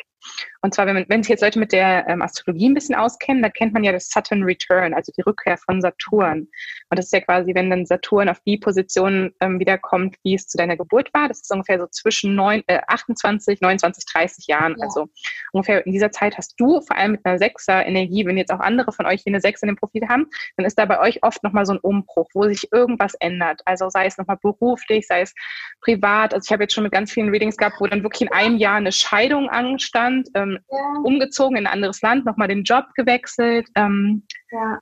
Und 0.62 0.74
zwar, 0.74 0.86
wenn, 0.88 0.96
man, 0.96 1.06
wenn 1.08 1.24
sich 1.24 1.30
jetzt 1.30 1.42
Leute 1.42 1.60
mit 1.60 1.72
der 1.72 2.08
ähm, 2.08 2.22
Astrologie 2.22 2.70
ein 2.70 2.74
bisschen 2.74 2.96
auskennen, 2.96 3.42
da 3.42 3.50
kennt 3.50 3.74
man 3.74 3.84
ja 3.84 3.92
das 3.92 4.10
Saturn 4.10 4.44
Return, 4.44 4.94
also 4.94 5.12
die 5.16 5.22
Rückkehr 5.22 5.58
von 5.58 5.82
Saturn. 5.82 6.48
Und 6.90 7.00
das 7.00 7.06
ist 7.06 7.14
ja 7.14 7.22
quasi, 7.22 7.56
wenn 7.56 7.70
dann 7.70 7.86
Saturn 7.86 8.30
auf 8.30 8.40
die 8.42 8.58
Position 8.58 9.34
ähm, 9.40 9.60
wiederkommt, 9.60 10.18
wie 10.24 10.36
es 10.36 10.48
zu 10.48 10.58
deiner 10.58 10.76
Geburt 10.76 11.14
war. 11.14 11.28
Das 11.28 11.42
ist 11.42 11.52
ungefähr 11.52 11.80
so 11.80 11.88
zwischen 11.88 12.36
neun, 12.36 12.64
äh, 12.68 12.80
28, 12.88 13.62
29, 13.62 14.06
30 14.06 14.48
Jahren. 14.48 14.76
Ja. 14.78 14.86
Also 14.86 15.08
ungefähr 15.54 15.86
in 15.86 15.94
dieser 15.94 16.12
Zeit 16.12 16.38
hast 16.38 16.60
du 16.60 16.82
vor 16.82 16.98
allem 16.98 17.12
mit 17.12 17.26
einer 17.26 17.38
Sechser 17.38 17.86
Energie, 17.86 18.26
wenn 18.26 18.38
jetzt 18.38 18.52
auch 18.52 18.60
andere 18.60 18.92
von 18.92 19.06
euch 19.06 19.22
hier 19.24 19.32
eine 19.32 19.42
Sechs 19.42 19.62
in 19.62 19.68
dem 19.68 19.78
Profil 19.78 20.08
haben, 20.10 20.28
dann 20.58 20.66
ist 20.66 20.78
da 20.78 20.86
bei 20.86 21.00
euch 21.00 21.24
oft 21.24 21.44
nochmal 21.44 21.66
so 21.66 21.74
ein 21.74 21.80
Umbruch, 21.80 22.30
wo 22.34 22.44
sich 22.44 22.72
irgendwas 22.72 23.14
ändert. 23.16 23.62
Also 23.66 23.90
sei 23.90 24.06
es 24.06 24.18
nochmal 24.18 24.38
beruflich, 24.42 25.08
sei 25.08 25.22
es 25.22 25.34
privat. 25.82 26.34
Also 26.34 26.46
ich 26.48 26.52
habe 26.52 26.64
jetzt 26.64 26.74
schon 26.74 26.84
mit 26.84 26.92
ganz 26.92 27.12
vielen 27.12 27.30
Readings 27.30 27.58
gehabt, 27.58 27.78
wo 27.80 27.88
dann 27.88 28.04
wirklich 28.04 28.22
in 28.22 28.32
einem 28.32 28.58
Jahr 28.58 28.76
eine 28.76 28.92
Scheidung 28.92 29.50
anstand. 29.50 30.09
Ähm, 30.10 30.24
ähm, 30.36 30.60
ja. 30.70 31.02
umgezogen 31.04 31.58
in 31.58 31.68
ein 31.68 31.74
anderes 31.74 32.02
Land, 32.02 32.26
nochmal 32.26 32.48
den 32.48 32.64
Job 32.64 32.86
gewechselt. 32.96 33.68
Ähm, 33.76 34.24
ja. 34.52 34.80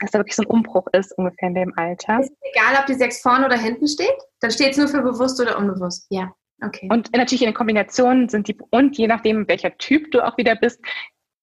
Dass 0.00 0.10
da 0.10 0.18
wirklich 0.18 0.36
so 0.36 0.42
ein 0.42 0.48
Umbruch 0.48 0.86
ist, 0.92 1.16
ungefähr 1.16 1.48
in 1.48 1.54
dem 1.54 1.72
Alter. 1.78 2.20
Ist 2.20 2.32
egal, 2.52 2.78
ob 2.78 2.86
die 2.86 2.94
sechs 2.94 3.22
vorne 3.22 3.46
oder 3.46 3.56
hinten 3.56 3.86
steht? 3.86 4.16
Dann 4.40 4.50
steht 4.50 4.72
es 4.72 4.76
nur 4.76 4.88
für 4.88 5.02
bewusst 5.02 5.40
oder 5.40 5.56
unbewusst. 5.56 6.06
Ja. 6.10 6.32
Okay. 6.62 6.88
Und 6.90 7.14
natürlich 7.16 7.42
in 7.42 7.48
den 7.48 7.54
Kombinationen 7.54 8.28
sind 8.28 8.48
die, 8.48 8.56
und 8.70 8.96
je 8.96 9.06
nachdem, 9.06 9.46
welcher 9.48 9.76
Typ 9.78 10.10
du 10.10 10.20
auch 10.24 10.36
wieder 10.36 10.56
bist, 10.56 10.80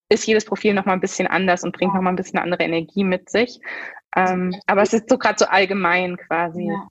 ist 0.10 0.28
jedes 0.28 0.46
Profil 0.46 0.74
nochmal 0.74 0.96
ein 0.96 1.02
bisschen 1.02 1.28
anders 1.28 1.64
und 1.64 1.76
bringt 1.76 1.94
nochmal 1.94 2.14
ein 2.14 2.18
bisschen 2.18 2.40
andere 2.40 2.64
Energie 2.64 3.04
mit 3.04 3.30
sich. 3.30 3.60
Ähm, 4.16 4.54
aber 4.68 4.82
es 4.82 4.94
ist 4.94 5.10
so 5.10 5.18
gerade 5.18 5.38
so 5.40 5.46
allgemein 5.46 6.18
quasi. 6.18 6.66
Ja. 6.66 6.88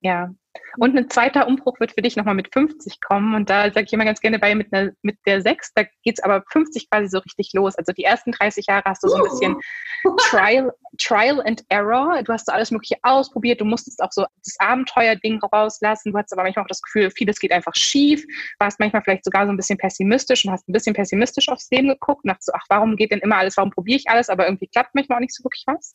Ja. 0.00 0.30
Und 0.78 0.96
ein 0.96 1.08
zweiter 1.08 1.46
Umbruch 1.46 1.78
wird 1.78 1.92
für 1.92 2.02
dich 2.02 2.16
nochmal 2.16 2.34
mit 2.34 2.52
50 2.52 3.00
kommen. 3.00 3.34
Und 3.34 3.50
da 3.50 3.64
sage 3.72 3.84
ich 3.86 3.92
immer 3.92 4.04
ganz 4.04 4.20
gerne 4.20 4.38
bei 4.38 4.54
mit, 4.54 4.72
einer, 4.72 4.90
mit 5.02 5.16
der 5.26 5.42
6, 5.42 5.74
da 5.74 5.84
geht 6.02 6.18
es 6.18 6.22
aber 6.22 6.42
50 6.48 6.90
quasi 6.90 7.08
so 7.08 7.18
richtig 7.18 7.52
los. 7.52 7.76
Also 7.76 7.92
die 7.92 8.02
ersten 8.02 8.32
30 8.32 8.66
Jahre 8.66 8.82
hast 8.84 9.02
du 9.04 9.08
so 9.08 9.16
ein 9.16 9.22
bisschen 9.22 9.56
Trial, 10.28 10.72
Trial 10.98 11.40
and 11.46 11.64
Error. 11.68 12.22
Du 12.24 12.32
hast 12.32 12.46
so 12.46 12.52
alles 12.52 12.70
Mögliche 12.72 12.96
ausprobiert. 13.02 13.60
Du 13.60 13.64
musstest 13.64 14.02
auch 14.02 14.10
so 14.10 14.26
das 14.44 14.56
Abenteuer-Ding 14.58 15.40
rauslassen. 15.40 16.12
Du 16.12 16.18
hast 16.18 16.32
aber 16.32 16.42
manchmal 16.42 16.64
auch 16.64 16.68
das 16.68 16.82
Gefühl, 16.82 17.10
vieles 17.10 17.38
geht 17.38 17.52
einfach 17.52 17.74
schief. 17.76 18.24
Warst 18.58 18.80
manchmal 18.80 19.02
vielleicht 19.02 19.24
sogar 19.24 19.46
so 19.46 19.52
ein 19.52 19.56
bisschen 19.56 19.78
pessimistisch 19.78 20.44
und 20.44 20.50
hast 20.50 20.68
ein 20.68 20.72
bisschen 20.72 20.94
pessimistisch 20.94 21.48
aufs 21.48 21.70
Leben 21.70 21.88
geguckt 21.88 22.24
und 22.24 22.28
dachtest 22.28 22.46
so, 22.46 22.52
ach, 22.54 22.64
warum 22.68 22.96
geht 22.96 23.12
denn 23.12 23.20
immer 23.20 23.36
alles? 23.36 23.56
Warum 23.56 23.70
probiere 23.70 23.98
ich 23.98 24.08
alles? 24.08 24.28
Aber 24.28 24.46
irgendwie 24.46 24.66
klappt 24.66 24.94
manchmal 24.94 25.16
auch 25.16 25.20
nicht 25.20 25.34
so 25.34 25.44
wirklich 25.44 25.64
was. 25.66 25.94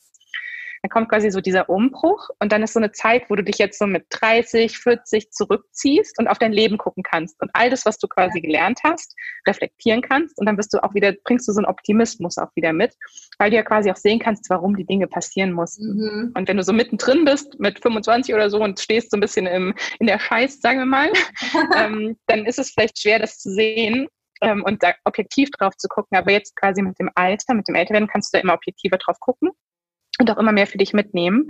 Dann 0.86 0.90
kommt 0.92 1.10
quasi 1.10 1.32
so 1.32 1.42
dieser 1.42 1.68
Umbruch 1.68 2.30
und 2.40 2.52
dann 2.52 2.62
ist 2.62 2.74
so 2.74 2.80
eine 2.80 2.92
Zeit, 2.92 3.28
wo 3.32 3.36
du 3.36 3.44
dich 3.44 3.58
jetzt 3.58 3.80
so 3.80 3.88
mit 3.88 4.06
30, 4.12 4.78
40 4.78 5.32
zurückziehst 5.32 6.20
und 6.20 6.28
auf 6.28 6.38
dein 6.38 6.52
Leben 6.52 6.78
gucken 6.78 7.02
kannst 7.02 7.42
und 7.42 7.50
all 7.54 7.72
das, 7.72 7.88
was 7.88 7.98
du 7.98 8.08
quasi 8.08 8.40
gelernt 8.40 8.82
hast, 8.84 9.16
reflektieren 9.48 10.04
kannst 10.04 10.38
und 10.38 10.46
dann 10.46 10.58
bist 10.58 10.72
du 10.76 10.84
auch 10.84 10.94
wieder, 10.94 11.14
bringst 11.24 11.48
du 11.48 11.54
so 11.54 11.60
einen 11.60 11.66
Optimismus 11.66 12.38
auch 12.38 12.56
wieder 12.56 12.72
mit, 12.72 12.94
weil 13.40 13.50
du 13.50 13.56
ja 13.56 13.64
quasi 13.64 13.90
auch 13.90 13.96
sehen 13.96 14.20
kannst, 14.20 14.48
warum 14.52 14.76
die 14.76 14.86
Dinge 14.86 15.08
passieren 15.08 15.54
mussten. 15.54 15.96
Mhm. 15.96 16.34
Und 16.36 16.48
wenn 16.48 16.58
du 16.58 16.64
so 16.64 16.72
mittendrin 16.72 17.26
bist 17.26 17.60
mit 17.60 17.82
25 17.82 18.36
oder 18.36 18.52
so 18.52 18.62
und 18.62 18.80
stehst 18.80 19.10
so 19.10 19.18
ein 19.18 19.22
bisschen 19.22 19.48
im, 19.48 19.74
in 19.98 20.06
der 20.06 20.20
Scheiß, 20.20 20.62
sagen 20.62 20.78
wir 20.78 20.86
mal, 20.86 21.10
ähm, 21.78 22.16
dann 22.28 22.46
ist 22.46 22.60
es 22.60 22.70
vielleicht 22.70 23.02
schwer, 23.02 23.18
das 23.18 23.40
zu 23.40 23.50
sehen 23.50 24.08
ähm, 24.42 24.64
und 24.64 24.84
da 24.84 24.94
objektiv 25.04 25.50
drauf 25.50 25.76
zu 25.78 25.88
gucken. 25.88 26.16
Aber 26.16 26.32
jetzt 26.32 26.56
quasi 26.56 26.84
mit 26.84 27.00
dem 27.00 27.10
Alter, 27.16 27.56
mit 27.56 27.68
dem 27.68 27.74
Älterwerden 27.74 28.08
kannst 28.08 28.32
du 28.32 28.38
da 28.38 28.44
immer 28.44 28.54
objektiver 28.54 29.00
drauf 29.00 29.20
gucken 29.20 29.50
und 30.20 30.32
auch 30.32 30.38
immer 30.38 30.52
mehr 30.52 30.68
für 30.68 30.78
dich 30.78 30.94
mitnehmen 30.94 31.48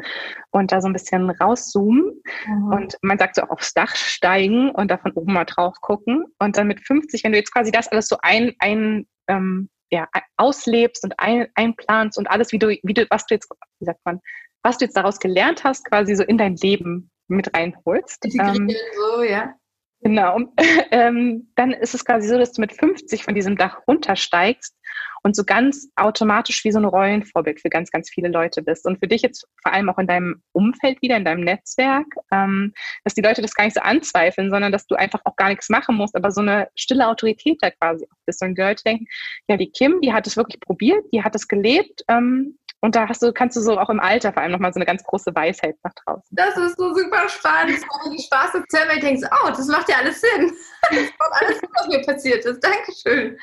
und 0.51 0.71
da 0.71 0.81
so 0.81 0.87
ein 0.87 0.93
bisschen 0.93 1.29
rauszoomen. 1.29 2.21
Mhm. 2.47 2.71
Und 2.71 2.97
man 3.01 3.17
sagt 3.17 3.35
so 3.35 3.43
auch 3.43 3.49
aufs 3.49 3.73
Dach 3.73 3.95
steigen 3.95 4.71
und 4.71 4.89
da 4.89 4.97
von 4.97 5.11
oben 5.11 5.33
mal 5.33 5.45
drauf 5.45 5.75
gucken. 5.81 6.25
Und 6.39 6.57
dann 6.57 6.67
mit 6.67 6.85
50, 6.85 7.23
wenn 7.23 7.31
du 7.31 7.37
jetzt 7.37 7.53
quasi 7.53 7.71
das 7.71 7.87
alles 7.87 8.07
so 8.07 8.17
ein, 8.21 8.53
ein 8.59 9.05
ähm, 9.27 9.69
ja, 9.91 10.07
auslebst 10.37 11.03
und 11.03 11.19
ein, 11.19 11.47
einplanst 11.55 12.17
und 12.17 12.29
alles, 12.29 12.51
wie 12.51 12.59
du, 12.59 12.69
wie 12.69 12.93
du, 12.93 13.05
was 13.09 13.25
du 13.27 13.35
jetzt, 13.35 13.49
wie 13.79 13.85
sagt 13.85 13.99
man, 14.03 14.19
was 14.63 14.77
du 14.77 14.85
jetzt 14.85 14.97
daraus 14.97 15.19
gelernt 15.19 15.63
hast, 15.63 15.85
quasi 15.85 16.15
so 16.15 16.23
in 16.23 16.37
dein 16.37 16.55
Leben 16.55 17.11
mit 17.27 17.55
reinholst. 17.55 18.25
Ähm, 18.25 18.69
so, 18.95 19.23
ja. 19.23 19.53
Genau. 20.01 20.39
ähm, 20.91 21.49
dann 21.55 21.71
ist 21.71 21.95
es 21.95 22.05
quasi 22.05 22.27
so, 22.27 22.37
dass 22.37 22.53
du 22.53 22.61
mit 22.61 22.73
50 22.73 23.23
von 23.23 23.33
diesem 23.33 23.57
Dach 23.57 23.79
runtersteigst 23.87 24.75
und 25.23 25.35
so 25.35 25.43
ganz 25.43 25.89
automatisch 25.95 26.63
wie 26.63 26.71
so 26.71 26.77
ein 26.77 26.85
Rollenvorbild 26.85 27.59
für 27.59 27.69
ganz, 27.69 27.89
ganz 27.89 28.11
viele 28.11 28.29
Leute 28.29 28.61
bist. 28.61 28.85
Und 28.85 28.99
für 28.99 29.07
dich 29.07 29.23
jetzt 29.23 29.47
vor 29.63 29.73
allem 29.73 29.89
auch 29.89 29.97
in 29.97 30.05
deinem 30.05 30.43
Umfeld 30.51 31.01
wieder, 31.01 31.17
in 31.17 31.25
deinem 31.25 31.43
Netzwerk, 31.43 32.05
ähm, 32.31 32.73
dass 33.03 33.15
die 33.15 33.21
Leute 33.21 33.41
das 33.41 33.55
gar 33.55 33.65
nicht 33.65 33.73
so 33.73 33.81
anzweifeln, 33.81 34.51
sondern 34.51 34.71
dass 34.71 34.85
du 34.85 34.95
einfach 34.95 35.21
auch 35.23 35.35
gar 35.35 35.49
nichts 35.49 35.69
machen 35.69 35.95
musst, 35.95 36.15
aber 36.15 36.29
so 36.29 36.41
eine 36.41 36.67
stille 36.75 37.07
Autorität 37.07 37.57
da 37.61 37.71
quasi 37.71 38.05
auch 38.05 38.17
bist. 38.27 38.43
Und 38.43 38.55
die 38.55 38.61
Leute 38.61 38.83
denken, 38.83 39.07
ja, 39.47 39.57
die 39.57 39.71
Kim, 39.71 40.01
die 40.01 40.13
hat 40.13 40.27
es 40.27 40.37
wirklich 40.37 40.59
probiert, 40.59 41.03
die 41.11 41.23
hat 41.23 41.33
es 41.33 41.47
gelebt, 41.47 42.03
ähm, 42.07 42.59
und 42.85 42.95
da 42.95 43.09
hast 43.09 43.21
du, 43.23 43.33
kannst 43.33 43.57
du 43.57 43.61
so 43.61 43.79
auch 43.79 43.89
im 43.89 43.99
Alter 43.99 44.31
vor 44.31 44.43
allem 44.43 44.51
nochmal 44.51 44.71
so 44.71 44.77
eine 44.77 44.85
ganz 44.85 45.03
große 45.03 45.33
Weisheit 45.33 45.75
nach 45.83 45.93
draußen. 46.05 46.29
Das 46.29 46.55
ist 46.55 46.77
so 46.77 46.93
super 46.93 47.27
spannend. 47.27 47.77
Das 47.77 47.85
macht 47.87 48.05
richtig 48.05 48.25
Spaß 48.25 48.53
weil 48.53 48.97
ich 48.97 49.03
denke, 49.03 49.27
oh, 49.43 49.49
das 49.49 49.67
macht 49.67 49.89
ja 49.89 49.97
alles 49.97 50.21
Sinn. 50.21 50.51
Das 50.91 51.09
macht 51.17 51.41
alles 51.41 51.57
Sinn, 51.57 51.69
was 51.73 51.87
mir 51.87 52.01
passiert 52.03 52.45
ist. 52.45 52.63
Dankeschön. 52.63 53.39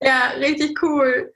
Ja, 0.00 0.28
richtig 0.38 0.80
cool. 0.80 1.32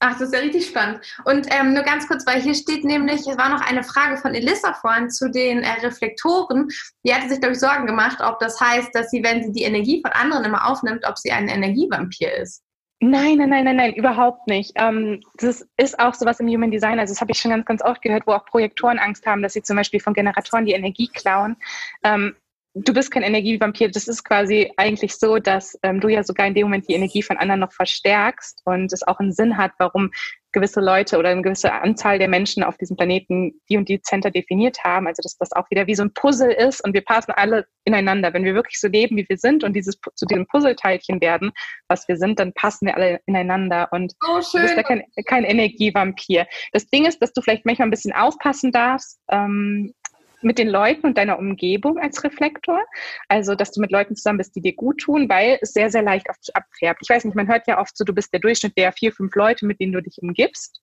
Ach, 0.00 0.12
das 0.12 0.22
ist 0.22 0.34
ja 0.34 0.40
richtig 0.40 0.66
spannend. 0.66 1.00
Und 1.26 1.46
ähm, 1.54 1.74
nur 1.74 1.82
ganz 1.82 2.08
kurz, 2.08 2.26
weil 2.26 2.40
hier 2.40 2.54
steht 2.54 2.82
nämlich, 2.82 3.20
es 3.20 3.36
war 3.36 3.50
noch 3.50 3.60
eine 3.60 3.84
Frage 3.84 4.16
von 4.16 4.34
Elissa 4.34 4.72
vorhin 4.72 5.10
zu 5.10 5.30
den 5.30 5.62
äh, 5.62 5.70
Reflektoren. 5.82 6.68
Die 7.04 7.14
hatte 7.14 7.28
sich, 7.28 7.40
glaube 7.40 7.52
ich, 7.52 7.60
Sorgen 7.60 7.86
gemacht, 7.86 8.18
ob 8.20 8.40
das 8.40 8.58
heißt, 8.58 8.88
dass 8.94 9.10
sie, 9.10 9.22
wenn 9.22 9.44
sie 9.44 9.52
die 9.52 9.64
Energie 9.64 10.00
von 10.00 10.12
anderen 10.12 10.44
immer 10.44 10.66
aufnimmt, 10.66 11.04
ob 11.06 11.18
sie 11.18 11.30
ein 11.30 11.48
Energievampir 11.48 12.34
ist. 12.36 12.64
Nein, 13.04 13.38
nein, 13.38 13.50
nein, 13.50 13.64
nein, 13.64 13.74
nein, 13.74 13.94
überhaupt 13.94 14.46
nicht. 14.46 14.74
Ähm, 14.76 15.22
das 15.38 15.66
ist 15.76 15.98
auch 15.98 16.14
sowas 16.14 16.38
im 16.38 16.46
Human 16.46 16.70
Design. 16.70 17.00
Also 17.00 17.12
das 17.12 17.20
habe 17.20 17.32
ich 17.32 17.38
schon 17.40 17.50
ganz, 17.50 17.64
ganz 17.66 17.82
oft 17.82 18.00
gehört, 18.00 18.28
wo 18.28 18.30
auch 18.32 18.44
Projektoren 18.44 19.00
Angst 19.00 19.26
haben, 19.26 19.42
dass 19.42 19.54
sie 19.54 19.62
zum 19.62 19.76
Beispiel 19.76 19.98
von 19.98 20.14
Generatoren 20.14 20.66
die 20.66 20.72
Energie 20.72 21.08
klauen. 21.08 21.56
Ähm, 22.04 22.36
du 22.74 22.94
bist 22.94 23.10
kein 23.10 23.22
Energievampir. 23.22 23.90
Das 23.90 24.08
ist 24.08 24.24
quasi 24.24 24.72
eigentlich 24.76 25.14
so, 25.16 25.38
dass 25.38 25.78
ähm, 25.82 26.00
du 26.00 26.08
ja 26.08 26.24
sogar 26.24 26.46
in 26.46 26.54
dem 26.54 26.64
Moment 26.64 26.88
die 26.88 26.94
Energie 26.94 27.22
von 27.22 27.36
anderen 27.36 27.60
noch 27.60 27.72
verstärkst 27.72 28.62
und 28.64 28.92
es 28.92 29.06
auch 29.06 29.18
einen 29.18 29.32
Sinn 29.32 29.56
hat, 29.56 29.72
warum 29.78 30.10
gewisse 30.52 30.80
Leute 30.80 31.18
oder 31.18 31.30
eine 31.30 31.40
gewisse 31.40 31.72
Anzahl 31.72 32.18
der 32.18 32.28
Menschen 32.28 32.62
auf 32.62 32.76
diesem 32.76 32.96
Planeten 32.96 33.54
die 33.68 33.78
und 33.78 33.88
die 33.88 34.02
Center 34.02 34.30
definiert 34.30 34.84
haben. 34.84 35.06
Also 35.06 35.22
dass 35.22 35.36
das 35.38 35.52
auch 35.52 35.70
wieder 35.70 35.86
wie 35.86 35.94
so 35.94 36.02
ein 36.02 36.12
Puzzle 36.12 36.52
ist 36.52 36.84
und 36.84 36.92
wir 36.92 37.00
passen 37.02 37.32
alle 37.32 37.66
ineinander. 37.84 38.32
Wenn 38.34 38.44
wir 38.44 38.54
wirklich 38.54 38.78
so 38.78 38.88
leben, 38.88 39.16
wie 39.16 39.26
wir 39.28 39.38
sind 39.38 39.64
und 39.64 39.74
dieses 39.74 39.98
zu 40.14 40.26
diesem 40.26 40.46
Puzzleteilchen 40.46 41.20
werden, 41.20 41.52
was 41.88 42.06
wir 42.06 42.16
sind, 42.16 42.38
dann 42.38 42.52
passen 42.52 42.86
wir 42.86 42.96
alle 42.96 43.20
ineinander. 43.26 43.88
Und 43.92 44.12
oh, 44.28 44.40
du 44.40 44.60
bist 44.60 44.76
ja 44.76 44.82
kein, 44.82 45.02
kein 45.26 45.44
Energievampir. 45.44 46.46
Das 46.72 46.86
Ding 46.86 47.06
ist, 47.06 47.20
dass 47.20 47.32
du 47.32 47.40
vielleicht 47.40 47.64
manchmal 47.64 47.88
ein 47.88 47.92
bisschen 47.92 48.12
aufpassen 48.12 48.72
darfst. 48.72 49.20
Ähm, 49.30 49.94
mit 50.42 50.58
den 50.58 50.68
Leuten 50.68 51.06
und 51.06 51.18
deiner 51.18 51.38
Umgebung 51.38 51.98
als 51.98 52.22
Reflektor. 52.24 52.80
Also, 53.28 53.54
dass 53.54 53.72
du 53.72 53.80
mit 53.80 53.90
Leuten 53.90 54.16
zusammen 54.16 54.38
bist, 54.38 54.54
die 54.56 54.60
dir 54.60 54.74
gut 54.74 54.98
tun, 54.98 55.28
weil 55.28 55.58
es 55.60 55.72
sehr, 55.72 55.90
sehr 55.90 56.02
leicht 56.02 56.28
oft 56.28 56.54
abfärbt. 56.54 57.00
Ich 57.02 57.08
weiß 57.08 57.24
nicht, 57.24 57.34
man 57.34 57.48
hört 57.48 57.66
ja 57.66 57.80
oft 57.80 57.96
so, 57.96 58.04
du 58.04 58.12
bist 58.12 58.32
der 58.32 58.40
Durchschnitt 58.40 58.76
der 58.76 58.92
vier, 58.92 59.12
fünf 59.12 59.34
Leute, 59.34 59.66
mit 59.66 59.80
denen 59.80 59.92
du 59.92 60.02
dich 60.02 60.18
umgibst. 60.20 60.80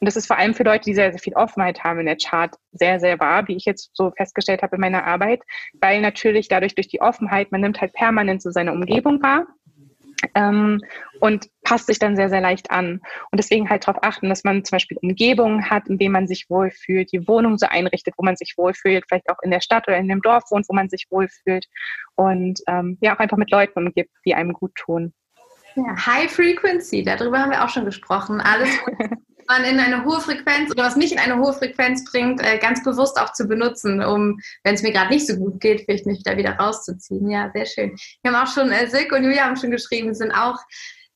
Und 0.00 0.06
das 0.06 0.16
ist 0.16 0.26
vor 0.26 0.38
allem 0.38 0.54
für 0.54 0.64
Leute, 0.64 0.84
die 0.84 0.94
sehr, 0.94 1.12
sehr 1.12 1.20
viel 1.20 1.34
Offenheit 1.34 1.82
haben 1.82 2.00
in 2.00 2.06
der 2.06 2.16
Chart, 2.16 2.54
sehr, 2.72 3.00
sehr 3.00 3.18
wahr, 3.20 3.48
wie 3.48 3.56
ich 3.56 3.64
jetzt 3.64 3.90
so 3.94 4.10
festgestellt 4.10 4.62
habe 4.62 4.76
in 4.76 4.80
meiner 4.80 5.04
Arbeit, 5.04 5.42
weil 5.80 6.00
natürlich 6.00 6.48
dadurch 6.48 6.74
durch 6.74 6.88
die 6.88 7.00
Offenheit, 7.00 7.52
man 7.52 7.60
nimmt 7.60 7.80
halt 7.80 7.92
permanent 7.92 8.42
so 8.42 8.50
seine 8.50 8.72
Umgebung 8.72 9.22
wahr 9.22 9.46
ähm, 10.34 10.80
und 11.20 11.48
passt 11.62 11.86
sich 11.86 11.98
dann 11.98 12.16
sehr, 12.16 12.28
sehr 12.28 12.40
leicht 12.40 12.70
an. 12.70 13.00
Und 13.30 13.38
deswegen 13.38 13.68
halt 13.68 13.86
darauf 13.86 14.02
achten, 14.02 14.28
dass 14.28 14.44
man 14.44 14.64
zum 14.64 14.76
Beispiel 14.76 14.98
Umgebungen 15.02 15.68
hat, 15.70 15.88
in 15.88 15.98
denen 15.98 16.12
man 16.12 16.26
sich 16.26 16.46
wohlfühlt, 16.48 17.12
die 17.12 17.26
Wohnung 17.26 17.58
so 17.58 17.66
einrichtet, 17.66 18.14
wo 18.16 18.24
man 18.24 18.36
sich 18.36 18.54
wohlfühlt, 18.56 19.04
vielleicht 19.08 19.28
auch 19.30 19.38
in 19.42 19.50
der 19.50 19.60
Stadt 19.60 19.88
oder 19.88 19.96
in 19.96 20.08
dem 20.08 20.22
Dorf 20.22 20.44
wohnt, 20.50 20.66
wo 20.68 20.74
man 20.74 20.88
sich 20.88 21.06
wohlfühlt 21.10 21.66
und 22.16 22.60
ähm, 22.68 22.98
ja 23.00 23.14
auch 23.14 23.20
einfach 23.20 23.36
mit 23.36 23.50
Leuten 23.50 23.78
umgibt, 23.78 24.10
die 24.24 24.34
einem 24.34 24.52
gut 24.52 24.74
tun. 24.74 25.12
Ja, 25.76 26.06
High 26.06 26.30
Frequency, 26.30 27.02
darüber 27.02 27.40
haben 27.40 27.50
wir 27.50 27.64
auch 27.64 27.68
schon 27.68 27.84
gesprochen. 27.84 28.40
Alles, 28.40 28.68
man 29.48 29.64
in 29.64 29.78
eine 29.78 30.04
hohe 30.04 30.20
Frequenz 30.20 30.70
oder 30.70 30.84
was 30.84 30.96
mich 30.96 31.12
in 31.12 31.18
eine 31.18 31.38
hohe 31.38 31.52
Frequenz 31.52 32.04
bringt, 32.04 32.42
äh, 32.42 32.58
ganz 32.58 32.82
bewusst 32.82 33.18
auch 33.18 33.32
zu 33.32 33.46
benutzen, 33.46 34.02
um, 34.02 34.40
wenn 34.62 34.74
es 34.74 34.82
mir 34.82 34.92
gerade 34.92 35.12
nicht 35.12 35.26
so 35.26 35.36
gut 35.36 35.60
geht, 35.60 35.82
vielleicht 35.84 36.06
mich 36.06 36.22
da 36.22 36.36
wieder 36.36 36.56
rauszuziehen. 36.56 37.28
Ja, 37.30 37.50
sehr 37.52 37.66
schön. 37.66 37.96
Wir 38.22 38.32
haben 38.32 38.46
auch 38.46 38.52
schon, 38.52 38.70
äh, 38.72 38.88
Silke 38.88 39.14
und 39.14 39.24
Julia 39.24 39.44
haben 39.44 39.56
schon 39.56 39.70
geschrieben, 39.70 40.14
sind 40.14 40.32
auch 40.32 40.58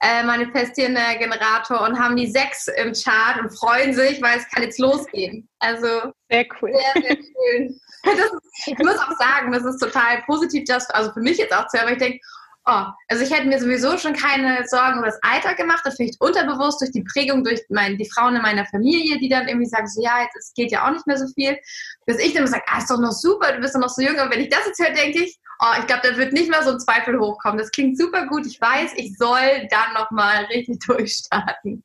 äh, 0.01 0.23
manifestierender 0.23 1.17
Generator 1.19 1.83
und 1.83 1.99
haben 1.99 2.17
die 2.17 2.29
sechs 2.29 2.69
im 2.69 2.93
Chart 2.93 3.41
und 3.41 3.51
freuen 3.51 3.93
sich, 3.95 4.23
weil 4.23 4.39
es 4.39 4.49
kann 4.49 4.63
jetzt 4.63 4.79
losgehen. 4.79 5.49
Also 5.59 6.13
sehr 6.31 6.47
cool. 6.61 6.73
Sehr, 6.73 7.03
sehr 7.03 7.17
schön. 7.17 7.81
Ist, 8.05 8.67
ich 8.67 8.79
muss 8.79 8.97
auch 8.97 9.19
sagen, 9.19 9.51
das 9.51 9.65
ist 9.65 9.81
total 9.81 10.23
positiv, 10.25 10.65
das, 10.69 10.89
also 10.91 11.13
für 11.13 11.21
mich 11.21 11.37
jetzt 11.37 11.53
auch 11.53 11.67
zu 11.67 11.77
hören, 11.77 11.89
weil 11.89 11.97
ich 11.97 12.03
denke, 12.03 12.21
oh, 12.69 12.85
also 13.09 13.25
ich 13.25 13.33
hätte 13.33 13.49
mir 13.49 13.59
sowieso 13.59 13.97
schon 13.97 14.13
keine 14.13 14.67
Sorgen 14.69 14.99
über 14.99 15.07
das 15.07 15.19
Alter 15.23 15.55
gemacht, 15.55 15.81
das 15.85 15.97
vielleicht 15.97 16.21
unterbewusst 16.21 16.81
durch 16.81 16.93
die 16.93 17.03
Prägung 17.03 17.43
durch 17.43 17.63
mein, 17.71 17.97
die 17.97 18.09
Frauen 18.09 18.37
in 18.37 18.43
meiner 18.43 18.67
Familie, 18.67 19.19
die 19.19 19.29
dann 19.29 19.49
irgendwie 19.49 19.69
sagen, 19.69 19.89
so 19.89 20.03
ja, 20.03 20.23
jetzt 20.23 20.37
es 20.37 20.53
geht 20.55 20.71
ja 20.71 20.87
auch 20.87 20.93
nicht 20.93 21.07
mehr 21.07 21.17
so 21.17 21.27
viel, 21.35 21.59
bis 22.07 22.19
ich 22.19 22.35
dann 22.35 22.47
sage, 22.47 22.65
ah, 22.67 22.79
ist 22.79 22.91
doch 22.91 23.01
noch 23.01 23.13
super, 23.13 23.53
du 23.53 23.61
bist 23.61 23.75
doch 23.75 23.81
noch 23.81 23.89
so 23.89 24.03
jung, 24.03 24.19
aber 24.19 24.33
wenn 24.33 24.43
ich 24.43 24.51
das 24.51 24.67
jetzt 24.67 24.79
höre, 24.79 24.93
denke 24.93 25.25
ich, 25.25 25.39
oh, 25.61 25.81
ich 25.81 25.87
glaube, 25.87 26.03
da 26.09 26.17
wird 26.17 26.33
nicht 26.33 26.51
mehr 26.51 26.63
so 26.63 26.71
ein 26.71 26.81
Zweifel 26.81 27.19
hochkommen. 27.19 27.59
Das 27.59 27.71
klingt 27.71 27.99
super 27.99 28.27
gut, 28.27 28.47
ich 28.47 28.61
weiß, 28.61 28.93
ich 28.97 29.17
soll 29.17 29.67
dann 29.71 29.95
nochmal 29.95 30.45
richtig 30.47 30.79
durchstarten. 30.87 31.83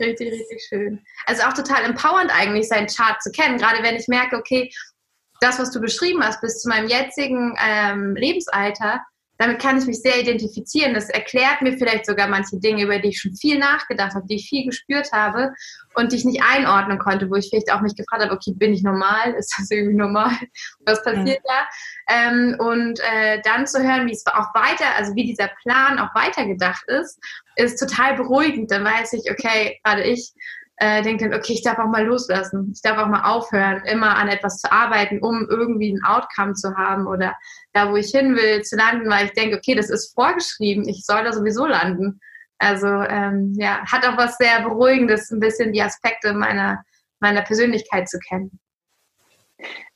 Richtig, 0.00 0.32
richtig 0.32 0.66
schön. 0.68 1.04
Also 1.26 1.42
auch 1.42 1.54
total 1.54 1.84
empowernd 1.84 2.32
eigentlich, 2.32 2.68
seinen 2.68 2.86
Chart 2.86 3.20
zu 3.22 3.30
kennen, 3.30 3.58
gerade 3.58 3.82
wenn 3.82 3.96
ich 3.96 4.08
merke, 4.08 4.36
okay, 4.36 4.70
das, 5.40 5.58
was 5.58 5.70
du 5.70 5.80
beschrieben 5.80 6.22
hast, 6.22 6.40
bis 6.40 6.60
zu 6.60 6.68
meinem 6.68 6.88
jetzigen 6.88 7.56
ähm, 7.64 8.16
Lebensalter, 8.16 9.00
damit 9.38 9.62
kann 9.62 9.78
ich 9.78 9.86
mich 9.86 10.02
sehr 10.02 10.20
identifizieren. 10.20 10.94
Das 10.94 11.08
erklärt 11.08 11.62
mir 11.62 11.78
vielleicht 11.78 12.06
sogar 12.06 12.28
manche 12.28 12.58
Dinge, 12.58 12.82
über 12.82 12.98
die 12.98 13.10
ich 13.10 13.20
schon 13.20 13.34
viel 13.36 13.58
nachgedacht 13.58 14.14
habe, 14.14 14.26
die 14.26 14.34
ich 14.34 14.48
viel 14.48 14.66
gespürt 14.66 15.12
habe 15.12 15.52
und 15.94 16.10
die 16.10 16.16
ich 16.16 16.24
nicht 16.24 16.42
einordnen 16.42 16.98
konnte, 16.98 17.30
wo 17.30 17.36
ich 17.36 17.48
vielleicht 17.48 17.72
auch 17.72 17.80
mich 17.80 17.94
gefragt 17.94 18.24
habe, 18.24 18.34
okay, 18.34 18.52
bin 18.56 18.74
ich 18.74 18.82
normal? 18.82 19.34
Ist 19.34 19.54
das 19.56 19.70
irgendwie 19.70 19.96
normal? 19.96 20.32
Was 20.84 21.02
passiert 21.04 21.40
mhm. 21.40 21.44
da? 21.44 21.68
Ähm, 22.08 22.56
und 22.58 23.00
äh, 23.00 23.40
dann 23.44 23.66
zu 23.66 23.80
hören, 23.80 24.08
wie 24.08 24.12
es 24.12 24.26
auch 24.26 24.52
weiter, 24.54 24.96
also 24.96 25.14
wie 25.14 25.24
dieser 25.24 25.50
Plan 25.62 26.00
auch 26.00 26.14
weitergedacht 26.14 26.82
ist, 26.88 27.20
ist 27.54 27.78
total 27.78 28.16
beruhigend. 28.16 28.70
Dann 28.72 28.84
weiß 28.84 29.12
ich, 29.12 29.30
okay, 29.30 29.78
gerade 29.84 30.02
ich 30.02 30.32
äh, 30.78 31.02
denke 31.02 31.28
dann, 31.28 31.38
okay, 31.38 31.54
ich 31.54 31.62
darf 31.62 31.78
auch 31.78 31.88
mal 31.88 32.06
loslassen. 32.06 32.70
Ich 32.72 32.82
darf 32.82 32.98
auch 32.98 33.08
mal 33.08 33.24
aufhören, 33.24 33.82
immer 33.84 34.16
an 34.16 34.28
etwas 34.28 34.58
zu 34.58 34.70
arbeiten, 34.70 35.18
um 35.20 35.46
irgendwie 35.48 35.92
ein 35.92 36.04
Outcome 36.04 36.54
zu 36.54 36.76
haben 36.76 37.06
oder 37.06 37.34
da, 37.78 37.90
wo 37.90 37.96
ich 37.96 38.10
hin 38.10 38.34
will, 38.34 38.62
zu 38.62 38.76
landen, 38.76 39.08
weil 39.08 39.26
ich 39.26 39.32
denke, 39.32 39.56
okay, 39.56 39.74
das 39.74 39.90
ist 39.90 40.12
vorgeschrieben, 40.14 40.88
ich 40.88 41.04
soll 41.04 41.24
da 41.24 41.32
sowieso 41.32 41.66
landen. 41.66 42.20
Also 42.58 42.86
ähm, 42.86 43.54
ja, 43.56 43.84
hat 43.86 44.04
auch 44.04 44.16
was 44.16 44.36
sehr 44.36 44.62
Beruhigendes, 44.62 45.30
ein 45.30 45.40
bisschen 45.40 45.72
die 45.72 45.82
Aspekte 45.82 46.32
meiner, 46.32 46.82
meiner 47.20 47.42
Persönlichkeit 47.42 48.08
zu 48.08 48.18
kennen. 48.18 48.58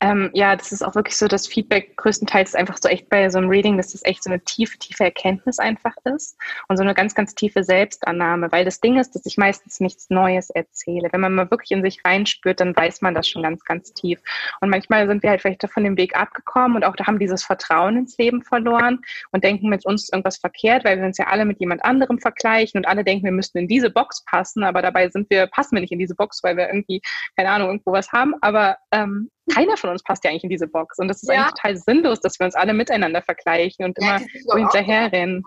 Ähm, 0.03 0.31
ja, 0.33 0.53
das 0.57 0.73
ist 0.73 0.83
auch 0.83 0.95
wirklich 0.95 1.15
so, 1.15 1.29
das 1.29 1.47
Feedback 1.47 1.95
größtenteils 1.95 2.55
einfach 2.55 2.77
so 2.77 2.89
echt 2.89 3.07
bei 3.07 3.29
so 3.29 3.37
einem 3.37 3.47
Reading, 3.47 3.77
dass 3.77 3.93
das 3.93 4.03
echt 4.03 4.21
so 4.21 4.29
eine 4.29 4.43
tiefe, 4.43 4.77
tiefe 4.77 5.05
Erkenntnis 5.05 5.59
einfach 5.59 5.95
ist 6.03 6.37
und 6.67 6.75
so 6.75 6.83
eine 6.83 6.93
ganz, 6.93 7.15
ganz 7.15 7.35
tiefe 7.35 7.63
Selbstannahme, 7.63 8.51
weil 8.51 8.65
das 8.65 8.81
Ding 8.81 8.99
ist, 8.99 9.15
dass 9.15 9.25
ich 9.25 9.37
meistens 9.37 9.79
nichts 9.79 10.09
Neues 10.09 10.49
erzähle. 10.49 11.07
Wenn 11.13 11.21
man 11.21 11.33
mal 11.33 11.49
wirklich 11.49 11.71
in 11.71 11.81
sich 11.81 12.03
reinspürt, 12.03 12.59
dann 12.59 12.75
weiß 12.75 12.99
man 12.99 13.15
das 13.15 13.29
schon 13.29 13.43
ganz, 13.43 13.63
ganz 13.63 13.93
tief. 13.93 14.19
Und 14.59 14.69
manchmal 14.69 15.07
sind 15.07 15.23
wir 15.23 15.29
halt 15.29 15.41
vielleicht 15.41 15.65
von 15.69 15.85
dem 15.85 15.95
Weg 15.95 16.17
abgekommen 16.17 16.75
und 16.75 16.83
auch 16.83 16.97
da 16.97 17.07
haben 17.07 17.17
dieses 17.17 17.45
Vertrauen 17.45 17.95
ins 17.95 18.17
Leben 18.17 18.43
verloren 18.43 18.99
und 19.31 19.45
denken 19.45 19.69
mit 19.69 19.85
uns 19.85 20.11
irgendwas 20.11 20.35
verkehrt, 20.35 20.83
weil 20.83 20.97
wir 20.97 21.05
uns 21.05 21.17
ja 21.17 21.27
alle 21.27 21.45
mit 21.45 21.61
jemand 21.61 21.85
anderem 21.85 22.19
vergleichen 22.19 22.77
und 22.77 22.87
alle 22.89 23.05
denken, 23.05 23.23
wir 23.23 23.31
müssten 23.31 23.57
in 23.57 23.69
diese 23.69 23.89
Box 23.89 24.25
passen, 24.25 24.65
aber 24.65 24.81
dabei 24.81 25.07
sind 25.07 25.29
wir, 25.29 25.47
passen 25.47 25.77
wir 25.77 25.81
nicht 25.81 25.93
in 25.93 25.99
diese 25.99 26.15
Box, 26.15 26.43
weil 26.43 26.57
wir 26.57 26.67
irgendwie, 26.67 27.01
keine 27.37 27.51
Ahnung, 27.51 27.69
irgendwo 27.69 27.93
was 27.93 28.11
haben. 28.11 28.33
Aber 28.41 28.75
ähm, 28.91 29.29
keiner 29.51 29.75
von 29.77 29.89
uns 29.89 29.92
passt 30.01 30.23
ja 30.23 30.31
eigentlich 30.31 30.45
in 30.45 30.49
diese 30.49 30.67
Box. 30.67 30.97
Und 30.97 31.07
das 31.07 31.21
ist 31.21 31.29
ja. 31.29 31.35
eigentlich 31.35 31.53
total 31.53 31.77
sinnlos, 31.77 32.19
dass 32.21 32.39
wir 32.39 32.45
uns 32.45 32.55
alle 32.55 32.73
miteinander 32.73 33.21
vergleichen 33.21 33.85
und 33.85 33.97
ja, 33.99 34.17
immer 34.17 34.25
so 34.47 34.57
hinterherrennen. 34.57 35.43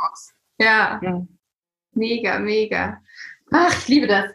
Ja. 0.59 1.01
ja. 1.03 1.27
Mega, 1.93 2.39
mega. 2.39 3.01
Ach, 3.51 3.77
ich 3.79 3.89
liebe 3.89 4.07
das. 4.07 4.31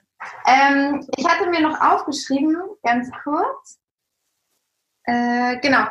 Ähm, 0.45 1.07
ich 1.17 1.25
hatte 1.25 1.49
mir 1.49 1.61
noch 1.61 1.79
aufgeschrieben, 1.79 2.57
ganz 2.83 3.09
kurz. 3.23 3.79
Äh, 5.05 5.57
genau. 5.61 5.85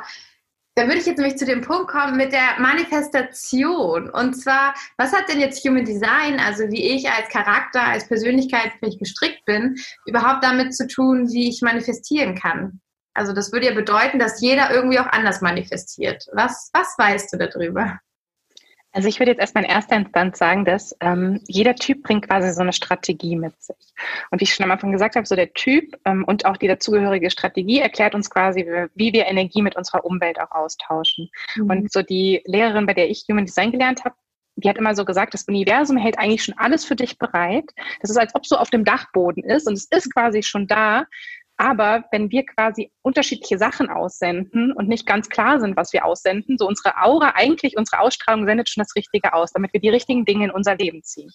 Da 0.77 0.87
würde 0.87 0.99
ich 0.99 1.07
jetzt 1.07 1.19
nämlich 1.19 1.37
zu 1.37 1.45
dem 1.45 1.63
Punkt 1.63 1.89
kommen 1.91 2.17
mit 2.17 2.33
der 2.33 2.59
Manifestation. 2.59 4.09
Und 4.09 4.35
zwar, 4.35 4.75
was 4.97 5.13
hat 5.13 5.29
denn 5.29 5.41
jetzt 5.41 5.65
Human 5.65 5.85
Design, 5.85 6.39
also 6.39 6.71
wie 6.71 6.95
ich 6.95 7.11
als 7.11 7.29
Charakter, 7.29 7.83
als 7.83 8.07
Persönlichkeit 8.07 8.73
vielleicht 8.79 9.01
gestrickt 9.01 9.45
bin, 9.45 9.77
überhaupt 10.07 10.45
damit 10.45 10.75
zu 10.75 10.87
tun, 10.87 11.29
wie 11.33 11.49
ich 11.49 11.61
manifestieren 11.61 12.35
kann? 12.35 12.81
Also 13.15 13.33
das 13.33 13.53
würde 13.53 13.67
ja 13.67 13.75
bedeuten, 13.75 14.19
dass 14.19 14.41
jeder 14.41 14.71
irgendwie 14.71 14.99
auch 14.99 15.07
anders 15.07 15.41
manifestiert. 15.41 16.27
Was, 16.33 16.71
was 16.73 16.95
weißt 16.97 17.33
du 17.33 17.39
darüber? 17.39 17.99
Also 18.93 19.09
ich 19.09 19.21
würde 19.21 19.31
jetzt 19.31 19.41
erstmal 19.41 19.65
in 19.65 19.71
erster 19.71 19.97
Instanz 19.97 20.39
sagen, 20.39 20.65
dass 20.65 20.97
ähm, 21.01 21.41
jeder 21.47 21.77
Typ 21.77 22.03
bringt 22.03 22.27
quasi 22.27 22.53
so 22.53 22.61
eine 22.61 22.73
Strategie 22.73 23.37
mit 23.37 23.61
sich. 23.63 23.77
Und 24.31 24.41
wie 24.41 24.45
ich 24.45 24.55
schon 24.55 24.65
am 24.65 24.73
Anfang 24.73 24.91
gesagt 24.91 25.15
habe, 25.15 25.27
so 25.27 25.37
der 25.37 25.53
Typ 25.53 25.97
ähm, 26.05 26.25
und 26.25 26.45
auch 26.45 26.57
die 26.57 26.67
dazugehörige 26.67 27.31
Strategie 27.31 27.79
erklärt 27.79 28.15
uns 28.17 28.31
quasi, 28.31 28.67
wie 28.95 29.13
wir 29.13 29.27
Energie 29.27 29.63
mit 29.63 29.77
unserer 29.77 30.05
Umwelt 30.05 30.41
auch 30.41 30.51
austauschen. 30.51 31.31
Mhm. 31.55 31.71
Und 31.71 31.93
so 31.93 32.03
die 32.03 32.43
Lehrerin, 32.47 32.87
bei 32.87 32.95
der 32.95 33.11
ich 33.11 33.25
Human 33.29 33.47
Design 33.47 33.71
gelernt 33.71 34.05
habe, 34.05 34.17
die 34.57 34.69
hat 34.69 34.77
immer 34.77 34.95
so 34.95 35.05
gesagt, 35.05 35.35
das 35.35 35.45
Universum 35.45 35.97
hält 35.97 36.19
eigentlich 36.19 36.45
schon 36.45 36.59
alles 36.59 36.85
für 36.85 36.97
dich 36.97 37.19
bereit. 37.19 37.65
Das 38.01 38.11
ist, 38.11 38.19
als 38.19 38.35
ob 38.35 38.45
so 38.45 38.57
auf 38.57 38.71
dem 38.71 38.85
Dachboden 38.85 39.45
ist 39.45 39.67
und 39.67 39.75
es 39.75 39.87
ist 39.87 40.13
quasi 40.13 40.43
schon 40.43 40.67
da. 40.67 41.07
Aber 41.61 42.05
wenn 42.11 42.31
wir 42.31 42.47
quasi 42.47 42.91
unterschiedliche 43.03 43.59
Sachen 43.59 43.91
aussenden 43.91 44.73
und 44.73 44.89
nicht 44.89 45.05
ganz 45.05 45.29
klar 45.29 45.61
sind, 45.61 45.77
was 45.77 45.93
wir 45.93 46.07
aussenden, 46.07 46.57
so 46.57 46.67
unsere 46.67 46.97
Aura, 46.97 47.35
eigentlich 47.35 47.77
unsere 47.77 48.01
Ausstrahlung 48.01 48.47
sendet 48.47 48.71
schon 48.71 48.81
das 48.81 48.97
Richtige 48.97 49.35
aus, 49.35 49.53
damit 49.53 49.75
wir 49.75 49.81
die 49.81 49.91
richtigen 49.91 50.25
Dinge 50.25 50.47
in 50.47 50.51
unser 50.53 50.77
Leben 50.77 51.03
ziehen. 51.03 51.31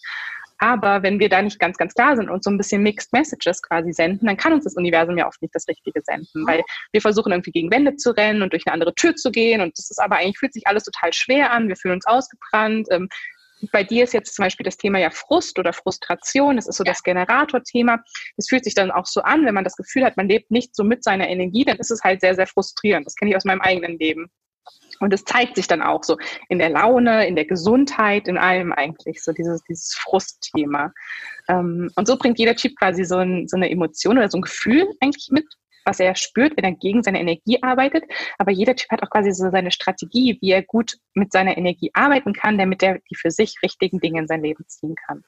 Aber 0.58 1.04
wenn 1.04 1.20
wir 1.20 1.28
da 1.28 1.42
nicht 1.42 1.60
ganz, 1.60 1.76
ganz 1.76 1.94
klar 1.94 2.16
sind 2.16 2.28
und 2.28 2.42
so 2.42 2.50
ein 2.50 2.58
bisschen 2.58 2.82
Mixed 2.82 3.12
Messages 3.12 3.62
quasi 3.62 3.92
senden, 3.92 4.26
dann 4.26 4.36
kann 4.36 4.52
uns 4.52 4.64
das 4.64 4.74
Universum 4.74 5.16
ja 5.16 5.28
oft 5.28 5.40
nicht 5.42 5.54
das 5.54 5.68
Richtige 5.68 6.00
senden, 6.02 6.44
weil 6.44 6.64
wir 6.90 7.00
versuchen 7.00 7.30
irgendwie 7.30 7.52
gegen 7.52 7.70
Wände 7.70 7.94
zu 7.94 8.10
rennen 8.10 8.42
und 8.42 8.52
durch 8.52 8.66
eine 8.66 8.74
andere 8.74 8.96
Tür 8.96 9.14
zu 9.14 9.30
gehen. 9.30 9.60
Und 9.60 9.78
das 9.78 9.90
ist 9.90 10.02
aber 10.02 10.16
eigentlich 10.16 10.38
fühlt 10.38 10.54
sich 10.54 10.66
alles 10.66 10.82
total 10.82 11.12
schwer 11.12 11.52
an, 11.52 11.68
wir 11.68 11.76
fühlen 11.76 11.94
uns 11.94 12.06
ausgebrannt, 12.06 12.88
ähm, 12.90 13.08
bei 13.72 13.84
dir 13.84 14.04
ist 14.04 14.12
jetzt 14.12 14.34
zum 14.34 14.44
Beispiel 14.44 14.64
das 14.64 14.76
Thema 14.76 14.98
ja 14.98 15.10
Frust 15.10 15.58
oder 15.58 15.72
Frustration. 15.72 16.56
Das 16.56 16.66
ist 16.66 16.76
so 16.76 16.84
ja. 16.84 16.92
das 16.92 17.02
Generatorthema. 17.02 17.98
Das 18.36 18.48
fühlt 18.48 18.64
sich 18.64 18.74
dann 18.74 18.90
auch 18.90 19.06
so 19.06 19.22
an, 19.22 19.44
wenn 19.46 19.54
man 19.54 19.64
das 19.64 19.76
Gefühl 19.76 20.04
hat, 20.04 20.16
man 20.16 20.28
lebt 20.28 20.50
nicht 20.50 20.74
so 20.74 20.84
mit 20.84 21.02
seiner 21.02 21.28
Energie, 21.28 21.64
dann 21.64 21.78
ist 21.78 21.90
es 21.90 22.02
halt 22.02 22.20
sehr, 22.20 22.34
sehr 22.34 22.46
frustrierend. 22.46 23.06
Das 23.06 23.14
kenne 23.16 23.30
ich 23.30 23.36
aus 23.36 23.44
meinem 23.44 23.60
eigenen 23.60 23.98
Leben. 23.98 24.30
Und 24.98 25.12
es 25.12 25.24
zeigt 25.24 25.56
sich 25.56 25.68
dann 25.68 25.82
auch 25.82 26.02
so 26.02 26.16
in 26.48 26.58
der 26.58 26.70
Laune, 26.70 27.26
in 27.26 27.36
der 27.36 27.44
Gesundheit, 27.44 28.28
in 28.28 28.38
allem 28.38 28.72
eigentlich, 28.72 29.22
so 29.22 29.32
dieses, 29.32 29.62
dieses 29.64 29.94
Frustthema. 29.94 30.92
Ähm, 31.48 31.90
und 31.96 32.06
so 32.06 32.16
bringt 32.16 32.38
jeder 32.38 32.56
Typ 32.56 32.76
quasi 32.76 33.04
so, 33.04 33.16
ein, 33.16 33.46
so 33.46 33.56
eine 33.56 33.70
Emotion 33.70 34.18
oder 34.18 34.30
so 34.30 34.38
ein 34.38 34.42
Gefühl 34.42 34.88
eigentlich 35.00 35.28
mit, 35.30 35.46
was 35.86 36.00
er 36.00 36.14
spürt, 36.14 36.56
wenn 36.56 36.64
er 36.64 36.72
gegen 36.72 37.02
seine 37.02 37.20
Energie 37.20 37.62
arbeitet. 37.62 38.04
Aber 38.38 38.50
jeder 38.50 38.74
Typ 38.74 38.90
hat 38.90 39.02
auch 39.02 39.10
quasi 39.10 39.32
so 39.32 39.50
seine 39.50 39.70
Strategie, 39.70 40.38
wie 40.40 40.50
er 40.50 40.62
gut 40.62 40.96
mit 41.14 41.32
seiner 41.32 41.56
Energie 41.56 41.90
arbeiten 41.94 42.32
kann, 42.32 42.58
damit 42.58 42.82
er 42.82 42.98
die 43.10 43.14
für 43.14 43.30
sich 43.30 43.56
richtigen 43.62 44.00
Dinge 44.00 44.20
in 44.20 44.26
sein 44.26 44.42
Leben 44.42 44.64
ziehen 44.66 44.94
kann. 45.06 45.24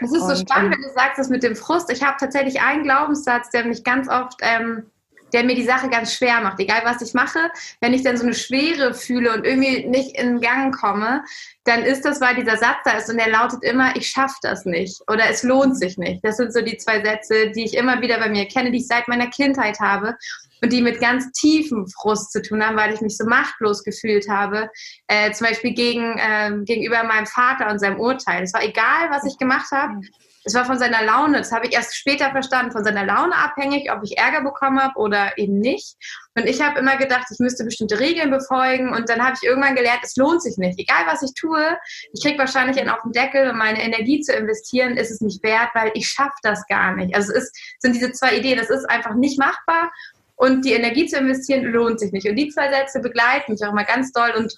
Das 0.00 0.12
ist 0.12 0.26
so 0.26 0.36
spannend, 0.36 0.74
ähm, 0.74 0.80
wenn 0.80 0.88
du 0.88 0.94
sagst, 0.94 1.18
das 1.18 1.28
mit 1.28 1.42
dem 1.42 1.56
Frust. 1.56 1.90
Ich 1.90 2.02
habe 2.02 2.16
tatsächlich 2.18 2.60
einen 2.60 2.84
Glaubenssatz, 2.84 3.50
der 3.50 3.64
mich 3.64 3.84
ganz 3.84 4.08
oft 4.08 4.38
ähm, 4.42 4.90
der 5.32 5.44
mir 5.44 5.54
die 5.54 5.64
Sache 5.64 5.88
ganz 5.88 6.14
schwer 6.14 6.40
macht. 6.40 6.60
Egal 6.60 6.82
was 6.84 7.02
ich 7.02 7.14
mache, 7.14 7.50
wenn 7.80 7.94
ich 7.94 8.02
dann 8.02 8.16
so 8.16 8.24
eine 8.24 8.34
Schwere 8.34 8.94
fühle 8.94 9.34
und 9.34 9.44
irgendwie 9.44 9.86
nicht 9.86 10.16
in 10.16 10.40
Gang 10.40 10.74
komme, 10.74 11.22
dann 11.64 11.82
ist 11.82 12.04
das, 12.04 12.20
weil 12.20 12.34
dieser 12.34 12.56
Satz 12.56 12.78
da 12.84 12.92
ist 12.92 13.10
und 13.10 13.18
der 13.18 13.30
lautet 13.30 13.62
immer, 13.62 13.94
ich 13.96 14.08
schaffe 14.08 14.36
das 14.42 14.64
nicht 14.64 15.00
oder 15.08 15.28
es 15.28 15.42
lohnt 15.42 15.76
sich 15.76 15.98
nicht. 15.98 16.24
Das 16.24 16.36
sind 16.36 16.52
so 16.52 16.62
die 16.62 16.78
zwei 16.78 17.02
Sätze, 17.04 17.50
die 17.50 17.64
ich 17.64 17.74
immer 17.74 18.00
wieder 18.00 18.18
bei 18.18 18.28
mir 18.28 18.46
kenne, 18.46 18.70
die 18.70 18.78
ich 18.78 18.86
seit 18.86 19.08
meiner 19.08 19.28
Kindheit 19.28 19.78
habe 19.80 20.16
und 20.62 20.72
die 20.72 20.82
mit 20.82 21.00
ganz 21.00 21.30
tiefem 21.32 21.86
Frust 21.86 22.32
zu 22.32 22.42
tun 22.42 22.64
haben, 22.64 22.76
weil 22.76 22.92
ich 22.92 23.00
mich 23.00 23.16
so 23.16 23.24
machtlos 23.26 23.84
gefühlt 23.84 24.28
habe, 24.28 24.70
äh, 25.06 25.30
zum 25.32 25.46
Beispiel 25.46 25.74
gegen, 25.74 26.18
äh, 26.18 26.52
gegenüber 26.64 27.02
meinem 27.04 27.26
Vater 27.26 27.70
und 27.70 27.78
seinem 27.78 28.00
Urteil. 28.00 28.42
Es 28.42 28.54
war 28.54 28.62
egal, 28.62 29.10
was 29.10 29.24
ich 29.24 29.38
gemacht 29.38 29.70
habe. 29.72 30.00
Es 30.48 30.54
war 30.54 30.64
von 30.64 30.78
seiner 30.78 31.04
Laune, 31.04 31.36
das 31.36 31.52
habe 31.52 31.66
ich 31.66 31.74
erst 31.74 31.94
später 31.94 32.30
verstanden, 32.30 32.72
von 32.72 32.82
seiner 32.82 33.04
Laune 33.04 33.34
abhängig, 33.34 33.92
ob 33.92 34.02
ich 34.02 34.16
Ärger 34.16 34.40
bekommen 34.40 34.80
habe 34.80 34.98
oder 34.98 35.36
eben 35.36 35.60
nicht. 35.60 35.94
Und 36.34 36.46
ich 36.46 36.62
habe 36.62 36.78
immer 36.78 36.96
gedacht, 36.96 37.26
ich 37.30 37.38
müsste 37.38 37.64
bestimmte 37.64 38.00
Regeln 38.00 38.30
befolgen 38.30 38.94
und 38.94 39.10
dann 39.10 39.22
habe 39.22 39.36
ich 39.36 39.46
irgendwann 39.46 39.74
gelernt, 39.74 40.00
es 40.02 40.16
lohnt 40.16 40.42
sich 40.42 40.56
nicht. 40.56 40.78
Egal 40.78 41.04
was 41.06 41.22
ich 41.22 41.34
tue, 41.34 41.76
ich 42.14 42.22
kriege 42.22 42.38
wahrscheinlich 42.38 42.80
einen 42.80 42.88
auf 42.88 43.02
den 43.02 43.12
Deckel 43.12 43.50
und 43.50 43.58
meine 43.58 43.82
Energie 43.82 44.22
zu 44.22 44.32
investieren, 44.32 44.96
ist 44.96 45.10
es 45.10 45.20
nicht 45.20 45.42
wert, 45.42 45.68
weil 45.74 45.90
ich 45.92 46.08
schaffe 46.08 46.38
das 46.42 46.66
gar 46.66 46.96
nicht. 46.96 47.14
Also 47.14 47.34
es 47.34 47.44
ist, 47.44 47.58
sind 47.80 47.94
diese 47.94 48.12
zwei 48.12 48.38
Ideen, 48.38 48.58
das 48.58 48.70
ist 48.70 48.88
einfach 48.88 49.16
nicht 49.16 49.38
machbar 49.38 49.92
und 50.36 50.64
die 50.64 50.72
Energie 50.72 51.06
zu 51.06 51.18
investieren 51.18 51.64
lohnt 51.64 52.00
sich 52.00 52.12
nicht. 52.12 52.26
Und 52.26 52.36
die 52.36 52.48
zwei 52.48 52.72
Sätze 52.72 53.00
begleiten 53.00 53.52
mich 53.52 53.62
auch 53.66 53.72
immer 53.72 53.84
ganz 53.84 54.12
doll 54.12 54.30
und 54.34 54.56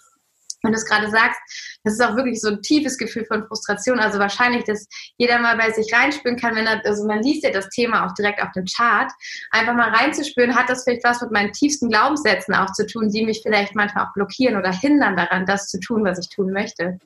wenn 0.62 0.72
du 0.72 0.78
es 0.78 0.86
gerade 0.86 1.10
sagst, 1.10 1.38
das 1.84 1.94
ist 1.94 2.02
auch 2.02 2.16
wirklich 2.16 2.40
so 2.40 2.48
ein 2.48 2.62
tiefes 2.62 2.98
Gefühl 2.98 3.24
von 3.24 3.46
Frustration. 3.46 3.98
Also 3.98 4.18
wahrscheinlich, 4.18 4.64
dass 4.64 4.86
jeder 5.16 5.38
mal 5.38 5.56
bei 5.56 5.70
sich 5.70 5.92
reinspüren 5.92 6.38
kann, 6.38 6.54
wenn 6.54 6.66
er, 6.66 6.84
also 6.84 7.06
man 7.06 7.22
liest 7.22 7.44
ja 7.44 7.50
das 7.50 7.68
Thema 7.70 8.06
auch 8.06 8.14
direkt 8.14 8.42
auf 8.42 8.52
dem 8.52 8.64
Chart, 8.66 9.10
einfach 9.50 9.74
mal 9.74 9.90
reinzuspüren, 9.90 10.54
hat 10.54 10.68
das 10.68 10.84
vielleicht 10.84 11.04
was 11.04 11.22
mit 11.22 11.30
meinen 11.30 11.52
tiefsten 11.52 11.88
Glaubenssätzen 11.88 12.54
auch 12.54 12.72
zu 12.72 12.86
tun, 12.86 13.08
die 13.10 13.24
mich 13.24 13.40
vielleicht 13.42 13.74
manchmal 13.74 14.06
auch 14.06 14.12
blockieren 14.12 14.56
oder 14.56 14.72
hindern 14.72 15.16
daran, 15.16 15.46
das 15.46 15.68
zu 15.68 15.80
tun, 15.80 16.04
was 16.04 16.18
ich 16.18 16.28
tun 16.28 16.52
möchte. 16.52 16.98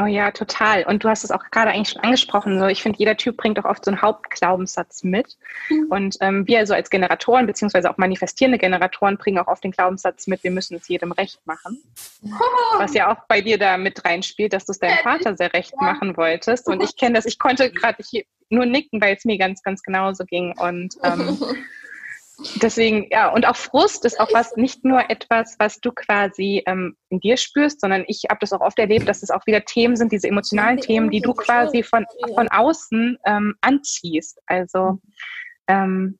Oh 0.00 0.06
ja, 0.06 0.30
total. 0.30 0.84
Und 0.84 1.04
du 1.04 1.08
hast 1.08 1.24
es 1.24 1.30
auch 1.30 1.42
gerade 1.50 1.72
eigentlich 1.72 1.90
schon 1.90 2.02
angesprochen. 2.02 2.58
So, 2.58 2.66
ich 2.66 2.82
finde, 2.82 2.98
jeder 2.98 3.16
Typ 3.16 3.36
bringt 3.36 3.58
auch 3.58 3.64
oft 3.64 3.84
so 3.84 3.90
einen 3.90 4.00
Hauptglaubenssatz 4.00 5.02
mit. 5.02 5.36
Mhm. 5.68 5.86
Und 5.90 6.16
ähm, 6.20 6.46
wir 6.46 6.60
also 6.60 6.72
als 6.72 6.88
Generatoren, 6.88 7.46
beziehungsweise 7.46 7.90
auch 7.90 7.98
manifestierende 7.98 8.56
Generatoren, 8.56 9.18
bringen 9.18 9.38
auch 9.38 9.48
oft 9.48 9.62
den 9.62 9.72
Glaubenssatz 9.72 10.26
mit, 10.26 10.42
wir 10.42 10.52
müssen 10.52 10.76
es 10.76 10.88
jedem 10.88 11.12
recht 11.12 11.40
machen. 11.46 11.82
Oh. 12.24 12.28
Was 12.78 12.94
ja 12.94 13.12
auch 13.12 13.24
bei 13.28 13.42
dir 13.42 13.58
da 13.58 13.76
mit 13.76 14.02
reinspielt, 14.04 14.54
dass 14.54 14.64
du 14.64 14.72
es 14.72 14.78
deinem 14.78 14.98
Vater 14.98 15.36
sehr 15.36 15.52
recht 15.52 15.74
ja. 15.78 15.92
machen 15.92 16.16
wolltest. 16.16 16.68
Und 16.68 16.82
ich 16.82 16.96
kenne 16.96 17.16
das, 17.16 17.26
ich 17.26 17.38
konnte 17.38 17.70
gerade 17.70 18.02
nur 18.48 18.66
nicken, 18.66 19.02
weil 19.02 19.16
es 19.16 19.24
mir 19.24 19.36
ganz, 19.36 19.62
ganz 19.62 19.82
genauso 19.82 20.24
ging. 20.24 20.56
Und 20.58 20.94
ähm, 21.02 21.38
Deswegen, 22.62 23.06
ja, 23.10 23.28
und 23.28 23.46
auch 23.46 23.56
Frust 23.56 24.04
ist 24.04 24.18
auch 24.20 24.32
was, 24.32 24.56
nicht 24.56 24.84
nur 24.84 25.10
etwas, 25.10 25.56
was 25.58 25.80
du 25.80 25.92
quasi 25.92 26.62
ähm, 26.66 26.96
in 27.08 27.20
dir 27.20 27.36
spürst, 27.36 27.80
sondern 27.80 28.04
ich 28.06 28.24
habe 28.28 28.38
das 28.40 28.52
auch 28.52 28.60
oft 28.60 28.78
erlebt, 28.78 29.08
dass 29.08 29.22
es 29.22 29.30
auch 29.30 29.46
wieder 29.46 29.64
Themen 29.64 29.96
sind, 29.96 30.12
diese 30.12 30.28
emotionalen 30.28 30.78
Themen, 30.78 31.10
die 31.10 31.20
du 31.20 31.34
quasi 31.34 31.82
von, 31.82 32.06
von 32.34 32.48
außen 32.48 33.18
ähm, 33.26 33.54
anziehst. 33.60 34.40
Also 34.46 35.00
ähm, 35.68 36.18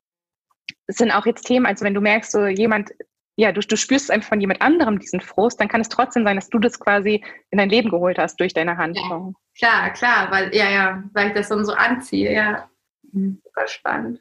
es 0.86 0.96
sind 0.96 1.10
auch 1.10 1.26
jetzt 1.26 1.46
Themen, 1.46 1.66
also 1.66 1.84
wenn 1.84 1.94
du 1.94 2.00
merkst, 2.00 2.32
so 2.32 2.46
jemand, 2.46 2.90
ja, 3.36 3.52
du, 3.52 3.60
du 3.60 3.76
spürst 3.76 4.10
einfach 4.10 4.28
von 4.28 4.40
jemand 4.40 4.60
anderem 4.60 4.98
diesen 4.98 5.20
Frust, 5.20 5.60
dann 5.60 5.68
kann 5.68 5.80
es 5.80 5.88
trotzdem 5.88 6.24
sein, 6.24 6.36
dass 6.36 6.50
du 6.50 6.58
das 6.58 6.78
quasi 6.78 7.24
in 7.50 7.58
dein 7.58 7.70
Leben 7.70 7.90
geholt 7.90 8.18
hast 8.18 8.38
durch 8.40 8.52
deine 8.52 8.76
Handlung. 8.76 9.36
Ja, 9.56 9.90
klar, 9.90 9.90
klar, 9.92 10.30
weil, 10.30 10.54
ja, 10.54 10.70
ja, 10.70 11.02
weil 11.12 11.28
ich 11.28 11.34
das 11.34 11.48
dann 11.48 11.64
so 11.64 11.72
anziehe, 11.72 12.32
ja. 12.32 12.68
Mhm. 13.12 13.40
Super 13.44 13.68
spannend. 13.68 14.20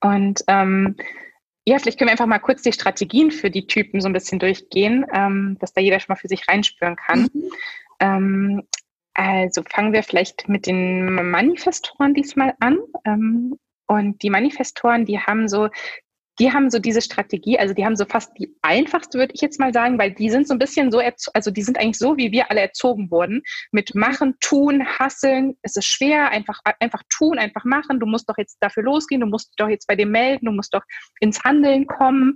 Und 0.00 0.44
ähm, 0.48 0.96
ja, 1.66 1.78
vielleicht 1.78 1.98
können 1.98 2.08
wir 2.08 2.12
einfach 2.12 2.26
mal 2.26 2.38
kurz 2.38 2.62
die 2.62 2.72
Strategien 2.72 3.30
für 3.30 3.50
die 3.50 3.66
Typen 3.66 4.00
so 4.00 4.08
ein 4.08 4.12
bisschen 4.12 4.38
durchgehen, 4.38 5.04
ähm, 5.12 5.56
dass 5.60 5.72
da 5.72 5.80
jeder 5.80 5.98
schon 5.98 6.12
mal 6.12 6.20
für 6.20 6.28
sich 6.28 6.46
reinspüren 6.48 6.96
kann. 6.96 7.28
Mhm. 7.32 7.50
Ähm, 8.00 8.62
also 9.14 9.62
fangen 9.62 9.92
wir 9.92 10.02
vielleicht 10.02 10.48
mit 10.48 10.66
den 10.66 11.30
Manifestoren 11.30 12.14
diesmal 12.14 12.54
an. 12.60 12.78
Ähm, 13.04 13.58
und 13.86 14.22
die 14.22 14.30
Manifestoren, 14.30 15.06
die 15.06 15.18
haben 15.18 15.48
so 15.48 15.68
die 16.38 16.52
haben 16.52 16.70
so 16.70 16.78
diese 16.78 17.00
Strategie, 17.00 17.58
also 17.58 17.74
die 17.74 17.84
haben 17.84 17.96
so 17.96 18.04
fast 18.04 18.32
die 18.38 18.54
einfachste, 18.62 19.18
würde 19.18 19.32
ich 19.34 19.40
jetzt 19.40 19.58
mal 19.58 19.72
sagen, 19.72 19.98
weil 19.98 20.12
die 20.12 20.30
sind 20.30 20.46
so 20.46 20.54
ein 20.54 20.58
bisschen 20.58 20.90
so, 20.90 21.00
also 21.32 21.50
die 21.50 21.62
sind 21.62 21.78
eigentlich 21.78 21.98
so, 21.98 22.16
wie 22.16 22.32
wir 22.32 22.50
alle 22.50 22.60
erzogen 22.60 23.10
wurden, 23.10 23.42
mit 23.72 23.94
machen, 23.94 24.34
tun, 24.40 24.86
hasseln. 24.86 25.56
Es 25.62 25.76
ist 25.76 25.86
schwer, 25.86 26.30
einfach, 26.30 26.60
einfach 26.80 27.02
tun, 27.08 27.38
einfach 27.38 27.64
machen. 27.64 28.00
Du 28.00 28.06
musst 28.06 28.28
doch 28.28 28.38
jetzt 28.38 28.58
dafür 28.60 28.82
losgehen, 28.82 29.20
du 29.20 29.26
musst 29.26 29.52
doch 29.56 29.68
jetzt 29.68 29.86
bei 29.86 29.96
dem 29.96 30.10
melden, 30.10 30.46
du 30.46 30.52
musst 30.52 30.74
doch 30.74 30.82
ins 31.20 31.42
Handeln 31.42 31.86
kommen. 31.86 32.34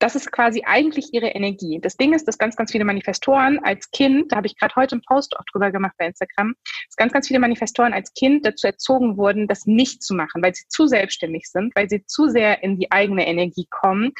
Das 0.00 0.16
ist 0.16 0.32
quasi 0.32 0.64
eigentlich 0.66 1.12
ihre 1.12 1.28
Energie. 1.28 1.78
Das 1.80 1.96
Ding 1.96 2.12
ist, 2.14 2.26
dass 2.26 2.38
ganz, 2.38 2.56
ganz 2.56 2.72
viele 2.72 2.84
Manifestoren 2.84 3.60
als 3.62 3.90
Kind, 3.90 4.32
da 4.32 4.36
habe 4.36 4.46
ich 4.46 4.58
gerade 4.58 4.74
heute 4.74 4.96
einen 4.96 5.02
Post 5.02 5.38
auch 5.38 5.44
drüber 5.52 5.70
gemacht 5.70 5.94
bei 5.98 6.06
Instagram, 6.06 6.54
dass 6.88 6.96
ganz, 6.96 7.12
ganz 7.12 7.28
viele 7.28 7.38
Manifestoren 7.38 7.92
als 7.92 8.12
Kind 8.14 8.44
dazu 8.44 8.66
erzogen 8.66 9.16
wurden, 9.16 9.46
das 9.46 9.66
nicht 9.66 10.02
zu 10.02 10.14
machen, 10.14 10.42
weil 10.42 10.54
sie 10.54 10.64
zu 10.68 10.86
selbstständig 10.86 11.48
sind, 11.48 11.74
weil 11.76 11.88
sie 11.88 12.04
zu 12.06 12.28
sehr 12.28 12.62
in 12.62 12.78
die 12.78 12.90
eigene 12.90 13.26
Energie 13.26 13.66
kommen 13.70 14.12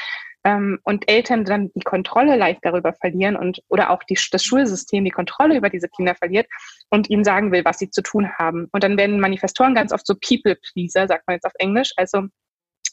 ähm, 0.45 0.79
und 0.85 1.11
Eltern 1.11 1.45
dann 1.45 1.71
die 1.75 1.81
Kontrolle 1.81 2.37
leicht 2.37 2.61
darüber 2.63 2.93
verlieren 2.93 3.37
und 3.37 3.63
oder 3.69 3.91
auch 3.91 4.03
die, 4.03 4.19
das 4.31 4.45
Schulsystem 4.45 5.05
die 5.05 5.11
Kontrolle 5.11 5.57
über 5.57 5.71
diese 5.71 5.89
Kinder 5.89 6.15
verliert 6.15 6.47
und 6.91 7.09
ihnen 7.09 7.25
sagen 7.25 7.53
will, 7.53 7.65
was 7.65 7.79
sie 7.79 7.91
zu 7.91 8.03
tun 8.03 8.31
haben. 8.39 8.69
Und 8.73 8.85
dann 8.85 8.99
werden 8.99 9.21
Manifestoren 9.21 9.75
ganz 9.75 9.93
oft 9.93 10.07
so 10.07 10.15
People-Pleaser, 10.15 11.09
sagt 11.09 11.27
man 11.27 11.35
jetzt 11.35 11.47
auf 11.47 11.53
Englisch, 11.59 11.93
also 11.97 12.29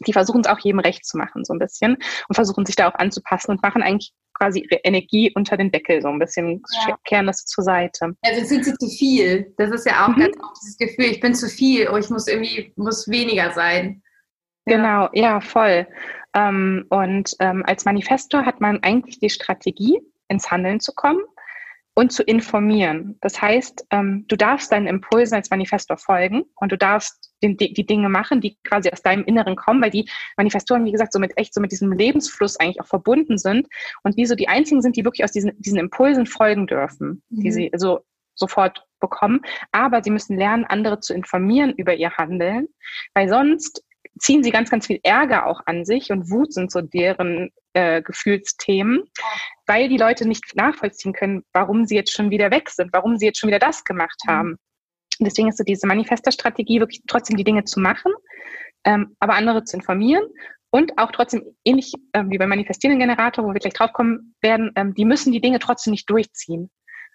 die 0.05 0.13
versuchen 0.13 0.41
es 0.41 0.47
auch 0.47 0.59
jedem 0.59 0.79
recht 0.79 1.05
zu 1.05 1.17
machen, 1.17 1.45
so 1.45 1.53
ein 1.53 1.59
bisschen, 1.59 1.97
und 2.27 2.35
versuchen 2.35 2.65
sich 2.65 2.75
da 2.75 2.89
auch 2.89 2.95
anzupassen 2.95 3.51
und 3.51 3.63
machen 3.63 3.81
eigentlich 3.81 4.13
quasi 4.37 4.59
ihre 4.59 4.81
Energie 4.83 5.31
unter 5.35 5.57
den 5.57 5.71
Deckel, 5.71 6.01
so 6.01 6.09
ein 6.09 6.19
bisschen, 6.19 6.61
ja. 6.87 6.97
kehren 7.05 7.27
das 7.27 7.45
zur 7.45 7.63
Seite. 7.63 8.15
Also 8.21 8.45
sind 8.45 8.65
sie 8.65 8.73
zu 8.73 8.87
viel. 8.87 9.53
Das 9.57 9.71
ist 9.71 9.85
ja 9.85 10.05
auch 10.05 10.15
mhm. 10.15 10.21
ganz 10.21 10.37
oft 10.39 10.61
dieses 10.61 10.77
Gefühl, 10.77 11.05
ich 11.05 11.19
bin 11.19 11.33
zu 11.33 11.47
viel, 11.47 11.89
oh, 11.89 11.97
ich 11.97 12.09
muss 12.09 12.27
irgendwie, 12.27 12.71
muss 12.75 13.07
weniger 13.07 13.51
sein. 13.53 14.01
Ja. 14.65 14.77
Genau, 14.77 15.09
ja, 15.13 15.41
voll. 15.41 15.87
Ähm, 16.33 16.85
und 16.89 17.35
ähm, 17.39 17.63
als 17.65 17.85
Manifestor 17.85 18.45
hat 18.45 18.61
man 18.61 18.83
eigentlich 18.83 19.19
die 19.19 19.29
Strategie, 19.29 19.99
ins 20.27 20.51
Handeln 20.51 20.79
zu 20.79 20.93
kommen 20.93 21.21
und 21.93 22.11
zu 22.11 22.21
informieren. 22.21 23.17
Das 23.21 23.41
heißt, 23.41 23.87
ähm, 23.91 24.25
du 24.27 24.35
darfst 24.35 24.71
deinen 24.71 24.87
Impulsen 24.87 25.35
als 25.35 25.49
Manifestor 25.49 25.97
folgen 25.97 26.43
und 26.55 26.71
du 26.71 26.77
darfst 26.77 27.26
den, 27.43 27.57
die 27.57 27.85
Dinge 27.85 28.09
machen, 28.09 28.41
die 28.41 28.57
quasi 28.63 28.89
aus 28.89 29.01
deinem 29.01 29.23
Inneren 29.25 29.55
kommen, 29.55 29.81
weil 29.81 29.91
die 29.91 30.09
Manifestoren, 30.37 30.85
wie 30.85 30.91
gesagt, 30.91 31.13
so 31.13 31.19
mit 31.19 31.37
echt 31.37 31.53
so 31.53 31.61
mit 31.61 31.71
diesem 31.71 31.91
Lebensfluss 31.91 32.59
eigentlich 32.59 32.81
auch 32.81 32.87
verbunden 32.87 33.37
sind 33.37 33.67
und 34.03 34.17
wie 34.17 34.25
so 34.25 34.35
die 34.35 34.47
einzigen 34.47 34.81
sind, 34.81 34.95
die 34.95 35.05
wirklich 35.05 35.23
aus 35.23 35.31
diesen, 35.31 35.51
diesen 35.61 35.79
Impulsen 35.79 36.25
folgen 36.25 36.67
dürfen, 36.67 37.21
mhm. 37.29 37.41
die 37.41 37.51
sie 37.51 37.71
so 37.75 38.01
sofort 38.35 38.85
bekommen. 38.99 39.41
Aber 39.71 40.03
sie 40.03 40.11
müssen 40.11 40.37
lernen, 40.37 40.65
andere 40.65 40.99
zu 40.99 41.13
informieren 41.13 41.73
über 41.75 41.95
ihr 41.95 42.11
Handeln, 42.11 42.67
weil 43.13 43.29
sonst 43.29 43.83
ziehen 44.19 44.43
sie 44.43 44.51
ganz, 44.51 44.69
ganz 44.69 44.87
viel 44.87 44.99
Ärger 45.03 45.45
auch 45.45 45.61
an 45.65 45.85
sich 45.85 46.11
und 46.11 46.29
Wut 46.31 46.53
sind 46.53 46.71
so 46.71 46.81
deren 46.81 47.51
äh, 47.73 48.01
Gefühlsthemen, 48.01 49.03
weil 49.65 49.89
die 49.89 49.97
Leute 49.97 50.27
nicht 50.27 50.55
nachvollziehen 50.55 51.13
können, 51.13 51.43
warum 51.53 51.85
sie 51.85 51.95
jetzt 51.95 52.13
schon 52.13 52.31
wieder 52.31 52.51
weg 52.51 52.69
sind, 52.69 52.91
warum 52.93 53.17
sie 53.17 53.25
jetzt 53.25 53.39
schon 53.39 53.49
wieder 53.49 53.59
das 53.59 53.83
gemacht 53.83 54.19
mhm. 54.25 54.31
haben. 54.31 54.57
Und 55.19 55.25
deswegen 55.25 55.49
ist 55.49 55.57
so 55.57 55.63
diese 55.63 55.87
Manifesterstrategie 55.87 56.79
wirklich 56.79 57.01
trotzdem 57.07 57.37
die 57.37 57.43
Dinge 57.43 57.63
zu 57.63 57.79
machen, 57.79 58.11
ähm, 58.83 59.15
aber 59.19 59.35
andere 59.35 59.63
zu 59.63 59.77
informieren 59.77 60.23
und 60.69 60.97
auch 60.97 61.11
trotzdem 61.11 61.43
ähnlich 61.63 61.93
ähm, 62.13 62.29
wie 62.31 62.37
beim 62.37 62.49
manifestierenden 62.49 62.99
Generator, 62.99 63.45
wo 63.45 63.53
wir 63.53 63.59
gleich 63.59 63.73
draufkommen 63.73 64.35
werden, 64.41 64.71
ähm, 64.75 64.93
die 64.93 65.05
müssen 65.05 65.31
die 65.31 65.41
Dinge 65.41 65.59
trotzdem 65.59 65.91
nicht 65.91 66.09
durchziehen. 66.09 66.69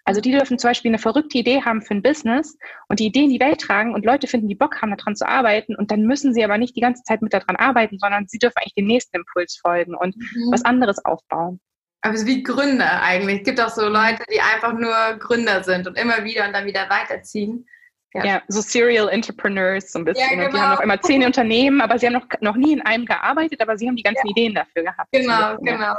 Also 0.05 0.19
die 0.19 0.31
dürfen 0.31 0.59
zum 0.59 0.69
Beispiel 0.69 0.89
eine 0.89 0.99
verrückte 0.99 1.37
Idee 1.37 1.61
haben 1.61 1.81
für 1.81 1.93
ein 1.93 2.01
Business 2.01 2.57
und 2.89 2.99
die 2.99 3.05
Idee 3.05 3.23
in 3.23 3.29
die 3.29 3.39
Welt 3.39 3.61
tragen 3.61 3.93
und 3.93 4.05
Leute 4.05 4.27
finden, 4.27 4.49
die 4.49 4.55
Bock 4.55 4.81
haben, 4.81 4.95
daran 4.97 5.15
zu 5.15 5.25
arbeiten 5.25 5.75
und 5.75 5.91
dann 5.91 6.01
müssen 6.01 6.33
sie 6.33 6.43
aber 6.43 6.57
nicht 6.57 6.75
die 6.75 6.81
ganze 6.81 7.03
Zeit 7.03 7.21
mit 7.21 7.33
daran 7.33 7.55
arbeiten, 7.55 7.97
sondern 7.99 8.27
sie 8.27 8.37
dürfen 8.37 8.57
eigentlich 8.57 8.73
dem 8.73 8.87
nächsten 8.87 9.17
Impuls 9.17 9.57
folgen 9.61 9.95
und 9.95 10.17
mhm. 10.17 10.51
was 10.51 10.65
anderes 10.65 11.03
aufbauen. 11.05 11.61
Aber 12.01 12.15
es 12.15 12.21
ist 12.21 12.27
wie 12.27 12.43
Gründer 12.43 13.01
eigentlich. 13.01 13.39
Es 13.39 13.43
gibt 13.45 13.61
auch 13.61 13.69
so 13.69 13.87
Leute, 13.87 14.25
die 14.29 14.41
einfach 14.41 14.73
nur 14.73 14.93
Gründer 15.19 15.63
sind 15.63 15.87
und 15.87 15.97
immer 15.97 16.25
wieder 16.25 16.45
und 16.45 16.53
dann 16.53 16.65
wieder 16.65 16.89
weiterziehen. 16.89 17.65
Ja, 18.13 18.25
ja 18.25 18.41
so 18.47 18.61
Serial 18.61 19.09
Entrepreneurs 19.09 19.91
so 19.91 19.99
ein 19.99 20.05
bisschen. 20.05 20.39
Ja, 20.39 20.47
genau. 20.47 20.51
Die 20.51 20.61
haben 20.61 20.75
noch 20.75 20.81
immer 20.81 21.01
zehn 21.01 21.23
Unternehmen, 21.23 21.81
aber 21.81 21.97
sie 21.97 22.07
haben 22.07 22.13
noch, 22.13 22.27
noch 22.41 22.55
nie 22.55 22.73
in 22.73 22.81
einem 22.81 23.05
gearbeitet, 23.05 23.61
aber 23.61 23.77
sie 23.77 23.87
haben 23.87 23.95
die 23.95 24.03
ganzen 24.03 24.27
ja. 24.27 24.31
Ideen 24.31 24.55
dafür 24.55 24.83
gehabt. 24.83 25.09
Genau, 25.11 25.57
genau. 25.57 25.95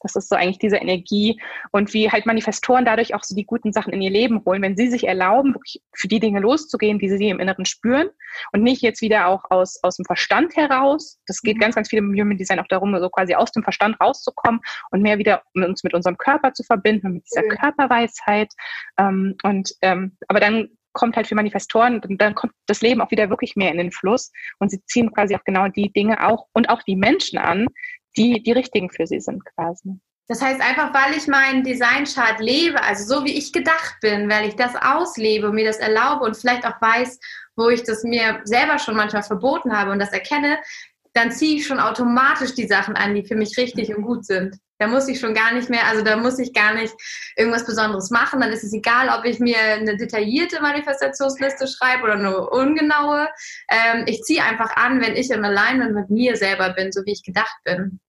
Das 0.00 0.14
ist 0.14 0.28
so 0.28 0.36
eigentlich 0.36 0.58
diese 0.58 0.76
Energie 0.76 1.40
und 1.72 1.92
wie 1.92 2.10
halt 2.10 2.26
Manifestoren 2.26 2.84
dadurch 2.84 3.14
auch 3.14 3.24
so 3.24 3.34
die 3.34 3.44
guten 3.44 3.72
Sachen 3.72 3.92
in 3.92 4.00
ihr 4.00 4.10
Leben 4.10 4.44
holen, 4.44 4.62
wenn 4.62 4.76
sie 4.76 4.88
sich 4.88 5.06
erlauben, 5.06 5.54
wirklich 5.54 5.82
für 5.92 6.08
die 6.08 6.20
Dinge 6.20 6.40
loszugehen, 6.40 6.98
die 6.98 7.08
sie 7.08 7.28
im 7.28 7.40
Inneren 7.40 7.64
spüren 7.64 8.08
und 8.52 8.62
nicht 8.62 8.82
jetzt 8.82 9.00
wieder 9.00 9.26
auch 9.26 9.44
aus, 9.50 9.82
aus 9.82 9.96
dem 9.96 10.04
Verstand 10.04 10.56
heraus. 10.56 11.18
Das 11.26 11.42
geht 11.42 11.56
mhm. 11.56 11.60
ganz, 11.60 11.74
ganz 11.74 11.88
viel 11.88 11.98
im 11.98 12.14
Human 12.14 12.38
Design 12.38 12.60
auch 12.60 12.68
darum, 12.68 12.96
so 13.00 13.10
quasi 13.10 13.34
aus 13.34 13.50
dem 13.50 13.64
Verstand 13.64 14.00
rauszukommen 14.00 14.60
und 14.90 15.02
mehr 15.02 15.18
wieder 15.18 15.42
uns 15.54 15.82
mit 15.82 15.94
unserem 15.94 16.16
Körper 16.16 16.52
zu 16.52 16.62
verbinden, 16.62 17.14
mit 17.14 17.24
dieser 17.28 17.42
mhm. 17.42 17.56
Körperweisheit. 17.56 18.52
Ähm, 18.98 19.36
und 19.42 19.72
ähm, 19.82 20.16
aber 20.28 20.38
dann 20.38 20.68
kommt 20.92 21.16
halt 21.16 21.26
für 21.26 21.34
Manifestoren, 21.34 22.00
dann 22.08 22.34
kommt 22.34 22.52
das 22.66 22.80
Leben 22.80 23.00
auch 23.00 23.10
wieder 23.10 23.30
wirklich 23.30 23.56
mehr 23.56 23.70
in 23.70 23.78
den 23.78 23.92
Fluss 23.92 24.32
und 24.58 24.70
sie 24.70 24.82
ziehen 24.86 25.12
quasi 25.12 25.36
auch 25.36 25.44
genau 25.44 25.68
die 25.68 25.92
Dinge 25.92 26.26
auch 26.26 26.46
und 26.52 26.68
auch 26.68 26.82
die 26.82 26.96
Menschen 26.96 27.38
an, 27.38 27.66
die 28.16 28.42
die 28.42 28.52
richtigen 28.52 28.90
für 28.90 29.06
sie 29.06 29.20
sind 29.20 29.44
quasi. 29.44 29.98
Das 30.28 30.42
heißt 30.42 30.60
einfach, 30.60 30.92
weil 30.92 31.16
ich 31.16 31.26
meinen 31.26 31.64
Designchart 31.64 32.40
lebe, 32.40 32.82
also 32.82 33.16
so 33.16 33.24
wie 33.24 33.32
ich 33.32 33.50
gedacht 33.50 33.96
bin, 34.02 34.28
weil 34.28 34.46
ich 34.46 34.56
das 34.56 34.74
auslebe 34.76 35.48
und 35.48 35.54
mir 35.54 35.64
das 35.64 35.78
erlaube 35.78 36.24
und 36.24 36.36
vielleicht 36.36 36.66
auch 36.66 36.80
weiß, 36.82 37.18
wo 37.56 37.70
ich 37.70 37.82
das 37.82 38.04
mir 38.04 38.40
selber 38.44 38.78
schon 38.78 38.94
manchmal 38.94 39.22
verboten 39.22 39.74
habe 39.76 39.90
und 39.90 39.98
das 39.98 40.12
erkenne, 40.12 40.58
dann 41.14 41.32
ziehe 41.32 41.56
ich 41.56 41.66
schon 41.66 41.80
automatisch 41.80 42.54
die 42.54 42.66
Sachen 42.66 42.94
an, 42.94 43.14
die 43.14 43.24
für 43.24 43.36
mich 43.36 43.56
richtig 43.56 43.94
und 43.96 44.02
gut 44.02 44.26
sind. 44.26 44.58
Da 44.78 44.86
muss 44.86 45.08
ich 45.08 45.18
schon 45.18 45.34
gar 45.34 45.52
nicht 45.52 45.70
mehr, 45.70 45.86
also 45.86 46.04
da 46.04 46.16
muss 46.16 46.38
ich 46.38 46.52
gar 46.52 46.74
nicht 46.74 46.94
irgendwas 47.36 47.66
Besonderes 47.66 48.10
machen. 48.10 48.40
Dann 48.40 48.52
ist 48.52 48.64
es 48.64 48.72
egal, 48.72 49.08
ob 49.16 49.24
ich 49.24 49.40
mir 49.40 49.58
eine 49.58 49.96
detaillierte 49.96 50.60
Manifestationsliste 50.60 51.66
schreibe 51.66 52.04
oder 52.04 52.14
eine 52.14 52.48
ungenaue. 52.48 53.28
Ähm, 53.68 54.04
ich 54.06 54.22
ziehe 54.22 54.42
einfach 54.42 54.76
an, 54.76 55.00
wenn 55.00 55.16
ich 55.16 55.30
im 55.30 55.44
Alignment 55.44 55.94
mit 55.94 56.10
mir 56.10 56.36
selber 56.36 56.70
bin, 56.70 56.92
so 56.92 57.04
wie 57.04 57.12
ich 57.12 57.22
gedacht 57.22 57.56
bin. 57.64 58.00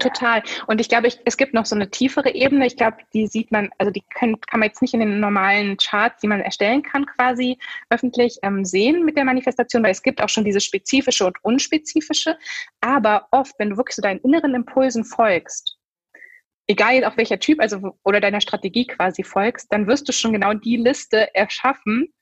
Total. 0.00 0.42
Und 0.66 0.80
ich 0.80 0.88
glaube, 0.88 1.06
ich, 1.06 1.20
es 1.24 1.36
gibt 1.36 1.54
noch 1.54 1.66
so 1.66 1.74
eine 1.74 1.90
tiefere 1.90 2.34
Ebene. 2.34 2.66
Ich 2.66 2.76
glaube, 2.76 2.98
die 3.12 3.26
sieht 3.26 3.52
man, 3.52 3.70
also 3.78 3.90
die 3.90 4.02
können, 4.14 4.40
kann 4.40 4.60
man 4.60 4.68
jetzt 4.68 4.82
nicht 4.82 4.94
in 4.94 5.00
den 5.00 5.20
normalen 5.20 5.76
Charts, 5.76 6.20
die 6.20 6.26
man 6.26 6.40
erstellen 6.40 6.82
kann, 6.82 7.06
quasi 7.06 7.58
öffentlich 7.90 8.38
ähm, 8.42 8.64
sehen 8.64 9.04
mit 9.04 9.16
der 9.16 9.24
Manifestation, 9.24 9.82
weil 9.82 9.92
es 9.92 10.02
gibt 10.02 10.22
auch 10.22 10.28
schon 10.28 10.44
diese 10.44 10.60
spezifische 10.60 11.26
und 11.26 11.36
unspezifische. 11.44 12.36
Aber 12.80 13.28
oft, 13.30 13.54
wenn 13.58 13.70
du 13.70 13.76
wirklich 13.76 13.96
so 13.96 14.02
deinen 14.02 14.20
inneren 14.20 14.54
Impulsen 14.54 15.04
folgst, 15.04 15.76
egal 16.70 17.04
auf 17.04 17.16
welcher 17.16 17.40
Typ, 17.40 17.60
also 17.60 17.98
oder 18.04 18.20
deiner 18.20 18.40
Strategie 18.40 18.86
quasi 18.86 19.24
folgst, 19.24 19.66
dann 19.72 19.88
wirst 19.88 20.08
du 20.08 20.12
schon 20.12 20.32
genau 20.32 20.54
die 20.54 20.76
Liste 20.76 21.34
erschaffen, 21.34 22.12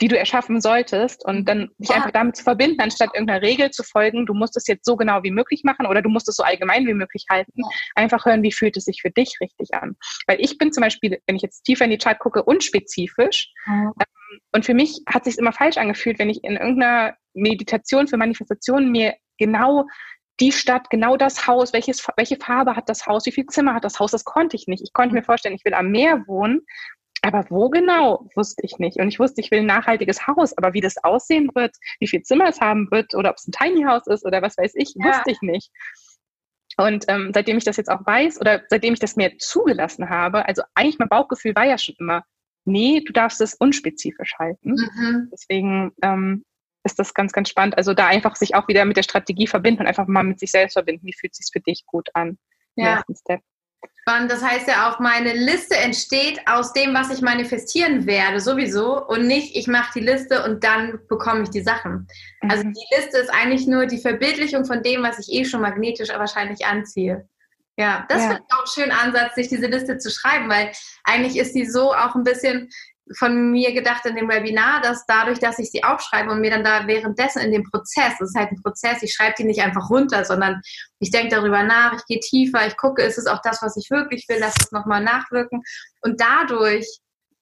die 0.00 0.08
du 0.08 0.18
erschaffen 0.18 0.60
solltest 0.60 1.24
und 1.24 1.48
dann 1.48 1.70
dich 1.78 1.90
einfach 1.90 2.10
damit 2.10 2.36
zu 2.36 2.42
verbinden, 2.42 2.80
anstatt 2.80 3.14
irgendeiner 3.14 3.42
Regel 3.42 3.70
zu 3.70 3.84
folgen, 3.84 4.26
du 4.26 4.34
musst 4.34 4.56
es 4.56 4.66
jetzt 4.66 4.84
so 4.84 4.96
genau 4.96 5.22
wie 5.22 5.30
möglich 5.30 5.62
machen 5.62 5.86
oder 5.86 6.02
du 6.02 6.10
musst 6.10 6.28
es 6.28 6.34
so 6.34 6.42
allgemein 6.42 6.84
wie 6.86 6.94
möglich 6.94 7.24
halten, 7.30 7.62
einfach 7.94 8.26
hören, 8.26 8.42
wie 8.42 8.52
fühlt 8.52 8.76
es 8.76 8.84
sich 8.84 9.00
für 9.00 9.10
dich 9.10 9.38
richtig 9.40 9.72
an. 9.72 9.96
Weil 10.26 10.40
ich 10.40 10.58
bin 10.58 10.72
zum 10.72 10.82
Beispiel, 10.82 11.18
wenn 11.26 11.36
ich 11.36 11.42
jetzt 11.42 11.62
tiefer 11.62 11.84
in 11.84 11.92
die 11.92 11.98
Chart 11.98 12.18
gucke, 12.18 12.42
unspezifisch 12.42 13.52
mhm. 13.66 13.92
und 14.52 14.66
für 14.66 14.74
mich 14.74 15.00
hat 15.08 15.26
es 15.26 15.34
sich 15.34 15.38
immer 15.38 15.52
falsch 15.52 15.78
angefühlt, 15.78 16.18
wenn 16.18 16.28
ich 16.28 16.42
in 16.42 16.56
irgendeiner 16.56 17.14
Meditation 17.34 18.08
für 18.08 18.16
Manifestationen 18.16 18.90
mir 18.90 19.14
genau 19.38 19.86
die 20.40 20.52
Stadt, 20.52 20.90
genau 20.90 21.16
das 21.16 21.46
Haus, 21.46 21.72
welches, 21.72 22.06
welche 22.16 22.36
Farbe 22.36 22.76
hat 22.76 22.88
das 22.88 23.06
Haus, 23.06 23.26
wie 23.26 23.32
viel 23.32 23.46
Zimmer 23.46 23.74
hat 23.74 23.84
das 23.84 23.98
Haus, 23.98 24.10
das 24.10 24.24
konnte 24.24 24.56
ich 24.56 24.66
nicht. 24.66 24.82
Ich 24.82 24.92
konnte 24.92 25.14
mir 25.14 25.22
vorstellen, 25.22 25.54
ich 25.54 25.64
will 25.64 25.74
am 25.74 25.90
Meer 25.90 26.24
wohnen 26.26 26.66
aber 27.26 27.44
wo 27.50 27.68
genau, 27.70 28.28
wusste 28.36 28.62
ich 28.64 28.78
nicht. 28.78 28.98
Und 28.98 29.08
ich 29.08 29.18
wusste, 29.18 29.40
ich 29.40 29.50
will 29.50 29.60
ein 29.60 29.66
nachhaltiges 29.66 30.26
Haus, 30.26 30.56
aber 30.56 30.74
wie 30.74 30.80
das 30.80 31.02
aussehen 31.02 31.50
wird, 31.54 31.74
wie 31.98 32.06
viel 32.06 32.22
Zimmer 32.22 32.48
es 32.48 32.60
haben 32.60 32.88
wird 32.90 33.14
oder 33.14 33.30
ob 33.30 33.36
es 33.36 33.48
ein 33.48 33.52
Tiny 33.52 33.82
House 33.82 34.06
ist 34.06 34.24
oder 34.24 34.42
was 34.42 34.56
weiß 34.56 34.72
ich, 34.76 34.94
ja. 34.94 35.06
wusste 35.06 35.32
ich 35.32 35.40
nicht. 35.42 35.70
Und 36.76 37.06
ähm, 37.08 37.32
seitdem 37.34 37.56
ich 37.56 37.64
das 37.64 37.78
jetzt 37.78 37.90
auch 37.90 38.04
weiß 38.04 38.40
oder 38.40 38.62
seitdem 38.68 38.94
ich 38.94 39.00
das 39.00 39.16
mir 39.16 39.38
zugelassen 39.38 40.08
habe, 40.08 40.46
also 40.46 40.62
eigentlich 40.74 40.98
mein 40.98 41.08
Bauchgefühl 41.08 41.54
war 41.54 41.64
ja 41.64 41.78
schon 41.78 41.96
immer, 41.98 42.22
nee, 42.64 43.00
du 43.00 43.12
darfst 43.12 43.40
es 43.40 43.54
unspezifisch 43.54 44.34
halten. 44.38 44.72
Mhm. 44.72 45.28
Deswegen 45.32 45.92
ähm, 46.02 46.44
ist 46.86 46.98
das 46.98 47.12
ganz, 47.12 47.32
ganz 47.32 47.50
spannend. 47.50 47.76
Also 47.76 47.92
da 47.92 48.06
einfach 48.06 48.36
sich 48.36 48.54
auch 48.54 48.68
wieder 48.68 48.84
mit 48.84 48.96
der 48.96 49.02
Strategie 49.02 49.46
verbinden 49.46 49.82
und 49.82 49.86
einfach 49.86 50.06
mal 50.06 50.22
mit 50.22 50.40
sich 50.40 50.50
selbst 50.50 50.74
verbinden. 50.74 51.06
Wie 51.06 51.12
fühlt 51.12 51.32
es 51.32 51.38
sich 51.38 51.52
für 51.52 51.60
dich 51.60 51.84
gut 51.84 52.08
an? 52.14 52.38
Ja. 52.76 53.02
Step. 53.14 53.40
Und 54.08 54.30
das 54.30 54.42
heißt 54.42 54.68
ja 54.68 54.88
auch, 54.88 55.00
meine 55.00 55.32
Liste 55.32 55.76
entsteht 55.76 56.40
aus 56.46 56.72
dem, 56.72 56.94
was 56.94 57.10
ich 57.10 57.22
manifestieren 57.22 58.06
werde, 58.06 58.40
sowieso. 58.40 59.04
Und 59.04 59.26
nicht, 59.26 59.56
ich 59.56 59.66
mache 59.66 59.98
die 59.98 60.04
Liste 60.04 60.44
und 60.44 60.62
dann 60.62 61.00
bekomme 61.08 61.42
ich 61.42 61.50
die 61.50 61.62
Sachen. 61.62 62.06
Also 62.40 62.62
mhm. 62.62 62.72
Also 62.72 62.80
die 62.80 62.96
Liste 62.96 63.18
ist 63.18 63.30
eigentlich 63.30 63.66
nur 63.66 63.86
die 63.86 63.98
Verbildlichung 63.98 64.64
von 64.64 64.82
dem, 64.82 65.02
was 65.02 65.18
ich 65.18 65.32
eh 65.32 65.44
schon 65.44 65.60
magnetisch 65.60 66.08
wahrscheinlich 66.10 66.64
anziehe. 66.64 67.28
Ja, 67.76 68.06
das 68.08 68.22
ja. 68.22 68.28
finde 68.28 68.42
ich 68.46 68.54
auch 68.54 68.58
einen 68.58 68.66
schönen 68.68 68.92
Ansatz, 68.92 69.34
sich 69.34 69.48
diese 69.48 69.66
Liste 69.66 69.98
zu 69.98 70.10
schreiben, 70.10 70.48
weil 70.48 70.70
eigentlich 71.04 71.36
ist 71.36 71.54
die 71.54 71.66
so 71.66 71.92
auch 71.92 72.14
ein 72.14 72.24
bisschen, 72.24 72.70
von 73.16 73.50
mir 73.50 73.72
gedacht 73.72 74.04
in 74.06 74.16
dem 74.16 74.28
Webinar, 74.28 74.80
dass 74.80 75.06
dadurch, 75.06 75.38
dass 75.38 75.58
ich 75.58 75.70
sie 75.70 75.84
aufschreibe 75.84 76.30
und 76.30 76.40
mir 76.40 76.50
dann 76.50 76.64
da 76.64 76.86
währenddessen 76.86 77.40
in 77.40 77.52
dem 77.52 77.64
Prozess, 77.64 78.14
das 78.18 78.30
ist 78.30 78.36
halt 78.36 78.50
ein 78.50 78.62
Prozess, 78.62 79.02
ich 79.02 79.12
schreibe 79.14 79.34
die 79.38 79.44
nicht 79.44 79.60
einfach 79.60 79.90
runter, 79.90 80.24
sondern 80.24 80.60
ich 80.98 81.10
denke 81.10 81.34
darüber 81.36 81.62
nach, 81.62 81.94
ich 81.94 82.06
gehe 82.06 82.20
tiefer, 82.20 82.66
ich 82.66 82.76
gucke, 82.76 83.02
ist 83.02 83.18
es 83.18 83.26
auch 83.26 83.40
das, 83.42 83.62
was 83.62 83.76
ich 83.76 83.90
wirklich 83.90 84.26
will, 84.28 84.38
lass 84.40 84.54
es 84.60 84.72
nochmal 84.72 85.02
nachwirken. 85.02 85.62
Und 86.02 86.20
dadurch 86.20 86.86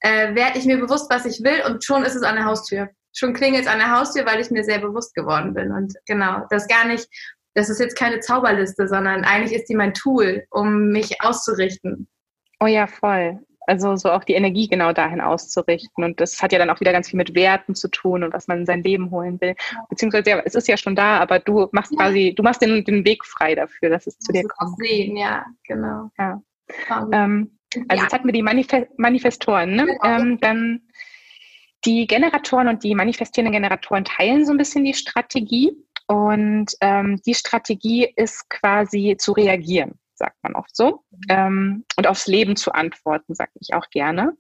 äh, 0.01 0.35
werde 0.35 0.59
ich 0.59 0.67
mir 0.67 0.79
bewusst, 0.79 1.11
was 1.11 1.25
ich 1.25 1.43
will 1.43 1.63
und 1.67 1.85
schon 1.85 2.05
ist 2.05 2.15
es 2.15 2.23
an 2.23 2.37
der 2.37 2.45
Haustür. 2.45 2.91
Schon 3.17 3.33
klingelt 3.33 3.65
es 3.65 3.71
an 3.71 3.79
der 3.79 3.93
Haustür, 3.93 4.27
weil 4.27 4.41
ich 4.41 4.51
mir 4.51 4.65
sehr 4.65 4.81
bewusst 4.81 5.15
geworden 5.15 5.55
bin. 5.55 5.71
Und 5.71 5.95
genau, 6.05 6.47
das 6.51 6.67
gar 6.67 6.85
nicht 6.85 7.09
das 7.55 7.71
ist 7.71 7.79
jetzt 7.79 7.97
keine 7.97 8.21
Zauberliste, 8.21 8.89
sondern 8.89 9.25
eigentlich 9.25 9.53
ist 9.53 9.69
die 9.69 9.77
mein 9.77 9.95
Tool, 9.95 10.45
um 10.51 10.89
mich 10.89 11.21
auszurichten. 11.23 12.09
Oh 12.61 12.67
ja, 12.67 12.87
voll. 12.87 13.39
Also 13.67 13.97
so 13.97 14.11
auch 14.11 14.25
die 14.25 14.35
Energie 14.35 14.69
genau 14.69 14.93
dahin 14.93 15.21
auszurichten. 15.21 16.05
Und 16.05 16.21
das 16.21 16.43
hat 16.43 16.53
ja 16.53 16.59
dann 16.59 16.71
auch 16.71 16.81
wieder 16.81 16.93
ganz 16.93 17.09
viel 17.09 17.17
mit 17.17 17.35
Werten 17.35 17.75
zu 17.75 17.89
tun 17.89 18.23
und 18.23 18.33
was 18.33 18.47
man 18.47 18.61
in 18.61 18.67
sein 18.67 18.83
Leben 18.83 19.11
holen 19.11 19.41
will. 19.41 19.55
Beziehungsweise 19.89 20.31
ja, 20.31 20.43
es 20.45 20.55
ist 20.55 20.69
ja 20.69 20.77
schon 20.77 20.97
da, 20.97 21.19
aber 21.19 21.39
du 21.39 21.69
machst 21.73 21.93
ja. 21.93 21.99
quasi, 21.99 22.35
du 22.37 22.43
machst 22.43 22.63
den, 22.63 22.85
den 22.85 23.05
Weg 23.05 23.25
frei 23.25 23.55
dafür, 23.55 23.91
dass 23.91 24.07
es 24.07 24.19
zu 24.19 24.33
dir 24.33 24.47
kommt. 24.47 24.77
Sehen, 24.79 25.17
ja, 25.17 25.45
genau. 25.67 26.11
Ja. 26.19 26.41
Ähm, 27.13 27.59
also 27.89 27.97
ja. 27.97 28.03
jetzt 28.03 28.13
hatten 28.13 28.27
wir 28.27 28.33
die 28.33 28.43
Manifest 28.43 28.87
Manifestoren, 28.99 29.75
ne? 29.75 29.87
Genau. 29.87 30.05
Ähm, 30.05 30.39
dann 30.41 30.83
die 31.85 32.07
Generatoren 32.07 32.69
und 32.69 32.83
die 32.85 32.95
manifestierenden 32.95 33.53
Generatoren 33.53 34.05
teilen 34.05 34.47
so 34.47 34.53
ein 34.53 34.59
bisschen 34.59 34.85
die 34.85 34.95
Strategie. 34.95 35.73
Und 36.07 36.67
ähm, 36.81 37.21
die 37.27 37.35
Strategie 37.35 38.13
ist 38.17 38.49
quasi 38.51 39.17
zu 39.19 39.33
reagieren 39.33 39.99
sagt 40.17 40.37
man 40.43 40.55
oft 40.55 40.75
so, 40.75 41.05
ähm, 41.29 41.85
und 41.97 42.07
aufs 42.07 42.27
Leben 42.27 42.57
zu 42.57 42.73
antworten, 42.73 43.35
sage 43.35 43.53
ich 43.61 43.75
auch 43.75 43.89
gerne. 43.91 44.37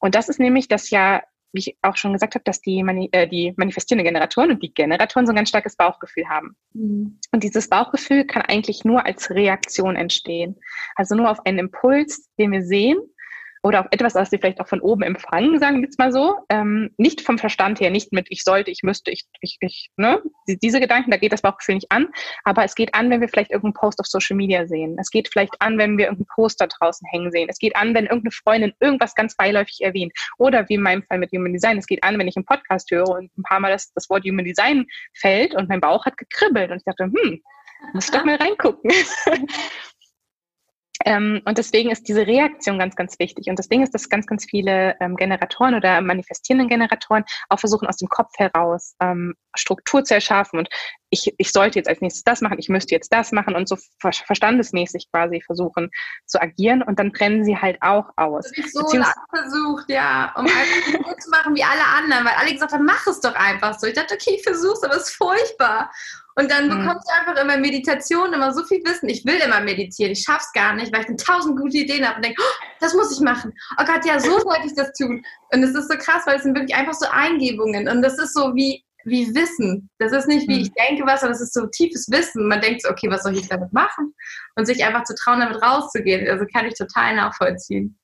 Und 0.00 0.14
das 0.14 0.28
ist 0.28 0.40
nämlich 0.40 0.68
das 0.68 0.90
ja, 0.90 1.22
wie 1.52 1.60
ich 1.60 1.78
auch 1.82 1.96
schon 1.96 2.12
gesagt 2.12 2.34
habe, 2.34 2.44
dass 2.44 2.60
die, 2.60 2.82
Mani 2.82 3.08
äh, 3.12 3.28
die 3.28 3.54
manifestierenden 3.56 4.04
Generatoren 4.04 4.50
und 4.50 4.62
die 4.62 4.74
Generatoren 4.74 5.26
so 5.26 5.32
ein 5.32 5.36
ganz 5.36 5.48
starkes 5.48 5.76
Bauchgefühl 5.76 6.28
haben. 6.28 6.56
Mhm. 6.72 7.18
Und 7.30 7.44
dieses 7.44 7.68
Bauchgefühl 7.68 8.24
kann 8.24 8.42
eigentlich 8.42 8.84
nur 8.84 9.06
als 9.06 9.30
Reaktion 9.30 9.96
entstehen. 9.96 10.56
Also 10.96 11.14
nur 11.14 11.30
auf 11.30 11.46
einen 11.46 11.58
Impuls, 11.58 12.28
den 12.38 12.52
wir 12.52 12.64
sehen 12.64 12.98
oder 13.64 13.80
auf 13.80 13.86
etwas, 13.92 14.14
was 14.14 14.28
sie 14.28 14.36
vielleicht 14.36 14.60
auch 14.60 14.68
von 14.68 14.80
oben 14.80 15.02
empfangen, 15.02 15.58
sagen 15.58 15.76
wir 15.76 15.84
jetzt 15.84 15.98
mal 15.98 16.12
so. 16.12 16.36
Ähm, 16.50 16.90
nicht 16.98 17.22
vom 17.22 17.38
Verstand 17.38 17.80
her, 17.80 17.88
nicht 17.88 18.12
mit 18.12 18.26
ich 18.28 18.44
sollte, 18.44 18.70
ich 18.70 18.82
müsste, 18.82 19.10
ich, 19.10 19.24
ich, 19.40 19.56
ich, 19.60 19.90
ne? 19.96 20.20
Diese 20.46 20.80
Gedanken, 20.80 21.10
da 21.10 21.16
geht 21.16 21.32
das 21.32 21.40
Bauchgefühl 21.40 21.76
nicht 21.76 21.90
an. 21.90 22.08
Aber 22.44 22.64
es 22.64 22.74
geht 22.74 22.94
an, 22.94 23.08
wenn 23.08 23.22
wir 23.22 23.28
vielleicht 23.28 23.50
irgendeinen 23.50 23.80
Post 23.80 24.00
auf 24.00 24.06
Social 24.06 24.36
Media 24.36 24.66
sehen. 24.66 24.98
Es 25.00 25.10
geht 25.10 25.30
vielleicht 25.32 25.54
an, 25.60 25.78
wenn 25.78 25.96
wir 25.96 26.04
irgendeinen 26.04 26.26
Poster 26.26 26.66
draußen 26.66 27.08
hängen 27.10 27.32
sehen. 27.32 27.48
Es 27.48 27.58
geht 27.58 27.74
an, 27.74 27.94
wenn 27.94 28.04
irgendeine 28.04 28.32
Freundin 28.32 28.74
irgendwas 28.80 29.14
ganz 29.14 29.34
beiläufig 29.34 29.80
erwähnt. 29.80 30.12
Oder 30.36 30.68
wie 30.68 30.74
in 30.74 30.82
meinem 30.82 31.02
Fall 31.02 31.16
mit 31.16 31.32
Human 31.32 31.54
Design. 31.54 31.78
Es 31.78 31.86
geht 31.86 32.04
an, 32.04 32.18
wenn 32.18 32.28
ich 32.28 32.36
einen 32.36 32.44
Podcast 32.44 32.90
höre 32.90 33.08
und 33.08 33.30
ein 33.38 33.42
paar 33.44 33.60
Mal 33.60 33.70
das, 33.70 33.94
das 33.94 34.10
Wort 34.10 34.24
Human 34.24 34.44
Design 34.44 34.84
fällt 35.14 35.54
und 35.54 35.70
mein 35.70 35.80
Bauch 35.80 36.04
hat 36.04 36.18
gekribbelt 36.18 36.70
und 36.70 36.76
ich 36.76 36.84
dachte, 36.84 37.04
hm, 37.04 37.40
muss 37.94 38.04
ich 38.06 38.10
doch 38.10 38.26
mal 38.26 38.36
reingucken. 38.36 38.90
Ähm, 41.04 41.42
und 41.44 41.58
deswegen 41.58 41.90
ist 41.90 42.08
diese 42.08 42.26
Reaktion 42.26 42.78
ganz, 42.78 42.96
ganz 42.96 43.18
wichtig. 43.18 43.48
Und 43.48 43.58
das 43.58 43.68
Ding 43.68 43.82
ist, 43.82 43.94
dass 43.94 44.08
ganz, 44.08 44.26
ganz 44.26 44.46
viele 44.48 44.96
ähm, 45.00 45.16
Generatoren 45.16 45.74
oder 45.74 46.00
manifestierenden 46.00 46.68
Generatoren 46.68 47.24
auch 47.48 47.60
versuchen, 47.60 47.86
aus 47.86 47.98
dem 47.98 48.08
Kopf 48.08 48.32
heraus 48.38 48.94
ähm, 49.00 49.34
Struktur 49.54 50.04
zu 50.04 50.14
erschaffen. 50.14 50.58
Und 50.58 50.68
ich, 51.14 51.32
ich 51.38 51.52
sollte 51.52 51.78
jetzt 51.78 51.88
als 51.88 52.00
nächstes 52.00 52.24
das 52.24 52.40
machen, 52.40 52.58
ich 52.58 52.68
müsste 52.68 52.94
jetzt 52.94 53.12
das 53.12 53.32
machen 53.32 53.54
und 53.54 53.68
so 53.68 53.76
ver 54.00 54.12
verstandesmäßig 54.12 55.08
quasi 55.10 55.40
versuchen 55.40 55.90
zu 56.26 56.42
agieren. 56.42 56.82
Und 56.82 56.98
dann 56.98 57.12
trennen 57.12 57.44
sie 57.44 57.56
halt 57.56 57.78
auch 57.80 58.10
aus. 58.16 58.50
Das 58.56 58.72
so 58.72 58.86
versucht, 59.34 59.88
ja, 59.88 60.34
um 60.36 60.44
einfach 60.44 61.08
so 61.08 61.16
zu 61.16 61.30
machen 61.30 61.54
wie 61.54 61.62
alle 61.62 61.84
anderen, 61.98 62.24
weil 62.24 62.34
alle 62.34 62.52
gesagt 62.52 62.72
haben, 62.72 62.84
mach 62.84 63.06
es 63.06 63.20
doch 63.20 63.34
einfach 63.34 63.78
so. 63.78 63.86
Ich 63.86 63.94
dachte, 63.94 64.14
okay, 64.14 64.36
ich 64.36 64.42
versuch's, 64.42 64.82
aber 64.82 64.96
es 64.96 65.08
ist 65.08 65.16
furchtbar. 65.16 65.90
Und 66.36 66.50
dann 66.50 66.66
mhm. 66.66 66.80
bekommst 66.80 67.08
du 67.08 67.14
einfach 67.14 67.40
immer 67.40 67.56
Meditation, 67.58 68.32
immer 68.32 68.52
so 68.52 68.64
viel 68.64 68.82
Wissen. 68.84 69.08
Ich 69.08 69.24
will 69.24 69.36
immer 69.36 69.60
meditieren, 69.60 70.12
ich 70.12 70.22
schaff's 70.22 70.52
gar 70.52 70.74
nicht, 70.74 70.92
weil 70.92 71.02
ich 71.02 71.06
dann 71.06 71.16
tausend 71.16 71.56
gute 71.56 71.78
Ideen 71.78 72.04
habe 72.04 72.16
und 72.16 72.24
denke, 72.24 72.42
oh, 72.42 72.64
das 72.80 72.94
muss 72.94 73.12
ich 73.12 73.20
machen. 73.20 73.52
Oh 73.80 73.84
Gott, 73.84 74.04
ja, 74.04 74.18
so 74.18 74.40
sollte 74.40 74.66
ich 74.66 74.74
das 74.74 74.92
tun. 74.94 75.24
Und 75.52 75.62
es 75.62 75.74
ist 75.74 75.88
so 75.88 75.96
krass, 75.96 76.22
weil 76.26 76.36
es 76.36 76.42
sind 76.42 76.56
wirklich 76.56 76.74
einfach 76.74 76.94
so 76.94 77.06
Eingebungen. 77.08 77.88
Und 77.88 78.02
das 78.02 78.18
ist 78.18 78.34
so 78.34 78.54
wie, 78.56 78.83
wie 79.04 79.34
Wissen. 79.34 79.90
Das 79.98 80.12
ist 80.12 80.28
nicht 80.28 80.48
wie 80.48 80.56
mhm. 80.56 80.62
ich 80.62 80.72
denke 80.72 81.04
was, 81.06 81.20
sondern 81.20 81.34
das 81.34 81.42
ist 81.42 81.54
so 81.54 81.66
tiefes 81.66 82.10
Wissen. 82.10 82.48
Man 82.48 82.60
denkt 82.60 82.82
so, 82.82 82.90
okay, 82.90 83.08
was 83.10 83.22
soll 83.22 83.36
ich 83.36 83.48
damit 83.48 83.72
machen? 83.72 84.14
Und 84.56 84.66
sich 84.66 84.84
einfach 84.84 85.04
zu 85.04 85.14
trauen, 85.14 85.40
damit 85.40 85.62
rauszugehen. 85.62 86.28
Also 86.28 86.44
kann 86.52 86.66
ich 86.66 86.74
total 86.74 87.16
nachvollziehen. 87.16 87.98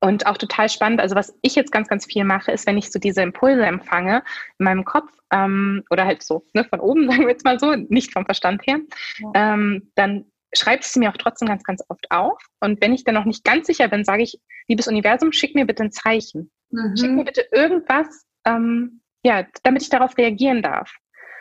Und 0.00 0.26
auch 0.26 0.36
total 0.36 0.68
spannend, 0.68 1.00
also 1.00 1.16
was 1.16 1.34
ich 1.42 1.56
jetzt 1.56 1.72
ganz, 1.72 1.88
ganz 1.88 2.06
viel 2.06 2.22
mache, 2.22 2.52
ist, 2.52 2.66
wenn 2.66 2.78
ich 2.78 2.92
so 2.92 3.00
diese 3.00 3.22
Impulse 3.22 3.66
empfange 3.66 4.22
in 4.58 4.64
meinem 4.64 4.84
Kopf 4.84 5.10
ähm, 5.32 5.82
oder 5.90 6.04
halt 6.04 6.22
so 6.22 6.46
ne, 6.54 6.64
von 6.64 6.78
oben, 6.78 7.06
sagen 7.10 7.22
wir 7.22 7.30
jetzt 7.30 7.44
mal 7.44 7.58
so, 7.58 7.74
nicht 7.74 8.12
vom 8.12 8.24
Verstand 8.24 8.62
her, 8.66 8.78
ja. 9.18 9.30
ähm, 9.34 9.90
dann 9.96 10.26
schreibe 10.54 10.80
ich 10.80 10.86
sie 10.86 11.00
mir 11.00 11.10
auch 11.10 11.16
trotzdem 11.16 11.48
ganz, 11.48 11.64
ganz 11.64 11.82
oft 11.88 12.10
auf. 12.10 12.40
Und 12.60 12.80
wenn 12.80 12.94
ich 12.94 13.04
dann 13.04 13.14
noch 13.14 13.24
nicht 13.24 13.44
ganz 13.44 13.66
sicher 13.66 13.88
bin, 13.88 14.04
sage 14.04 14.22
ich, 14.22 14.40
liebes 14.68 14.88
Universum, 14.88 15.32
schick 15.32 15.54
mir 15.54 15.66
bitte 15.66 15.82
ein 15.82 15.92
Zeichen. 15.92 16.50
Mhm. 16.70 16.96
Schick 16.96 17.10
mir 17.10 17.24
bitte 17.24 17.46
irgendwas, 17.52 18.24
ähm, 18.44 19.00
ja, 19.22 19.46
damit 19.62 19.82
ich 19.82 19.90
darauf 19.90 20.16
reagieren 20.16 20.62
darf. 20.62 20.94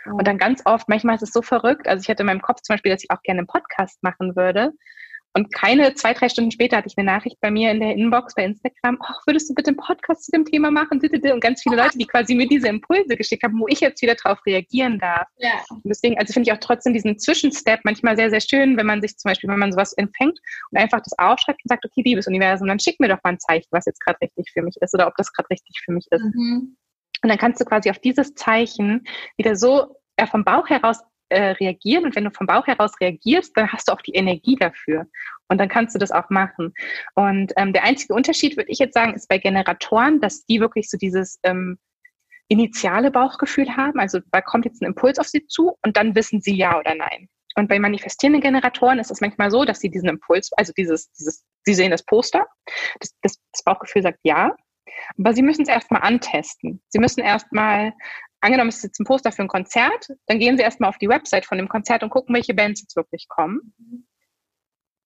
Und 0.05 0.25
dann 0.27 0.37
ganz 0.37 0.61
oft, 0.65 0.87
manchmal 0.87 1.15
ist 1.15 1.23
es 1.23 1.33
so 1.33 1.41
verrückt, 1.41 1.87
also 1.87 2.01
ich 2.01 2.09
hatte 2.09 2.23
in 2.23 2.27
meinem 2.27 2.41
Kopf 2.41 2.61
zum 2.61 2.75
Beispiel, 2.75 2.91
dass 2.91 3.03
ich 3.03 3.11
auch 3.11 3.21
gerne 3.23 3.39
einen 3.39 3.47
Podcast 3.47 4.01
machen 4.03 4.35
würde. 4.35 4.71
Und 5.33 5.53
keine 5.53 5.93
zwei, 5.93 6.13
drei 6.13 6.29
Stunden 6.29 6.49
später 6.49 6.77
hatte 6.77 6.87
ich 6.87 6.97
eine 6.97 7.05
Nachricht 7.05 7.39
bei 7.41 7.51
mir 7.51 7.69
in 7.69 7.79
der 7.79 7.93
Inbox 7.93 8.33
bei 8.33 8.43
Instagram, 8.43 8.97
ach, 9.03 9.21
würdest 9.27 9.47
du 9.47 9.53
bitte 9.53 9.69
einen 9.69 9.77
Podcast 9.77 10.25
zu 10.25 10.31
dem 10.31 10.45
Thema 10.45 10.71
machen? 10.71 10.99
Und 10.99 11.41
ganz 11.41 11.61
viele 11.61 11.75
Leute, 11.75 11.97
die 11.97 12.07
quasi 12.07 12.33
mir 12.33 12.47
diese 12.47 12.69
Impulse 12.69 13.15
geschickt 13.15 13.43
haben, 13.43 13.59
wo 13.59 13.67
ich 13.67 13.79
jetzt 13.79 14.01
wieder 14.01 14.15
drauf 14.15 14.39
reagieren 14.47 14.97
darf. 14.97 15.27
Ja. 15.37 15.51
Und 15.69 15.83
deswegen, 15.85 16.17
also 16.17 16.33
finde 16.33 16.49
ich 16.49 16.53
auch 16.55 16.59
trotzdem 16.59 16.93
diesen 16.93 17.19
Zwischenstep 17.19 17.81
manchmal 17.83 18.15
sehr, 18.15 18.31
sehr 18.31 18.41
schön, 18.41 18.77
wenn 18.77 18.87
man 18.87 19.01
sich 19.01 19.15
zum 19.17 19.29
Beispiel, 19.29 19.47
wenn 19.49 19.59
man 19.59 19.71
sowas 19.71 19.93
empfängt 19.93 20.39
und 20.71 20.79
einfach 20.79 21.01
das 21.01 21.13
aufschreibt 21.19 21.59
und 21.63 21.69
sagt, 21.69 21.85
okay, 21.85 22.01
liebes 22.03 22.25
Universum, 22.25 22.67
dann 22.67 22.79
schick 22.79 22.99
mir 22.99 23.09
doch 23.09 23.19
mal 23.23 23.33
ein 23.33 23.39
Zeichen, 23.39 23.67
was 23.69 23.85
jetzt 23.85 24.03
gerade 24.03 24.19
richtig 24.21 24.49
für 24.51 24.63
mich 24.63 24.77
ist 24.81 24.95
oder 24.95 25.05
ob 25.05 25.15
das 25.17 25.31
gerade 25.31 25.51
richtig 25.51 25.79
für 25.85 25.91
mich 25.91 26.07
ist. 26.09 26.23
Mhm. 26.23 26.77
Und 27.23 27.29
dann 27.29 27.37
kannst 27.37 27.59
du 27.59 27.65
quasi 27.65 27.89
auf 27.89 27.99
dieses 27.99 28.33
Zeichen 28.35 29.07
wieder 29.37 29.55
so 29.55 29.97
äh, 30.17 30.27
vom 30.27 30.43
Bauch 30.43 30.69
heraus 30.69 30.99
äh, 31.29 31.51
reagieren 31.51 32.05
und 32.05 32.15
wenn 32.15 32.23
du 32.23 32.31
vom 32.31 32.47
Bauch 32.47 32.67
heraus 32.67 32.93
reagierst, 33.01 33.51
dann 33.55 33.71
hast 33.71 33.87
du 33.87 33.91
auch 33.91 34.01
die 34.01 34.13
Energie 34.13 34.55
dafür 34.55 35.07
und 35.49 35.57
dann 35.59 35.67
kannst 35.67 35.93
du 35.95 35.99
das 35.99 36.11
auch 36.11 36.29
machen. 36.29 36.73
Und 37.15 37.53
ähm, 37.57 37.73
der 37.73 37.83
einzige 37.83 38.13
Unterschied, 38.13 38.55
würde 38.55 38.71
ich 38.71 38.79
jetzt 38.79 38.93
sagen, 38.93 39.13
ist 39.13 39.27
bei 39.27 39.37
Generatoren, 39.37 40.21
dass 40.21 40.45
die 40.45 40.59
wirklich 40.59 40.89
so 40.89 40.97
dieses 40.97 41.39
ähm, 41.43 41.77
initiale 42.47 43.11
Bauchgefühl 43.11 43.75
haben. 43.75 43.99
Also 43.99 44.19
da 44.31 44.41
kommt 44.41 44.65
jetzt 44.65 44.81
ein 44.81 44.85
Impuls 44.85 45.19
auf 45.19 45.27
sie 45.27 45.45
zu 45.47 45.77
und 45.83 45.97
dann 45.97 46.15
wissen 46.15 46.41
sie 46.41 46.55
ja 46.55 46.79
oder 46.79 46.95
nein. 46.95 47.27
Und 47.55 47.67
bei 47.67 47.79
manifestierenden 47.79 48.41
Generatoren 48.41 48.99
ist 48.99 49.11
es 49.11 49.19
manchmal 49.19 49.51
so, 49.51 49.65
dass 49.65 49.79
sie 49.79 49.89
diesen 49.89 50.09
Impuls, 50.09 50.51
also 50.55 50.71
dieses, 50.77 51.11
dieses, 51.13 51.43
sie 51.65 51.73
sehen 51.73 51.91
das 51.91 52.05
Poster, 52.05 52.45
das, 52.99 53.13
das, 53.21 53.37
das 53.51 53.63
Bauchgefühl 53.63 54.03
sagt 54.03 54.19
ja, 54.23 54.55
aber 55.17 55.33
sie 55.33 55.41
müssen 55.41 55.63
es 55.63 55.69
erstmal 55.69 56.01
antesten. 56.01 56.81
Sie 56.89 56.99
müssen 56.99 57.21
erstmal 57.21 57.93
angenommen, 58.41 58.69
es 58.69 58.77
ist 58.77 58.83
jetzt 58.83 58.99
ein 58.99 59.05
Poster 59.05 59.31
für 59.31 59.41
ein 59.41 59.47
Konzert, 59.47 60.09
dann 60.27 60.39
gehen 60.39 60.57
Sie 60.57 60.63
erstmal 60.63 60.89
auf 60.89 60.97
die 60.97 61.09
Website 61.09 61.45
von 61.45 61.57
dem 61.57 61.69
Konzert 61.69 62.03
und 62.03 62.09
gucken, 62.09 62.35
welche 62.35 62.53
Bands 62.53 62.81
jetzt 62.81 62.95
wirklich 62.95 63.27
kommen. 63.27 63.73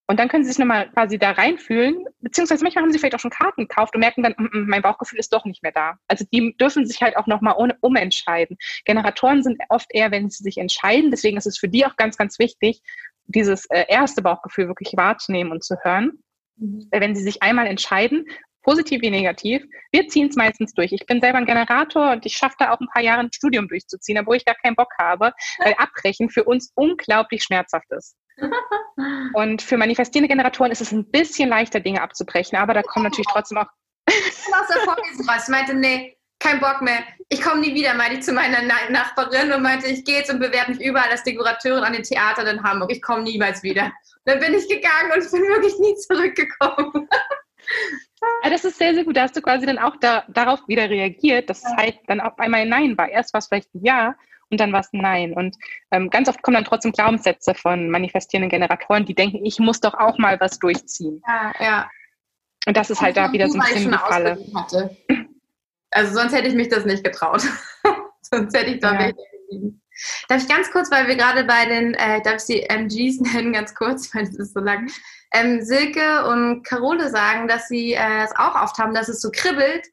Und 0.07 0.19
dann 0.19 0.27
können 0.27 0.43
Sie 0.43 0.49
sich 0.49 0.59
nochmal 0.59 0.89
quasi 0.91 1.17
da 1.17 1.31
reinfühlen, 1.31 2.03
beziehungsweise 2.19 2.63
manchmal 2.65 2.83
haben 2.83 2.91
Sie 2.91 2.99
vielleicht 2.99 3.15
auch 3.15 3.19
schon 3.19 3.31
Karten 3.31 3.61
gekauft 3.61 3.95
und 3.95 4.01
merken 4.01 4.23
dann, 4.23 4.33
mm, 4.37 4.43
mm, 4.51 4.67
mein 4.67 4.81
Bauchgefühl 4.81 5.19
ist 5.19 5.31
doch 5.31 5.45
nicht 5.45 5.63
mehr 5.63 5.71
da. 5.71 5.95
Also 6.09 6.25
die 6.33 6.53
dürfen 6.57 6.85
sich 6.85 7.01
halt 7.01 7.15
auch 7.15 7.27
nochmal 7.27 7.55
umentscheiden. 7.79 8.57
Generatoren 8.83 9.41
sind 9.41 9.61
oft 9.69 9.87
eher, 9.91 10.11
wenn 10.11 10.29
sie 10.29 10.43
sich 10.43 10.57
entscheiden. 10.57 11.11
Deswegen 11.11 11.37
ist 11.37 11.45
es 11.45 11.57
für 11.57 11.69
die 11.69 11.85
auch 11.85 11.95
ganz, 11.95 12.17
ganz 12.17 12.39
wichtig, 12.39 12.81
dieses 13.27 13.65
äh, 13.67 13.85
erste 13.87 14.21
Bauchgefühl 14.21 14.67
wirklich 14.67 14.91
wahrzunehmen 14.97 15.53
und 15.53 15.63
zu 15.63 15.77
hören. 15.81 16.19
Mhm. 16.57 16.87
Wenn 16.91 17.15
sie 17.15 17.23
sich 17.23 17.41
einmal 17.41 17.67
entscheiden, 17.67 18.25
positiv 18.61 19.01
wie 19.01 19.09
negativ, 19.09 19.63
wir 19.91 20.07
ziehen 20.07 20.29
es 20.29 20.35
meistens 20.35 20.73
durch. 20.73 20.91
Ich 20.91 21.05
bin 21.05 21.21
selber 21.21 21.39
ein 21.39 21.45
Generator 21.45 22.11
und 22.11 22.25
ich 22.25 22.35
schaffe 22.35 22.55
da 22.59 22.71
auch 22.71 22.79
ein 22.79 22.87
paar 22.93 23.01
Jahre 23.01 23.21
ein 23.21 23.33
Studium 23.33 23.67
durchzuziehen, 23.67 24.19
obwohl 24.19 24.37
ich 24.37 24.45
gar 24.45 24.55
keinen 24.55 24.75
Bock 24.75 24.91
habe, 24.97 25.33
weil 25.59 25.73
Abbrechen 25.77 26.29
für 26.29 26.43
uns 26.43 26.71
unglaublich 26.75 27.43
schmerzhaft 27.43 27.91
ist. 27.91 28.15
Und 29.33 29.61
für 29.61 29.77
manifestierende 29.77 30.27
Generatoren 30.27 30.71
ist 30.71 30.81
es 30.81 30.91
ein 30.91 31.09
bisschen 31.09 31.49
leichter, 31.49 31.79
Dinge 31.79 32.01
abzubrechen, 32.01 32.57
aber 32.57 32.73
da 32.73 32.81
kommen 32.81 33.05
natürlich 33.05 33.27
trotzdem 33.31 33.59
auch. 33.59 33.67
aus 34.07 34.67
der 34.67 34.81
Vorlesung 34.81 35.29
raus. 35.29 35.43
Ich 35.43 35.49
meinte, 35.49 35.73
nee, 35.73 36.17
kein 36.39 36.59
Bock 36.59 36.81
mehr. 36.81 37.03
Ich 37.29 37.41
komme 37.41 37.61
nie 37.61 37.73
wieder, 37.73 37.93
meinte 37.93 38.15
ich 38.15 38.23
zu 38.23 38.33
meiner 38.33 38.61
Nachbarin 38.89 39.51
und 39.53 39.61
meinte, 39.61 39.87
ich 39.87 40.03
gehe 40.03 40.19
jetzt 40.19 40.31
und 40.31 40.39
bewerbe 40.39 40.71
mich 40.71 40.81
überall 40.81 41.09
als 41.09 41.23
Dekorateurin 41.23 41.83
an 41.83 41.93
den 41.93 42.03
Theatern 42.03 42.47
in 42.47 42.63
Hamburg. 42.63 42.91
Ich 42.91 43.01
komme 43.01 43.23
niemals 43.23 43.63
wieder. 43.63 43.91
Dann 44.25 44.39
bin 44.39 44.53
ich 44.53 44.67
gegangen 44.67 45.11
und 45.13 45.31
bin 45.31 45.41
wirklich 45.43 45.77
nie 45.79 45.95
zurückgekommen. 45.95 47.07
Ja, 48.43 48.49
das 48.49 48.65
ist 48.65 48.77
sehr, 48.77 48.93
sehr 48.93 49.03
gut. 49.03 49.17
Da 49.17 49.23
hast 49.23 49.35
du 49.35 49.41
quasi 49.41 49.65
dann 49.65 49.79
auch 49.79 49.95
da, 49.99 50.23
darauf 50.29 50.67
wieder 50.67 50.89
reagiert, 50.89 51.49
dass 51.49 51.63
es 51.63 51.75
halt 51.75 51.97
dann 52.07 52.19
auf 52.19 52.37
einmal 52.39 52.61
ein 52.61 52.69
Nein 52.69 52.97
war. 52.97 53.09
Erst 53.09 53.33
war 53.33 53.39
es 53.39 53.47
vielleicht 53.47 53.73
ein 53.73 53.83
Ja 53.83 54.15
und 54.49 54.59
dann 54.59 54.71
war 54.71 54.81
es 54.81 54.93
ein 54.93 55.01
Nein. 55.01 55.33
Und 55.33 55.57
ähm, 55.91 56.09
ganz 56.09 56.29
oft 56.29 56.41
kommen 56.43 56.55
dann 56.55 56.65
trotzdem 56.65 56.91
Glaubenssätze 56.91 57.55
von 57.55 57.89
manifestierenden 57.89 58.49
Generatoren, 58.49 59.05
die 59.05 59.15
denken, 59.15 59.43
ich 59.43 59.59
muss 59.59 59.79
doch 59.79 59.95
auch 59.95 60.17
mal 60.17 60.39
was 60.39 60.59
durchziehen. 60.59 61.21
Ja, 61.27 61.53
ja. 61.59 61.89
Und 62.67 62.77
das 62.77 62.91
ist 62.91 63.01
halt 63.01 63.17
da 63.17 63.31
wieder 63.31 63.47
so 63.47 63.57
ein 63.57 63.65
bisschen 63.65 63.91
die 63.91 63.97
Falle. 63.97 64.37
Also 65.89 66.13
sonst 66.13 66.33
hätte 66.33 66.47
ich 66.47 66.53
mich 66.53 66.69
das 66.69 66.85
nicht 66.85 67.03
getraut. 67.03 67.41
sonst 68.21 68.55
hätte 68.55 68.71
ich 68.71 68.79
da 68.79 68.93
ja. 68.93 69.11
geblieben. 69.11 69.81
Darf 70.27 70.41
ich 70.43 70.47
ganz 70.47 70.71
kurz, 70.71 70.91
weil 70.91 71.07
wir 71.07 71.15
gerade 71.15 71.43
bei 71.43 71.65
den, 71.65 71.93
äh, 71.95 72.21
darf 72.21 72.35
ich 72.35 72.41
sie 72.41 72.61
MGs 72.61 73.19
nennen, 73.33 73.53
ganz 73.53 73.73
kurz, 73.75 74.13
weil 74.13 74.23
es 74.23 74.37
ist 74.37 74.53
so 74.53 74.59
lang 74.59 74.89
ähm, 75.33 75.61
Silke 75.61 76.25
und 76.25 76.63
Carole 76.63 77.09
sagen, 77.09 77.47
dass 77.47 77.67
sie 77.67 77.93
äh, 77.93 78.23
es 78.23 78.35
auch 78.35 78.55
oft 78.55 78.77
haben, 78.77 78.93
dass 78.93 79.09
es 79.09 79.21
so 79.21 79.29
kribbelt, 79.31 79.87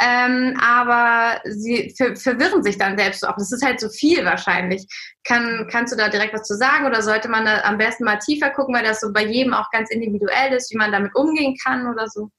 ähm, 0.00 0.58
aber 0.60 1.40
sie 1.44 1.94
ver 1.96 2.16
verwirren 2.16 2.62
sich 2.62 2.78
dann 2.78 2.98
selbst 2.98 3.26
auch. 3.26 3.36
Das 3.36 3.52
ist 3.52 3.64
halt 3.64 3.80
so 3.80 3.88
viel 3.88 4.24
wahrscheinlich. 4.24 4.86
Kann, 5.24 5.68
kannst 5.70 5.92
du 5.92 5.96
da 5.96 6.08
direkt 6.08 6.34
was 6.34 6.46
zu 6.46 6.56
sagen 6.56 6.86
oder 6.86 7.02
sollte 7.02 7.28
man 7.28 7.44
da 7.44 7.62
am 7.62 7.78
besten 7.78 8.04
mal 8.04 8.18
tiefer 8.18 8.50
gucken, 8.50 8.74
weil 8.74 8.84
das 8.84 9.00
so 9.00 9.12
bei 9.12 9.24
jedem 9.24 9.54
auch 9.54 9.70
ganz 9.70 9.90
individuell 9.90 10.52
ist, 10.52 10.72
wie 10.72 10.76
man 10.76 10.92
damit 10.92 11.14
umgehen 11.14 11.56
kann 11.64 11.86
oder 11.86 12.08
so? 12.08 12.30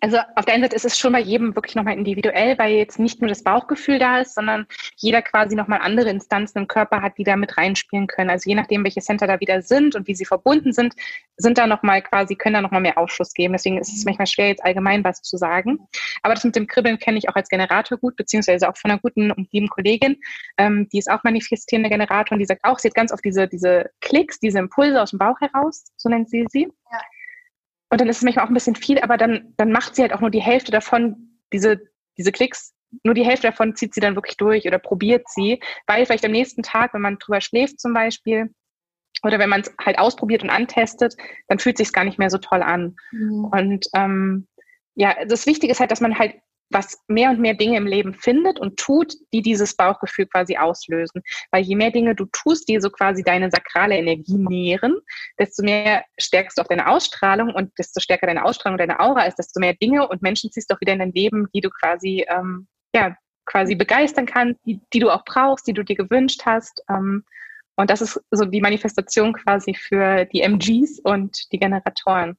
Also 0.00 0.18
auf 0.34 0.46
der 0.46 0.54
einen 0.54 0.62
Seite 0.62 0.76
ist 0.76 0.86
es 0.86 0.98
schon 0.98 1.12
bei 1.12 1.20
jedem 1.20 1.54
wirklich 1.54 1.74
nochmal 1.74 1.98
individuell, 1.98 2.56
weil 2.58 2.72
jetzt 2.72 2.98
nicht 2.98 3.20
nur 3.20 3.28
das 3.28 3.42
Bauchgefühl 3.42 3.98
da 3.98 4.20
ist, 4.20 4.34
sondern 4.34 4.66
jeder 4.96 5.20
quasi 5.20 5.56
nochmal 5.56 5.80
andere 5.82 6.08
Instanzen 6.08 6.58
im 6.58 6.68
Körper 6.68 7.02
hat, 7.02 7.18
die 7.18 7.24
da 7.24 7.36
mit 7.36 7.58
reinspielen 7.58 8.06
können. 8.06 8.30
Also 8.30 8.48
je 8.48 8.56
nachdem, 8.56 8.82
welche 8.84 9.02
Center 9.02 9.26
da 9.26 9.40
wieder 9.40 9.60
sind 9.60 9.94
und 9.94 10.06
wie 10.06 10.14
sie 10.14 10.24
verbunden 10.24 10.72
sind, 10.72 10.94
sind 11.36 11.58
da 11.58 11.66
nochmal 11.66 12.00
quasi, 12.02 12.34
können 12.34 12.54
da 12.54 12.62
nochmal 12.62 12.80
mehr 12.80 12.96
Aufschluss 12.96 13.34
geben. 13.34 13.52
Deswegen 13.52 13.78
ist 13.78 13.94
es 13.94 14.04
manchmal 14.06 14.26
schwer, 14.26 14.48
jetzt 14.48 14.64
allgemein 14.64 15.04
was 15.04 15.20
zu 15.20 15.36
sagen. 15.36 15.78
Aber 16.22 16.34
das 16.34 16.44
mit 16.44 16.56
dem 16.56 16.66
Kribbeln 16.66 16.98
kenne 16.98 17.18
ich 17.18 17.28
auch 17.28 17.36
als 17.36 17.48
Generator 17.48 17.98
gut, 17.98 18.16
beziehungsweise 18.16 18.68
auch 18.68 18.76
von 18.76 18.90
einer 18.90 19.00
guten 19.00 19.30
und 19.30 19.52
lieben 19.52 19.68
Kollegin, 19.68 20.16
ähm, 20.56 20.88
die 20.92 20.98
ist 20.98 21.10
auch 21.10 21.24
manifestierende 21.24 21.90
Generator 21.90 22.32
und 22.32 22.38
die 22.38 22.46
sagt 22.46 22.64
auch, 22.64 22.78
sie 22.78 22.88
hat 22.88 22.94
ganz 22.94 23.12
oft 23.12 23.24
diese, 23.24 23.46
diese 23.46 23.90
Klicks, 24.00 24.40
diese 24.40 24.58
Impulse 24.58 25.02
aus 25.02 25.10
dem 25.10 25.18
Bauch 25.18 25.38
heraus, 25.40 25.92
so 25.96 26.08
nennt 26.08 26.30
sie 26.30 26.46
sie. 26.48 26.68
Ja. 26.90 27.00
Und 27.90 28.00
dann 28.00 28.08
ist 28.08 28.18
es 28.18 28.22
manchmal 28.22 28.44
auch 28.44 28.50
ein 28.50 28.54
bisschen 28.54 28.76
viel, 28.76 28.98
aber 29.00 29.16
dann, 29.16 29.54
dann 29.56 29.72
macht 29.72 29.94
sie 29.94 30.02
halt 30.02 30.12
auch 30.12 30.20
nur 30.20 30.30
die 30.30 30.42
Hälfte 30.42 30.70
davon, 30.70 31.38
diese, 31.52 31.80
diese 32.18 32.32
Klicks, 32.32 32.74
nur 33.02 33.14
die 33.14 33.24
Hälfte 33.24 33.48
davon 33.48 33.76
zieht 33.76 33.94
sie 33.94 34.00
dann 34.00 34.14
wirklich 34.14 34.36
durch 34.36 34.66
oder 34.66 34.78
probiert 34.78 35.28
sie, 35.28 35.60
weil 35.86 36.06
vielleicht 36.06 36.24
am 36.24 36.32
nächsten 36.32 36.62
Tag, 36.62 36.94
wenn 36.94 37.02
man 37.02 37.18
drüber 37.18 37.40
schläft 37.40 37.80
zum 37.80 37.92
Beispiel, 37.92 38.50
oder 39.22 39.38
wenn 39.38 39.48
man 39.48 39.62
es 39.62 39.74
halt 39.84 39.98
ausprobiert 39.98 40.42
und 40.42 40.50
antestet, 40.50 41.16
dann 41.48 41.58
fühlt 41.58 41.76
sich 41.76 41.92
gar 41.92 42.04
nicht 42.04 42.18
mehr 42.18 42.30
so 42.30 42.38
toll 42.38 42.62
an. 42.62 42.96
Mhm. 43.10 43.44
Und 43.46 43.86
ähm, 43.94 44.46
ja, 44.94 45.24
das 45.26 45.46
Wichtige 45.46 45.72
ist 45.72 45.80
halt, 45.80 45.90
dass 45.90 46.00
man 46.00 46.18
halt 46.18 46.34
was 46.70 46.98
mehr 47.08 47.30
und 47.30 47.40
mehr 47.40 47.54
Dinge 47.54 47.76
im 47.76 47.86
Leben 47.86 48.14
findet 48.14 48.58
und 48.58 48.78
tut, 48.78 49.14
die 49.32 49.42
dieses 49.42 49.74
Bauchgefühl 49.74 50.26
quasi 50.26 50.56
auslösen. 50.56 51.22
Weil 51.50 51.62
je 51.62 51.76
mehr 51.76 51.90
Dinge 51.90 52.14
du 52.14 52.26
tust, 52.26 52.68
die 52.68 52.80
so 52.80 52.90
quasi 52.90 53.22
deine 53.22 53.50
sakrale 53.50 53.96
Energie 53.96 54.36
nähren, 54.36 54.98
desto 55.38 55.62
mehr 55.62 56.04
stärkst 56.18 56.58
du 56.58 56.62
auch 56.62 56.66
deine 56.66 56.88
Ausstrahlung 56.88 57.54
und 57.54 57.72
desto 57.78 58.00
stärker 58.00 58.26
deine 58.26 58.44
Ausstrahlung, 58.44 58.78
deine 58.78 59.00
Aura 59.00 59.22
ist, 59.22 59.38
desto 59.38 59.60
mehr 59.60 59.74
Dinge 59.74 60.06
und 60.08 60.22
Menschen 60.22 60.50
ziehst 60.50 60.70
du 60.70 60.74
auch 60.74 60.80
wieder 60.80 60.92
in 60.92 60.98
dein 60.98 61.12
Leben, 61.12 61.48
die 61.54 61.60
du 61.60 61.70
quasi, 61.70 62.26
ähm, 62.28 62.66
ja, 62.94 63.16
quasi 63.46 63.74
begeistern 63.74 64.26
kannst, 64.26 64.60
die, 64.66 64.80
die 64.92 64.98
du 64.98 65.10
auch 65.10 65.24
brauchst, 65.24 65.66
die 65.66 65.72
du 65.72 65.82
dir 65.82 65.96
gewünscht 65.96 66.42
hast. 66.44 66.82
Ähm, 66.90 67.24
und 67.76 67.90
das 67.90 68.02
ist 68.02 68.20
so 68.30 68.44
die 68.44 68.60
Manifestation 68.60 69.32
quasi 69.32 69.72
für 69.72 70.26
die 70.26 70.42
MGs 70.42 71.00
und 71.00 71.50
die 71.52 71.58
Generatoren. 71.58 72.36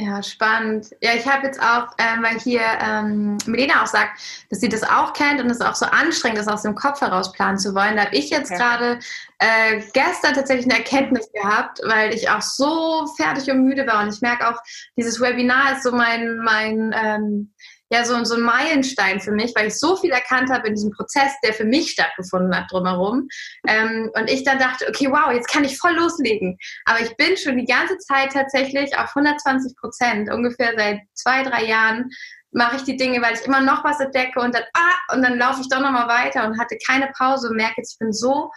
Ja, 0.00 0.22
spannend. 0.22 0.94
Ja, 1.00 1.14
ich 1.14 1.26
habe 1.26 1.46
jetzt 1.46 1.60
auch, 1.60 1.88
ähm, 1.98 2.22
weil 2.22 2.38
hier 2.38 2.60
ähm, 2.80 3.36
Melina 3.46 3.82
auch 3.82 3.86
sagt, 3.86 4.20
dass 4.48 4.60
sie 4.60 4.68
das 4.68 4.84
auch 4.84 5.12
kennt 5.12 5.40
und 5.40 5.50
es 5.50 5.60
auch 5.60 5.74
so 5.74 5.86
anstrengend 5.86 6.38
ist, 6.38 6.48
aus 6.48 6.62
dem 6.62 6.76
Kopf 6.76 7.00
heraus 7.00 7.32
planen 7.32 7.58
zu 7.58 7.74
wollen. 7.74 7.96
Da 7.96 8.04
habe 8.04 8.14
ich 8.14 8.30
jetzt 8.30 8.50
ja. 8.50 8.58
gerade 8.58 9.00
äh, 9.38 9.80
gestern 9.92 10.34
tatsächlich 10.34 10.66
eine 10.66 10.78
Erkenntnis 10.78 11.28
gehabt, 11.32 11.80
weil 11.84 12.14
ich 12.14 12.30
auch 12.30 12.42
so 12.42 13.06
fertig 13.16 13.50
und 13.50 13.64
müde 13.64 13.86
war. 13.86 14.02
Und 14.02 14.14
ich 14.14 14.20
merke 14.20 14.48
auch, 14.48 14.60
dieses 14.96 15.20
Webinar 15.20 15.72
ist 15.72 15.82
so 15.82 15.90
mein, 15.90 16.38
mein 16.44 16.94
ähm, 16.94 17.52
ja 17.90 18.04
so, 18.04 18.22
so 18.24 18.34
ein 18.34 18.42
Meilenstein 18.42 19.20
für 19.20 19.32
mich, 19.32 19.52
weil 19.54 19.68
ich 19.68 19.78
so 19.78 19.96
viel 19.96 20.10
erkannt 20.10 20.50
habe 20.50 20.68
in 20.68 20.74
diesem 20.74 20.90
Prozess, 20.90 21.32
der 21.42 21.54
für 21.54 21.64
mich 21.64 21.90
stattgefunden 21.90 22.54
hat 22.54 22.70
drumherum. 22.70 23.28
Ähm, 23.66 24.10
und 24.14 24.28
ich 24.30 24.44
dann 24.44 24.58
dachte, 24.58 24.86
okay, 24.88 25.08
wow, 25.10 25.32
jetzt 25.32 25.48
kann 25.48 25.64
ich 25.64 25.78
voll 25.78 25.94
loslegen. 25.94 26.58
Aber 26.84 27.00
ich 27.00 27.16
bin 27.16 27.36
schon 27.36 27.56
die 27.56 27.64
ganze 27.64 27.98
Zeit 27.98 28.32
tatsächlich 28.32 28.96
auf 28.96 29.14
120 29.16 29.76
Prozent, 29.76 30.30
ungefähr 30.30 30.72
seit 30.76 31.00
zwei, 31.14 31.42
drei 31.42 31.64
Jahren 31.64 32.10
mache 32.50 32.76
ich 32.76 32.82
die 32.82 32.96
Dinge, 32.96 33.20
weil 33.20 33.34
ich 33.34 33.44
immer 33.44 33.60
noch 33.60 33.84
was 33.84 34.00
entdecke 34.00 34.40
und 34.40 34.54
dann, 34.54 34.62
ah, 34.72 35.14
und 35.14 35.22
dann 35.22 35.38
laufe 35.38 35.60
ich 35.60 35.68
doch 35.68 35.80
nochmal 35.80 36.08
weiter 36.08 36.46
und 36.46 36.58
hatte 36.58 36.78
keine 36.86 37.10
Pause 37.16 37.48
und 37.48 37.56
merke 37.56 37.74
jetzt, 37.76 37.92
ich 37.94 37.98
bin 37.98 38.12
so 38.12 38.50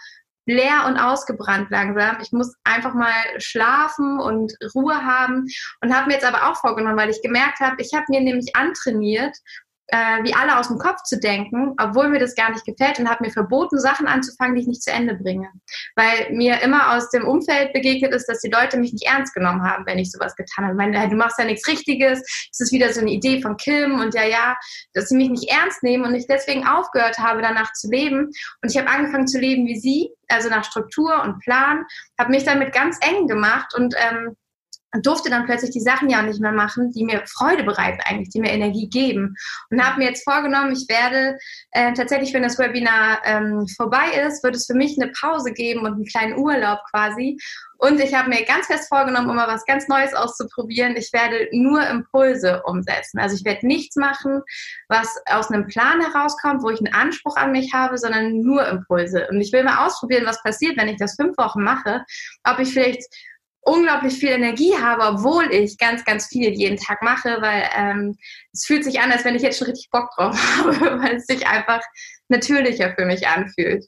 leer 0.46 0.84
und 0.86 0.96
ausgebrannt 0.96 1.70
langsam. 1.70 2.18
Ich 2.20 2.32
muss 2.32 2.54
einfach 2.64 2.94
mal 2.94 3.12
schlafen 3.38 4.18
und 4.18 4.52
Ruhe 4.74 5.04
haben 5.04 5.46
und 5.80 5.94
habe 5.94 6.08
mir 6.08 6.14
jetzt 6.14 6.26
aber 6.26 6.50
auch 6.50 6.56
vorgenommen, 6.56 6.98
weil 6.98 7.10
ich 7.10 7.22
gemerkt 7.22 7.60
habe, 7.60 7.76
ich 7.78 7.92
habe 7.94 8.06
mir 8.08 8.20
nämlich 8.20 8.54
antrainiert, 8.56 9.36
äh, 9.88 10.22
wie 10.22 10.34
alle 10.34 10.58
aus 10.58 10.68
dem 10.68 10.78
Kopf 10.78 11.02
zu 11.02 11.18
denken, 11.18 11.74
obwohl 11.78 12.08
mir 12.08 12.18
das 12.18 12.34
gar 12.34 12.50
nicht 12.50 12.64
gefällt 12.64 12.98
und 12.98 13.08
habe 13.08 13.24
mir 13.24 13.30
verboten, 13.30 13.78
Sachen 13.78 14.06
anzufangen, 14.06 14.54
die 14.54 14.62
ich 14.62 14.66
nicht 14.66 14.82
zu 14.82 14.90
Ende 14.90 15.14
bringe. 15.14 15.48
Weil 15.96 16.32
mir 16.32 16.62
immer 16.62 16.96
aus 16.96 17.10
dem 17.10 17.26
Umfeld 17.26 17.72
begegnet 17.72 18.14
ist, 18.14 18.26
dass 18.26 18.40
die 18.40 18.50
Leute 18.50 18.78
mich 18.78 18.92
nicht 18.92 19.06
ernst 19.06 19.34
genommen 19.34 19.62
haben, 19.62 19.84
wenn 19.86 19.98
ich 19.98 20.10
sowas 20.10 20.34
getan 20.36 20.64
habe. 20.64 20.74
Meine, 20.74 21.08
du 21.08 21.16
machst 21.16 21.38
ja 21.38 21.44
nichts 21.44 21.66
Richtiges, 21.68 22.20
es 22.50 22.60
ist 22.60 22.72
wieder 22.72 22.92
so 22.92 23.00
eine 23.00 23.10
Idee 23.10 23.42
von 23.42 23.56
Kim 23.56 24.00
und 24.00 24.14
ja, 24.14 24.24
ja, 24.24 24.56
dass 24.94 25.08
sie 25.08 25.16
mich 25.16 25.30
nicht 25.30 25.50
ernst 25.50 25.82
nehmen 25.82 26.04
und 26.04 26.14
ich 26.14 26.26
deswegen 26.26 26.66
aufgehört 26.66 27.18
habe, 27.18 27.42
danach 27.42 27.72
zu 27.72 27.90
leben. 27.90 28.30
Und 28.62 28.70
ich 28.70 28.78
habe 28.78 28.88
angefangen 28.88 29.26
zu 29.26 29.38
leben 29.38 29.66
wie 29.66 29.78
sie, 29.78 30.10
also 30.28 30.48
nach 30.48 30.64
Struktur 30.64 31.22
und 31.22 31.40
Plan, 31.40 31.84
habe 32.18 32.30
mich 32.30 32.44
damit 32.44 32.72
ganz 32.72 32.98
eng 33.02 33.26
gemacht 33.26 33.74
und 33.74 33.94
ähm, 33.98 34.36
durfte 35.00 35.30
dann 35.30 35.46
plötzlich 35.46 35.70
die 35.70 35.80
Sachen 35.80 36.10
ja 36.10 36.20
auch 36.20 36.26
nicht 36.26 36.40
mehr 36.40 36.52
machen, 36.52 36.90
die 36.92 37.04
mir 37.04 37.22
Freude 37.26 37.64
bereiten 37.64 38.00
eigentlich, 38.04 38.28
die 38.30 38.40
mir 38.40 38.50
Energie 38.50 38.88
geben. 38.88 39.34
Und 39.70 39.82
habe 39.82 39.98
mir 39.98 40.08
jetzt 40.08 40.24
vorgenommen, 40.24 40.72
ich 40.72 40.86
werde 40.88 41.38
äh, 41.70 41.92
tatsächlich, 41.94 42.34
wenn 42.34 42.42
das 42.42 42.58
Webinar 42.58 43.18
ähm, 43.24 43.66
vorbei 43.68 44.22
ist, 44.26 44.44
wird 44.44 44.56
es 44.56 44.66
für 44.66 44.74
mich 44.74 45.00
eine 45.00 45.12
Pause 45.12 45.52
geben 45.52 45.80
und 45.80 45.94
einen 45.94 46.04
kleinen 46.04 46.36
Urlaub 46.36 46.80
quasi. 46.90 47.38
Und 47.82 47.98
ich 47.98 48.14
habe 48.14 48.28
mir 48.28 48.44
ganz 48.44 48.66
fest 48.66 48.88
vorgenommen, 48.88 49.28
um 49.28 49.34
mal 49.34 49.48
was 49.48 49.64
ganz 49.64 49.88
Neues 49.88 50.14
auszuprobieren. 50.14 50.94
Ich 50.96 51.12
werde 51.12 51.48
nur 51.50 51.84
Impulse 51.84 52.62
umsetzen. 52.64 53.18
Also 53.18 53.34
ich 53.34 53.44
werde 53.44 53.66
nichts 53.66 53.96
machen, 53.96 54.40
was 54.86 55.20
aus 55.26 55.50
einem 55.50 55.66
Plan 55.66 56.00
herauskommt, 56.00 56.62
wo 56.62 56.70
ich 56.70 56.78
einen 56.78 56.94
Anspruch 56.94 57.36
an 57.36 57.50
mich 57.50 57.72
habe, 57.74 57.98
sondern 57.98 58.40
nur 58.40 58.64
Impulse. 58.68 59.26
Und 59.28 59.40
ich 59.40 59.52
will 59.52 59.64
mal 59.64 59.84
ausprobieren, 59.84 60.26
was 60.26 60.40
passiert, 60.44 60.76
wenn 60.76 60.86
ich 60.86 60.98
das 60.98 61.16
fünf 61.16 61.36
Wochen 61.38 61.64
mache. 61.64 62.04
Ob 62.44 62.60
ich 62.60 62.72
vielleicht 62.72 63.02
unglaublich 63.62 64.14
viel 64.14 64.30
Energie 64.30 64.74
habe, 64.76 65.02
obwohl 65.02 65.52
ich 65.52 65.78
ganz, 65.78 66.04
ganz 66.04 66.26
viel 66.26 66.50
jeden 66.50 66.76
Tag 66.76 67.02
mache, 67.02 67.38
weil 67.40 67.68
ähm, 67.76 68.16
es 68.52 68.66
fühlt 68.66 68.84
sich 68.84 69.00
an, 69.00 69.12
als 69.12 69.24
wenn 69.24 69.36
ich 69.36 69.42
jetzt 69.42 69.58
schon 69.58 69.68
richtig 69.68 69.90
Bock 69.90 70.10
drauf 70.16 70.36
habe, 70.58 71.00
weil 71.02 71.16
es 71.16 71.26
sich 71.26 71.46
einfach 71.46 71.80
natürlicher 72.28 72.94
für 72.94 73.06
mich 73.06 73.26
anfühlt. 73.26 73.86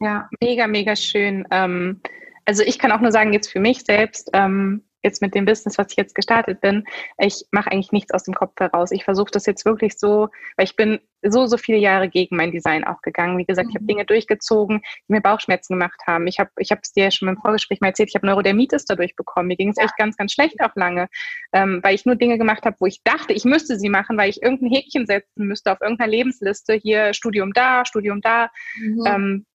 Ja, 0.00 0.28
mega, 0.40 0.66
mega 0.66 0.94
schön. 0.94 1.46
Ähm, 1.50 2.00
also 2.44 2.62
ich 2.62 2.78
kann 2.78 2.92
auch 2.92 3.00
nur 3.00 3.12
sagen, 3.12 3.32
jetzt 3.32 3.50
für 3.50 3.60
mich 3.60 3.82
selbst, 3.82 4.30
ähm, 4.32 4.85
jetzt 5.06 5.22
mit 5.22 5.34
dem 5.34 5.44
Business, 5.46 5.78
was 5.78 5.86
ich 5.90 5.96
jetzt 5.96 6.14
gestartet 6.14 6.60
bin, 6.60 6.84
ich 7.18 7.44
mache 7.50 7.70
eigentlich 7.70 7.92
nichts 7.92 8.12
aus 8.12 8.24
dem 8.24 8.34
Kopf 8.34 8.52
heraus. 8.60 8.90
Ich 8.90 9.04
versuche 9.04 9.30
das 9.30 9.46
jetzt 9.46 9.64
wirklich 9.64 9.98
so, 9.98 10.28
weil 10.56 10.64
ich 10.64 10.76
bin 10.76 11.00
so, 11.22 11.46
so 11.46 11.56
viele 11.56 11.78
Jahre 11.78 12.08
gegen 12.08 12.36
mein 12.36 12.52
Design 12.52 12.84
auch 12.84 13.00
gegangen. 13.02 13.38
Wie 13.38 13.44
gesagt, 13.44 13.66
mhm. 13.66 13.70
ich 13.70 13.76
habe 13.76 13.86
Dinge 13.86 14.04
durchgezogen, 14.04 14.80
die 15.08 15.12
mir 15.12 15.20
Bauchschmerzen 15.20 15.74
gemacht 15.74 16.00
haben. 16.06 16.26
Ich 16.26 16.38
habe 16.38 16.50
ich 16.58 16.70
es 16.70 16.92
dir 16.92 17.04
ja 17.04 17.10
schon 17.10 17.28
im 17.28 17.38
Vorgespräch 17.38 17.80
mal 17.80 17.88
erzählt, 17.88 18.10
ich 18.10 18.14
habe 18.14 18.26
Neurodermitis 18.26 18.84
dadurch 18.84 19.16
bekommen. 19.16 19.48
Mir 19.48 19.56
ging 19.56 19.70
es 19.70 19.76
ja. 19.76 19.84
echt 19.84 19.96
ganz, 19.96 20.16
ganz 20.16 20.32
schlecht 20.32 20.60
auch 20.60 20.74
lange, 20.74 21.08
ähm, 21.52 21.80
weil 21.82 21.94
ich 21.94 22.04
nur 22.04 22.16
Dinge 22.16 22.38
gemacht 22.38 22.64
habe, 22.66 22.76
wo 22.80 22.86
ich 22.86 23.02
dachte, 23.02 23.32
ich 23.32 23.44
müsste 23.44 23.78
sie 23.78 23.88
machen, 23.88 24.16
weil 24.18 24.30
ich 24.30 24.42
irgendein 24.42 24.70
Häkchen 24.70 25.06
setzen 25.06 25.46
müsste 25.46 25.72
auf 25.72 25.80
irgendeiner 25.80 26.10
Lebensliste. 26.10 26.74
Hier 26.74 27.14
Studium 27.14 27.52
da, 27.52 27.84
Studium 27.84 28.20
da. 28.20 28.50
Mhm. 28.78 29.04
Ähm, 29.06 29.46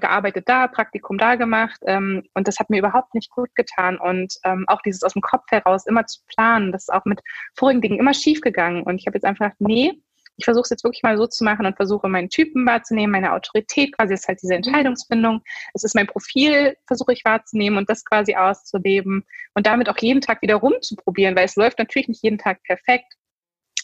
gearbeitet 0.00 0.48
da, 0.48 0.66
Praktikum 0.68 1.18
da 1.18 1.34
gemacht 1.34 1.80
ähm, 1.86 2.22
und 2.34 2.48
das 2.48 2.58
hat 2.58 2.70
mir 2.70 2.78
überhaupt 2.78 3.14
nicht 3.14 3.30
gut 3.30 3.54
getan. 3.54 3.98
Und 3.98 4.34
ähm, 4.44 4.64
auch 4.68 4.82
dieses 4.82 5.02
aus 5.02 5.14
dem 5.14 5.22
Kopf 5.22 5.44
heraus 5.50 5.86
immer 5.86 6.06
zu 6.06 6.20
planen, 6.34 6.72
das 6.72 6.84
ist 6.84 6.92
auch 6.92 7.04
mit 7.04 7.20
vorigen 7.54 7.80
Dingen 7.80 7.98
immer 7.98 8.14
schief 8.14 8.40
gegangen. 8.40 8.82
Und 8.82 8.98
ich 8.98 9.06
habe 9.06 9.16
jetzt 9.16 9.24
einfach 9.24 9.46
gedacht, 9.46 9.60
nee, 9.60 10.00
ich 10.36 10.44
versuche 10.44 10.64
es 10.64 10.70
jetzt 10.70 10.84
wirklich 10.84 11.02
mal 11.02 11.16
so 11.16 11.26
zu 11.26 11.44
machen 11.44 11.66
und 11.66 11.76
versuche 11.76 12.08
meinen 12.08 12.28
Typen 12.28 12.66
wahrzunehmen, 12.66 13.12
meine 13.12 13.32
Autorität 13.32 13.96
quasi 13.96 14.14
ist 14.14 14.26
halt 14.26 14.42
diese 14.42 14.54
Entscheidungsfindung, 14.54 15.42
es 15.74 15.84
ist 15.84 15.94
mein 15.94 16.06
Profil, 16.06 16.76
versuche 16.86 17.12
ich 17.12 17.24
wahrzunehmen 17.24 17.78
und 17.78 17.88
das 17.88 18.04
quasi 18.04 18.34
auszuleben 18.34 19.24
und 19.54 19.66
damit 19.66 19.88
auch 19.88 19.98
jeden 19.98 20.20
Tag 20.20 20.42
wieder 20.42 20.56
rumzuprobieren, 20.56 21.36
weil 21.36 21.44
es 21.44 21.56
läuft 21.56 21.78
natürlich 21.78 22.08
nicht 22.08 22.22
jeden 22.22 22.38
Tag 22.38 22.62
perfekt, 22.64 23.14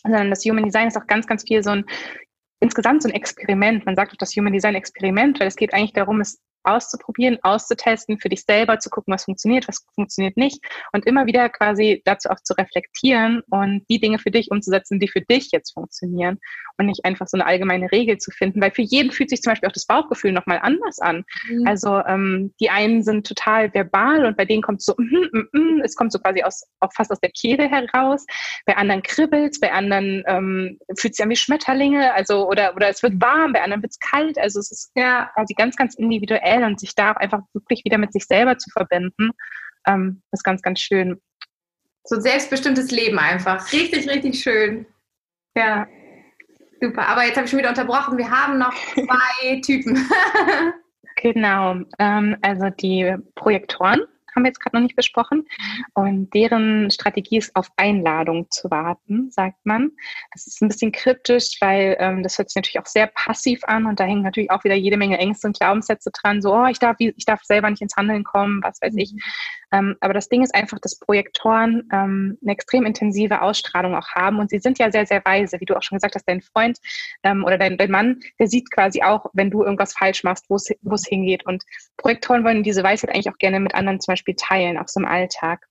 sondern 0.03 0.30
das 0.30 0.45
Human 0.45 0.64
Design 0.64 0.88
ist 0.88 0.97
auch 0.97 1.07
ganz, 1.07 1.26
ganz 1.26 1.45
viel 1.45 1.62
so 1.62 1.70
ein 1.70 1.84
insgesamt 2.61 3.03
so 3.03 3.09
ein 3.09 3.15
Experiment. 3.15 3.87
Man 3.87 3.97
sagt 3.97 4.13
auch 4.13 4.17
das 4.17 4.37
Human 4.37 4.53
Design 4.53 4.75
Experiment, 4.75 5.41
weil 5.41 5.49
es 5.49 5.57
geht 5.57 5.75
eigentlich 5.75 5.93
darum, 5.93 6.21
es 6.21 6.41
auszuprobieren, 6.65 7.39
auszutesten, 7.43 8.19
für 8.19 8.29
dich 8.29 8.43
selber 8.43 8.79
zu 8.79 8.91
gucken, 8.91 9.13
was 9.13 9.25
funktioniert, 9.25 9.69
was 9.69 9.87
funktioniert 9.95 10.37
nicht 10.37 10.61
und 10.93 11.07
immer 11.07 11.27
wieder 11.27 11.49
quasi 11.49 12.03
dazu 12.05 12.31
auch 12.31 12.41
zu 12.43 12.55
reflektieren 12.55 13.43
und 13.51 13.85
die 13.89 14.01
Dinge 14.01 14.19
für 14.19 14.31
dich 14.31 14.51
umzusetzen, 14.51 15.01
die 15.01 15.09
für 15.09 15.21
dich 15.21 15.51
jetzt 15.53 15.73
funktionieren 15.73 16.39
und 16.79 16.87
nicht 16.87 17.05
einfach 17.05 17.29
so 17.29 17.37
eine 17.37 17.47
allgemeine 17.47 17.91
Regel 17.93 18.19
zu 18.19 18.31
finden, 18.31 18.61
weil 18.61 18.71
für 18.71 18.83
jeden 18.83 19.13
fühlt 19.13 19.31
sich 19.31 19.43
zum 19.43 19.53
Beispiel 19.53 19.69
auch 19.69 19.73
das 19.73 19.87
Bauchgefühl 19.87 20.33
nochmal 20.33 20.61
anders 20.63 20.99
an. 20.99 21.25
Mhm. 21.49 21.67
Also 21.67 21.99
ähm, 22.07 22.55
die 22.61 22.71
einen 22.71 23.03
sind 23.03 23.27
total 23.27 23.73
verbal 23.75 24.25
und 24.25 24.37
bei 24.37 24.45
denen 24.45 24.63
kommt 24.63 24.83
so, 24.83 24.95
mm, 24.97 25.29
mm, 25.33 25.49
mm, 25.53 25.81
es 25.85 25.95
kommt 25.95 26.13
so 26.13 26.19
quasi 26.19 26.43
aus, 26.43 26.63
auch 26.81 26.93
fast 26.95 27.11
aus 27.11 27.21
der 27.21 27.31
Kehle 27.31 27.69
heraus, 27.69 28.27
bei 28.67 28.77
anderen 28.77 29.03
kribbelt 29.03 29.51
bei 29.61 29.73
anderen 29.73 30.23
ähm, 30.27 30.79
fühlt 30.97 31.15
sich 31.15 31.23
an 31.23 31.31
wie 31.31 31.37
Schmetterlinge, 31.37 32.13
also 32.15 32.49
oder, 32.49 32.75
oder 32.75 32.89
es 32.89 33.03
wird 33.03 33.21
warm, 33.21 33.53
bei 33.53 33.63
anderen 33.63 33.83
wird 33.83 33.93
es 33.93 33.99
kalt, 33.99 34.39
also 34.39 34.59
es 34.59 34.71
ist 34.71 34.93
ja. 34.95 35.31
quasi 35.35 35.55
ganz, 35.55 35.77
ganz 35.77 35.95
individuell 35.95 36.41
individuell 36.51 36.65
und 36.65 36.81
sich 36.81 36.95
da 36.95 37.13
auch 37.13 37.17
einfach 37.17 37.41
wirklich 37.53 37.85
wieder 37.85 37.99
mit 37.99 38.13
sich 38.13 38.27
selber 38.27 38.59
zu 38.59 38.71
verbinden, 38.71 39.31
ähm, 39.87 40.23
ist 40.33 40.45
ganz, 40.45 40.63
ganz 40.63 40.81
schön. 40.81 41.21
So 42.05 42.17
ein 42.17 42.23
selbstbestimmtes 42.23 42.91
Leben 42.91 43.19
einfach. 43.19 43.73
Richtig, 43.73 44.09
richtig 44.09 44.41
schön. 44.41 44.87
Ja. 45.55 45.87
Super. 46.81 47.07
Aber 47.09 47.25
jetzt 47.25 47.37
habe 47.37 47.45
ich 47.45 47.51
schon 47.51 47.59
wieder 47.59 47.69
unterbrochen. 47.69 48.17
Wir 48.17 48.31
haben 48.31 48.59
noch 48.59 48.75
zwei 48.95 49.61
Typen. 49.65 50.09
genau. 51.17 51.77
Ähm, 51.99 52.37
also 52.43 52.71
die 52.71 53.15
Projektoren 53.35 54.01
haben 54.35 54.43
wir 54.43 54.49
jetzt 54.49 54.61
gerade 54.61 54.76
noch 54.76 54.83
nicht 54.83 54.97
besprochen. 54.97 55.47
Und 55.95 56.33
deren 56.35 56.91
Strategie 56.91 57.39
ist, 57.39 57.55
auf 57.57 57.68
Einladung 57.76 58.51
zu 58.51 58.70
warten, 58.70 59.31
sagt 59.31 59.64
man. 59.64 59.93
Das 60.33 60.47
ist 60.47 60.62
ein 60.62 60.68
bisschen 60.68 60.93
kryptisch, 60.93 61.57
weil 61.61 61.97
ähm, 61.99 62.22
das 62.22 62.39
hört 62.39 62.51
sich 62.51 62.57
natürlich 62.57 62.81
auch 62.81 62.87
sehr 62.87 63.07
passiv 63.07 63.64
an 63.64 63.87
und 63.87 64.01
da 64.01 64.05
hängen 64.05 64.22
natürlich 64.22 64.51
auch 64.51 64.64
wieder 64.64 64.74
jede 64.74 64.97
Menge 64.97 65.18
Ängste 65.18 65.47
und 65.47 65.59
Glaubenssätze 65.59 66.11
dran, 66.11 66.43
so, 66.43 66.55
oh, 66.55 66.66
ich 66.66 66.78
darf, 66.78 66.97
ich 66.99 67.24
darf 67.24 67.43
selber 67.43 67.70
nicht 67.70 67.83
ins 67.83 67.97
Handeln 67.97 68.24
kommen, 68.24 68.62
was 68.62 68.81
weiß 68.81 68.95
ich. 68.97 69.14
Ähm, 69.73 69.97
aber 70.01 70.14
das 70.14 70.29
Ding 70.29 70.43
ist 70.43 70.55
einfach, 70.55 70.79
dass 70.81 70.99
Projektoren 70.99 71.89
ähm, 71.93 72.39
eine 72.43 72.53
extrem 72.53 72.85
intensive 72.87 73.41
Ausstrahlung 73.43 73.95
auch 73.95 74.09
haben 74.09 74.39
und 74.39 74.51
sie 74.51 74.59
sind 74.59 74.79
ja 74.79 74.91
sehr, 74.91 75.07
sehr 75.07 75.25
weise, 75.25 75.61
wie 75.61 75.64
du 75.64 75.77
auch 75.77 75.83
schon 75.83 75.97
gesagt 75.97 76.14
hast, 76.14 76.29
dein 76.29 76.43
Freund 76.43 76.79
ähm, 77.23 77.45
oder 77.45 77.59
dein, 77.59 77.79
dein 77.79 77.91
Mann, 77.91 78.21
der 78.39 78.49
sieht 78.49 78.71
quasi 78.71 79.03
auch, 79.03 79.27
wenn 79.33 79.51
du 79.51 79.62
irgendwas 79.62 79.93
falsch 79.93 80.25
machst, 80.25 80.47
wo 80.49 80.57
es 80.57 81.07
hingeht. 81.07 81.47
Und 81.47 81.64
Projektoren 81.97 82.45
wollen 82.45 82.62
diese 82.62 82.83
Weisheit 82.83 83.11
eigentlich 83.11 83.31
auch 83.31 83.39
gerne 83.39 83.61
mit 83.61 83.75
anderen 83.75 84.01
zum 84.01 84.12
Beispiel 84.12 84.35
teilen, 84.37 84.79
auch 84.79 84.89
so 84.89 85.01
im 85.01 85.07
Alltag. 85.07 85.66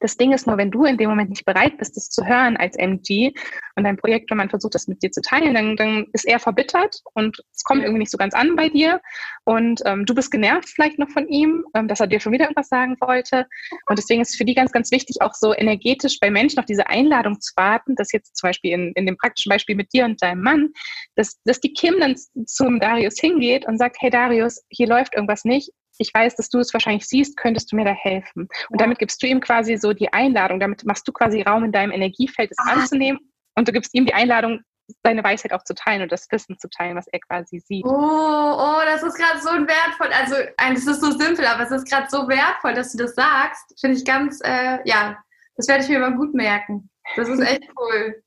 Das 0.00 0.16
Ding 0.16 0.32
ist 0.32 0.46
nur, 0.46 0.56
wenn 0.56 0.70
du 0.70 0.84
in 0.84 0.96
dem 0.96 1.10
Moment 1.10 1.30
nicht 1.30 1.44
bereit 1.44 1.78
bist, 1.78 1.96
das 1.96 2.10
zu 2.10 2.24
hören 2.24 2.56
als 2.56 2.76
MG 2.76 3.32
und 3.76 3.84
dein 3.84 3.96
Projekt, 3.96 4.30
wenn 4.30 4.38
man 4.38 4.50
versucht, 4.50 4.74
das 4.74 4.88
mit 4.88 5.02
dir 5.02 5.10
zu 5.10 5.20
teilen, 5.20 5.54
dann, 5.54 5.76
dann 5.76 6.06
ist 6.12 6.26
er 6.26 6.38
verbittert 6.38 7.00
und 7.14 7.42
es 7.54 7.64
kommt 7.64 7.82
irgendwie 7.82 8.00
nicht 8.00 8.10
so 8.10 8.18
ganz 8.18 8.34
an 8.34 8.56
bei 8.56 8.68
dir 8.68 9.00
und 9.44 9.80
ähm, 9.84 10.06
du 10.06 10.14
bist 10.14 10.30
genervt 10.30 10.68
vielleicht 10.68 10.98
noch 10.98 11.10
von 11.10 11.26
ihm, 11.28 11.64
ähm, 11.74 11.88
dass 11.88 12.00
er 12.00 12.06
dir 12.06 12.20
schon 12.20 12.32
wieder 12.32 12.44
irgendwas 12.44 12.68
sagen 12.68 12.96
wollte. 13.00 13.46
Und 13.86 13.98
deswegen 13.98 14.20
ist 14.20 14.30
es 14.30 14.36
für 14.36 14.44
die 14.44 14.54
ganz, 14.54 14.72
ganz 14.72 14.90
wichtig, 14.90 15.22
auch 15.22 15.34
so 15.34 15.54
energetisch 15.54 16.20
bei 16.20 16.30
Menschen 16.30 16.58
auf 16.58 16.66
diese 16.66 16.86
Einladung 16.86 17.40
zu 17.40 17.52
warten, 17.56 17.96
dass 17.96 18.12
jetzt 18.12 18.36
zum 18.36 18.48
Beispiel 18.48 18.72
in, 18.72 18.92
in 18.94 19.06
dem 19.06 19.16
praktischen 19.16 19.50
Beispiel 19.50 19.76
mit 19.76 19.92
dir 19.92 20.04
und 20.04 20.22
deinem 20.22 20.42
Mann, 20.42 20.68
dass, 21.16 21.40
dass 21.44 21.60
die 21.60 21.72
Kim 21.72 21.98
dann 21.98 22.16
zum 22.46 22.80
Darius 22.80 23.18
hingeht 23.18 23.66
und 23.66 23.78
sagt, 23.78 23.96
hey 24.00 24.10
Darius, 24.10 24.62
hier 24.68 24.86
läuft 24.86 25.14
irgendwas 25.14 25.44
nicht, 25.44 25.70
ich 26.00 26.12
weiß, 26.12 26.36
dass 26.36 26.48
du 26.48 26.58
es 26.58 26.72
wahrscheinlich 26.72 27.06
siehst, 27.06 27.36
könntest 27.36 27.70
du 27.70 27.76
mir 27.76 27.84
da 27.84 27.92
helfen? 27.92 28.48
Und 28.70 28.80
damit 28.80 28.98
gibst 28.98 29.22
du 29.22 29.26
ihm 29.26 29.40
quasi 29.40 29.76
so 29.76 29.92
die 29.92 30.12
Einladung, 30.12 30.58
damit 30.58 30.84
machst 30.84 31.06
du 31.06 31.12
quasi 31.12 31.42
Raum 31.42 31.64
in 31.64 31.72
deinem 31.72 31.92
Energiefeld, 31.92 32.50
es 32.50 32.58
ah. 32.58 32.72
anzunehmen 32.72 33.20
und 33.54 33.68
du 33.68 33.72
gibst 33.72 33.94
ihm 33.94 34.06
die 34.06 34.14
Einladung, 34.14 34.60
seine 35.04 35.22
Weisheit 35.22 35.52
auch 35.52 35.62
zu 35.62 35.74
teilen 35.74 36.02
und 36.02 36.10
das 36.10 36.26
Wissen 36.30 36.58
zu 36.58 36.68
teilen, 36.68 36.96
was 36.96 37.06
er 37.06 37.20
quasi 37.20 37.60
sieht. 37.60 37.84
Oh, 37.84 37.90
oh, 37.90 38.80
das 38.84 39.02
ist 39.02 39.14
gerade 39.14 39.40
so 39.40 39.50
wertvoll. 39.50 40.08
Also, 40.12 40.34
es 40.74 40.86
ist 40.86 41.00
so 41.00 41.12
simpel, 41.12 41.46
aber 41.46 41.62
es 41.62 41.70
ist 41.70 41.88
gerade 41.88 42.08
so 42.10 42.28
wertvoll, 42.28 42.74
dass 42.74 42.92
du 42.92 42.98
das 42.98 43.14
sagst. 43.14 43.78
Finde 43.80 43.96
ich 43.96 44.04
ganz, 44.04 44.40
äh, 44.42 44.78
ja, 44.84 45.16
das 45.56 45.68
werde 45.68 45.84
ich 45.84 45.90
mir 45.90 46.00
mal 46.00 46.16
gut 46.16 46.34
merken. 46.34 46.90
Das 47.14 47.28
ist 47.28 47.40
echt 47.40 47.70
cool. 47.78 48.22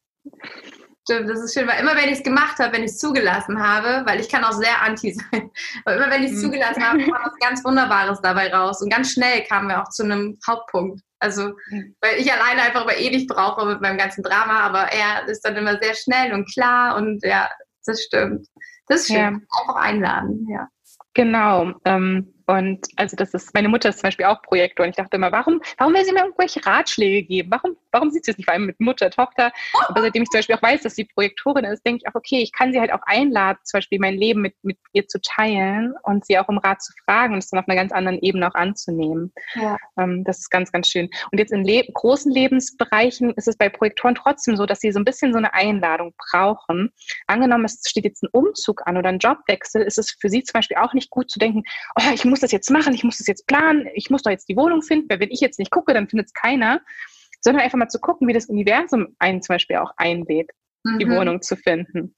Stimmt, 1.05 1.29
das 1.29 1.41
ist 1.41 1.53
schön, 1.53 1.67
weil 1.67 1.81
immer 1.81 1.97
wenn 1.97 2.07
ich 2.07 2.19
es 2.19 2.23
gemacht 2.23 2.59
habe, 2.59 2.71
wenn 2.71 2.83
ich 2.83 2.91
es 2.91 2.97
zugelassen 2.97 3.61
habe, 3.61 4.05
weil 4.05 4.21
ich 4.21 4.29
kann 4.29 4.45
auch 4.45 4.53
sehr 4.53 4.81
anti 4.81 5.13
sein, 5.31 5.51
aber 5.83 5.97
immer 5.97 6.09
wenn 6.09 6.23
ich 6.23 6.31
es 6.31 6.37
mhm. 6.37 6.45
zugelassen 6.45 6.81
habe, 6.81 6.99
kam 6.99 7.21
was 7.25 7.35
ganz 7.41 7.65
Wunderbares 7.65 8.21
dabei 8.21 8.53
raus. 8.53 8.81
Und 8.81 8.89
ganz 8.89 9.11
schnell 9.11 9.43
kamen 9.43 9.67
wir 9.67 9.81
auch 9.81 9.89
zu 9.89 10.03
einem 10.03 10.39
Hauptpunkt. 10.47 11.01
Also, 11.19 11.49
mhm. 11.69 11.95
weil 11.99 12.19
ich 12.19 12.31
alleine 12.31 12.61
einfach 12.61 12.83
immer 12.83 12.95
ewig 12.95 13.27
brauche 13.27 13.65
mit 13.65 13.81
meinem 13.81 13.97
ganzen 13.97 14.23
Drama, 14.23 14.61
aber 14.61 14.91
er 14.93 15.27
ist 15.27 15.41
dann 15.41 15.57
immer 15.57 15.77
sehr 15.81 15.93
schnell 15.93 16.33
und 16.33 16.49
klar 16.51 16.95
und 16.95 17.21
ja, 17.23 17.49
das 17.85 18.01
stimmt. 18.01 18.47
Das 18.87 19.01
ist 19.01 19.07
schön. 19.07 19.17
Ja. 19.17 19.27
Einfach 19.27 19.75
einladen, 19.75 20.47
ja. 20.49 20.67
Genau. 21.13 21.73
Ähm, 21.85 22.32
und 22.45 22.87
also 22.97 23.15
das 23.15 23.33
ist, 23.33 23.53
meine 23.53 23.69
Mutter 23.69 23.89
ist 23.89 23.99
zum 23.99 24.07
Beispiel 24.07 24.25
auch 24.25 24.41
Projektor 24.41 24.85
und 24.85 24.89
ich 24.89 24.95
dachte 24.95 25.17
immer, 25.17 25.31
warum, 25.31 25.61
warum 25.77 25.93
will 25.93 26.03
sie 26.03 26.11
mir 26.11 26.23
irgendwelche 26.23 26.65
Ratschläge 26.65 27.25
geben? 27.25 27.51
Warum, 27.51 27.77
warum 27.91 28.11
sieht 28.11 28.25
sie 28.25 28.31
es 28.31 28.37
nicht 28.37 28.45
vor 28.45 28.53
allem 28.53 28.65
mit 28.65 28.79
Mutter, 28.79 29.09
Tochter? 29.09 29.51
Aber 29.87 30.01
seitdem 30.01 30.23
ich 30.23 30.29
zum 30.29 30.39
Beispiel 30.39 30.55
auch 30.55 30.61
weiß, 30.61 30.81
dass 30.81 30.95
sie 30.95 31.05
Projektorin 31.05 31.65
ist, 31.65 31.85
denke 31.85 32.01
ich 32.03 32.07
auch, 32.09 32.15
okay, 32.15 32.41
ich 32.41 32.51
kann 32.51 32.73
sie 32.73 32.79
halt 32.79 32.91
auch 32.91 33.01
einladen, 33.05 33.59
zum 33.63 33.77
Beispiel 33.77 33.99
mein 33.99 34.15
Leben 34.15 34.41
mit, 34.41 34.55
mit 34.61 34.77
ihr 34.91 35.07
zu 35.07 35.21
teilen 35.21 35.93
und 36.03 36.25
sie 36.25 36.37
auch 36.37 36.49
um 36.49 36.57
Rat 36.57 36.81
zu 36.81 36.91
fragen 37.05 37.33
und 37.33 37.39
es 37.39 37.49
dann 37.49 37.59
auf 37.59 37.67
einer 37.67 37.77
ganz 37.77 37.91
anderen 37.91 38.19
Ebene 38.19 38.49
auch 38.49 38.55
anzunehmen. 38.55 39.31
Ja. 39.55 39.77
Ähm, 39.97 40.23
das 40.23 40.39
ist 40.39 40.49
ganz, 40.49 40.71
ganz 40.71 40.89
schön. 40.89 41.09
Und 41.31 41.39
jetzt 41.39 41.53
in 41.53 41.63
Le 41.63 41.85
großen 41.93 42.31
Lebensbereichen 42.31 43.33
ist 43.35 43.47
es 43.47 43.57
bei 43.57 43.69
Projektoren 43.69 44.15
trotzdem 44.15 44.57
so, 44.57 44.65
dass 44.65 44.79
sie 44.79 44.91
so 44.91 44.99
ein 44.99 45.05
bisschen 45.05 45.31
so 45.31 45.37
eine 45.37 45.53
Einladung 45.53 46.13
brauchen. 46.17 46.91
Angenommen, 47.27 47.65
es 47.65 47.81
steht 47.85 48.05
jetzt 48.05 48.23
ein 48.23 48.29
Umzug 48.31 48.85
an 48.85 48.97
oder 48.97 49.09
ein 49.09 49.19
Jobwechsel, 49.19 49.81
ist 49.81 49.97
es 49.97 50.11
für 50.19 50.29
sie 50.29 50.43
zum 50.43 50.53
Beispiel 50.53 50.77
auch 50.77 50.93
nicht 50.93 51.09
gut 51.09 51.29
zu 51.29 51.39
denken, 51.39 51.63
oh, 51.95 52.13
ich 52.13 52.25
muss 52.25 52.32
das 52.39 52.51
jetzt 52.51 52.69
machen, 52.69 52.93
ich 52.93 53.03
muss 53.03 53.17
das 53.17 53.27
jetzt 53.27 53.47
planen, 53.47 53.87
ich 53.93 54.09
muss 54.09 54.21
doch 54.21 54.31
jetzt 54.31 54.49
die 54.49 54.57
Wohnung 54.57 54.81
finden, 54.81 55.09
weil 55.09 55.19
wenn 55.19 55.31
ich 55.31 55.39
jetzt 55.39 55.59
nicht 55.59 55.71
gucke, 55.71 55.93
dann 55.93 56.07
findet 56.07 56.27
es 56.27 56.33
keiner, 56.33 56.81
sondern 57.41 57.63
einfach 57.63 57.77
mal 57.77 57.89
zu 57.89 57.99
gucken, 57.99 58.27
wie 58.27 58.33
das 58.33 58.45
Universum 58.45 59.15
einen 59.19 59.41
zum 59.41 59.55
Beispiel 59.55 59.77
auch 59.77 59.91
einlädt, 59.97 60.49
mhm. 60.83 60.99
die 60.99 61.09
Wohnung 61.09 61.41
zu 61.41 61.55
finden. 61.55 62.15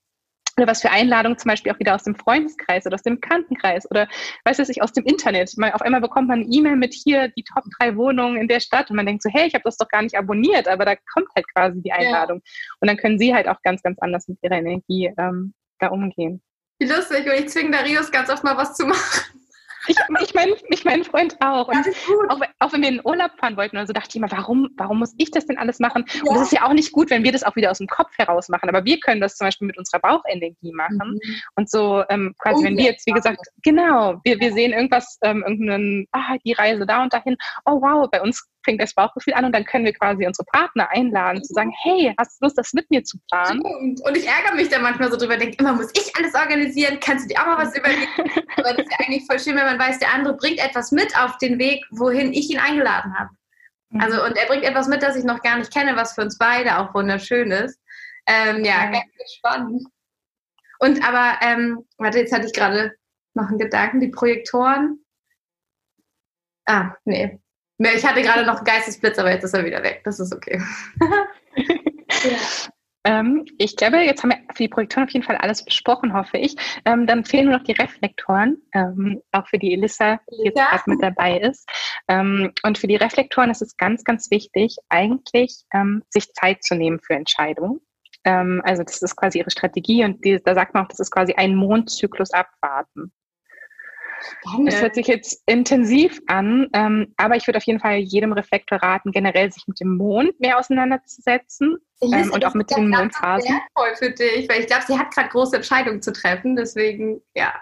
Oder 0.58 0.68
was 0.68 0.82
für 0.82 0.90
Einladungen 0.90 1.38
zum 1.38 1.50
Beispiel 1.50 1.74
auch 1.74 1.80
wieder 1.80 1.96
aus 1.96 2.04
dem 2.04 2.16
Freundeskreis 2.16 2.86
oder 2.86 2.96
aus 2.96 3.02
dem 3.02 3.16
Bekanntenkreis 3.16 3.90
oder 3.92 4.08
weiß 4.46 4.60
ich, 4.70 4.82
aus 4.82 4.94
dem 4.94 5.04
Internet. 5.04 5.52
Mal, 5.58 5.74
auf 5.74 5.82
einmal 5.82 6.00
bekommt 6.00 6.30
man 6.30 6.44
eine 6.44 6.50
E-Mail 6.50 6.78
mit 6.78 6.94
hier 6.94 7.28
die 7.30 7.44
Top 7.44 7.66
drei 7.78 7.98
Wohnungen 7.98 8.38
in 8.38 8.48
der 8.48 8.62
Stadt 8.62 8.90
und 8.90 8.96
man 8.96 9.06
denkt 9.06 9.22
so, 9.22 9.30
hey, 9.30 9.48
ich 9.48 9.54
habe 9.54 9.64
das 9.66 9.76
doch 9.76 9.90
gar 9.90 10.02
nicht 10.02 10.18
abonniert, 10.18 10.70
aber 10.70 10.86
da 10.86 10.96
kommt 11.14 11.28
halt 11.36 11.46
quasi 11.54 11.82
die 11.82 11.92
Einladung. 11.92 12.38
Ja. 12.38 12.76
Und 12.80 12.88
dann 12.88 12.98
können 12.98 13.20
sie 13.20 13.36
halt 13.36 13.50
auch 13.50 13.62
ganz, 13.64 13.84
ganz 13.84 14.00
anders 14.00 14.30
mit 14.30 14.38
ihrer 14.44 14.56
Energie 14.56 15.12
ähm, 15.18 15.54
da 15.80 15.88
umgehen. 15.88 16.42
Wie 16.80 16.88
lustig, 16.88 17.26
und 17.26 17.34
ich 17.34 17.50
zwinge 17.50 17.72
Darius 17.72 18.12
ganz 18.12 18.30
oft 18.30 18.44
mal 18.44 18.56
was 18.56 18.76
zu 18.76 18.86
machen. 18.86 19.42
Ich, 19.88 19.96
ich 20.22 20.34
meine 20.34 20.54
ich 20.70 20.86
mein 20.86 21.04
Freund 21.04 21.36
auch. 21.42 21.68
Und 21.68 21.88
auch, 22.30 22.42
auch, 22.60 22.74
wenn 22.74 22.82
wir 22.82 22.90
in 22.90 22.96
den 22.96 23.06
Urlaub 23.06 23.32
fahren 23.40 23.58
wollten, 23.58 23.78
also 23.78 23.94
dachte 23.94 24.10
ich 24.10 24.16
immer, 24.16 24.32
warum, 24.32 24.70
warum 24.78 25.00
muss 25.00 25.14
ich 25.18 25.32
das 25.32 25.46
denn 25.46 25.58
alles 25.58 25.80
machen? 25.80 26.06
Ja. 26.14 26.24
Und 26.24 26.36
das 26.36 26.44
ist 26.44 26.52
ja 26.54 26.66
auch 26.66 26.74
nicht 26.74 26.92
gut, 26.92 27.10
wenn 27.10 27.24
wir 27.24 27.32
das 27.32 27.44
auch 27.44 27.56
wieder 27.56 27.72
aus 27.72 27.80
dem 27.80 27.88
Kopf 27.88 28.12
heraus 28.18 28.50
machen. 28.50 28.70
Aber 28.70 28.86
wir 28.86 29.00
können 29.00 29.22
das 29.22 29.36
zum 29.36 29.48
Beispiel 29.48 29.68
mit 29.68 29.78
unserer 29.78 30.00
Bauchenergie 30.00 30.72
machen. 30.74 31.20
Mhm. 31.24 31.42
Und 31.56 31.70
so 31.70 32.04
ähm, 32.10 32.34
quasi, 32.40 32.62
oh, 32.62 32.64
wenn 32.64 32.78
wir 32.78 32.86
jetzt, 32.86 33.06
wie 33.06 33.12
gesagt, 33.12 33.40
genau, 33.64 34.20
wir, 34.24 34.40
wir 34.40 34.54
sehen 34.54 34.74
irgendwas, 34.74 35.18
ähm, 35.22 35.44
irgendeinen, 35.44 36.08
ah, 36.12 36.38
die 36.46 36.54
Reise 36.54 36.86
da 36.86 37.04
und 37.04 37.14
dahin. 37.14 37.38
Oh 37.66 37.82
wow, 37.82 38.10
bei 38.10 38.22
uns 38.22 38.48
fängt 38.66 38.82
das 38.82 38.94
Bauchgefühl 38.94 39.34
an 39.34 39.46
und 39.46 39.56
dann 39.56 39.64
können 39.64 39.86
wir 39.86 39.94
quasi 39.94 40.26
unsere 40.26 40.46
Partner 40.46 40.90
einladen, 40.90 41.44
zu 41.44 41.54
sagen, 41.54 41.72
hey, 41.84 42.14
hast 42.18 42.42
du 42.42 42.46
Lust, 42.46 42.58
das 42.58 42.74
mit 42.74 42.90
mir 42.92 43.04
zu 43.04 43.18
planen? 43.30 43.62
Und 43.62 44.18
ich 44.18 44.28
ärgere 44.28 44.56
mich 44.56 44.68
da 44.68 44.80
manchmal 44.80 45.10
so 45.10 45.18
drüber, 45.18 45.38
denke, 45.38 45.56
immer 45.60 45.74
muss 45.74 45.92
ich 45.94 46.14
alles 46.18 46.36
organisieren, 46.36 47.00
kannst 47.00 47.26
du 47.26 47.34
dir 47.34 47.42
auch 47.42 47.46
mal 47.46 47.60
was 47.60 47.76
überlegen? 47.78 48.08
Aber 48.58 48.74
das 48.74 48.86
ist 48.86 48.92
ja 48.92 49.06
eigentlich 49.06 49.26
voll 49.26 49.40
schön, 49.40 49.56
wenn 49.56 49.66
man 49.66 49.80
weiß, 49.80 50.00
der 50.00 50.14
andere 50.14 50.36
bringt 50.36 50.60
etwas 50.60 50.92
mit 50.92 51.18
auf 51.18 51.38
den 51.38 51.58
Weg, 51.60 51.86
wohin 51.92 52.34
ich 52.34 52.50
ihn 52.50 52.60
eingeladen 52.60 53.18
habe. 53.18 53.30
Mhm. 53.92 54.02
Also, 54.02 54.24
und 54.24 54.36
er 54.36 54.48
bringt 54.48 54.64
etwas 54.64 54.88
mit, 54.88 55.02
das 55.02 55.16
ich 55.16 55.24
noch 55.24 55.42
gar 55.42 55.58
nicht 55.58 55.74
kenne, 55.74 55.96
was 55.96 56.14
für 56.14 56.22
uns 56.22 56.38
beide 56.38 56.78
auch 56.78 56.94
wunderschön 56.94 57.52
ist. 57.52 57.80
Ähm, 58.28 58.66
ja, 58.66 58.86
ja, 58.86 58.92
ganz 58.92 59.34
spannend. 59.38 59.84
Und 60.80 61.08
aber, 61.08 61.40
ähm, 61.42 61.86
warte, 61.98 62.20
jetzt 62.20 62.34
hatte 62.34 62.48
ich 62.48 62.54
gerade 62.54 62.94
noch 63.34 63.48
einen 63.48 63.60
Gedanken, 63.60 64.00
die 64.00 64.10
Projektoren. 64.10 65.00
Ah, 66.66 66.96
nee, 67.06 67.40
ich 67.78 68.06
hatte 68.06 68.22
gerade 68.22 68.46
noch 68.46 68.58
einen 68.58 68.66
Geistesblitz, 68.66 69.20
aber 69.20 69.32
jetzt 69.32 69.44
ist 69.44 69.54
er 69.54 69.66
wieder 69.66 69.84
weg. 69.84 70.02
Das 70.04 70.20
ist 70.20 70.34
okay. 70.34 70.62
ja. 72.24 72.38
ähm, 73.06 73.46
ich 73.58 73.76
glaube, 73.76 73.98
jetzt 73.98 74.24
haben 74.24 74.32
wir 74.32 74.38
für 74.54 74.64
die 74.64 74.70
Projektoren 74.70 75.08
auf 75.08 75.14
jeden 75.14 75.26
Fall 75.26 75.38
alles 75.38 75.64
besprochen, 75.64 76.14
hoffe 76.14 76.38
ich. 76.38 76.56
Ähm, 76.86 77.06
dann 77.06 77.26
fehlen 77.26 77.46
nur 77.46 77.58
noch 77.58 77.64
die 77.64 77.74
Reflektoren, 77.74 78.58
ähm, 78.74 79.22
auch 79.32 79.48
für 79.48 79.60
die 79.60 79.74
Elissa, 79.74 80.20
die 80.32 80.46
jetzt 80.46 80.56
gerade 80.58 80.84
mit 80.88 81.02
dabei 81.02 81.40
ist. 81.40 81.70
Ähm, 82.08 82.52
und 82.64 82.78
für 82.78 82.88
die 82.88 82.96
Reflektoren 82.96 83.50
ist 83.50 83.62
es 83.62 83.78
ganz, 83.78 84.04
ganz 84.04 84.32
wichtig, 84.32 84.78
eigentlich 84.90 85.64
ähm, 85.74 86.04
sich 86.10 86.32
Zeit 86.34 86.64
zu 86.64 86.76
nehmen 86.76 87.00
für 87.00 87.14
Entscheidungen. 87.14 87.82
Ähm, 88.24 88.62
also 88.66 88.84
das 88.84 89.02
ist 89.02 89.16
quasi 89.16 89.40
ihre 89.40 89.52
Strategie 89.52 90.04
und 90.04 90.26
die, 90.26 90.42
da 90.44 90.56
sagt 90.56 90.74
man 90.74 90.86
auch, 90.86 90.90
das 90.90 91.00
ist 91.00 91.12
quasi 91.12 91.34
ein 91.34 91.56
Mondzyklus 91.56 92.32
abwarten. 92.32 93.14
Das 94.66 94.82
hört 94.82 94.96
sich 94.96 95.08
jetzt 95.08 95.42
intensiv 95.46 96.22
an, 96.28 96.68
ähm, 96.74 97.14
aber 97.18 97.36
ich 97.36 97.48
würde 97.48 97.58
auf 97.58 97.64
jeden 97.64 97.80
Fall 97.80 97.98
jedem 97.98 98.34
Reflektor 98.34 98.82
raten, 98.82 99.12
generell 99.12 99.52
sich 99.52 99.68
mit 99.68 99.80
dem 99.80 99.98
Mond 99.98 100.40
mehr 100.40 100.58
auseinanderzusetzen 100.58 101.78
ähm, 102.02 102.32
und 102.32 102.46
auch 102.46 102.54
mit 102.54 102.70
den 102.76 102.90
Mondphasen. 102.90 103.50
wertvoll 103.50 103.96
für 103.96 104.12
dich, 104.12 104.50
weil 104.50 104.62
ich 104.62 104.68
glaube, 104.68 104.84
sie 104.88 104.98
hat 104.98 105.12
gerade 105.14 105.30
große 105.30 105.56
Entscheidungen 105.56 106.02
zu 106.02 106.14
treffen, 106.14 106.56
deswegen 106.56 107.22
ja. 107.36 107.54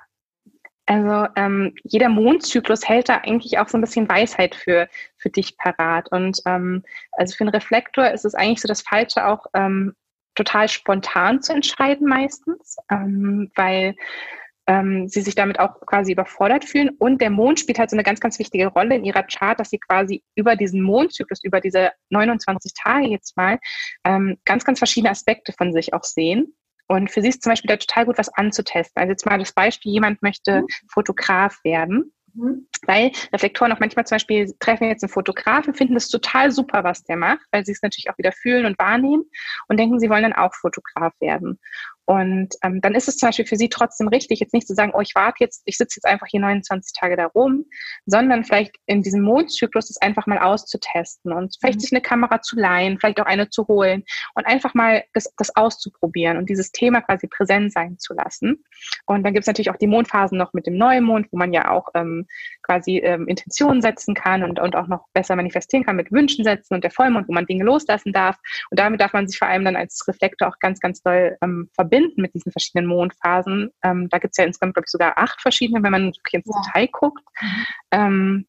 Also 0.86 1.28
ähm, 1.38 1.74
jeder 1.84 2.09
Mondzyklus 2.09 2.88
hält 2.88 3.07
da 3.07 3.18
eigentlich 3.18 3.57
auch 3.57 3.70
so 3.70 3.78
ein 3.78 3.82
bisschen 3.82 4.09
Weisheit 4.09 4.53
für, 4.53 4.89
für 5.18 5.30
dich 5.30 5.57
parat. 5.57 6.11
Und 6.11 6.41
ähm, 6.45 6.84
also 7.14 7.36
für 7.36 7.45
einen 7.45 7.53
Reflektor 7.53 8.09
ist 8.09 8.26
es 8.26 8.36
eigentlich 8.36 8.61
so 8.61 8.68
das 8.68 8.82
Falsche 8.82 9.26
auch 9.26 9.45
ähm, 9.53 9.95
total 10.36 10.68
spontan 10.68 11.41
zu 11.41 11.53
entscheiden 11.53 12.07
meistens, 12.07 12.78
ähm, 12.89 13.51
weil 13.55 13.95
ähm, 14.68 15.07
sie 15.07 15.22
sich 15.22 15.36
damit 15.36 15.59
auch 15.59 15.80
quasi 15.86 16.14
überfordert 16.14 16.66
fühlen. 16.66 16.89
Und 16.97 17.22
der 17.22 17.30
Mond 17.30 17.59
spielt 17.59 17.80
halt 17.80 17.89
so 17.89 17.95
eine 17.95 18.03
ganz, 18.03 18.20
ganz 18.20 18.39
wichtige 18.39 18.68
Rolle 18.68 18.95
in 18.95 19.03
ihrer 19.03 19.24
Chart, 19.24 19.59
dass 19.59 19.70
sie 19.70 19.80
quasi 19.80 20.24
über 20.36 20.55
diesen 20.55 20.82
Mondzyklus, 20.82 21.43
über 21.43 21.59
diese 21.59 21.91
29 22.09 22.74
Tage 22.74 23.07
jetzt 23.07 23.36
mal, 23.36 23.59
ähm, 24.03 24.38
ganz, 24.45 24.64
ganz 24.64 24.80
verschiedene 24.80 25.11
Aspekte 25.11 25.53
von 25.53 25.74
sich 25.74 25.93
auch 25.93 26.03
sehen. 26.03 26.55
Und 26.88 27.11
für 27.11 27.22
sie 27.22 27.30
ist 27.30 27.41
zum 27.41 27.51
Beispiel 27.51 27.70
da 27.70 27.78
total 27.78 28.05
gut, 28.05 28.18
was 28.18 28.34
anzutesten. 28.34 29.01
Also 29.01 29.11
jetzt 29.11 29.26
mal 29.26 29.39
das 29.39 29.53
Beispiel, 29.53 29.91
jemand 29.91 30.22
möchte 30.22 30.61
mhm. 30.61 30.68
Fotograf 30.89 31.57
werden. 31.64 32.14
Mhm. 32.34 32.68
Weil 32.86 33.11
Reflektoren 33.32 33.72
auch 33.72 33.80
manchmal 33.80 34.05
zum 34.05 34.16
Beispiel 34.16 34.53
treffen 34.59 34.89
jetzt 34.89 35.03
einen 35.03 35.11
Fotografen, 35.11 35.74
finden 35.74 35.93
das 35.93 36.09
total 36.09 36.51
super, 36.51 36.84
was 36.84 37.03
der 37.03 37.16
macht, 37.16 37.45
weil 37.51 37.66
sie 37.66 37.72
es 37.72 37.82
natürlich 37.82 38.09
auch 38.09 38.18
wieder 38.18 38.32
fühlen 38.32 38.66
und 38.66 38.78
wahrnehmen 38.80 39.24
und 39.68 39.80
denken, 39.80 39.99
sie 39.99 40.09
wollen 40.09 40.24
dann 40.24 40.34
auch 40.34 40.53
Fotograf 40.53 41.14
werden. 41.20 41.59
Und 42.06 42.56
ähm, 42.64 42.82
dann 42.82 42.95
ist 42.95 43.08
es 43.08 43.18
zum 43.18 43.30
Beispiel 43.30 43.45
für 43.45 43.56
sie 43.56 43.70
trotzdem 43.70 44.10
richtig, 44.10 44.39
jetzt 44.41 44.54
nicht 44.54 44.68
zu 44.68 44.74
sagen, 44.74 44.91
oh, 44.93 44.99
ich 44.99 45.16
warte 45.16 45.38
jetzt, 45.39 45.62
ich 45.66 45.78
sitze 45.78 45.97
jetzt 45.97 46.06
einfach 46.06 46.28
hier 46.30 46.41
29 46.41 46.93
Tage 46.99 47.16
da 47.16 47.28
rum, 47.28 47.66
sondern 48.06 48.43
vielleicht 48.43 48.76
in 48.88 49.04
diesem 49.04 49.22
Mondzyklus 49.22 49.88
das 49.88 50.01
einfach 50.01 50.28
mal 50.28 50.39
auszutesten 50.39 51.32
und 51.32 51.56
vielleicht 51.60 51.78
mhm. 51.78 51.82
sich 51.82 51.91
eine 51.93 52.01
Kamera 52.01 52.41
zu 52.41 52.58
leihen, 52.58 52.99
vielleicht 52.99 53.22
auch 53.22 53.26
eine 53.26 53.49
zu 53.49 53.68
holen 53.68 54.04
und 54.36 54.45
einfach 54.45 54.74
mal 54.74 55.04
das, 55.14 55.34
das 55.38 55.56
auszuprobieren 55.56 56.38
und 56.38 56.49
dieses 56.49 56.72
Thema 56.72 57.01
quasi 57.01 57.28
präsent 57.28 57.72
sein 57.72 57.97
zu 57.99 58.14
lassen. 58.14 58.64
Und 59.06 59.24
dann 59.24 59.34
gibt 59.34 59.43
es 59.43 59.47
natürlich 59.47 59.70
auch 59.70 59.78
die 59.78 59.88
Mondphasen 59.88 60.38
noch 60.38 60.54
mit 60.54 60.68
dem 60.68 60.78
Neumond, 60.78 61.28
wo 61.32 61.38
man 61.38 61.54
ja 61.54 61.72
auch 61.72 61.88
ähm, 61.93 62.28
quasi 62.64 62.97
ähm, 62.97 63.28
Intentionen 63.28 63.82
setzen 63.82 64.16
kann 64.16 64.43
und, 64.43 64.59
und 64.59 64.76
auch 64.76 64.88
noch 64.88 65.05
besser 65.14 65.36
manifestieren 65.36 65.86
kann 65.86 65.95
mit 65.95 66.11
Wünschen 66.11 66.43
setzen 66.43 66.74
und 66.74 66.84
der 66.84 66.91
Vollmond, 66.91 67.28
wo 67.28 67.34
man 67.34 67.45
Dinge 67.45 67.64
loslassen 67.64 68.14
darf. 68.14 68.38
Und 68.72 68.80
damit 68.80 69.01
darf 69.01 69.14
man 69.14 69.28
sich 69.28 69.38
vor 69.38 69.47
allem 69.47 69.66
dann 69.66 69.76
als 69.76 70.07
Reflektor 70.07 70.47
auch 70.47 70.59
ganz, 70.59 70.80
ganz 70.80 71.01
doll 71.01 71.38
ähm, 71.41 71.70
verbinden 71.76 72.22
mit 72.22 72.34
diesen 72.34 72.51
verschiedenen 72.51 72.88
Mondphasen. 72.88 73.70
Ähm, 73.84 74.09
da 74.09 74.18
gibt 74.18 74.34
es 74.34 74.38
ja 74.38 74.45
insgesamt, 74.45 74.74
glaube 74.74 74.86
ich, 74.86 74.91
sogar 74.91 75.18
acht 75.18 75.41
verschiedene, 75.41 75.84
wenn 75.84 75.91
man 75.91 76.05
wirklich 76.07 76.34
ins 76.34 76.47
ja. 76.47 76.61
Detail 76.61 76.88
guckt. 76.91 77.24
Mhm. 77.41 77.66
Ähm, 77.91 78.47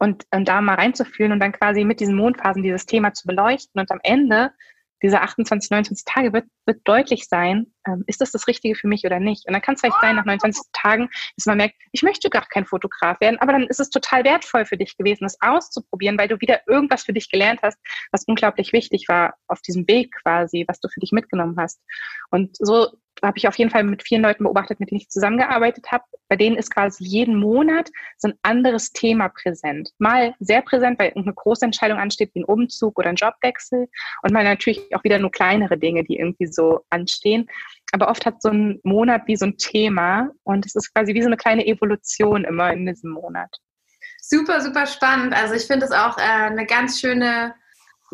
und, 0.00 0.24
und 0.32 0.48
da 0.48 0.60
mal 0.60 0.74
reinzufühlen 0.74 1.32
und 1.32 1.40
dann 1.40 1.52
quasi 1.52 1.84
mit 1.84 2.00
diesen 2.00 2.16
Mondphasen 2.16 2.62
dieses 2.62 2.86
Thema 2.86 3.12
zu 3.12 3.28
beleuchten 3.28 3.80
und 3.80 3.90
am 3.92 4.00
Ende 4.02 4.50
diese 5.04 5.20
28, 5.20 5.70
29 5.70 6.04
Tage 6.06 6.32
wird, 6.32 6.46
wird 6.64 6.80
deutlich 6.84 7.28
sein, 7.28 7.66
ähm, 7.86 8.04
ist 8.06 8.22
das 8.22 8.32
das 8.32 8.48
Richtige 8.48 8.74
für 8.74 8.88
mich 8.88 9.04
oder 9.04 9.20
nicht? 9.20 9.46
Und 9.46 9.52
dann 9.52 9.60
kann 9.60 9.74
es 9.74 9.82
vielleicht 9.82 10.00
sein, 10.00 10.16
nach 10.16 10.24
29 10.24 10.62
Tagen, 10.72 11.10
dass 11.36 11.44
man 11.44 11.58
merkt, 11.58 11.74
ich 11.92 12.02
möchte 12.02 12.30
gar 12.30 12.46
kein 12.46 12.64
Fotograf 12.64 13.20
werden, 13.20 13.38
aber 13.38 13.52
dann 13.52 13.64
ist 13.64 13.80
es 13.80 13.90
total 13.90 14.24
wertvoll 14.24 14.64
für 14.64 14.78
dich 14.78 14.96
gewesen, 14.96 15.24
das 15.24 15.36
auszuprobieren, 15.42 16.16
weil 16.16 16.28
du 16.28 16.40
wieder 16.40 16.62
irgendwas 16.66 17.04
für 17.04 17.12
dich 17.12 17.30
gelernt 17.30 17.60
hast, 17.62 17.78
was 18.12 18.24
unglaublich 18.24 18.72
wichtig 18.72 19.04
war 19.06 19.34
auf 19.46 19.60
diesem 19.60 19.86
Weg 19.88 20.14
quasi, 20.22 20.64
was 20.66 20.80
du 20.80 20.88
für 20.88 21.00
dich 21.00 21.12
mitgenommen 21.12 21.56
hast. 21.58 21.82
Und 22.30 22.56
so 22.58 22.88
habe 23.22 23.38
ich 23.38 23.48
auf 23.48 23.56
jeden 23.56 23.70
Fall 23.70 23.84
mit 23.84 24.02
vielen 24.02 24.22
Leuten 24.22 24.44
beobachtet, 24.44 24.80
mit 24.80 24.90
denen 24.90 25.00
ich 25.00 25.08
zusammengearbeitet 25.08 25.90
habe. 25.90 26.04
Bei 26.28 26.36
denen 26.36 26.56
ist 26.56 26.72
quasi 26.72 27.04
jeden 27.04 27.36
Monat 27.36 27.90
so 28.18 28.28
ein 28.28 28.34
anderes 28.42 28.92
Thema 28.92 29.28
präsent. 29.28 29.90
Mal 29.98 30.34
sehr 30.40 30.62
präsent, 30.62 30.98
weil 30.98 31.08
irgendeine 31.08 31.34
große 31.34 31.64
Entscheidung 31.64 31.98
ansteht, 31.98 32.30
wie 32.34 32.40
ein 32.40 32.44
Umzug 32.44 32.98
oder 32.98 33.10
ein 33.10 33.16
Jobwechsel. 33.16 33.88
Und 34.22 34.32
mal 34.32 34.44
natürlich 34.44 34.80
auch 34.94 35.04
wieder 35.04 35.18
nur 35.18 35.30
kleinere 35.30 35.78
Dinge, 35.78 36.04
die 36.04 36.18
irgendwie 36.18 36.46
so 36.46 36.80
anstehen. 36.90 37.48
Aber 37.92 38.08
oft 38.08 38.26
hat 38.26 38.42
so 38.42 38.50
ein 38.50 38.80
Monat 38.82 39.22
wie 39.26 39.36
so 39.36 39.46
ein 39.46 39.56
Thema 39.56 40.30
und 40.42 40.66
es 40.66 40.74
ist 40.74 40.92
quasi 40.92 41.14
wie 41.14 41.22
so 41.22 41.28
eine 41.28 41.36
kleine 41.36 41.66
Evolution 41.66 42.44
immer 42.44 42.72
in 42.72 42.86
diesem 42.86 43.10
Monat. 43.10 43.50
Super, 44.20 44.60
super 44.60 44.86
spannend. 44.86 45.34
Also 45.34 45.54
ich 45.54 45.64
finde 45.64 45.86
es 45.86 45.92
auch 45.92 46.18
äh, 46.18 46.22
eine 46.22 46.66
ganz 46.66 46.98
schöne 46.98 47.54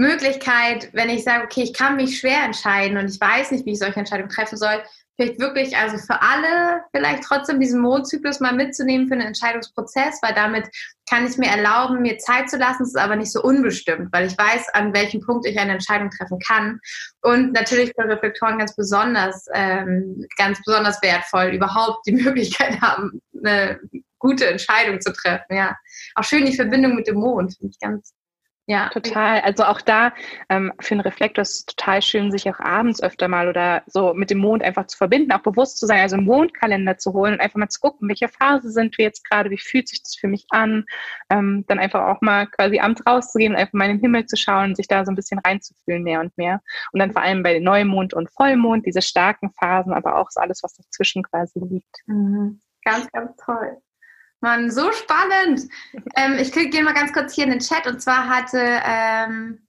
Möglichkeit, 0.00 0.88
wenn 0.94 1.10
ich 1.10 1.24
sage, 1.24 1.44
okay, 1.44 1.62
ich 1.62 1.74
kann 1.74 1.96
mich 1.96 2.18
schwer 2.18 2.42
entscheiden 2.42 2.96
und 2.96 3.10
ich 3.10 3.20
weiß 3.20 3.50
nicht, 3.50 3.66
wie 3.66 3.72
ich 3.72 3.78
solche 3.78 4.00
Entscheidungen 4.00 4.30
treffen 4.30 4.56
soll, 4.56 4.82
vielleicht 5.20 5.38
wirklich, 5.38 5.76
also 5.76 5.98
für 5.98 6.22
alle 6.22 6.82
vielleicht 6.94 7.24
trotzdem 7.24 7.60
diesen 7.60 7.82
Mondzyklus 7.82 8.40
mal 8.40 8.54
mitzunehmen 8.54 9.06
für 9.08 9.14
einen 9.14 9.26
Entscheidungsprozess, 9.26 10.18
weil 10.22 10.32
damit 10.32 10.66
kann 11.08 11.26
ich 11.26 11.36
mir 11.36 11.50
erlauben, 11.50 12.00
mir 12.00 12.16
Zeit 12.16 12.48
zu 12.48 12.56
lassen, 12.56 12.84
es 12.84 12.90
ist 12.90 12.98
aber 12.98 13.16
nicht 13.16 13.30
so 13.30 13.42
unbestimmt, 13.42 14.10
weil 14.12 14.28
ich 14.28 14.38
weiß, 14.38 14.70
an 14.72 14.94
welchem 14.94 15.20
Punkt 15.20 15.46
ich 15.46 15.58
eine 15.58 15.72
Entscheidung 15.72 16.08
treffen 16.08 16.38
kann. 16.38 16.80
Und 17.20 17.52
natürlich 17.52 17.92
für 17.94 18.08
Reflektoren 18.08 18.58
ganz 18.58 18.74
besonders, 18.74 19.46
ähm, 19.52 20.24
ganz 20.38 20.62
besonders 20.64 21.02
wertvoll, 21.02 21.48
überhaupt 21.48 22.06
die 22.06 22.12
Möglichkeit 22.24 22.80
haben, 22.80 23.20
eine 23.44 23.78
gute 24.18 24.46
Entscheidung 24.46 25.00
zu 25.02 25.12
treffen. 25.12 25.54
Ja, 25.54 25.76
auch 26.14 26.24
schön 26.24 26.46
die 26.46 26.56
Verbindung 26.56 26.94
mit 26.94 27.08
dem 27.08 27.16
Mond, 27.16 27.56
finde 27.58 27.72
ich 27.72 27.78
ganz 27.80 28.14
ja, 28.70 28.88
total. 28.90 29.40
Also 29.40 29.64
auch 29.64 29.80
da 29.80 30.12
ähm, 30.48 30.72
für 30.78 30.94
einen 30.94 31.00
Reflektor 31.00 31.42
ist 31.42 31.58
es 31.58 31.66
total 31.66 32.00
schön, 32.00 32.30
sich 32.30 32.48
auch 32.48 32.60
abends 32.60 33.02
öfter 33.02 33.26
mal 33.26 33.48
oder 33.48 33.82
so 33.86 34.14
mit 34.14 34.30
dem 34.30 34.38
Mond 34.38 34.62
einfach 34.62 34.86
zu 34.86 34.96
verbinden, 34.96 35.32
auch 35.32 35.42
bewusst 35.42 35.78
zu 35.78 35.86
sein, 35.86 35.98
also 35.98 36.14
einen 36.14 36.24
Mondkalender 36.24 36.96
zu 36.96 37.12
holen 37.12 37.32
und 37.32 37.40
einfach 37.40 37.58
mal 37.58 37.68
zu 37.68 37.80
gucken, 37.80 38.08
welche 38.08 38.28
Phase 38.28 38.70
sind 38.70 38.96
wir 38.96 39.06
jetzt 39.06 39.28
gerade, 39.28 39.50
wie 39.50 39.58
fühlt 39.58 39.88
sich 39.88 40.04
das 40.04 40.14
für 40.14 40.28
mich 40.28 40.46
an, 40.50 40.84
ähm, 41.30 41.64
dann 41.66 41.80
einfach 41.80 42.06
auch 42.06 42.20
mal 42.20 42.46
quasi 42.46 42.78
abends 42.78 43.04
rauszugehen 43.04 43.56
einfach 43.56 43.72
mal 43.72 43.86
in 43.86 43.96
den 43.96 44.00
Himmel 44.02 44.26
zu 44.26 44.36
schauen 44.36 44.76
sich 44.76 44.86
da 44.86 45.04
so 45.04 45.10
ein 45.10 45.16
bisschen 45.16 45.40
reinzufühlen 45.40 46.04
mehr 46.04 46.20
und 46.20 46.38
mehr. 46.38 46.62
Und 46.92 47.00
dann 47.00 47.10
vor 47.10 47.22
allem 47.22 47.42
bei 47.42 47.58
Neumond 47.58 48.14
und 48.14 48.30
Vollmond, 48.30 48.86
diese 48.86 49.02
starken 49.02 49.50
Phasen, 49.50 49.92
aber 49.92 50.14
auch 50.14 50.30
so 50.30 50.40
alles, 50.40 50.62
was 50.62 50.74
dazwischen 50.74 51.24
quasi 51.24 51.58
liegt. 51.58 52.04
Mhm. 52.06 52.60
Ganz, 52.84 53.10
ganz 53.10 53.36
toll. 53.44 53.82
Mann, 54.40 54.70
so 54.70 54.90
spannend. 54.92 55.68
Ähm, 56.16 56.38
ich 56.38 56.52
gehe 56.52 56.82
mal 56.82 56.94
ganz 56.94 57.12
kurz 57.12 57.34
hier 57.34 57.44
in 57.44 57.50
den 57.50 57.60
Chat 57.60 57.86
und 57.86 58.00
zwar 58.00 58.28
hatte 58.28 58.80
ähm, 58.84 59.66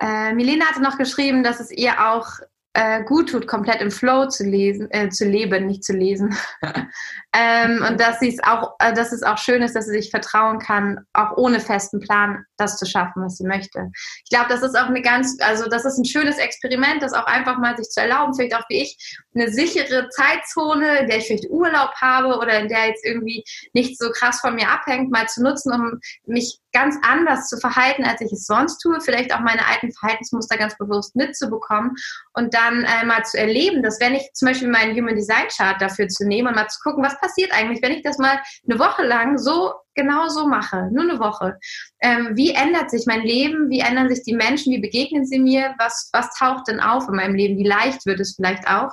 äh, 0.00 0.32
Milena 0.32 0.66
hatte 0.66 0.82
noch 0.82 0.98
geschrieben, 0.98 1.42
dass 1.42 1.60
es 1.60 1.70
ihr 1.70 2.10
auch 2.10 2.28
äh, 2.74 3.04
gut 3.04 3.30
tut, 3.30 3.46
komplett 3.46 3.80
im 3.80 3.90
Flow 3.90 4.26
zu 4.26 4.44
lesen, 4.44 4.88
äh, 4.90 5.08
zu 5.08 5.24
leben, 5.24 5.66
nicht 5.66 5.84
zu 5.84 5.92
lesen. 5.92 6.36
ähm, 7.32 7.84
und 7.88 8.00
dass 8.00 8.18
sie 8.18 8.28
es 8.28 8.42
auch, 8.42 8.74
äh, 8.80 8.92
dass 8.92 9.12
es 9.12 9.22
auch 9.22 9.38
schön 9.38 9.62
ist, 9.62 9.76
dass 9.76 9.86
sie 9.86 9.92
sich 9.92 10.10
vertrauen 10.10 10.58
kann, 10.58 11.00
auch 11.12 11.36
ohne 11.36 11.60
festen 11.60 12.00
Plan 12.00 12.44
das 12.56 12.76
zu 12.76 12.84
schaffen, 12.84 13.22
was 13.24 13.36
sie 13.36 13.46
möchte. 13.46 13.90
Ich 14.24 14.30
glaube, 14.30 14.48
das 14.48 14.62
ist 14.62 14.76
auch 14.76 14.88
eine 14.88 15.02
ganz, 15.02 15.36
also 15.40 15.68
das 15.68 15.84
ist 15.84 15.98
ein 15.98 16.04
schönes 16.04 16.36
Experiment, 16.38 17.00
das 17.00 17.12
auch 17.12 17.26
einfach 17.26 17.58
mal 17.58 17.76
sich 17.76 17.88
zu 17.88 18.00
erlauben, 18.00 18.34
vielleicht 18.34 18.56
auch 18.56 18.68
wie 18.68 18.82
ich, 18.82 19.16
eine 19.34 19.50
sichere 19.50 20.08
Zeitzone, 20.08 20.98
in 21.00 21.08
der 21.08 21.18
ich 21.18 21.26
vielleicht 21.26 21.50
Urlaub 21.50 21.94
habe 22.00 22.38
oder 22.38 22.58
in 22.58 22.68
der 22.68 22.88
jetzt 22.88 23.04
irgendwie 23.04 23.44
nicht 23.72 23.98
so 23.98 24.10
krass 24.10 24.40
von 24.40 24.56
mir 24.56 24.68
abhängt, 24.68 25.12
mal 25.12 25.28
zu 25.28 25.42
nutzen, 25.42 25.72
um 25.72 26.00
mich 26.26 26.58
ganz 26.74 26.96
anders 27.02 27.48
zu 27.48 27.56
verhalten, 27.56 28.04
als 28.04 28.20
ich 28.20 28.32
es 28.32 28.46
sonst 28.46 28.78
tue, 28.78 29.00
vielleicht 29.00 29.32
auch 29.34 29.40
meine 29.40 29.66
alten 29.66 29.92
Verhaltensmuster 29.92 30.58
ganz 30.58 30.76
bewusst 30.76 31.16
mitzubekommen 31.16 31.92
und 32.34 32.52
dann 32.52 32.84
äh, 32.84 33.06
mal 33.06 33.24
zu 33.24 33.38
erleben, 33.38 33.82
dass 33.82 34.00
wenn 34.00 34.14
ich 34.14 34.28
zum 34.34 34.48
Beispiel 34.48 34.68
meinen 34.68 34.94
Human 34.94 35.14
Design 35.14 35.46
Chart 35.56 35.80
dafür 35.80 36.08
zu 36.08 36.26
nehmen 36.26 36.48
und 36.48 36.56
mal 36.56 36.68
zu 36.68 36.80
gucken, 36.82 37.04
was 37.04 37.18
passiert 37.20 37.52
eigentlich, 37.52 37.80
wenn 37.80 37.92
ich 37.92 38.02
das 38.02 38.18
mal 38.18 38.38
eine 38.68 38.78
Woche 38.78 39.04
lang 39.04 39.38
so 39.38 39.72
genau 39.94 40.28
so 40.28 40.46
mache, 40.46 40.88
nur 40.92 41.04
eine 41.04 41.20
Woche. 41.20 41.56
Ähm, 42.00 42.30
wie 42.34 42.50
ändert 42.50 42.90
sich 42.90 43.06
mein 43.06 43.22
Leben? 43.22 43.70
Wie 43.70 43.80
ändern 43.80 44.08
sich 44.08 44.24
die 44.24 44.34
Menschen? 44.34 44.72
Wie 44.72 44.80
begegnen 44.80 45.24
sie 45.24 45.38
mir? 45.38 45.74
Was, 45.78 46.10
was 46.12 46.36
taucht 46.36 46.68
denn 46.68 46.80
auf 46.80 47.08
in 47.08 47.14
meinem 47.14 47.34
Leben? 47.34 47.56
Wie 47.56 47.68
leicht 47.68 48.04
wird 48.04 48.20
es 48.20 48.34
vielleicht 48.34 48.66
auch? 48.66 48.92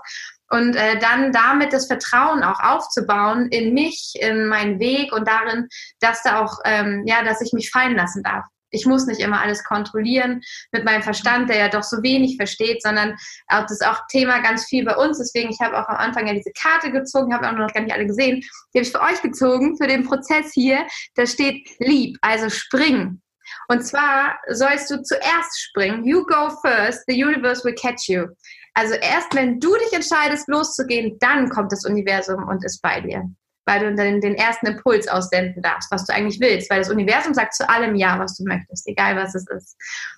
Und 0.51 0.75
äh, 0.75 0.99
dann 0.99 1.31
damit 1.31 1.71
das 1.71 1.87
Vertrauen 1.87 2.43
auch 2.43 2.59
aufzubauen 2.59 3.47
in 3.49 3.73
mich, 3.73 4.13
in 4.19 4.47
meinen 4.47 4.79
Weg 4.79 5.13
und 5.13 5.27
darin, 5.27 5.67
dass 6.01 6.23
da 6.23 6.41
auch, 6.41 6.59
ähm, 6.65 7.03
ja, 7.05 7.23
dass 7.23 7.41
ich 7.41 7.53
mich 7.53 7.71
fallen 7.71 7.95
lassen 7.95 8.21
darf. 8.21 8.43
Ich 8.71 8.85
muss 8.85 9.05
nicht 9.05 9.19
immer 9.19 9.41
alles 9.41 9.63
kontrollieren 9.63 10.41
mit 10.71 10.85
meinem 10.85 11.03
Verstand, 11.03 11.49
der 11.49 11.57
ja 11.57 11.69
doch 11.69 11.83
so 11.83 12.01
wenig 12.03 12.37
versteht, 12.37 12.81
sondern 12.81 13.17
das 13.49 13.71
ist 13.71 13.85
auch 13.85 13.99
Thema 14.09 14.39
ganz 14.39 14.65
viel 14.65 14.85
bei 14.85 14.95
uns. 14.95 15.17
Deswegen, 15.17 15.49
ich 15.49 15.59
habe 15.59 15.77
auch 15.77 15.87
am 15.89 15.97
Anfang 15.97 16.27
ja 16.27 16.33
diese 16.33 16.51
Karte 16.53 16.91
gezogen, 16.91 17.33
habe 17.33 17.47
auch 17.47 17.53
noch 17.53 17.73
gar 17.73 17.81
nicht 17.81 17.93
alle 17.93 18.05
gesehen. 18.05 18.41
Die 18.73 18.79
habe 18.79 18.85
ich 18.85 18.91
für 18.91 19.01
euch 19.01 19.21
gezogen, 19.21 19.77
für 19.77 19.87
den 19.87 20.05
Prozess 20.05 20.53
hier. 20.53 20.87
Da 21.15 21.25
steht 21.25 21.67
lieb, 21.79 22.17
also 22.21 22.49
springen. 22.49 23.21
Und 23.67 23.85
zwar 23.85 24.37
sollst 24.49 24.89
du 24.89 25.01
zuerst 25.01 25.61
springen. 25.61 26.05
You 26.05 26.25
go 26.25 26.49
first, 26.61 27.03
the 27.07 27.23
universe 27.23 27.63
will 27.65 27.75
catch 27.75 28.07
you. 28.07 28.27
Also 28.73 28.93
erst 28.95 29.33
wenn 29.35 29.59
du 29.59 29.75
dich 29.75 29.93
entscheidest, 29.93 30.47
loszugehen, 30.47 31.17
dann 31.19 31.49
kommt 31.49 31.71
das 31.71 31.85
Universum 31.85 32.47
und 32.47 32.63
ist 32.63 32.81
bei 32.81 33.01
dir. 33.01 33.23
Weil 33.65 33.79
du 33.79 33.95
dann 33.95 34.21
den 34.21 34.35
ersten 34.35 34.67
Impuls 34.67 35.07
aussenden 35.07 35.61
darfst, 35.61 35.91
was 35.91 36.05
du 36.05 36.13
eigentlich 36.13 36.39
willst. 36.39 36.69
Weil 36.69 36.79
das 36.79 36.89
Universum 36.89 37.33
sagt 37.33 37.53
zu 37.53 37.69
allem 37.69 37.95
Ja, 37.95 38.17
was 38.17 38.37
du 38.37 38.43
möchtest, 38.43 38.87
egal 38.87 39.15
was 39.15 39.35
es 39.35 39.45
ist. 39.47 39.77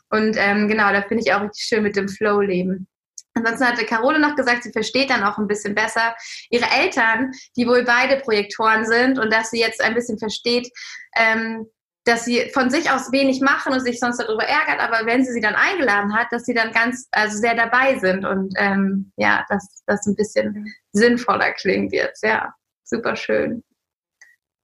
Und 0.09 0.37
ähm, 0.37 0.67
genau, 0.67 0.91
da 0.91 1.01
finde 1.01 1.23
ich 1.23 1.33
auch 1.33 1.41
richtig 1.41 1.65
schön 1.65 1.83
mit 1.83 1.95
dem 1.95 2.07
Flow-Leben. 2.07 2.87
Ansonsten 3.35 3.67
hatte 3.67 3.85
Carole 3.85 4.19
noch 4.19 4.35
gesagt, 4.35 4.63
sie 4.63 4.71
versteht 4.71 5.09
dann 5.09 5.23
auch 5.23 5.37
ein 5.37 5.47
bisschen 5.47 5.73
besser 5.73 6.15
ihre 6.49 6.69
Eltern, 6.69 7.31
die 7.57 7.67
wohl 7.67 7.83
beide 7.83 8.17
Projektoren 8.17 8.85
sind 8.85 9.17
und 9.17 9.33
dass 9.33 9.49
sie 9.49 9.59
jetzt 9.59 9.81
ein 9.81 9.95
bisschen 9.95 10.19
versteht, 10.19 10.69
ähm, 11.15 11.65
dass 12.05 12.25
sie 12.25 12.49
von 12.53 12.69
sich 12.69 12.91
aus 12.91 13.11
wenig 13.11 13.39
machen 13.41 13.73
und 13.73 13.79
sich 13.79 13.99
sonst 13.99 14.17
darüber 14.17 14.43
ärgert, 14.43 14.79
aber 14.79 15.05
wenn 15.05 15.23
sie 15.23 15.31
sie 15.31 15.41
dann 15.41 15.55
eingeladen 15.55 16.13
hat, 16.13 16.27
dass 16.31 16.43
sie 16.43 16.53
dann 16.53 16.71
ganz, 16.71 17.07
also 17.11 17.37
sehr 17.37 17.55
dabei 17.55 17.97
sind 17.99 18.25
und 18.25 18.53
ähm, 18.57 19.11
ja, 19.15 19.45
dass 19.49 19.83
das 19.85 20.05
ein 20.05 20.15
bisschen 20.15 20.73
sinnvoller 20.91 21.53
klingt 21.53 21.93
jetzt. 21.93 22.23
Ja, 22.23 22.53
super 22.83 23.15
schön. 23.15 23.63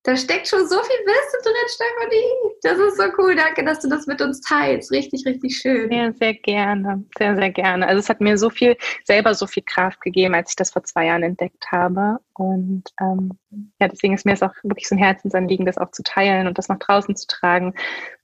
Da 0.09 0.17
steckt 0.17 0.47
schon 0.47 0.67
so 0.67 0.75
viel 0.81 1.05
Wissen 1.05 1.39
drin, 1.43 1.53
Stefanie. 1.67 2.55
Das 2.63 2.79
ist 2.79 2.97
so 2.97 3.03
cool. 3.19 3.35
Danke, 3.35 3.63
dass 3.63 3.79
du 3.79 3.87
das 3.87 4.07
mit 4.07 4.19
uns 4.23 4.41
teilst. 4.41 4.91
Richtig, 4.91 5.23
richtig 5.23 5.55
schön. 5.55 5.91
Ja, 5.91 6.11
sehr 6.13 6.33
gerne. 6.33 7.05
Sehr, 7.15 7.35
sehr 7.35 7.51
gerne. 7.51 7.87
Also 7.87 7.99
es 7.99 8.09
hat 8.09 8.19
mir 8.19 8.35
so 8.39 8.49
viel, 8.49 8.75
selber 9.03 9.35
so 9.35 9.45
viel 9.45 9.61
Kraft 9.61 10.01
gegeben, 10.01 10.33
als 10.33 10.49
ich 10.49 10.55
das 10.55 10.71
vor 10.71 10.83
zwei 10.83 11.05
Jahren 11.05 11.21
entdeckt 11.21 11.63
habe. 11.71 12.17
Und 12.33 12.85
ähm, 12.99 13.37
ja, 13.79 13.87
deswegen 13.87 14.15
ist 14.15 14.25
mir 14.25 14.33
es 14.33 14.41
auch 14.41 14.55
wirklich 14.63 14.87
so 14.87 14.95
ein 14.95 14.99
Herzensanliegen, 14.99 15.67
das 15.67 15.77
auch 15.77 15.91
zu 15.91 16.01
teilen 16.01 16.47
und 16.47 16.57
das 16.57 16.69
nach 16.69 16.79
draußen 16.79 17.15
zu 17.15 17.27
tragen, 17.27 17.75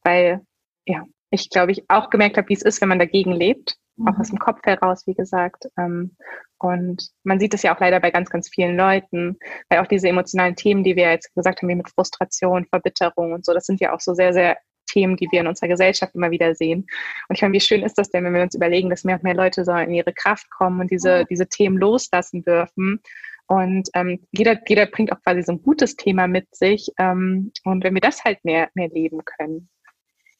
weil 0.03 0.41
ja, 0.87 1.03
ich 1.29 1.51
glaube, 1.51 1.71
ich 1.71 1.83
auch 1.87 2.09
gemerkt 2.09 2.37
habe, 2.37 2.49
wie 2.49 2.55
es 2.55 2.63
ist, 2.63 2.81
wenn 2.81 2.89
man 2.89 2.97
dagegen 2.97 3.31
lebt 3.31 3.77
mhm. 3.97 4.07
auch 4.07 4.19
aus 4.19 4.29
dem 4.29 4.39
Kopf 4.39 4.59
heraus, 4.63 5.05
wie 5.07 5.13
gesagt. 5.13 5.67
Ähm, 5.77 6.15
und 6.59 7.09
man 7.23 7.39
sieht 7.39 7.53
es 7.53 7.63
ja 7.63 7.75
auch 7.75 7.79
leider 7.79 7.99
bei 7.99 8.11
ganz, 8.11 8.29
ganz 8.29 8.49
vielen 8.49 8.77
Leuten, 8.77 9.37
weil 9.69 9.79
auch 9.79 9.87
diese 9.87 10.07
emotionalen 10.07 10.55
Themen, 10.55 10.83
die 10.83 10.95
wir 10.95 11.11
jetzt 11.11 11.33
gesagt 11.35 11.61
haben, 11.61 11.69
wie 11.69 11.75
mit 11.75 11.89
Frustration, 11.89 12.65
Verbitterung 12.65 13.33
und 13.33 13.45
so, 13.45 13.53
das 13.53 13.65
sind 13.65 13.79
ja 13.81 13.93
auch 13.93 13.99
so 13.99 14.13
sehr, 14.13 14.33
sehr 14.33 14.57
Themen, 14.87 15.15
die 15.17 15.27
wir 15.31 15.41
in 15.41 15.47
unserer 15.47 15.67
Gesellschaft 15.67 16.15
immer 16.15 16.31
wieder 16.31 16.55
sehen. 16.55 16.87
Und 17.27 17.35
ich 17.35 17.41
meine, 17.41 17.53
wie 17.53 17.59
schön 17.59 17.83
ist 17.83 17.97
das 17.97 18.09
denn, 18.09 18.23
wenn 18.23 18.33
wir 18.33 18.43
uns 18.43 18.55
überlegen, 18.55 18.89
dass 18.89 19.03
mehr 19.03 19.15
und 19.15 19.23
mehr 19.23 19.33
Leute 19.33 19.65
so 19.65 19.73
in 19.73 19.93
ihre 19.93 20.13
Kraft 20.13 20.49
kommen 20.51 20.79
und 20.79 20.91
diese, 20.91 21.25
diese 21.25 21.47
Themen 21.47 21.77
loslassen 21.77 22.43
dürfen. 22.43 23.01
Und 23.47 23.89
ähm, 23.93 24.25
jeder, 24.31 24.59
jeder 24.67 24.87
bringt 24.87 25.11
auch 25.11 25.21
quasi 25.21 25.43
so 25.43 25.51
ein 25.51 25.61
gutes 25.61 25.95
Thema 25.95 26.27
mit 26.27 26.53
sich. 26.55 26.89
Ähm, 26.97 27.51
und 27.63 27.83
wenn 27.83 27.93
wir 27.93 28.01
das 28.01 28.23
halt 28.23 28.43
mehr, 28.43 28.69
mehr 28.73 28.89
leben 28.89 29.23
können. 29.23 29.69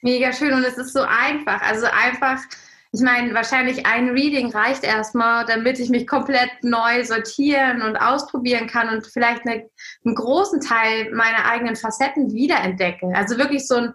Mega 0.02 0.34
schön 0.34 0.54
und 0.54 0.64
es 0.64 0.78
ist 0.78 0.94
so 0.94 1.02
einfach. 1.02 1.62
Also 1.62 1.88
einfach, 1.88 2.42
ich 2.96 3.02
meine, 3.02 3.34
wahrscheinlich 3.34 3.86
ein 3.86 4.10
Reading 4.10 4.52
reicht 4.52 4.86
erstmal, 4.86 5.46
damit 5.46 5.80
ich 5.80 5.90
mich 5.90 6.08
komplett 6.08 6.50
neu 6.62 7.04
sortieren 7.04 7.82
und 7.82 7.98
ausprobieren 7.98 8.68
kann 8.68 8.90
und 8.90 9.06
vielleicht 9.06 9.46
eine, 9.46 9.70
einen 10.06 10.16
großen 10.16 10.62
Teil 10.62 11.12
meiner 11.14 11.46
eigenen 11.46 11.76
Facetten 11.76 12.32
wiederentdecke. 12.32 13.12
Also 13.14 13.38
wirklich 13.38 13.68
so 13.68 13.76
ein 13.76 13.94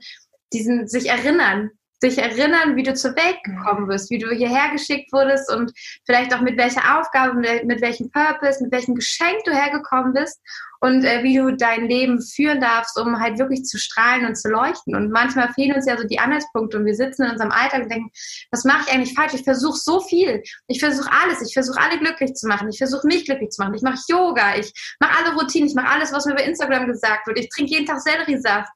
diesen 0.53 0.87
sich 0.87 1.09
erinnern, 1.09 1.71
sich 2.01 2.19
erinnern, 2.19 2.77
wie 2.77 2.83
du 2.83 2.95
zur 2.95 3.15
Welt 3.17 3.39
gekommen 3.45 3.87
bist, 3.87 4.11
wie 4.11 4.19
du 4.19 4.31
hierher 4.31 4.71
geschickt 4.73 5.13
wurdest 5.13 5.53
und 5.53 5.73
vielleicht 6.07 6.35
auch 6.35 6.41
mit 6.41 6.59
welcher 6.59 6.99
Aufgabe, 6.99 7.35
mit 7.65 7.81
welchem 7.81 8.11
Purpose, 8.11 8.63
mit 8.63 8.73
welchem 8.73 8.95
Geschenk 8.95 9.45
du 9.45 9.53
hergekommen 9.53 10.13
bist 10.13 10.41
und 10.81 11.05
äh, 11.05 11.23
wie 11.23 11.37
du 11.37 11.53
dein 11.53 11.87
Leben 11.87 12.21
führen 12.21 12.61
darfst, 12.61 12.99
um 12.99 13.21
halt 13.21 13.39
wirklich 13.39 13.65
zu 13.65 13.79
strahlen 13.79 14.27
und 14.27 14.37
zu 14.37 14.49
leuchten. 14.49 14.95
Und 14.97 15.11
manchmal 15.11 15.53
fehlen 15.53 15.75
uns 15.75 15.87
ja 15.87 15.97
so 15.97 16.07
die 16.07 16.19
Anhaltspunkte 16.19 16.79
und 16.79 16.87
wir 16.87 16.95
sitzen 16.95 17.25
in 17.25 17.33
unserem 17.33 17.51
Alltag 17.51 17.83
und 17.83 17.91
denken, 17.91 18.11
was 18.51 18.65
mache 18.65 18.87
ich 18.87 18.95
eigentlich 18.95 19.15
falsch? 19.15 19.35
Ich 19.35 19.45
versuche 19.45 19.79
so 19.79 20.01
viel. 20.01 20.43
Ich 20.69 20.81
versuche 20.81 21.11
alles. 21.23 21.43
Ich 21.47 21.53
versuche 21.53 21.79
alle 21.79 21.99
glücklich 21.99 22.35
zu 22.35 22.49
machen. 22.49 22.69
Ich 22.71 22.79
versuche 22.79 23.07
mich 23.07 23.27
glücklich 23.27 23.51
zu 23.51 23.63
machen. 23.63 23.75
Ich 23.75 23.83
mache 23.83 23.99
Yoga. 24.09 24.57
Ich 24.57 24.73
mache 25.01 25.19
alle 25.19 25.37
Routinen. 25.37 25.69
Ich 25.69 25.75
mache 25.75 25.89
alles, 25.89 26.13
was 26.13 26.25
mir 26.25 26.35
bei 26.35 26.45
Instagram 26.45 26.87
gesagt 26.87 27.27
wird. 27.27 27.39
Ich 27.39 27.51
trinke 27.51 27.73
jeden 27.73 27.87
Tag 27.87 28.01
Selleriesaft. 28.01 28.71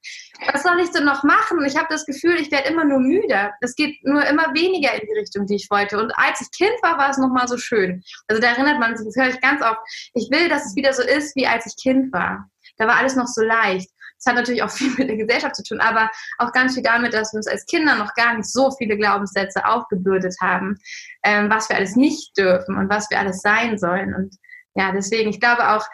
Was 0.52 0.62
soll 0.62 0.78
ich 0.81 0.90
denn 0.90 1.05
noch 1.05 1.22
machen? 1.22 1.64
Ich 1.64 1.76
habe 1.76 1.86
das 1.89 2.05
Gefühl, 2.05 2.35
ich 2.39 2.51
werde 2.51 2.68
immer 2.68 2.85
nur 2.85 2.98
müder. 2.98 3.52
Es 3.60 3.74
geht 3.74 4.05
nur 4.05 4.24
immer 4.26 4.52
weniger 4.52 4.93
in 4.93 5.06
die 5.06 5.18
Richtung, 5.18 5.47
die 5.47 5.55
ich 5.55 5.70
wollte. 5.70 5.98
Und 5.98 6.12
als 6.16 6.40
ich 6.40 6.51
Kind 6.51 6.74
war, 6.82 6.98
war 6.98 7.10
es 7.10 7.18
nochmal 7.18 7.48
so 7.48 7.56
schön. 7.56 8.02
Also 8.28 8.43
da 8.43 8.48
erinnert 8.48 8.78
man 8.78 8.97
sich, 8.97 9.06
das 9.06 9.16
höre 9.16 9.32
ich 9.32 9.40
ganz 9.40 9.62
oft. 9.62 9.78
Ich 10.14 10.28
will, 10.31 10.48
dass 10.48 10.66
es 10.66 10.76
wieder 10.76 10.93
so 10.93 11.02
ist, 11.02 11.35
wie 11.36 11.47
als 11.47 11.66
ich 11.66 11.76
Kind 11.81 11.94
Kind 11.95 12.12
war. 12.12 12.51
Da 12.77 12.87
war 12.87 12.97
alles 12.97 13.16
noch 13.16 13.27
so 13.27 13.43
leicht. 13.43 13.91
Das 14.19 14.27
hat 14.27 14.37
natürlich 14.37 14.62
auch 14.62 14.71
viel 14.79 14.91
mit 14.97 15.09
der 15.09 15.16
Gesellschaft 15.16 15.57
zu 15.57 15.62
tun, 15.62 15.81
aber 15.81 16.11
auch 16.39 16.53
ganz 16.53 16.75
viel 16.75 16.83
damit, 16.83 17.15
dass 17.15 17.33
wir 17.33 17.39
uns 17.39 17.47
als 17.47 17.66
Kinder 17.66 17.95
noch 17.97 18.15
gar 18.15 18.35
nicht 18.35 18.51
so 18.51 18.71
viele 18.73 18.97
Glaubenssätze 18.97 19.65
aufgebürdet 19.65 20.35
haben, 20.41 20.77
ähm, 21.23 21.51
was 21.51 21.69
wir 21.69 21.77
alles 21.77 21.97
nicht 21.97 22.37
dürfen 22.37 22.77
und 22.77 22.89
was 22.89 23.11
wir 23.11 23.19
alles 23.19 23.41
sein 23.41 23.79
sollen. 23.79 24.15
Und 24.15 24.37
ja, 24.75 24.93
deswegen, 24.93 25.31
ich 25.31 25.41
glaube 25.41 25.69
auch, 25.69 25.87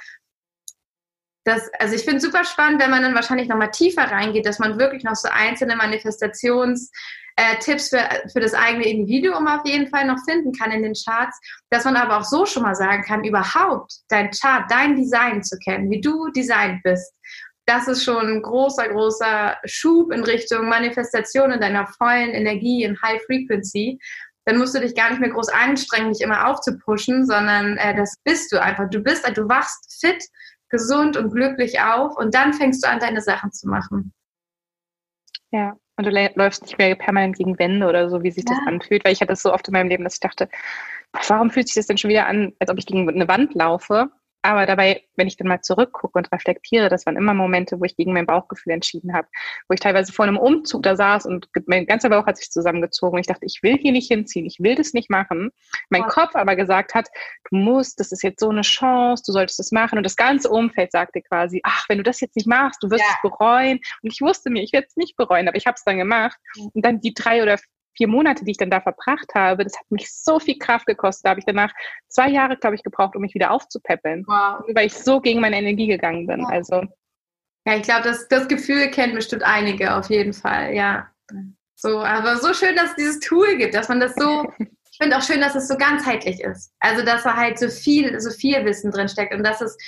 dass, 1.45 1.71
also 1.79 1.95
ich 1.95 2.03
finde 2.03 2.19
es 2.19 2.23
super 2.23 2.45
spannend, 2.45 2.83
wenn 2.83 2.91
man 2.91 3.03
dann 3.03 3.15
wahrscheinlich 3.15 3.49
nochmal 3.49 3.71
tiefer 3.71 4.11
reingeht, 4.11 4.47
dass 4.47 4.59
man 4.59 4.79
wirklich 4.79 5.05
noch 5.05 5.17
so 5.17 5.29
einzelne 5.31 5.75
Manifestations- 5.75 6.91
äh, 7.41 7.59
Tipps 7.59 7.89
für, 7.89 8.07
für 8.33 8.41
das 8.41 8.53
eigene 8.53 8.87
Individuum 8.87 9.47
auf 9.49 9.65
jeden 9.65 9.89
Fall 9.89 10.07
noch 10.07 10.19
finden 10.29 10.53
kann 10.53 10.73
in 10.73 10.83
den 10.83 10.93
Charts, 10.93 11.41
dass 11.71 11.85
man 11.85 11.97
aber 11.97 12.19
auch 12.19 12.25
so 12.25 12.45
schon 12.45 12.65
mal 12.65 12.75
sagen 12.75 13.03
kann, 13.03 13.25
überhaupt 13.25 13.95
dein 14.09 14.31
Chart, 14.31 14.71
dein 14.71 14.95
Design 14.95 15.43
zu 15.43 15.57
kennen, 15.59 15.91
wie 15.91 16.03
du 16.03 16.29
designt 16.33 16.83
bist. 16.83 17.15
Das 17.67 17.89
ist 17.89 18.05
schon 18.05 18.27
ein 18.27 18.43
großer, 18.43 18.89
großer 18.89 19.57
Schub 19.65 20.13
in 20.13 20.23
Richtung 20.23 20.69
Manifestation 20.69 21.53
in 21.53 21.61
deiner 21.61 21.87
vollen 21.87 22.31
Energie 22.31 22.83
in 22.83 23.01
High 23.01 23.23
Frequency. 23.25 23.99
Dann 24.45 24.59
musst 24.59 24.75
du 24.75 24.81
dich 24.81 24.95
gar 24.95 25.11
nicht 25.11 25.21
mehr 25.21 25.31
groß 25.31 25.49
anstrengen, 25.49 26.13
dich 26.13 26.23
immer 26.23 26.47
aufzupushen, 26.47 27.27
sondern 27.27 27.79
äh, 27.79 27.97
das 27.97 28.17
bist 28.25 28.53
du 28.53 28.61
einfach. 28.61 28.91
Du 28.91 29.01
bist, 29.01 29.27
du 29.35 29.49
wachst 29.49 29.99
fit, 30.01 30.23
gesund 30.69 31.17
und 31.17 31.33
glücklich 31.33 31.81
auf 31.81 32.17
und 32.19 32.35
dann 32.35 32.53
fängst 32.53 32.85
du 32.85 32.89
an, 32.89 32.99
deine 32.99 33.23
Sachen 33.23 33.51
zu 33.53 33.69
machen. 33.69 34.13
Ja, 35.53 35.77
und 36.01 36.07
du 36.07 36.31
läufst 36.37 36.63
nicht 36.63 36.79
mehr 36.79 36.95
permanent 36.95 37.37
gegen 37.37 37.59
Wände 37.59 37.87
oder 37.87 38.09
so, 38.09 38.23
wie 38.23 38.31
sich 38.31 38.45
ja. 38.49 38.55
das 38.55 38.67
anfühlt. 38.67 39.05
Weil 39.05 39.13
ich 39.13 39.21
hatte 39.21 39.33
das 39.33 39.43
so 39.43 39.53
oft 39.53 39.69
in 39.69 39.73
meinem 39.73 39.89
Leben, 39.89 40.05
dass 40.05 40.15
ich 40.15 40.21
dachte, 40.21 40.49
warum 41.29 41.51
fühlt 41.51 41.69
sich 41.69 41.75
das 41.75 41.87
denn 41.87 41.99
schon 41.99 42.11
wieder 42.11 42.27
an, 42.27 42.53
als 42.59 42.71
ob 42.71 42.79
ich 42.79 42.87
gegen 42.87 43.09
eine 43.09 43.29
Wand 43.29 43.55
laufe? 43.55 44.11
Aber 44.43 44.65
dabei, 44.65 45.05
wenn 45.17 45.27
ich 45.27 45.37
dann 45.37 45.49
mal 45.49 45.61
zurückgucke 45.61 46.19
und 46.19 46.33
reflektiere, 46.33 46.89
das 46.89 47.05
waren 47.05 47.17
immer 47.17 47.35
Momente, 47.35 47.79
wo 47.79 47.85
ich 47.85 47.97
gegen 47.97 48.15
mein 48.15 48.27
Bauchgefühl 48.27 48.73
entschieden 48.73 49.13
habe, 49.13 49.29
wo 49.69 49.75
ich 49.75 49.81
teilweise 49.81 50.13
vor 50.13 50.25
einem 50.25 50.39
Umzug 50.39 50.83
da 50.83 50.97
saß 50.97 51.27
und 51.27 51.49
mein 51.67 51.87
ganzer 51.87 52.09
Bauch 52.09 52.27
hat 52.27 52.39
sich 52.39 52.51
zusammengezogen 52.51 53.17
und 53.17 53.21
ich 53.21 53.27
dachte, 53.27 53.45
ich 53.45 53.63
will 53.63 53.77
hier 53.77 53.93
nicht 53.93 54.09
hinziehen, 54.09 54.47
ich 54.47 54.57
will 54.61 54.77
das 54.77 54.95
nicht 54.95 55.11
machen. 55.11 55.51
Mein 55.91 56.03
wow. 56.03 56.09
Kopf 56.09 56.35
aber 56.37 56.57
gesagt 56.57 56.95
hat, 56.95 57.09
du 57.51 57.57
musst, 57.57 58.01
das 58.01 58.13
ist 58.13 58.23
jetzt 58.23 58.41
so 58.41 58.49
eine 58.49 58.63
Chance, 58.63 59.23
du 59.27 59.33
solltest 59.33 59.59
das 59.59 59.73
machen 59.73 59.99
und 59.99 60.05
das 60.05 60.17
ganze 60.17 60.49
Umfeld 60.49 60.91
sagte 60.91 61.21
quasi, 61.21 61.61
ach, 61.63 61.87
wenn 61.89 61.99
du 61.99 62.05
das 62.05 62.21
jetzt 62.21 62.37
nicht 62.37 62.49
machst, 62.49 62.83
du 62.83 62.91
wirst 62.91 63.05
ja. 63.05 63.15
es 63.15 63.31
bereuen 63.31 63.79
und 64.03 64.13
ich 64.13 64.23
wusste 64.23 64.49
mir, 64.49 64.63
ich 64.63 64.73
werde 64.73 64.87
es 64.89 64.97
nicht 64.97 65.17
bereuen, 65.17 65.49
aber 65.49 65.57
ich 65.59 65.67
habe 65.67 65.75
es 65.75 65.85
dann 65.85 65.99
gemacht 65.99 66.39
und 66.73 66.85
dann 66.85 67.01
die 67.01 67.13
drei 67.13 67.43
oder 67.43 67.59
vier 67.97 68.09
Monate, 68.09 68.45
die 68.45 68.53
ich 68.53 68.57
dann 68.57 68.71
da 68.71 68.81
verbracht 68.81 69.35
habe, 69.35 69.65
das 69.65 69.79
hat 69.79 69.91
mich 69.91 70.13
so 70.13 70.39
viel 70.39 70.59
Kraft 70.59 70.87
gekostet. 70.87 71.25
Da 71.25 71.31
habe 71.31 71.41
ich 71.41 71.47
danach 71.47 71.73
zwei 72.09 72.29
Jahre, 72.29 72.57
glaube 72.57 72.77
ich, 72.77 72.83
gebraucht, 72.83 73.17
um 73.17 73.23
mich 73.23 73.35
wieder 73.35 73.51
aufzupäppeln, 73.51 74.25
wow. 74.27 74.63
weil 74.75 74.87
ich 74.87 74.95
so 74.95 75.21
gegen 75.21 75.41
meine 75.41 75.59
Energie 75.59 75.87
gegangen 75.87 76.27
bin. 76.27 76.41
Ja. 76.41 76.49
Also 76.49 76.83
ja, 77.67 77.77
ich 77.77 77.83
glaube, 77.83 78.05
das, 78.05 78.27
das 78.29 78.49
Gefühl 78.49 78.91
kennen 78.91 79.15
bestimmt 79.15 79.43
einige 79.43 79.95
auf 79.95 80.09
jeden 80.09 80.33
Fall. 80.33 80.75
Ja, 80.75 81.09
so, 81.77 81.99
aber 82.01 82.37
so 82.37 82.55
schön, 82.55 82.75
dass 82.75 82.91
es 82.91 82.97
dieses 82.97 83.21
Tool 83.21 83.57
gibt, 83.57 83.75
dass 83.75 83.89
man 83.89 84.01
das 84.01 84.15
so 84.15 84.51
ich 84.93 84.99
finde 84.99 85.17
auch 85.17 85.23
schön, 85.23 85.41
dass 85.41 85.55
es 85.55 85.69
so 85.69 85.77
ganzheitlich 85.77 86.41
ist. 86.41 86.73
Also, 86.79 87.05
dass 87.05 87.23
da 87.23 87.35
halt 87.35 87.59
so 87.59 87.69
viel, 87.69 88.21
so 88.21 88.31
viel 88.31 88.65
Wissen 88.65 88.91
drin 88.91 89.09
steckt 89.09 89.33
und 89.33 89.45
dass 89.45 89.61
es 89.61 89.79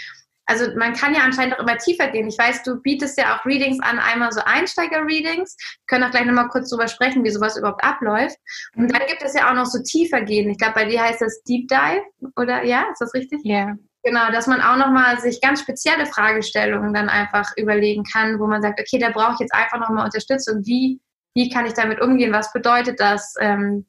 also 0.46 0.66
man 0.76 0.92
kann 0.92 1.14
ja 1.14 1.22
anscheinend 1.22 1.54
auch 1.54 1.60
immer 1.60 1.78
tiefer 1.78 2.08
gehen. 2.08 2.28
Ich 2.28 2.38
weiß, 2.38 2.62
du 2.62 2.76
bietest 2.82 3.18
ja 3.18 3.36
auch 3.36 3.46
Readings 3.46 3.80
an, 3.80 3.98
einmal 3.98 4.32
so 4.32 4.40
Einsteiger-Readings. 4.44 5.56
Wir 5.56 5.86
können 5.86 6.04
auch 6.04 6.10
gleich 6.10 6.26
nochmal 6.26 6.48
kurz 6.48 6.70
drüber 6.70 6.88
sprechen, 6.88 7.24
wie 7.24 7.30
sowas 7.30 7.56
überhaupt 7.56 7.82
abläuft. 7.84 8.36
Und 8.76 8.92
dann 8.92 9.06
gibt 9.06 9.22
es 9.22 9.34
ja 9.34 9.50
auch 9.50 9.54
noch 9.54 9.66
so 9.66 9.82
tiefer 9.82 10.20
gehen. 10.22 10.50
Ich 10.50 10.58
glaube, 10.58 10.74
bei 10.74 10.84
dir 10.84 11.02
heißt 11.02 11.20
das 11.20 11.42
Deep 11.44 11.68
Dive, 11.68 12.02
oder 12.36 12.64
ja, 12.64 12.86
ist 12.90 13.00
das 13.00 13.14
richtig? 13.14 13.40
Ja. 13.44 13.66
Yeah. 13.66 13.76
Genau, 14.04 14.32
dass 14.32 14.48
man 14.48 14.60
auch 14.60 14.76
nochmal 14.76 15.20
sich 15.20 15.40
ganz 15.40 15.60
spezielle 15.60 16.06
Fragestellungen 16.06 16.92
dann 16.92 17.08
einfach 17.08 17.52
überlegen 17.56 18.02
kann, 18.02 18.40
wo 18.40 18.48
man 18.48 18.60
sagt, 18.60 18.80
okay, 18.80 18.98
da 18.98 19.10
brauche 19.10 19.34
ich 19.34 19.38
jetzt 19.38 19.54
einfach 19.54 19.78
nochmal 19.78 20.04
Unterstützung. 20.04 20.66
Wie, 20.66 21.00
wie 21.34 21.48
kann 21.48 21.66
ich 21.66 21.74
damit 21.74 22.00
umgehen? 22.00 22.32
Was 22.32 22.52
bedeutet 22.52 22.98
das? 22.98 23.34
Ähm, 23.38 23.86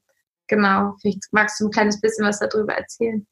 genau, 0.47 0.95
vielleicht 1.01 1.23
magst 1.31 1.59
du 1.59 1.65
ein 1.65 1.71
kleines 1.71 1.99
bisschen 1.99 2.27
was 2.27 2.38
darüber 2.38 2.75
erzählen. 2.75 3.25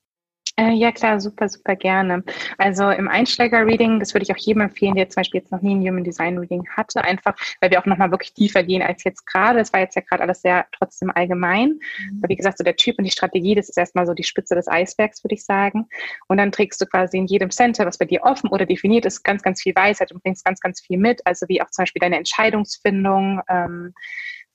Äh, 0.58 0.74
ja, 0.74 0.92
klar, 0.92 1.20
super, 1.20 1.48
super 1.50 1.76
gerne. 1.76 2.24
Also 2.58 2.90
im 2.90 3.08
Einsteiger-Reading, 3.08 4.00
das 4.00 4.14
würde 4.14 4.24
ich 4.24 4.32
auch 4.32 4.38
jedem 4.38 4.62
empfehlen, 4.62 4.96
der 4.96 5.10
zum 5.10 5.22
Beispiel 5.22 5.40
jetzt 5.40 5.52
noch 5.52 5.62
nie 5.62 5.74
ein 5.74 5.82
Human 5.82 6.04
Design 6.04 6.38
Reading 6.38 6.68
hatte, 6.76 7.04
einfach, 7.04 7.36
weil 7.62 7.72
wir 7.72 7.80
auch 7.80 7.86
nochmal 7.86 8.12
wirklich 8.12 8.34
tiefer 8.34 8.62
gehen 8.62 8.82
als 8.82 9.04
jetzt 9.04 9.26
gerade. 9.26 9.60
Es 9.60 9.72
war 9.72 9.80
jetzt 9.80 9.96
ja 9.96 10.02
gerade 10.02 10.24
alles 10.24 10.42
sehr 10.42 10.66
trotzdem 10.72 11.10
allgemein. 11.10 11.80
Mhm. 12.00 12.20
Aber 12.20 12.30
wie 12.30 12.36
gesagt, 12.36 12.58
so 12.58 12.64
der 12.64 12.76
Typ 12.76 12.98
und 13.00 13.06
die 13.06 13.12
Strategie, 13.12 13.56
das 13.56 13.70
ist 13.70 13.78
erstmal 13.78 14.06
so 14.06 14.14
die 14.14 14.24
Spitze 14.24 14.54
des 14.54 14.68
Eisbergs, 14.68 15.24
würde 15.24 15.36
ich 15.36 15.46
sagen. 15.46 15.88
Und 16.28 16.38
dann 16.38 16.52
trägst 16.52 16.82
du 16.82 16.86
quasi 16.86 17.18
in 17.18 17.28
jedem 17.28 17.50
Center, 17.50 17.86
was 17.86 17.98
bei 17.98 18.06
dir 18.06 18.22
offen 18.24 18.50
oder 18.50 18.66
definiert 18.66 19.06
ist, 19.06 19.24
ganz, 19.24 19.42
ganz 19.42 19.62
viel 19.62 19.76
Weisheit 19.76 20.12
und 20.12 20.22
bringst 20.22 20.46
ganz, 20.46 20.60
ganz 20.60 20.82
viel 20.82 20.98
mit. 20.98 21.26
Also 21.26 21.48
wie 21.48 21.62
auch 21.62 21.72
zum 21.72 21.84
Beispiel 21.84 22.02
deine 22.02 22.18
Entscheidungsfindung, 22.18 23.42
ähm, 23.50 23.94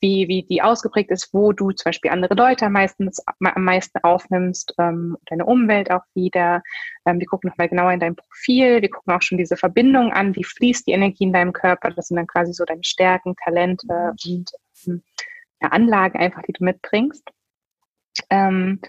wie, 0.00 0.28
wie 0.28 0.42
die 0.42 0.62
ausgeprägt 0.62 1.10
ist, 1.10 1.32
wo 1.32 1.52
du 1.52 1.70
zum 1.70 1.90
Beispiel 1.90 2.10
andere 2.10 2.34
Leute 2.34 2.66
am 2.66 2.72
meisten, 2.72 3.10
am 3.40 3.64
meisten 3.64 3.98
aufnimmst, 4.02 4.74
ähm, 4.78 5.16
deine 5.26 5.46
Umwelt 5.46 5.90
auch 5.90 6.04
wieder. 6.14 6.62
Ähm, 7.06 7.18
wir 7.18 7.26
gucken 7.26 7.50
nochmal 7.50 7.68
genauer 7.68 7.92
in 7.92 8.00
dein 8.00 8.16
Profil, 8.16 8.82
wir 8.82 8.90
gucken 8.90 9.14
auch 9.14 9.22
schon 9.22 9.38
diese 9.38 9.56
Verbindung 9.56 10.12
an, 10.12 10.36
wie 10.36 10.44
fließt 10.44 10.86
die 10.86 10.92
Energie 10.92 11.24
in 11.24 11.32
deinem 11.32 11.52
Körper. 11.52 11.90
Das 11.90 12.08
sind 12.08 12.16
dann 12.16 12.26
quasi 12.26 12.52
so 12.52 12.64
deine 12.64 12.84
Stärken, 12.84 13.34
Talente 13.42 14.14
und 14.24 14.50
ähm, 14.86 15.02
ja, 15.62 15.68
Anlagen 15.68 16.18
einfach, 16.18 16.42
die 16.42 16.52
du 16.52 16.64
mitbringst. 16.64 17.30
Ähm, 18.30 18.80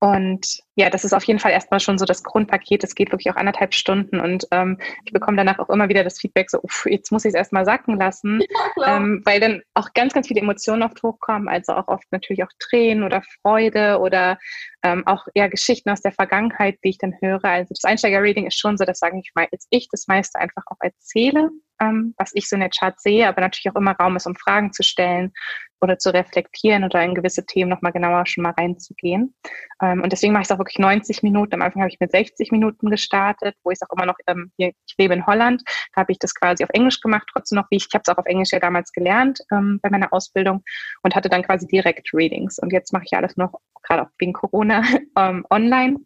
und 0.00 0.60
ja, 0.76 0.90
das 0.90 1.04
ist 1.04 1.12
auf 1.12 1.24
jeden 1.24 1.40
Fall 1.40 1.50
erstmal 1.50 1.80
schon 1.80 1.98
so 1.98 2.04
das 2.04 2.22
Grundpaket. 2.22 2.84
Es 2.84 2.94
geht 2.94 3.10
wirklich 3.10 3.32
auch 3.32 3.36
anderthalb 3.36 3.74
Stunden 3.74 4.20
und 4.20 4.46
ähm, 4.52 4.78
ich 5.04 5.12
bekomme 5.12 5.36
danach 5.36 5.58
auch 5.58 5.70
immer 5.70 5.88
wieder 5.88 6.04
das 6.04 6.20
Feedback 6.20 6.50
so, 6.50 6.60
uff, 6.62 6.86
jetzt 6.86 7.10
muss 7.10 7.24
ich 7.24 7.30
es 7.30 7.34
erstmal 7.34 7.64
sacken 7.64 7.96
lassen, 7.96 8.40
ja, 8.76 8.96
ähm, 8.96 9.22
weil 9.24 9.40
dann 9.40 9.60
auch 9.74 9.92
ganz, 9.94 10.14
ganz 10.14 10.28
viele 10.28 10.40
Emotionen 10.40 10.84
oft 10.84 11.02
hochkommen, 11.02 11.48
also 11.48 11.72
auch 11.72 11.88
oft 11.88 12.06
natürlich 12.12 12.44
auch 12.44 12.52
Tränen 12.60 13.02
oder 13.02 13.22
Freude 13.42 13.98
oder 13.98 14.38
ähm, 14.84 15.04
auch 15.04 15.26
eher 15.34 15.48
Geschichten 15.48 15.90
aus 15.90 16.00
der 16.00 16.12
Vergangenheit, 16.12 16.78
die 16.84 16.90
ich 16.90 16.98
dann 16.98 17.14
höre. 17.20 17.44
Also 17.44 17.74
das 17.74 17.84
Einsteiger-Reading 17.84 18.46
ist 18.46 18.60
schon 18.60 18.78
so, 18.78 18.84
dass 18.84 19.00
sage 19.00 19.18
ich 19.18 19.32
mal, 19.34 19.48
jetzt 19.50 19.66
ich 19.70 19.88
das 19.90 20.06
meiste 20.06 20.38
einfach 20.38 20.62
auch 20.66 20.78
erzähle, 20.80 21.50
ähm, 21.80 22.14
was 22.16 22.30
ich 22.34 22.48
so 22.48 22.54
in 22.54 22.60
der 22.60 22.70
Chart 22.70 23.00
sehe, 23.00 23.26
aber 23.26 23.40
natürlich 23.40 23.74
auch 23.74 23.80
immer 23.80 23.96
Raum 23.96 24.14
ist, 24.14 24.26
um 24.26 24.36
Fragen 24.36 24.72
zu 24.72 24.84
stellen 24.84 25.32
oder 25.80 25.98
zu 25.98 26.12
reflektieren 26.12 26.84
oder 26.84 27.02
in 27.02 27.14
gewisse 27.14 27.44
Themen 27.46 27.70
nochmal 27.70 27.92
genauer 27.92 28.26
schon 28.26 28.42
mal 28.42 28.50
reinzugehen. 28.50 29.34
Ähm, 29.82 30.02
und 30.02 30.12
deswegen 30.12 30.32
mache 30.32 30.42
ich 30.42 30.48
es 30.48 30.52
auch 30.52 30.58
wirklich 30.58 30.78
90 30.78 31.22
Minuten. 31.22 31.54
Am 31.54 31.62
Anfang 31.62 31.82
habe 31.82 31.90
ich 31.90 32.00
mit 32.00 32.10
60 32.10 32.52
Minuten 32.52 32.90
gestartet, 32.90 33.54
wo 33.62 33.70
ich 33.70 33.78
es 33.80 33.88
auch 33.88 33.94
immer 33.94 34.06
noch, 34.06 34.16
ähm, 34.26 34.50
hier, 34.56 34.72
ich 34.86 34.94
lebe 34.98 35.14
in 35.14 35.26
Holland, 35.26 35.62
da 35.94 36.02
habe 36.02 36.12
ich 36.12 36.18
das 36.18 36.34
quasi 36.34 36.64
auf 36.64 36.70
Englisch 36.72 37.00
gemacht, 37.00 37.28
trotzdem 37.32 37.56
noch, 37.56 37.66
wie 37.70 37.76
ich, 37.76 37.86
ich 37.88 37.94
habe 37.94 38.02
es 38.06 38.12
auch 38.12 38.18
auf 38.18 38.26
Englisch 38.26 38.52
ja 38.52 38.58
damals 38.58 38.92
gelernt 38.92 39.40
ähm, 39.52 39.78
bei 39.82 39.90
meiner 39.90 40.12
Ausbildung 40.12 40.62
und 41.02 41.14
hatte 41.14 41.28
dann 41.28 41.42
quasi 41.42 41.66
direkt 41.66 42.12
Readings. 42.12 42.58
Und 42.58 42.72
jetzt 42.72 42.92
mache 42.92 43.04
ich 43.06 43.16
alles 43.16 43.36
noch, 43.36 43.54
gerade 43.82 44.02
auch 44.02 44.10
wegen 44.18 44.32
Corona, 44.32 44.82
online 45.50 45.98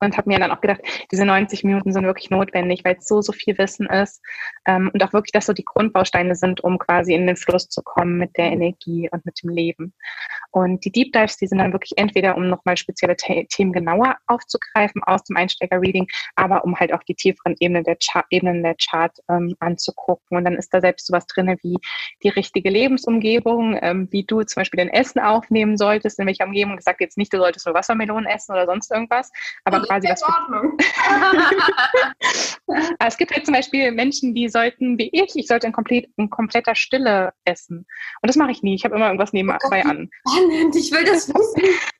und 0.00 0.16
habe 0.16 0.28
mir 0.28 0.38
dann 0.38 0.50
auch 0.50 0.60
gedacht, 0.60 0.80
diese 1.10 1.24
90 1.24 1.64
Minuten 1.64 1.92
sind 1.92 2.04
wirklich 2.04 2.30
notwendig, 2.30 2.84
weil 2.84 2.96
es 2.98 3.06
so, 3.06 3.22
so 3.22 3.32
viel 3.32 3.56
Wissen 3.58 3.86
ist 3.86 4.22
ähm, 4.66 4.90
und 4.92 5.02
auch 5.02 5.12
wirklich 5.12 5.32
das 5.32 5.46
so 5.46 5.52
die 5.52 5.64
Grundbausteine 5.64 6.34
sind, 6.34 6.62
um 6.62 6.78
quasi 6.78 7.14
in 7.14 7.26
den 7.26 7.36
Fluss 7.36 7.68
zu 7.68 7.82
kommen 7.82 8.18
mit 8.18 8.36
der 8.36 8.52
Energie 8.52 9.08
und 9.10 9.24
mit 9.24 9.42
dem 9.42 9.50
Leben. 9.50 9.94
Und 10.50 10.84
die 10.84 10.92
Deep 10.92 11.12
Dives, 11.12 11.36
die 11.36 11.46
sind 11.46 11.58
dann 11.58 11.72
wirklich 11.72 11.92
entweder, 11.96 12.36
um 12.36 12.48
nochmal 12.48 12.76
spezielle 12.76 13.16
Themen 13.16 13.72
genauer 13.72 14.16
aufzugreifen 14.26 15.02
aus 15.02 15.24
dem 15.24 15.36
Einsteiger-Reading, 15.36 16.06
aber 16.34 16.64
um 16.64 16.78
halt 16.78 16.92
auch 16.92 17.02
die 17.02 17.14
tieferen 17.14 17.56
Ebenen 17.58 17.84
der 17.84 17.96
Chart, 17.96 18.26
Ebenen 18.30 18.62
der 18.62 18.74
Chart 18.74 19.16
ähm, 19.28 19.54
anzugucken. 19.60 20.36
Und 20.36 20.44
dann 20.44 20.54
ist 20.54 20.72
da 20.72 20.80
selbst 20.80 21.06
sowas 21.06 21.26
drin 21.26 21.56
wie 21.62 21.76
die 22.22 22.28
richtige 22.28 22.70
Lebensumgebung, 22.70 23.78
ähm, 23.80 24.08
wie 24.10 24.24
du 24.24 24.42
zum 24.42 24.60
Beispiel 24.60 24.78
dein 24.78 24.88
Essen 24.88 25.20
aufnehmen 25.20 25.76
solltest, 25.76 26.18
in 26.18 26.26
welcher 26.26 26.44
Umgebung. 26.44 26.78
Ich 26.78 26.84
sage 26.84 26.98
jetzt 27.00 27.16
nicht, 27.16 27.32
du 27.32 27.38
solltest 27.38 27.66
nur 27.66 27.74
Wassermelonen 27.74 28.26
essen 28.26 28.52
oder 28.52 28.66
sonst 28.66 28.90
irgendwas, 28.90 29.30
aber 29.64 29.85
quasi 29.86 30.08
was. 30.08 30.22
Ordnung. 30.22 30.76
es 32.98 33.16
gibt 33.16 33.32
halt 33.32 33.44
zum 33.46 33.54
Beispiel 33.54 33.92
Menschen, 33.92 34.34
die 34.34 34.48
sollten, 34.48 34.98
wie 34.98 35.10
ich, 35.12 35.34
ich 35.34 35.46
sollte 35.46 35.66
in, 35.66 35.72
komplett, 35.72 36.08
in 36.16 36.30
kompletter 36.30 36.74
Stille 36.74 37.32
essen. 37.44 37.86
Und 38.22 38.28
das 38.28 38.36
mache 38.36 38.50
ich 38.50 38.62
nie. 38.62 38.74
Ich 38.74 38.84
habe 38.84 38.96
immer 38.96 39.06
irgendwas 39.06 39.32
nebenbei 39.32 39.58
oh 39.62 39.88
an. 39.88 40.10
Spannend, 40.28 40.76
ich 40.76 40.90
will 40.92 41.04
das 41.04 41.28
wissen. 41.28 41.62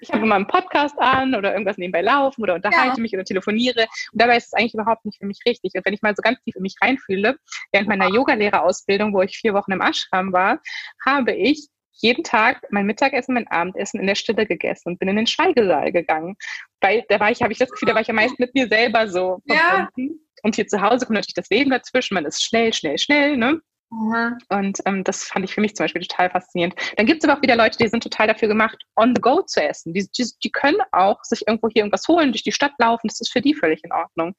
ich 0.00 0.12
habe 0.12 0.24
immer 0.24 0.34
einen 0.34 0.46
Podcast 0.46 0.98
an 0.98 1.34
oder 1.34 1.52
irgendwas 1.52 1.78
nebenbei 1.78 2.02
laufen 2.02 2.42
oder 2.42 2.54
unterhalte 2.54 2.96
ja. 2.96 3.02
mich 3.02 3.14
oder 3.14 3.24
telefoniere. 3.24 3.86
Und 4.12 4.20
dabei 4.20 4.36
ist 4.36 4.46
es 4.46 4.52
eigentlich 4.54 4.74
überhaupt 4.74 5.04
nicht 5.04 5.18
für 5.18 5.26
mich 5.26 5.40
richtig. 5.46 5.72
Und 5.74 5.84
wenn 5.84 5.94
ich 5.94 6.02
mal 6.02 6.14
so 6.16 6.22
ganz 6.22 6.40
tief 6.42 6.56
in 6.56 6.62
mich 6.62 6.76
reinfühle, 6.80 7.36
während 7.72 7.88
meiner 7.88 8.08
Yogalehrerausbildung, 8.08 9.12
wo 9.12 9.22
ich 9.22 9.36
vier 9.36 9.54
Wochen 9.54 9.72
im 9.72 9.80
Ashram 9.80 10.32
war, 10.32 10.60
habe 11.04 11.32
ich 11.32 11.68
jeden 12.00 12.24
Tag 12.24 12.62
mein 12.70 12.86
Mittagessen, 12.86 13.34
mein 13.34 13.48
Abendessen 13.48 14.00
in 14.00 14.06
der 14.06 14.14
Stille 14.14 14.46
gegessen 14.46 14.90
und 14.90 14.98
bin 14.98 15.08
in 15.08 15.16
den 15.16 15.26
Schweigesaal 15.26 15.92
gegangen. 15.92 16.36
Weil 16.80 17.04
da 17.08 17.20
war 17.20 17.30
ich, 17.30 17.42
habe 17.42 17.52
ich 17.52 17.58
das 17.58 17.70
Gefühl, 17.70 17.88
da 17.88 17.94
war 17.94 18.02
ich 18.02 18.10
am 18.10 18.16
meisten 18.16 18.36
mit 18.38 18.54
mir 18.54 18.68
selber 18.68 19.08
so 19.08 19.40
verbunden. 19.46 20.08
Ja. 20.08 20.14
Und 20.42 20.54
hier 20.54 20.66
zu 20.66 20.80
Hause 20.80 21.06
kommt 21.06 21.16
natürlich 21.16 21.34
das 21.34 21.50
Leben 21.50 21.70
dazwischen. 21.70 22.14
Man 22.14 22.24
ist 22.24 22.42
schnell, 22.42 22.72
schnell, 22.72 22.98
schnell, 22.98 23.36
ne? 23.36 23.60
Mhm. 23.90 24.38
Und 24.48 24.78
ähm, 24.86 25.04
das 25.04 25.24
fand 25.24 25.44
ich 25.44 25.52
für 25.52 25.60
mich 25.60 25.74
zum 25.74 25.84
Beispiel 25.84 26.02
total 26.02 26.30
faszinierend. 26.30 26.74
Dann 26.96 27.06
gibt 27.06 27.22
es 27.22 27.28
aber 27.28 27.38
auch 27.38 27.42
wieder 27.42 27.56
Leute, 27.56 27.76
die 27.76 27.88
sind 27.88 28.02
total 28.02 28.28
dafür 28.28 28.48
gemacht, 28.48 28.78
on 28.96 29.14
the 29.14 29.20
go 29.20 29.42
zu 29.42 29.62
essen. 29.62 29.92
Die, 29.92 30.08
die, 30.16 30.30
die 30.42 30.50
können 30.50 30.78
auch 30.92 31.22
sich 31.24 31.46
irgendwo 31.46 31.68
hier 31.68 31.82
irgendwas 31.82 32.06
holen, 32.06 32.32
durch 32.32 32.44
die 32.44 32.52
Stadt 32.52 32.72
laufen. 32.78 33.08
Das 33.08 33.20
ist 33.20 33.32
für 33.32 33.40
die 33.40 33.54
völlig 33.54 33.82
in 33.84 33.92
Ordnung. 33.92 34.34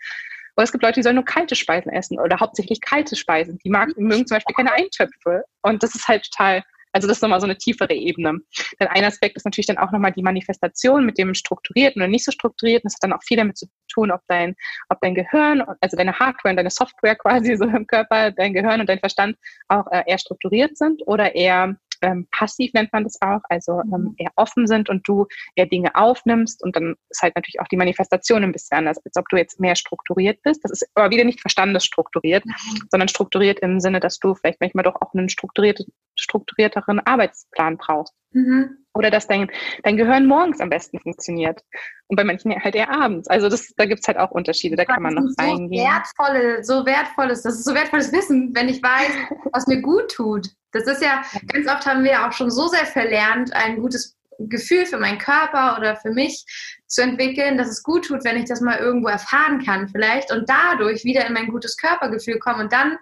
Oder 0.56 0.64
es 0.64 0.72
gibt 0.72 0.84
Leute, 0.84 0.96
die 1.00 1.04
sollen 1.04 1.16
nur 1.16 1.26
kalte 1.26 1.56
Speisen 1.56 1.92
essen 1.92 2.20
oder 2.20 2.40
hauptsächlich 2.40 2.82
kalte 2.82 3.16
Speisen. 3.16 3.58
Die 3.64 3.70
mag, 3.70 3.90
mögen 3.98 4.26
zum 4.26 4.36
Beispiel 4.36 4.56
keine 4.56 4.72
Eintöpfe. 4.72 5.44
Und 5.62 5.84
das 5.84 5.96
ist 5.96 6.08
halt 6.08 6.30
total 6.30 6.64
also 6.92 7.08
das 7.08 7.18
ist 7.18 7.22
nochmal 7.22 7.40
so 7.40 7.46
eine 7.46 7.58
tiefere 7.58 7.94
Ebene. 7.94 8.40
Denn 8.80 8.88
ein 8.88 9.04
Aspekt 9.04 9.36
ist 9.38 9.46
natürlich 9.46 9.68
dann 9.68 9.78
auch 9.78 9.92
nochmal 9.92 10.12
die 10.12 10.24
Manifestation 10.24 11.06
mit 11.06 11.18
dem 11.18 11.34
strukturierten 11.34 12.02
und 12.02 12.10
nicht 12.10 12.26
so 12.26 12.32
strukturierten. 12.32 12.88
Das 12.88 12.96
hat 12.96 13.04
dann 13.04 13.14
auch 13.14 13.24
viel 13.24 13.38
damit 13.38 13.58
zu 13.58 13.68
tun, 13.92 14.12
ob 14.12 14.22
dein, 14.28 14.56
ob 14.90 15.00
dein 15.02 15.16
Gehirn, 15.16 15.64
also 15.80 15.98
deine 15.98 16.18
Hardware 16.18 16.52
und 16.52 16.58
deine 16.58 16.70
Software 16.70 17.16
quasi 17.16 17.56
so 17.58 17.66
im 17.66 17.88
Körper, 17.88 18.32
dein 18.32 18.54
Gehirn 18.54 18.82
und 18.82 18.90
dein 18.90 19.00
Verstand 19.00 19.38
auch 19.68 19.88
äh, 19.92 20.04
eher 20.06 20.18
strukturiert 20.18 20.78
sind 20.78 21.02
oder 21.06 21.36
eher 21.36 21.76
ähm, 22.02 22.28
passiv 22.32 22.74
nennt 22.74 22.92
man 22.94 23.04
das 23.04 23.22
auch, 23.22 23.42
also 23.50 23.82
ähm, 23.82 23.90
mhm. 23.90 24.16
eher 24.18 24.32
offen 24.36 24.68
sind 24.68 24.90
und 24.90 25.08
du 25.08 25.28
eher 25.56 25.66
Dinge 25.66 25.96
aufnimmst 25.96 26.64
und 26.64 26.76
dann 26.76 26.96
ist 27.10 27.22
halt 27.22 27.36
natürlich 27.36 27.60
auch 27.60 27.68
die 27.68 27.78
Manifestation 27.78 28.44
ein 28.44 28.52
bisschen 28.52 28.80
anders, 28.80 29.04
als 29.04 29.18
ob 29.18 29.28
du 29.30 29.38
jetzt 29.38 29.60
mehr 29.60 29.76
strukturiert 29.76 30.42
bist. 30.44 30.64
Das 30.64 30.72
ist 30.72 30.88
aber 30.96 31.10
wieder 31.12 31.24
nicht 31.24 31.42
verstandesstrukturiert, 31.42 32.46
mhm. 32.46 32.88
sondern 32.90 33.08
strukturiert 33.08 33.60
im 33.60 33.80
Sinne, 33.80 34.00
dass 34.00 34.20
du 34.20 34.36
vielleicht 34.36 34.62
manchmal 34.62 34.84
doch 34.84 34.96
auch 35.02 35.14
einen 35.14 35.30
strukturiert, 35.30 35.86
strukturierteren 36.18 37.00
Arbeitsplan 37.00 37.78
brauchst. 37.78 38.14
Mhm. 38.32 38.81
Oder 38.94 39.10
dass 39.10 39.28
dein, 39.28 39.50
dein 39.84 39.96
Gehirn 39.96 40.26
morgens 40.26 40.60
am 40.60 40.70
besten 40.70 41.00
funktioniert 41.00 41.62
und 42.08 42.18
bei 42.18 42.24
manchen 42.24 42.54
halt 42.62 42.76
eher 42.76 42.92
abends. 42.92 43.28
Also 43.30 43.48
das, 43.48 43.74
da 43.78 43.86
gibt 43.86 44.02
es 44.02 44.08
halt 44.08 44.18
auch 44.18 44.32
Unterschiede, 44.32 44.76
da 44.76 44.84
kann 44.84 45.02
man 45.02 45.14
noch 45.14 45.24
so 45.28 45.36
reingehen. 45.38 45.88
Wertvolle, 45.88 46.64
so 46.64 46.86
wertvolles, 46.86 47.42
das 47.42 47.56
ist 47.56 47.66
so 47.66 47.74
wertvolles 47.74 48.12
Wissen, 48.12 48.54
wenn 48.54 48.68
ich 48.68 48.84
weiß, 48.84 49.12
was 49.54 49.68
mir 49.68 49.82
gut 49.82 50.12
tut. 50.12 50.50
Das 50.74 50.84
ist 50.88 51.02
ja, 51.02 51.22
ganz 51.48 51.68
oft 51.70 51.86
haben 51.86 52.04
wir 52.04 52.28
auch 52.28 52.34
schon 52.34 52.52
so 52.52 52.68
sehr 52.68 52.86
verlernt, 52.86 53.54
ein 53.54 53.80
gutes 53.80 54.18
Gefühl 54.50 54.86
für 54.86 54.98
meinen 54.98 55.18
Körper 55.18 55.78
oder 55.78 55.96
für 55.96 56.12
mich 56.12 56.46
zu 56.88 57.02
entwickeln, 57.02 57.58
dass 57.58 57.70
es 57.70 57.84
gut 57.84 58.06
tut, 58.06 58.24
wenn 58.24 58.38
ich 58.38 58.46
das 58.46 58.62
mal 58.62 58.80
irgendwo 58.80 59.08
erfahren 59.08 59.64
kann 59.64 59.88
vielleicht 59.88 60.32
und 60.32 60.50
dadurch 60.50 61.04
wieder 61.04 61.26
in 61.26 61.34
mein 61.34 61.48
gutes 61.48 61.78
Körpergefühl 61.78 62.40
komme 62.40 62.64
und 62.64 62.74
dann 62.74 62.98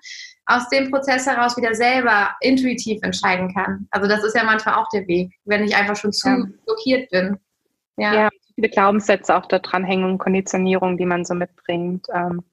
aus 0.49 0.67
dem 0.69 0.89
Prozess 0.89 1.27
heraus 1.27 1.55
wieder 1.55 1.75
selber 1.75 2.35
intuitiv 2.41 3.01
entscheiden 3.03 3.53
kann. 3.53 3.87
Also 3.91 4.07
das 4.07 4.23
ist 4.23 4.35
ja 4.35 4.43
manchmal 4.43 4.75
auch 4.75 4.89
der 4.89 5.07
Weg, 5.07 5.31
wenn 5.45 5.63
ich 5.63 5.75
einfach 5.75 5.95
schon 5.95 6.11
zu 6.11 6.27
ja. 6.27 6.45
blockiert 6.65 7.09
bin. 7.11 7.37
Ja. 7.97 8.13
ja, 8.13 8.29
viele 8.55 8.69
Glaubenssätze 8.69 9.35
auch 9.35 9.45
da 9.45 9.59
dran 9.59 9.83
hängen 9.83 10.05
und 10.05 10.17
Konditionierung, 10.17 10.97
die 10.97 11.05
man 11.05 11.23
so 11.23 11.35
mitbringt. 11.35 12.07
Ähm, 12.13 12.43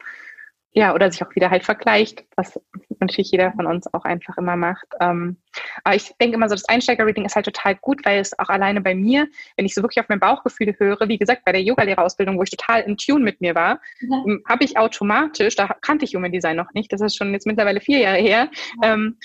ja, 0.77 0.95
oder 0.95 1.11
sich 1.11 1.25
auch 1.25 1.35
wieder 1.35 1.51
halt 1.51 1.65
vergleicht, 1.65 2.27
was 2.37 2.61
natürlich 3.01 3.31
jeder 3.31 3.51
von 3.53 3.65
uns 3.67 3.93
auch 3.95 4.05
einfach 4.05 4.37
immer 4.37 4.57
macht. 4.57 4.85
Ähm, 5.01 5.39
aber 5.85 5.97
ich 5.97 6.13
denke 6.21 6.37
immer 6.37 6.51
so, 6.51 6.55
das 6.55 6.69
Einsteiger-Reading 6.69 7.25
ist 7.25 7.35
halt 7.35 7.47
total 7.47 7.77
gut, 7.77 8.05
weil 8.05 8.21
es 8.21 8.39
auch 8.39 8.51
alleine 8.51 8.83
bei 8.83 8.95
mir, 8.95 9.27
wenn 9.57 9.65
ich 9.65 9.73
so 9.73 9.83
wirklich 9.83 10.01
auf 10.01 10.11
mein 10.11 10.21
Bauchgefühl 10.21 10.75
höre, 10.79 11.09
wie 11.09 11.17
gesagt, 11.17 11.47
bei 11.47 11.53
der 11.53 11.63
Yogalehrerausbildung, 11.63 12.37
wo 12.37 12.43
ich 12.43 12.51
total 12.51 12.83
in 12.83 12.99
Tune 12.99 13.25
mit 13.25 13.41
mir 13.41 13.55
war, 13.55 13.81
ja. 14.01 14.23
Ähm, 14.27 14.43
habe 14.47 14.65
ich 14.65 14.77
automatisch, 14.77 15.57
da 15.57 15.75
kannte 15.81 16.05
ich 16.05 16.15
Human 16.15 16.33
Design 16.33 16.57
noch 16.57 16.73
nicht, 16.75 16.93
das 16.93 17.01
ist 17.01 17.17
schon 17.17 17.33
jetzt 17.33 17.47
mittlerweile 17.47 17.81
vier 17.81 18.01
Jahre 18.01 18.19
her, 18.19 18.51
ähm, 18.83 19.19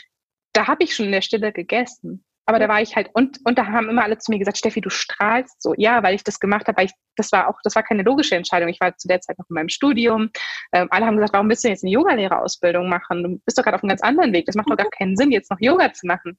da 0.54 0.68
habe 0.68 0.86
ich 0.86 0.96
schon 0.96 1.08
in 1.08 1.12
der 1.12 1.22
Stille 1.22 1.52
gegessen. 1.52 2.24
Aber 2.46 2.60
da 2.60 2.68
war 2.68 2.82
ich 2.82 2.96
halt, 2.96 3.10
und, 3.14 3.40
und 3.46 3.58
da 3.58 3.68
haben 3.68 3.90
immer 3.90 4.04
alle 4.04 4.18
zu 4.18 4.32
mir 4.32 4.40
gesagt, 4.40 4.58
Steffi, 4.58 4.82
du 4.82 4.90
strahlst 4.90 5.62
so. 5.62 5.74
Ja, 5.78 6.04
weil 6.04 6.16
ich 6.16 6.24
das 6.24 6.40
gemacht 6.40 6.68
habe, 6.68 6.78
weil 6.78 6.86
ich, 6.86 6.94
das 7.16 7.32
war 7.32 7.48
auch, 7.48 7.60
das 7.64 7.76
war 7.76 7.84
keine 7.84 8.04
logische 8.04 8.36
Entscheidung. 8.36 8.70
Ich 8.70 8.80
war 8.82 8.96
zu 8.98 9.08
der 9.08 9.22
Zeit 9.22 9.38
noch 9.38 9.50
in 9.50 9.54
meinem 9.54 9.70
Studium. 9.70 10.30
Ähm, 10.74 10.88
alle 10.92 11.06
haben 11.06 11.16
gesagt, 11.16 11.34
warum 11.34 11.50
willst 11.50 11.64
du 11.64 11.70
jetzt 11.70 11.84
eine 11.84 11.92
Yogalehrerausbildung 11.92 12.90
machen? 12.90 13.24
Du 13.24 13.42
bist 13.46 13.58
doch 13.58 13.64
gerade 13.64 13.76
auf 13.76 13.84
einem 13.84 13.90
ganz 13.90 14.02
anderen 14.02 14.34
Weg. 14.34 14.46
Das 14.48 14.56
macht 14.56 14.70
doch 14.70 14.78
gar 14.78 14.90
keinen 14.90 15.16
Sinn, 15.16 15.32
jetzt 15.32 15.52
noch 15.52 15.60
Yoga 15.60 15.94
zu 15.94 16.08
machen. 16.08 16.38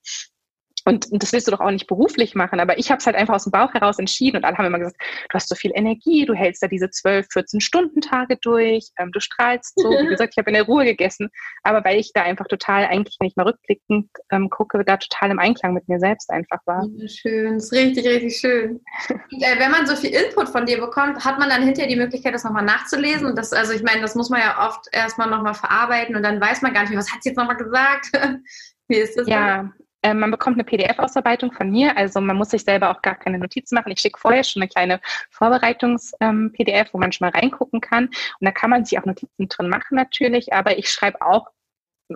Und, 0.85 1.11
und 1.11 1.23
das 1.23 1.33
willst 1.33 1.47
du 1.47 1.53
doch 1.53 1.61
auch 1.61 1.71
nicht 1.71 1.87
beruflich 1.87 2.35
machen. 2.35 2.61
Aber 2.61 2.79
ich 2.79 2.91
habe 2.91 2.99
es 2.99 3.07
halt 3.07 3.17
einfach 3.17 3.35
aus 3.35 3.45
dem 3.45 3.53
Bauch 3.53 3.73
heraus 3.73 3.99
entschieden 3.99 4.39
und 4.39 4.45
alle 4.45 4.57
haben 4.57 4.67
immer 4.67 4.79
gesagt, 4.79 4.97
du 5.01 5.35
hast 5.35 5.49
so 5.49 5.55
viel 5.55 5.73
Energie, 5.75 6.27
du 6.27 6.35
hältst 6.35 6.63
da 6.63 6.69
diese 6.69 6.91
12, 6.91 7.27
14 7.33 7.61
Stunden 7.61 8.01
Tage 8.01 8.37
durch, 8.41 8.91
ähm, 8.99 9.13
du 9.13 9.21
strahlst 9.21 9.75
so. 9.77 9.91
Wie 9.91 10.07
gesagt, 10.09 10.35
ich 10.35 10.39
habe 10.39 10.51
in 10.51 10.55
der 10.55 10.65
Ruhe 10.65 10.85
gegessen, 10.85 11.31
aber 11.63 11.85
weil 11.85 11.99
ich 11.99 12.13
da 12.13 12.23
einfach 12.23 12.47
total, 12.47 12.85
eigentlich, 12.87 13.17
wenn 13.21 13.29
ich 13.29 13.37
mal 13.37 13.47
rückblickend 13.47 14.11
ähm, 14.31 14.51
gucke, 14.51 14.85
da 14.85 14.97
total 14.97 15.31
im 15.31 15.39
Einklang 15.39 15.75
mit 15.75 15.89
mir 15.89 15.99
selbst 15.99 16.31
einfach 16.31 16.61
war. 16.67 16.87
Schön, 17.07 17.55
das 17.55 17.65
ist 17.65 17.73
richtig, 17.73 18.07
richtig 18.07 18.37
schön. 18.37 18.81
Und, 19.09 19.43
äh, 19.43 19.59
wenn 19.59 19.71
man 19.71 19.87
so 19.87 19.97
viel 19.97 20.11
Input 20.11 20.49
von 20.49 20.67
dir 20.67 20.81
bekommt, 20.81 21.25
hat 21.25 21.39
man 21.39 21.49
dann 21.49 21.63
hinterher 21.63 21.89
die 21.89 21.97
Möglichkeit, 21.97 22.35
das 22.35 22.45
nochmal 22.45 22.65
nachzulesen. 22.65 23.27
Und 23.27 23.37
das, 23.37 23.53
also 23.53 23.73
ich 23.73 23.83
meine, 23.83 24.01
das 24.01 24.15
muss 24.15 24.31
man 24.31 24.41
ja 24.41 24.69
oft 24.69 24.87
erstmal 24.93 25.31
nochmal 25.31 25.55
verarbeiten 25.55 26.17
und 26.17 26.23
dann 26.23 26.41
weiß 26.41 26.63
man 26.63 26.73
gar 26.73 26.83
nicht 26.83 26.91
mehr, 26.91 26.99
was 26.99 27.13
hat 27.13 27.23
sie 27.23 27.31
jetzt 27.31 27.39
nochmal 27.39 27.57
gesagt? 27.57 28.11
Wie 28.89 28.97
ist 28.97 29.17
das? 29.17 29.27
Ja, 29.27 29.57
dann? 29.57 29.73
Ähm, 30.03 30.19
man 30.21 30.31
bekommt 30.31 30.57
eine 30.57 30.65
PDF-Ausarbeitung 30.65 31.53
von 31.53 31.71
mir, 31.71 31.97
also 31.97 32.21
man 32.21 32.37
muss 32.37 32.51
sich 32.51 32.65
selber 32.65 32.91
auch 32.91 33.03
gar 33.03 33.15
keine 33.15 33.39
Notizen 33.39 33.77
machen. 33.77 33.93
Ich 33.93 34.01
schicke 34.01 34.19
vorher 34.19 34.43
schon 34.43 34.63
eine 34.63 34.69
kleine 34.69 35.01
Vorbereitungs-PDF, 35.31 36.87
ähm, 36.87 36.93
wo 36.93 36.99
man 36.99 37.13
schon 37.13 37.29
mal 37.29 37.39
reingucken 37.39 37.81
kann. 37.81 38.07
Und 38.07 38.15
da 38.41 38.51
kann 38.51 38.71
man 38.71 38.85
sich 38.85 38.99
auch 38.99 39.05
Notizen 39.05 39.49
drin 39.49 39.69
machen 39.69 39.97
natürlich, 39.97 40.53
aber 40.53 40.77
ich 40.77 40.91
schreibe 40.91 41.23
auch 41.23 41.49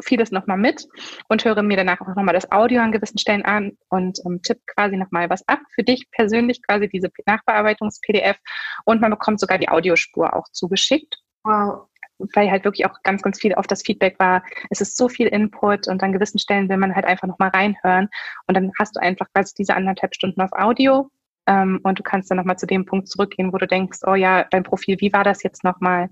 vieles 0.02 0.30
nochmal 0.30 0.58
mit 0.58 0.86
und 1.28 1.44
höre 1.44 1.62
mir 1.62 1.76
danach 1.76 2.00
auch 2.00 2.08
nochmal 2.08 2.34
das 2.34 2.50
Audio 2.52 2.82
an 2.82 2.92
gewissen 2.92 3.18
Stellen 3.18 3.44
an 3.44 3.78
und 3.88 4.18
ähm, 4.26 4.42
tippe 4.42 4.60
quasi 4.66 4.96
nochmal 4.96 5.30
was 5.30 5.46
ab 5.48 5.60
für 5.74 5.84
dich 5.84 6.10
persönlich, 6.10 6.62
quasi 6.62 6.88
diese 6.88 7.10
Nachbearbeitungs-PDF. 7.24 8.36
Und 8.84 9.00
man 9.00 9.10
bekommt 9.10 9.40
sogar 9.40 9.58
die 9.58 9.68
Audiospur 9.68 10.34
auch 10.34 10.48
zugeschickt. 10.50 11.18
Wow 11.44 11.88
weil 12.18 12.50
halt 12.50 12.64
wirklich 12.64 12.86
auch 12.86 13.02
ganz, 13.02 13.22
ganz 13.22 13.40
viel 13.40 13.54
auf 13.54 13.66
das 13.66 13.82
Feedback 13.82 14.18
war, 14.18 14.42
es 14.70 14.80
ist 14.80 14.96
so 14.96 15.08
viel 15.08 15.26
Input 15.28 15.88
und 15.88 16.02
an 16.02 16.12
gewissen 16.12 16.38
Stellen 16.38 16.68
will 16.68 16.76
man 16.76 16.94
halt 16.94 17.04
einfach 17.04 17.28
nochmal 17.28 17.50
reinhören 17.50 18.08
und 18.46 18.54
dann 18.54 18.72
hast 18.78 18.96
du 18.96 19.00
einfach 19.00 19.26
quasi 19.32 19.54
diese 19.54 19.74
anderthalb 19.74 20.14
Stunden 20.14 20.40
auf 20.40 20.52
Audio 20.52 21.10
ähm, 21.46 21.80
und 21.82 21.98
du 21.98 22.02
kannst 22.02 22.30
dann 22.30 22.38
nochmal 22.38 22.58
zu 22.58 22.66
dem 22.66 22.84
Punkt 22.84 23.08
zurückgehen, 23.08 23.52
wo 23.52 23.58
du 23.58 23.66
denkst, 23.66 24.00
oh 24.06 24.14
ja, 24.14 24.44
dein 24.44 24.62
Profil, 24.62 24.96
wie 25.00 25.12
war 25.12 25.24
das 25.24 25.42
jetzt 25.42 25.64
nochmal? 25.64 26.10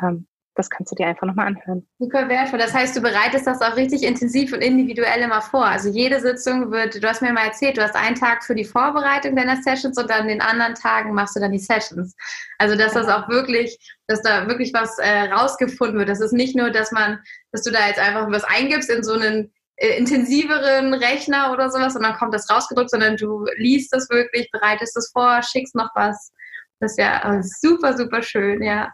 Ähm, 0.00 0.26
das 0.58 0.68
kannst 0.68 0.90
du 0.90 0.96
dir 0.96 1.06
einfach 1.06 1.26
nochmal 1.26 1.46
anhören. 1.46 1.86
Super 1.98 2.28
wertvoll. 2.28 2.58
Das 2.58 2.74
heißt, 2.74 2.96
du 2.96 3.00
bereitest 3.00 3.46
das 3.46 3.62
auch 3.62 3.76
richtig 3.76 4.02
intensiv 4.02 4.52
und 4.52 4.60
individuell 4.60 5.20
immer 5.20 5.40
vor. 5.40 5.64
Also 5.64 5.88
jede 5.88 6.20
Sitzung 6.20 6.72
wird, 6.72 7.02
du 7.02 7.08
hast 7.08 7.22
mir 7.22 7.32
mal 7.32 7.46
erzählt, 7.46 7.78
du 7.78 7.82
hast 7.82 7.94
einen 7.94 8.16
Tag 8.16 8.44
für 8.44 8.56
die 8.56 8.64
Vorbereitung 8.64 9.36
deiner 9.36 9.56
Sessions 9.62 9.96
und 9.96 10.10
dann 10.10 10.26
den 10.26 10.40
anderen 10.40 10.74
Tagen 10.74 11.14
machst 11.14 11.36
du 11.36 11.40
dann 11.40 11.52
die 11.52 11.58
Sessions. 11.58 12.16
Also 12.58 12.76
dass 12.76 12.92
das 12.92 13.08
auch 13.08 13.28
wirklich, 13.28 13.78
dass 14.08 14.20
da 14.22 14.48
wirklich 14.48 14.72
was 14.74 14.98
äh, 14.98 15.30
rausgefunden 15.30 15.98
wird. 15.98 16.08
Das 16.08 16.20
ist 16.20 16.32
nicht 16.32 16.56
nur, 16.56 16.70
dass 16.70 16.90
man, 16.90 17.20
dass 17.52 17.62
du 17.62 17.70
da 17.70 17.86
jetzt 17.86 18.00
einfach 18.00 18.30
was 18.30 18.44
eingibst 18.44 18.90
in 18.90 19.04
so 19.04 19.12
einen 19.12 19.52
äh, 19.76 19.96
intensiveren 19.96 20.92
Rechner 20.92 21.52
oder 21.52 21.70
sowas 21.70 21.94
und 21.94 22.02
dann 22.02 22.16
kommt 22.16 22.34
das 22.34 22.50
rausgedrückt, 22.50 22.90
sondern 22.90 23.16
du 23.16 23.46
liest 23.58 23.92
das 23.92 24.10
wirklich, 24.10 24.50
bereitest 24.50 24.96
es 24.96 25.10
vor, 25.12 25.40
schickst 25.44 25.76
noch 25.76 25.90
was. 25.94 26.32
Das 26.80 26.92
ist 26.92 26.98
ja 26.98 27.38
äh, 27.38 27.42
super, 27.42 27.96
super 27.96 28.22
schön, 28.22 28.62
ja. 28.62 28.92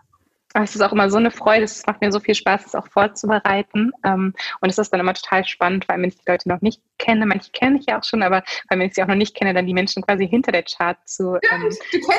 Es 0.63 0.75
ist 0.75 0.81
auch 0.83 0.93
immer 0.93 1.11
so 1.11 1.17
eine 1.19 1.33
Freude, 1.33 1.65
es 1.65 1.85
macht 1.85 2.01
mir 2.01 2.13
so 2.13 2.21
viel 2.21 2.35
Spaß, 2.35 2.67
es 2.67 2.75
auch 2.77 2.87
vorzubereiten. 2.87 3.91
Ähm, 4.05 4.35
und 4.61 4.71
es 4.71 4.79
ist 4.79 4.91
dann 4.91 5.01
immer 5.01 5.15
total 5.15 5.45
spannend, 5.45 5.89
weil 5.89 6.01
wenn 6.01 6.09
ich 6.09 6.17
die 6.17 6.31
Leute 6.31 6.49
noch 6.49 6.61
nicht 6.61 6.81
kenne, 6.99 7.27
manche 7.27 7.51
kenne 7.51 7.79
ich 7.79 7.87
ja 7.87 7.99
auch 7.99 8.05
schon, 8.05 8.23
aber 8.23 8.45
weil 8.69 8.79
wenn 8.79 8.89
ich 8.89 8.95
sie 8.95 9.03
auch 9.03 9.09
noch 9.09 9.17
nicht 9.17 9.35
kenne, 9.35 9.53
dann 9.53 9.67
die 9.67 9.75
Menschen 9.75 10.03
quasi 10.03 10.29
hinter 10.29 10.53
der 10.53 10.63
Chart 10.63 10.97
zu 11.07 11.39
ähm, 11.51 11.71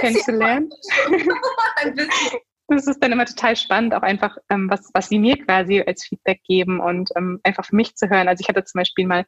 kennenzulernen. 0.01 0.69
Ein 1.77 1.95
bisschen 1.95 2.39
das 2.67 2.87
ist 2.87 2.99
dann 2.99 3.11
immer 3.11 3.25
total 3.25 3.55
spannend, 3.55 3.93
auch 3.93 4.01
einfach, 4.01 4.37
ähm, 4.49 4.69
was, 4.69 4.89
was 4.93 5.09
sie 5.09 5.19
mir 5.19 5.37
quasi 5.37 5.81
als 5.85 6.05
Feedback 6.05 6.41
geben 6.43 6.79
und 6.79 7.11
ähm, 7.15 7.39
einfach 7.43 7.65
für 7.65 7.75
mich 7.75 7.95
zu 7.95 8.09
hören. 8.09 8.27
Also 8.27 8.41
ich 8.41 8.49
hatte 8.49 8.63
zum 8.63 8.79
Beispiel 8.79 9.05
mal 9.05 9.25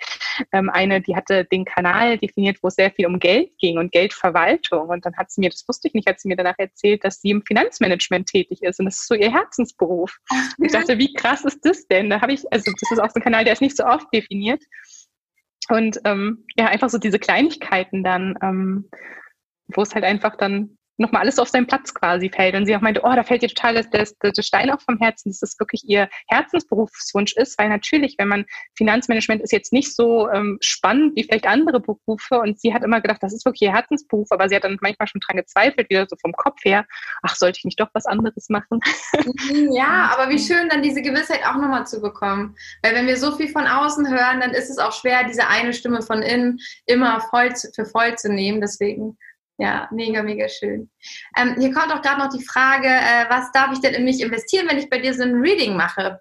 ähm, 0.52 0.70
eine, 0.70 1.02
die 1.02 1.16
hatte 1.16 1.46
den 1.46 1.64
Kanal 1.64 2.18
definiert, 2.18 2.58
wo 2.62 2.70
es 2.70 2.76
sehr 2.76 2.92
viel 2.92 3.06
um 3.06 3.20
Geld 3.20 3.52
ging 3.60 3.78
und 3.78 3.92
Geldverwaltung. 3.92 4.90
Und 4.90 5.06
dann 5.06 5.16
hat 5.18 5.32
sie 5.32 5.42
mir, 5.42 5.50
das 5.50 5.68
wusste 5.68 5.88
ich 5.88 5.94
nicht, 5.94 6.10
hat 6.10 6.20
sie 6.20 6.28
mir 6.28 6.36
danach 6.36 6.58
erzählt, 6.58 7.04
dass 7.04 7.22
sie 7.22 7.30
im 7.30 7.44
Finanzmanagement 7.46 8.28
tätig 8.28 8.64
ist 8.64 8.80
und 8.80 8.86
das 8.86 8.98
ist 8.98 9.08
so 9.08 9.14
ihr 9.14 9.32
Herzensberuf. 9.32 10.18
Und 10.58 10.66
ich 10.66 10.72
dachte, 10.72 10.98
wie 10.98 11.14
krass 11.14 11.46
ist 11.46 11.64
das 11.64 11.88
denn? 11.88 12.10
Da 12.10 12.22
habe 12.22 12.34
ich, 12.34 12.42
also 12.52 12.72
das 12.72 12.92
ist 12.92 13.00
auch 13.00 13.10
so 13.10 13.20
ein 13.20 13.24
Kanal, 13.24 13.44
der 13.44 13.54
ist 13.54 13.62
nicht 13.62 13.78
so 13.78 13.86
oft 13.86 14.08
definiert. 14.12 14.64
Und 15.70 16.00
ähm, 16.06 16.46
ja, 16.58 16.68
einfach 16.68 16.90
so 16.90 16.98
diese 16.98 17.20
Kleinigkeiten 17.20 18.04
dann, 18.04 18.38
ähm, 18.42 18.90
wo 19.68 19.82
es 19.82 19.94
halt 19.94 20.06
einfach 20.06 20.38
dann 20.38 20.78
nochmal 20.98 21.22
alles 21.22 21.40
auf 21.40 21.48
seinen 21.48 21.68
Platz 21.68 21.94
quasi 21.94 22.30
fällt. 22.30 22.56
Und 22.56 22.66
sie 22.66 22.76
auch 22.76 22.82
meinte, 22.82 23.02
oh, 23.04 23.14
da 23.16 23.24
fällt 23.24 23.44
ihr 23.44 23.50
total 23.50 23.76
das, 23.76 23.90
das, 23.90 24.16
das 24.20 24.46
Stein 24.46 24.70
auch 24.70 24.82
vom 24.82 24.98
Herzen, 24.98 25.30
dass 25.30 25.40
das 25.40 25.60
wirklich 25.60 25.84
ihr 25.86 26.10
Herzensberufswunsch 26.28 27.34
ist, 27.38 27.58
weil 27.60 27.70
natürlich, 27.70 28.16
wenn 28.18 28.28
man 28.28 28.46
Finanzmanagement 28.76 29.42
ist 29.42 29.52
jetzt 29.52 29.74
nicht 29.74 29.96
so 29.96 30.30
ähm, 30.30 30.58
spannend 30.62 31.16
wie 31.16 31.24
vielleicht 31.24 31.48
andere 31.48 31.80
Berufe 31.80 32.40
und 32.40 32.60
sie 32.60 32.74
hat 32.74 32.84
immer 32.84 33.02
gedacht, 33.02 33.22
das 33.22 33.34
ist 33.34 33.46
wirklich 33.46 33.62
ihr 33.64 33.74
Herzensberuf, 33.74 34.28
aber 34.32 34.50
sie 34.50 34.56
hat 34.56 34.64
dann 34.64 34.78
manchmal 34.82 35.08
schon 35.08 35.22
dran 35.22 35.38
gezweifelt, 35.38 35.90
wieder 35.90 36.08
so 36.10 36.16
vom 36.20 36.34
Kopf 36.34 36.64
her, 36.64 36.86
ach, 37.22 37.36
sollte 37.36 37.60
ich 37.60 37.66
nicht 37.66 37.80
doch 37.80 37.90
was 37.94 38.06
anderes 38.06 38.50
machen? 38.50 38.80
Mhm, 39.14 39.72
ja, 39.72 40.12
aber 40.14 40.30
wie 40.32 40.40
schön, 40.40 40.70
dann 40.70 40.82
diese 40.82 41.02
Gewissheit 41.02 41.42
auch 41.46 41.56
nochmal 41.56 41.86
zu 41.86 42.02
bekommen. 42.02 42.56
Weil 42.82 42.96
wenn 42.96 43.08
wir 43.08 43.18
so 43.18 43.36
viel 43.36 43.50
von 43.50 43.68
außen 43.68 44.08
hören, 44.10 44.40
dann 44.40 44.52
ist 44.52 44.70
es 44.70 44.78
auch 44.78 44.94
schwer, 44.94 45.24
diese 45.24 45.48
eine 45.48 45.74
Stimme 45.74 46.02
von 46.02 46.22
innen 46.22 46.60
immer 46.86 47.22
voll 47.22 47.56
zu, 47.56 47.72
für 47.74 47.86
voll 47.86 48.16
zu 48.18 48.32
nehmen. 48.32 48.62
Deswegen 48.62 49.18
ja, 49.58 49.88
mega, 49.92 50.22
mega 50.22 50.48
schön. 50.48 50.90
Ähm, 51.38 51.56
hier 51.58 51.74
kommt 51.74 51.92
auch 51.92 52.02
gerade 52.02 52.20
noch 52.20 52.30
die 52.30 52.44
Frage, 52.44 52.88
äh, 52.88 53.26
was 53.30 53.52
darf 53.52 53.72
ich 53.74 53.80
denn 53.80 53.96
in 53.96 54.04
mich 54.04 54.22
investieren, 54.22 54.68
wenn 54.70 54.78
ich 54.78 54.90
bei 54.90 55.00
dir 55.00 55.14
so 55.14 55.24
ein 55.24 55.36
Reading 55.36 55.76
mache? 55.76 56.20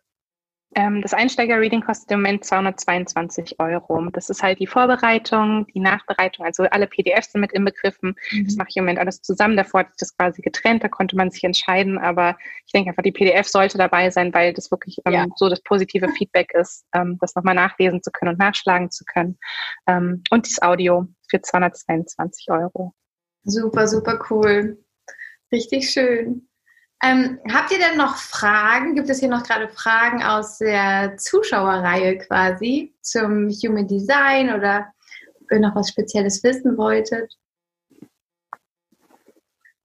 Ähm, 0.75 1.01
das 1.01 1.15
Einsteiger-Reading 1.15 1.81
kostet 1.81 2.11
im 2.11 2.21
Moment 2.21 2.45
222 2.45 3.59
Euro. 3.61 4.11
Das 4.11 4.29
ist 4.29 4.43
halt 4.43 4.59
die 4.59 4.67
Vorbereitung, 4.67 5.67
die 5.75 5.81
Nachbereitung, 5.81 6.45
also 6.45 6.65
alle 6.65 6.87
PDFs 6.87 7.33
sind 7.33 7.41
mit 7.41 7.53
inbegriffen. 7.53 8.15
Mhm. 8.31 8.45
Das 8.45 8.57
mache 8.57 8.69
ich 8.71 8.77
im 8.77 8.85
Moment 8.85 8.99
alles 8.99 9.23
zusammen. 9.23 9.57
Davor 9.57 9.81
hatte 9.81 9.91
ich 9.93 9.99
das 9.99 10.17
quasi 10.17 10.43
getrennt, 10.43 10.85
da 10.85 10.89
konnte 10.89 11.17
man 11.17 11.31
sich 11.31 11.45
entscheiden. 11.45 11.99
Aber 11.99 12.37
ich 12.67 12.73
denke 12.73 12.91
einfach, 12.91 13.03
die 13.03 13.13
PDF 13.13 13.47
sollte 13.47 13.79
dabei 13.79 14.11
sein, 14.11 14.35
weil 14.35 14.53
das 14.53 14.71
wirklich 14.71 14.99
ähm, 15.07 15.13
ja. 15.13 15.27
so 15.37 15.49
das 15.49 15.63
positive 15.63 16.09
Feedback 16.11 16.53
ist, 16.53 16.85
ähm, 16.95 17.17
das 17.21 17.35
nochmal 17.35 17.55
nachlesen 17.55 18.03
zu 18.03 18.11
können 18.11 18.33
und 18.33 18.39
nachschlagen 18.39 18.91
zu 18.91 19.05
können. 19.05 19.39
Ähm, 19.87 20.23
und 20.31 20.47
das 20.47 20.61
Audio 20.61 21.07
für 21.31 21.41
222 21.41 22.51
Euro. 22.51 22.93
Super, 23.47 23.87
super 23.87 24.19
cool. 24.29 24.77
Richtig 25.53 25.89
schön. 25.91 26.49
Ähm, 27.01 27.39
habt 27.53 27.71
ihr 27.71 27.79
denn 27.79 27.97
noch 27.97 28.17
Fragen? 28.17 28.97
Gibt 28.97 29.09
es 29.09 29.21
hier 29.21 29.29
noch 29.29 29.45
gerade 29.45 29.69
Fragen 29.69 30.23
aus 30.23 30.59
der 30.59 31.17
Zuschauerreihe 31.17 32.19
quasi 32.19 32.95
zum 33.03 33.49
Human 33.51 33.87
Design 33.87 34.53
oder 34.53 34.93
ob 35.41 35.53
ihr 35.53 35.61
noch 35.61 35.77
was 35.77 35.91
Spezielles 35.91 36.43
wissen 36.43 36.77
wolltet? 36.77 37.37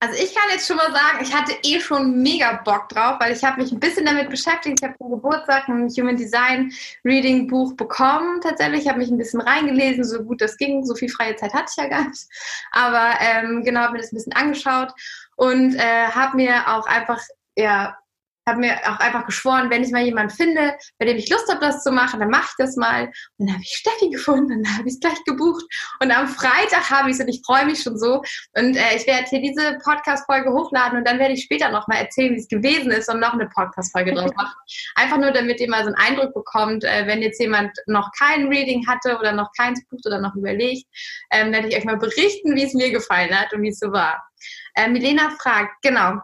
Also 0.04 0.16
ich 0.16 0.34
kann 0.34 0.50
jetzt 0.50 0.68
schon 0.68 0.78
mal 0.78 0.92
sagen, 0.92 1.20
ich 1.22 1.32
hatte 1.32 1.54
eh 1.62 1.80
schon 1.80 2.24
mega 2.24 2.54
Bock 2.66 2.90
drauf, 2.90 3.18
weil 3.20 3.34
ich 3.34 3.44
habe 3.44 3.62
mich 3.62 3.72
ein 3.72 3.80
bisschen 3.80 4.04
damit 4.04 4.32
beschäftigt. 4.32 4.80
Ich 4.82 4.84
habe 4.84 4.98
zum 4.98 5.12
Geburtstag 5.12 5.70
ein 5.70 5.88
Human 5.90 6.18
Design 6.18 6.74
Reading 7.06 7.46
Buch 7.46 7.76
bekommen. 7.76 8.42
Tatsächlich 8.42 8.88
habe 8.88 8.98
mich 8.98 9.12
ein 9.12 9.20
bisschen 9.20 9.42
reingelesen, 9.42 10.04
so 10.04 10.24
gut 10.24 10.42
das 10.42 10.58
ging. 10.58 10.84
So 10.84 10.96
viel 10.96 11.10
freie 11.10 11.36
Zeit 11.36 11.54
hatte 11.54 11.68
ich 11.70 11.84
ja 11.84 11.88
gar 11.88 12.08
nicht. 12.10 12.26
Aber 12.72 13.14
ähm, 13.20 13.64
genau, 13.64 13.82
habe 13.82 13.94
mir 13.94 14.00
das 14.00 14.12
ein 14.12 14.16
bisschen 14.16 14.34
angeschaut 14.34 14.92
und 15.36 15.76
äh, 15.76 16.08
habe 16.08 16.36
mir 16.36 16.68
auch 16.68 16.88
einfach 16.88 17.22
ja 17.56 17.96
habe 18.52 18.60
mir 18.60 18.78
auch 18.86 19.00
einfach 19.00 19.26
geschworen, 19.26 19.70
wenn 19.70 19.84
ich 19.84 19.92
mal 19.92 20.04
jemanden 20.04 20.34
finde, 20.34 20.76
bei 21.00 21.06
dem 21.06 21.18
ich 21.18 21.30
Lust 21.30 21.50
habe, 21.50 21.60
das 21.60 21.84
zu 21.84 21.92
machen, 21.92 22.20
dann 22.20 22.30
mache 22.30 22.50
ich 22.50 22.56
das 22.58 22.76
mal. 22.76 23.06
Und 23.38 23.48
dann 23.48 23.54
habe 23.54 23.64
ich 23.64 23.74
Steffi 23.76 24.10
gefunden 24.10 24.54
und 24.54 24.64
dann 24.66 24.78
habe 24.78 24.88
ich 24.88 24.96
es 24.96 25.00
gleich 25.00 25.24
gebucht. 25.24 25.64
Und 26.02 26.12
am 26.12 26.28
Freitag 26.28 26.90
habe 26.90 27.10
ich 27.10 27.16
es 27.16 27.22
und 27.22 27.30
ich 27.30 27.42
freue 27.46 27.66
mich 27.66 27.82
schon 27.82 27.98
so. 27.98 28.22
Und 28.56 28.76
äh, 28.76 28.96
ich 28.96 29.08
werde 29.08 29.26
hier 29.30 29.42
diese 29.42 29.78
Podcast-Folge 29.84 30.52
hochladen 30.52 31.00
und 31.00 31.08
dann 31.08 31.20
werde 31.20 31.34
ich 31.34 31.44
später 31.44 31.70
nochmal 31.70 32.00
erzählen, 32.00 32.36
wie 32.36 32.40
es 32.40 32.48
gewesen 32.48 32.92
ist 32.92 33.10
und 33.10 33.20
noch 33.20 33.34
eine 33.34 33.48
Podcast-Folge 33.48 34.14
draus 34.14 34.32
machen. 34.36 34.56
Einfach 34.96 35.18
nur, 35.18 35.32
damit 35.32 35.60
ihr 35.62 35.70
mal 35.70 35.84
so 35.84 35.94
einen 35.94 35.96
Eindruck 35.96 36.34
bekommt, 36.34 36.84
äh, 36.84 37.08
wenn 37.08 37.22
jetzt 37.22 37.40
jemand 37.40 37.72
noch 37.88 38.12
kein 38.18 38.48
Reading 38.48 38.86
hatte 38.88 39.18
oder 39.18 39.32
noch 39.32 39.50
keins 39.58 39.82
bucht 39.88 40.06
oder 40.06 40.20
noch 40.20 40.36
überlegt, 40.36 40.86
ähm, 41.32 41.52
werde 41.52 41.70
ich 41.70 41.78
euch 41.78 41.86
mal 41.86 41.98
berichten, 41.98 42.56
wie 42.56 42.64
es 42.64 42.74
mir 42.74 42.92
gefallen 42.92 43.32
hat 43.32 43.54
und 43.54 43.62
wie 43.62 43.70
es 43.70 43.80
so 43.80 43.92
war. 43.92 44.22
Äh, 44.76 44.90
Milena 44.90 45.30
fragt, 45.40 45.82
genau, 45.82 46.20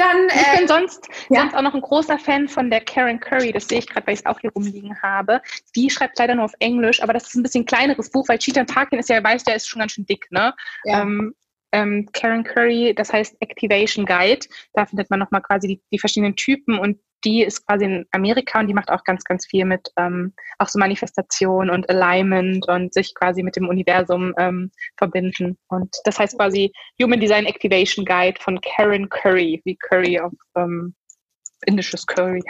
dann, 0.00 0.28
ich 0.28 0.58
bin 0.58 0.64
äh, 0.64 0.68
sonst, 0.68 1.08
ja. 1.28 1.40
sonst 1.40 1.54
auch 1.54 1.62
noch 1.62 1.74
ein 1.74 1.80
großer 1.80 2.18
Fan 2.18 2.48
von 2.48 2.70
der 2.70 2.80
Karen 2.80 3.20
Curry. 3.20 3.52
Das 3.52 3.68
sehe 3.68 3.78
ich 3.78 3.86
gerade, 3.86 4.06
weil 4.06 4.14
ich 4.14 4.20
es 4.20 4.26
auch 4.26 4.40
hier 4.40 4.50
rumliegen 4.52 5.00
habe. 5.02 5.42
Die 5.76 5.90
schreibt 5.90 6.18
leider 6.18 6.34
nur 6.34 6.46
auf 6.46 6.54
Englisch, 6.58 7.02
aber 7.02 7.12
das 7.12 7.24
ist 7.24 7.34
ein 7.34 7.42
bisschen 7.42 7.66
kleineres 7.66 8.10
Buch, 8.10 8.28
weil 8.28 8.38
Cheetah 8.38 8.64
Tarkin 8.64 8.98
ist 8.98 9.10
ja, 9.10 9.22
weiß, 9.22 9.44
der 9.44 9.56
ist 9.56 9.68
schon 9.68 9.80
ganz 9.80 9.92
schön 9.92 10.06
dick, 10.06 10.26
ne? 10.30 10.54
Ja. 10.84 11.02
Ähm, 11.02 11.34
ähm, 11.72 12.08
Karen 12.12 12.44
Curry, 12.44 12.94
das 12.96 13.12
heißt 13.12 13.36
Activation 13.40 14.06
Guide. 14.06 14.46
Da 14.72 14.86
findet 14.86 15.10
man 15.10 15.20
nochmal 15.20 15.42
quasi 15.42 15.68
die, 15.68 15.82
die 15.92 15.98
verschiedenen 15.98 16.34
Typen 16.34 16.78
und 16.78 16.98
die 17.24 17.42
ist 17.42 17.66
quasi 17.66 17.84
in 17.84 18.06
Amerika 18.12 18.60
und 18.60 18.66
die 18.66 18.74
macht 18.74 18.90
auch 18.90 19.04
ganz, 19.04 19.24
ganz 19.24 19.46
viel 19.46 19.64
mit 19.64 19.90
ähm, 19.96 20.32
auch 20.58 20.68
so 20.68 20.78
Manifestation 20.78 21.70
und 21.70 21.88
Alignment 21.88 22.66
und 22.68 22.94
sich 22.94 23.14
quasi 23.14 23.42
mit 23.42 23.56
dem 23.56 23.68
Universum 23.68 24.34
ähm, 24.38 24.70
verbinden. 24.96 25.58
Und 25.68 25.94
das 26.04 26.18
heißt 26.18 26.36
quasi 26.36 26.72
Human 27.00 27.20
Design 27.20 27.46
Activation 27.46 28.04
Guide 28.04 28.40
von 28.40 28.60
Karen 28.60 29.08
Curry, 29.08 29.60
wie 29.64 29.76
Curry 29.76 30.20
auf 30.20 30.32
ähm, 30.56 30.94
indisches 31.66 32.06
Curry. 32.06 32.42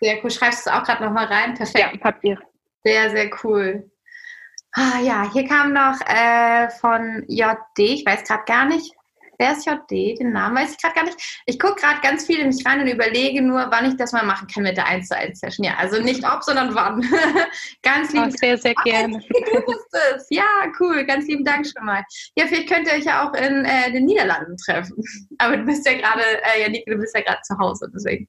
Sehr 0.00 0.22
cool. 0.22 0.30
Schreibst 0.30 0.66
du 0.66 0.70
es 0.70 0.76
auch 0.76 0.84
gerade 0.84 1.04
nochmal 1.04 1.26
rein? 1.26 1.54
Perfekt. 1.54 1.78
Ja, 1.78 1.98
Papier. 1.98 2.38
Sehr, 2.84 3.10
sehr 3.10 3.30
cool. 3.44 3.88
Ah, 4.74 5.00
ja, 5.02 5.30
hier 5.30 5.46
kam 5.46 5.74
noch 5.74 6.00
äh, 6.06 6.70
von 6.80 7.24
JD, 7.28 7.78
ich 7.78 8.06
weiß 8.06 8.24
gerade 8.24 8.44
gar 8.46 8.64
nicht, 8.64 8.94
wer 9.42 9.52
ist 9.52 9.66
JD? 9.66 10.20
Den 10.20 10.32
Namen 10.32 10.56
weiß 10.56 10.72
ich 10.72 10.78
gerade 10.78 10.94
gar 10.94 11.04
nicht. 11.04 11.42
Ich 11.46 11.58
gucke 11.58 11.80
gerade 11.80 12.00
ganz 12.00 12.26
viel 12.26 12.38
in 12.38 12.48
mich 12.48 12.64
rein 12.64 12.80
und 12.80 12.86
überlege 12.86 13.42
nur, 13.42 13.66
wann 13.70 13.86
ich 13.86 13.96
das 13.96 14.12
mal 14.12 14.24
machen 14.24 14.46
kann 14.46 14.62
mit 14.62 14.76
der 14.76 14.86
1 14.86 15.08
zu 15.08 15.16
1 15.16 15.40
Session. 15.40 15.64
Ja, 15.64 15.74
also 15.78 16.00
nicht 16.00 16.24
ob, 16.24 16.42
sondern 16.44 16.74
wann. 16.74 17.00
ganz 17.82 18.12
lieben 18.12 18.28
oh, 18.28 18.36
Sehr, 18.36 18.56
sehr 18.56 18.74
gerne. 18.84 19.22
Du 19.32 19.72
es. 20.16 20.26
Ja, 20.30 20.44
cool. 20.80 21.04
Ganz 21.04 21.26
lieben 21.26 21.44
Dank 21.44 21.66
schon 21.66 21.84
mal. 21.84 22.02
Ja, 22.36 22.46
vielleicht 22.46 22.68
könnt 22.68 22.86
ihr 22.86 22.94
euch 22.94 23.04
ja 23.04 23.28
auch 23.28 23.34
in 23.34 23.64
äh, 23.64 23.92
den 23.92 24.04
Niederlanden 24.04 24.56
treffen. 24.56 24.96
Aber 25.38 25.56
du 25.56 25.64
bist 25.64 25.86
ja 25.86 25.94
gerade, 25.94 26.22
äh, 26.22 26.62
Janik, 26.62 26.84
du 26.86 26.96
bist 26.96 27.14
ja 27.14 27.22
gerade 27.22 27.40
zu 27.42 27.58
Hause. 27.58 27.90
Deswegen. 27.92 28.28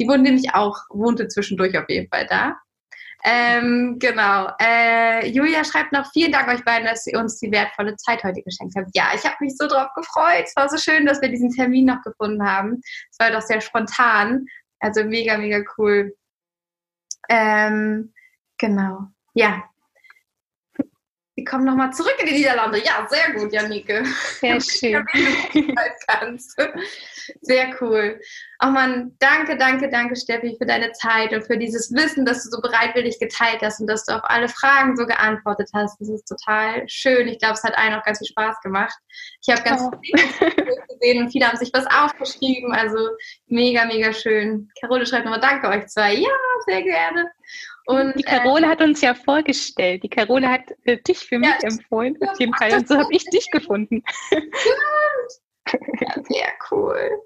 Die 0.00 0.08
wohnt 0.08 0.22
nämlich 0.22 0.54
auch, 0.54 0.76
wohnte 0.90 1.28
zwischendurch 1.28 1.76
auf 1.78 1.88
jeden 1.88 2.08
Fall 2.08 2.26
da. 2.28 2.56
Ähm, 3.26 3.96
genau. 3.98 4.50
Äh, 4.60 5.28
Julia 5.28 5.64
schreibt 5.64 5.92
noch, 5.92 6.10
vielen 6.12 6.30
Dank 6.30 6.46
euch 6.48 6.62
beiden, 6.62 6.86
dass 6.86 7.06
ihr 7.06 7.18
uns 7.18 7.40
die 7.40 7.50
wertvolle 7.50 7.96
Zeit 7.96 8.22
heute 8.22 8.42
geschenkt 8.42 8.74
habt. 8.76 8.90
Ja, 8.94 9.12
ich 9.14 9.24
habe 9.24 9.36
mich 9.40 9.56
so 9.56 9.66
drauf 9.66 9.88
gefreut. 9.94 10.44
Es 10.44 10.54
war 10.56 10.68
so 10.68 10.76
schön, 10.76 11.06
dass 11.06 11.22
wir 11.22 11.30
diesen 11.30 11.50
Termin 11.50 11.86
noch 11.86 12.02
gefunden 12.02 12.46
haben. 12.46 12.82
Es 13.10 13.18
war 13.18 13.30
doch 13.30 13.40
sehr 13.40 13.62
spontan. 13.62 14.44
Also 14.80 15.04
mega, 15.04 15.38
mega 15.38 15.62
cool. 15.78 16.14
Ähm, 17.30 18.12
genau. 18.58 19.06
Ja, 19.32 19.64
wir 21.36 21.44
kommen 21.44 21.64
nochmal 21.64 21.92
zurück 21.92 22.14
in 22.20 22.26
die 22.26 22.34
Niederlande. 22.34 22.78
Ja, 22.84 23.06
sehr 23.08 23.32
gut, 23.34 23.52
Janike. 23.52 24.04
Sehr 24.40 24.60
schön. 24.60 25.04
Sehr 27.40 27.74
cool. 27.80 28.20
Oh 28.62 28.68
Mann, 28.68 29.16
danke, 29.18 29.56
danke, 29.56 29.88
danke, 29.88 30.14
Steffi, 30.14 30.54
für 30.56 30.66
deine 30.66 30.92
Zeit 30.92 31.32
und 31.32 31.44
für 31.44 31.58
dieses 31.58 31.92
Wissen, 31.92 32.24
dass 32.24 32.44
du 32.44 32.50
so 32.50 32.60
bereitwillig 32.60 33.18
geteilt 33.18 33.62
hast 33.62 33.80
und 33.80 33.88
dass 33.88 34.04
du 34.04 34.14
auf 34.14 34.22
alle 34.24 34.48
Fragen 34.48 34.96
so 34.96 35.06
geantwortet 35.06 35.70
hast. 35.74 36.00
Das 36.00 36.08
ist 36.08 36.28
total 36.28 36.84
schön. 36.88 37.26
Ich 37.26 37.38
glaube, 37.40 37.54
es 37.54 37.64
hat 37.64 37.76
allen 37.76 37.94
auch 37.94 38.04
ganz 38.04 38.18
viel 38.18 38.28
Spaß 38.28 38.60
gemacht. 38.62 38.96
Ich 39.44 39.52
habe 39.52 39.68
ganz 39.68 39.82
oh. 39.82 39.90
viele 40.02 40.76
gesehen 40.88 41.24
und 41.24 41.32
viele 41.32 41.48
haben 41.48 41.56
sich 41.56 41.70
was 41.72 41.86
aufgeschrieben. 41.86 42.72
Also 42.72 42.98
mega, 43.46 43.86
mega 43.86 44.12
schön. 44.12 44.70
Carole 44.80 45.04
schreibt 45.04 45.24
nochmal 45.24 45.40
Danke 45.40 45.68
euch 45.68 45.86
zwei. 45.88 46.14
Ja, 46.14 46.28
sehr 46.66 46.82
gerne. 46.82 47.30
Und, 47.86 48.14
die 48.18 48.22
Carole 48.22 48.66
äh, 48.66 48.68
hat 48.68 48.80
uns 48.80 49.00
ja 49.00 49.14
vorgestellt. 49.14 50.02
Die 50.02 50.08
Carole 50.08 50.48
hat 50.48 50.62
äh, 50.84 50.98
dich 50.98 51.18
für 51.18 51.38
mich 51.38 51.50
ja, 51.62 51.68
empfohlen, 51.68 52.16
auf 52.22 52.38
jeden 52.40 52.54
Fall. 52.54 52.72
Und 52.72 52.88
so 52.88 52.96
habe 52.96 53.12
ich 53.12 53.24
dich 53.26 53.50
gefunden. 53.50 54.02
Ja, 55.66 56.22
sehr 56.22 56.52
cool. 56.70 57.22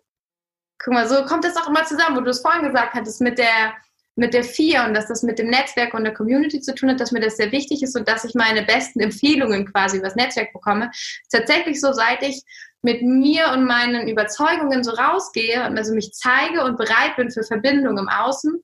Guck 0.79 0.95
mal, 0.95 1.09
so 1.09 1.25
kommt 1.25 1.45
das 1.45 1.57
auch 1.57 1.69
immer 1.69 1.85
zusammen, 1.85 2.17
wo 2.17 2.21
du 2.21 2.31
es 2.31 2.41
vorhin 2.41 2.63
gesagt 2.63 2.95
hattest 2.95 3.21
mit 3.21 3.37
der 3.39 3.75
mit 4.19 4.35
der 4.35 4.43
Vier 4.43 4.83
und 4.85 4.95
dass 4.95 5.07
das 5.07 5.23
mit 5.23 5.39
dem 5.39 5.49
Netzwerk 5.49 5.95
und 5.95 6.03
der 6.03 6.13
Community 6.13 6.61
zu 6.61 6.75
tun 6.75 6.91
hat, 6.91 6.99
dass 6.99 7.13
mir 7.13 7.21
das 7.21 7.37
sehr 7.37 7.53
wichtig 7.53 7.85
ist 7.85 7.97
und 7.97 8.09
dass 8.09 8.25
ich 8.25 8.35
meine 8.35 8.63
besten 8.63 8.99
Empfehlungen 8.99 9.65
quasi 9.73 9.99
über 9.99 10.07
das 10.07 10.17
Netzwerk 10.17 10.53
bekomme. 10.53 10.91
Tatsächlich 11.31 11.81
so, 11.81 11.93
seit 11.93 12.23
ich 12.23 12.43
mit 12.83 13.01
mir 13.03 13.53
und 13.53 13.65
meinen 13.65 14.09
Überzeugungen 14.09 14.83
so 14.83 14.91
rausgehe 14.91 15.65
und 15.67 15.79
also 15.79 15.95
mich 15.95 16.13
zeige 16.13 16.65
und 16.65 16.77
bereit 16.77 17.17
bin 17.17 17.31
für 17.31 17.45
Verbindung 17.45 17.97
im 17.97 18.09
Außen, 18.09 18.61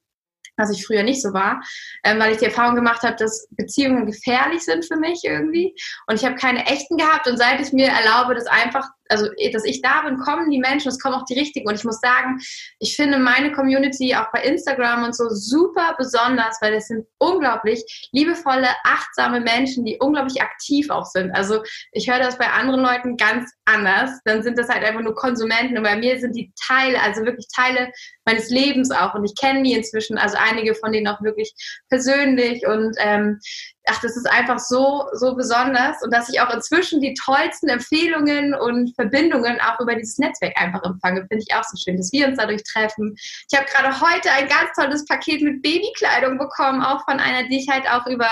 was 0.57 0.71
ich 0.71 0.87
früher 0.87 1.03
nicht 1.03 1.23
so 1.23 1.33
war, 1.33 1.61
ähm, 2.05 2.19
weil 2.19 2.33
ich 2.33 2.39
die 2.39 2.47
Erfahrung 2.47 2.75
gemacht 2.75 3.03
habe, 3.03 3.17
dass 3.17 3.49
Beziehungen 3.51 4.07
gefährlich 4.07 4.65
sind 4.65 4.85
für 4.85 4.97
mich 4.97 5.21
irgendwie. 5.25 5.75
Und 6.07 6.17
ich 6.17 6.25
habe 6.25 6.37
keine 6.37 6.67
echten 6.67 6.97
gehabt. 6.97 7.27
Und 7.27 7.37
seit 7.37 7.61
ich 7.61 7.73
mir 7.73 7.89
erlaube, 7.89 8.35
das 8.35 8.47
einfach 8.47 8.89
also 9.09 9.29
eh, 9.39 9.51
dass 9.51 9.65
ich 9.65 9.83
da 9.83 10.03
bin, 10.03 10.19
kommen 10.19 10.51
die 10.51 10.59
Menschen, 10.59 10.89
es 10.89 10.99
kommen 10.99 11.15
auch 11.15 11.25
die 11.25 11.39
richtigen. 11.39 11.69
Und 11.69 11.75
ich 11.75 11.85
muss 11.85 12.01
sagen, 12.01 12.39
ich 12.79 12.97
finde 12.97 13.19
meine 13.19 13.53
Community 13.53 14.15
auch 14.15 14.31
bei 14.33 14.43
Instagram 14.43 15.05
und 15.05 15.17
so 15.17 15.29
super 15.29 15.95
besonders, 15.99 16.59
weil 16.61 16.75
es 16.75 16.89
sind 16.89 17.07
unglaublich 17.19 17.83
liebevolle, 18.13 18.69
achtsame 18.85 19.41
Menschen, 19.41 19.85
die 19.85 19.99
unglaublich 19.99 20.41
aktiv 20.43 20.91
auch 20.91 21.07
sind. 21.07 21.33
Also 21.33 21.63
ich 21.93 22.11
höre 22.11 22.19
das 22.19 22.39
bei 22.39 22.49
anderen 22.51 22.81
Leuten 22.81 23.17
ganz 23.17 23.51
anders. 23.65 24.11
Dann 24.25 24.43
sind 24.43 24.59
das 24.59 24.69
halt 24.69 24.85
einfach 24.85 25.03
nur 25.03 25.15
Konsumenten 25.15 25.77
und 25.77 25.85
bei 25.85 25.97
mir 25.97 26.19
sind 26.19 26.35
die 26.37 26.53
Teile, 26.67 27.01
also 27.01 27.25
wirklich 27.25 27.47
Teile 27.55 27.91
meines 28.25 28.51
Lebens 28.51 28.91
auch. 28.91 29.15
Und 29.15 29.25
ich 29.25 29.35
kenne 29.39 29.63
die 29.63 29.73
inzwischen, 29.73 30.19
also 30.19 30.37
einige 30.39 30.75
von 30.75 30.93
denen 30.93 31.09
auch 31.09 31.23
wirklich 31.23 31.53
persönlich 31.89 32.67
und 32.67 32.97
ähm, 32.99 33.39
ach, 33.87 34.01
das 34.01 34.17
ist 34.17 34.27
einfach 34.31 34.59
so, 34.59 35.05
so 35.13 35.35
besonders 35.35 36.03
und 36.03 36.13
dass 36.13 36.29
ich 36.29 36.41
auch 36.41 36.53
inzwischen 36.53 37.01
die 37.01 37.15
tollsten 37.15 37.69
Empfehlungen 37.69 38.55
und 38.55 38.95
Verbindungen 38.95 39.61
auch 39.61 39.79
über 39.79 39.95
dieses 39.95 40.19
Netzwerk 40.19 40.57
einfach 40.57 40.83
empfange, 40.85 41.27
finde 41.29 41.45
ich 41.47 41.55
auch 41.55 41.65
so 41.65 41.77
schön, 41.77 41.99
dass 41.99 42.11
wir 42.13 42.27
uns 42.27 42.39
dadurch 42.39 42.63
treffen. 42.65 43.15
Ich 43.17 43.59
habe 43.59 43.69
gerade 43.71 44.01
heute 44.01 44.31
ein 44.31 44.49
ganz 44.49 44.73
tolles 44.75 45.05
Paket 45.05 45.43
mit 45.43 45.61
Babykleidung 45.63 46.39
bekommen, 46.39 46.83
auch 46.83 47.05
von 47.05 47.21
einer, 47.21 47.47
die 47.49 47.59
ich 47.59 47.69
halt 47.69 47.89
auch 47.91 48.07
über 48.07 48.29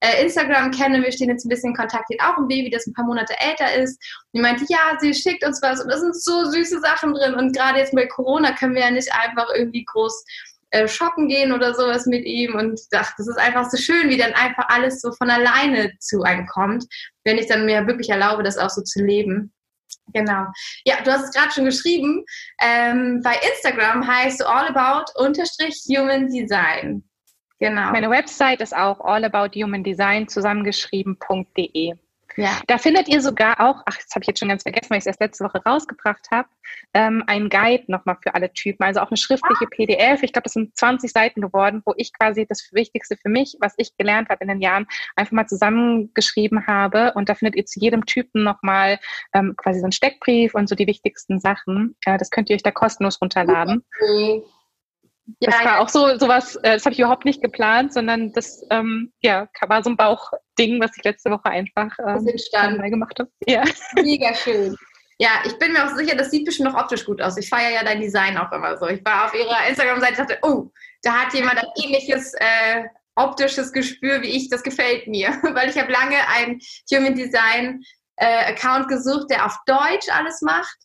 äh, 0.00 0.24
Instagram 0.24 0.72
kenne. 0.72 1.02
Wir 1.02 1.12
stehen 1.12 1.30
jetzt 1.30 1.46
ein 1.46 1.50
bisschen 1.50 1.70
in 1.70 1.76
Kontakt, 1.76 2.10
die 2.10 2.20
auch 2.20 2.36
ein 2.36 2.48
Baby, 2.48 2.70
das 2.70 2.86
ein 2.86 2.94
paar 2.94 3.06
Monate 3.06 3.34
älter 3.38 3.74
ist. 3.74 4.02
Die 4.34 4.40
meinte, 4.40 4.64
ja, 4.68 4.98
sie 4.98 5.14
schickt 5.14 5.44
uns 5.44 5.62
was 5.62 5.80
und 5.80 5.88
da 5.88 5.98
sind 5.98 6.20
so 6.20 6.50
süße 6.50 6.80
Sachen 6.80 7.14
drin 7.14 7.34
und 7.34 7.54
gerade 7.54 7.78
jetzt 7.78 7.94
bei 7.94 8.06
Corona 8.06 8.52
können 8.56 8.74
wir 8.74 8.82
ja 8.82 8.90
nicht 8.90 9.12
einfach 9.12 9.46
irgendwie 9.54 9.84
groß 9.84 10.24
äh, 10.70 10.88
shoppen 10.88 11.28
gehen 11.28 11.52
oder 11.52 11.74
sowas 11.74 12.06
mit 12.06 12.24
ihm 12.24 12.54
und 12.54 12.80
ach, 12.94 13.12
das 13.16 13.28
ist 13.28 13.38
einfach 13.38 13.70
so 13.70 13.76
schön, 13.76 14.08
wie 14.08 14.16
dann 14.16 14.32
einfach 14.32 14.68
alles 14.68 15.00
so 15.00 15.12
von 15.12 15.30
alleine 15.30 15.92
zu 16.00 16.22
einem 16.22 16.46
kommt, 16.46 16.84
wenn 17.24 17.38
ich 17.38 17.46
dann 17.46 17.66
mir 17.66 17.86
wirklich 17.86 18.10
erlaube, 18.10 18.42
das 18.42 18.58
auch 18.58 18.70
so 18.70 18.82
zu 18.82 19.04
leben. 19.04 19.52
Genau. 20.12 20.46
Ja, 20.84 20.96
du 21.04 21.12
hast 21.12 21.24
es 21.24 21.32
gerade 21.32 21.50
schon 21.52 21.64
geschrieben. 21.64 22.24
Ähm, 22.60 23.20
bei 23.22 23.34
Instagram 23.52 24.06
heißt 24.06 24.40
du 24.40 24.48
allabout 24.48 25.12
unterstrich 25.16 25.82
human 25.88 26.28
design. 26.28 27.02
Genau. 27.58 27.90
Meine 27.90 28.10
Website 28.10 28.60
ist 28.60 28.76
auch 28.76 29.00
allabouthumandesign 29.00 30.28
zusammengeschrieben.de. 30.28 31.94
Ja. 32.36 32.60
Da 32.66 32.78
findet 32.78 33.08
ihr 33.08 33.20
sogar 33.22 33.60
auch, 33.60 33.82
ach, 33.86 33.96
das 33.96 34.14
habe 34.14 34.22
ich 34.22 34.28
jetzt 34.28 34.40
schon 34.40 34.48
ganz 34.48 34.62
vergessen, 34.62 34.90
weil 34.90 34.98
ich 34.98 35.02
es 35.02 35.06
erst 35.06 35.20
letzte 35.20 35.44
Woche 35.44 35.62
rausgebracht 35.64 36.28
habe, 36.30 36.48
ähm, 36.92 37.24
ein 37.26 37.48
Guide 37.48 37.84
nochmal 37.88 38.16
für 38.22 38.34
alle 38.34 38.52
Typen. 38.52 38.84
Also 38.84 39.00
auch 39.00 39.10
eine 39.10 39.16
schriftliche 39.16 39.64
ah. 39.64 39.70
PDF. 39.70 40.22
Ich 40.22 40.32
glaube, 40.32 40.44
das 40.44 40.52
sind 40.52 40.76
20 40.76 41.10
Seiten 41.12 41.40
geworden, 41.40 41.82
wo 41.84 41.94
ich 41.96 42.12
quasi 42.12 42.46
das 42.46 42.68
Wichtigste 42.72 43.16
für 43.16 43.28
mich, 43.28 43.56
was 43.60 43.74
ich 43.78 43.96
gelernt 43.96 44.28
habe 44.28 44.42
in 44.42 44.48
den 44.48 44.60
Jahren, 44.60 44.86
einfach 45.16 45.32
mal 45.32 45.46
zusammengeschrieben 45.46 46.66
habe. 46.66 47.12
Und 47.14 47.28
da 47.28 47.34
findet 47.34 47.56
ihr 47.56 47.64
zu 47.64 47.80
jedem 47.80 48.04
Typen 48.04 48.44
nochmal 48.44 48.98
ähm, 49.32 49.54
quasi 49.56 49.80
so 49.80 49.86
einen 49.86 49.92
Steckbrief 49.92 50.54
und 50.54 50.68
so 50.68 50.74
die 50.74 50.86
wichtigsten 50.86 51.40
Sachen. 51.40 51.96
Äh, 52.04 52.18
das 52.18 52.30
könnt 52.30 52.50
ihr 52.50 52.56
euch 52.56 52.62
da 52.62 52.70
kostenlos 52.70 53.20
runterladen. 53.20 53.82
Okay. 53.94 54.42
Ja, 55.40 55.50
das 55.50 55.58
war 55.58 55.64
ja. 55.64 55.78
auch 55.80 55.88
so 55.88 56.18
sowas, 56.18 56.56
äh, 56.56 56.74
das 56.74 56.84
habe 56.84 56.92
ich 56.92 57.00
überhaupt 57.00 57.24
nicht 57.24 57.42
geplant, 57.42 57.92
sondern 57.92 58.32
das 58.32 58.64
ähm, 58.70 59.12
ja, 59.22 59.48
war 59.66 59.82
so 59.82 59.90
ein 59.90 59.96
Bauchding, 59.96 60.80
was 60.80 60.96
ich 60.96 61.04
letzte 61.04 61.30
Woche 61.30 61.46
einfach 61.46 61.90
ähm, 61.98 62.76
mal 62.76 62.90
gemacht 62.90 63.18
habe. 63.18 63.30
Ja. 63.46 63.64
Mega 63.94 64.34
schön. 64.34 64.76
Ja, 65.18 65.30
ich 65.44 65.58
bin 65.58 65.72
mir 65.72 65.84
auch 65.84 65.96
sicher, 65.96 66.14
das 66.14 66.30
sieht 66.30 66.44
bestimmt 66.44 66.70
noch 66.72 66.80
optisch 66.80 67.04
gut 67.04 67.22
aus. 67.22 67.38
Ich 67.38 67.48
feiere 67.48 67.70
ja 67.70 67.84
dein 67.84 68.00
Design 68.00 68.36
auch 68.36 68.52
immer 68.52 68.76
so. 68.76 68.86
Ich 68.86 69.04
war 69.04 69.24
auf 69.24 69.34
ihrer 69.34 69.66
Instagram-Seite 69.66 70.20
und 70.20 70.30
dachte, 70.30 70.38
oh, 70.42 70.70
da 71.02 71.12
hat 71.12 71.32
jemand 71.32 71.58
ein 71.58 71.68
ähnliches 71.82 72.34
äh, 72.34 72.84
optisches 73.14 73.72
Gespür 73.72 74.20
wie 74.22 74.36
ich. 74.36 74.50
Das 74.50 74.62
gefällt 74.62 75.06
mir, 75.06 75.30
weil 75.54 75.70
ich 75.70 75.78
habe 75.78 75.90
lange 75.90 76.16
einen 76.28 76.60
Human 76.92 77.14
Design 77.14 77.82
äh, 78.16 78.52
Account 78.52 78.88
gesucht, 78.88 79.30
der 79.30 79.46
auf 79.46 79.56
Deutsch 79.66 80.08
alles 80.10 80.42
macht 80.42 80.76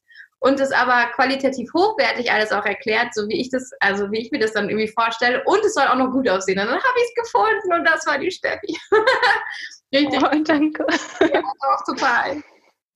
und 0.42 0.60
es 0.60 0.72
aber 0.72 1.06
qualitativ 1.14 1.72
hochwertig 1.74 2.32
alles 2.32 2.52
auch 2.52 2.66
erklärt, 2.66 3.14
so 3.14 3.28
wie 3.30 3.40
ich 3.40 3.52
das, 3.52 3.70
also 3.80 4.12
wie 4.12 4.20
ich 4.22 4.32
mir 4.32 4.40
das 4.40 4.54
dann 4.54 4.70
irgendwie 4.70 4.88
vorstelle. 4.88 5.44
Und 5.46 5.64
es 5.64 5.76
soll 5.76 5.86
auch 5.86 5.96
noch 5.96 6.12
gut 6.12 6.28
aussehen. 6.28 6.58
Und 6.58 6.66
dann 6.66 6.76
habe 6.76 6.98
ich 6.98 7.10
es 7.10 7.24
gefunden 7.24 7.74
und 7.74 7.86
das 7.86 8.08
war 8.08 8.18
die 8.18 8.32
Steffi. 8.32 8.76
Richtig. 9.94 10.20
Oh, 10.20 10.44
danke. 10.44 10.86
Ja, 11.32 11.42
auch 11.42 11.86
total. 11.86 12.42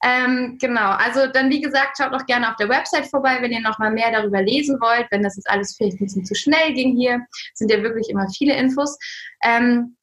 Ähm, 0.03 0.57
genau, 0.59 0.91
also 0.91 1.27
dann 1.27 1.49
wie 1.51 1.61
gesagt, 1.61 1.97
schaut 1.97 2.13
doch 2.13 2.25
gerne 2.25 2.49
auf 2.49 2.55
der 2.57 2.69
Website 2.69 3.07
vorbei, 3.07 3.37
wenn 3.41 3.51
ihr 3.51 3.61
noch 3.61 3.77
mal 3.77 3.91
mehr 3.91 4.11
darüber 4.11 4.41
lesen 4.41 4.79
wollt. 4.81 5.05
Wenn 5.11 5.21
das 5.21 5.35
jetzt 5.35 5.49
alles 5.49 5.75
vielleicht 5.75 5.99
ein 5.99 6.05
bisschen 6.05 6.25
zu 6.25 6.33
schnell 6.33 6.73
ging 6.73 6.97
hier, 6.97 7.21
sind 7.53 7.71
ja 7.71 7.81
wirklich 7.83 8.09
immer 8.09 8.27
viele 8.35 8.55
Infos. 8.55 8.97
Ähm, 9.43 9.95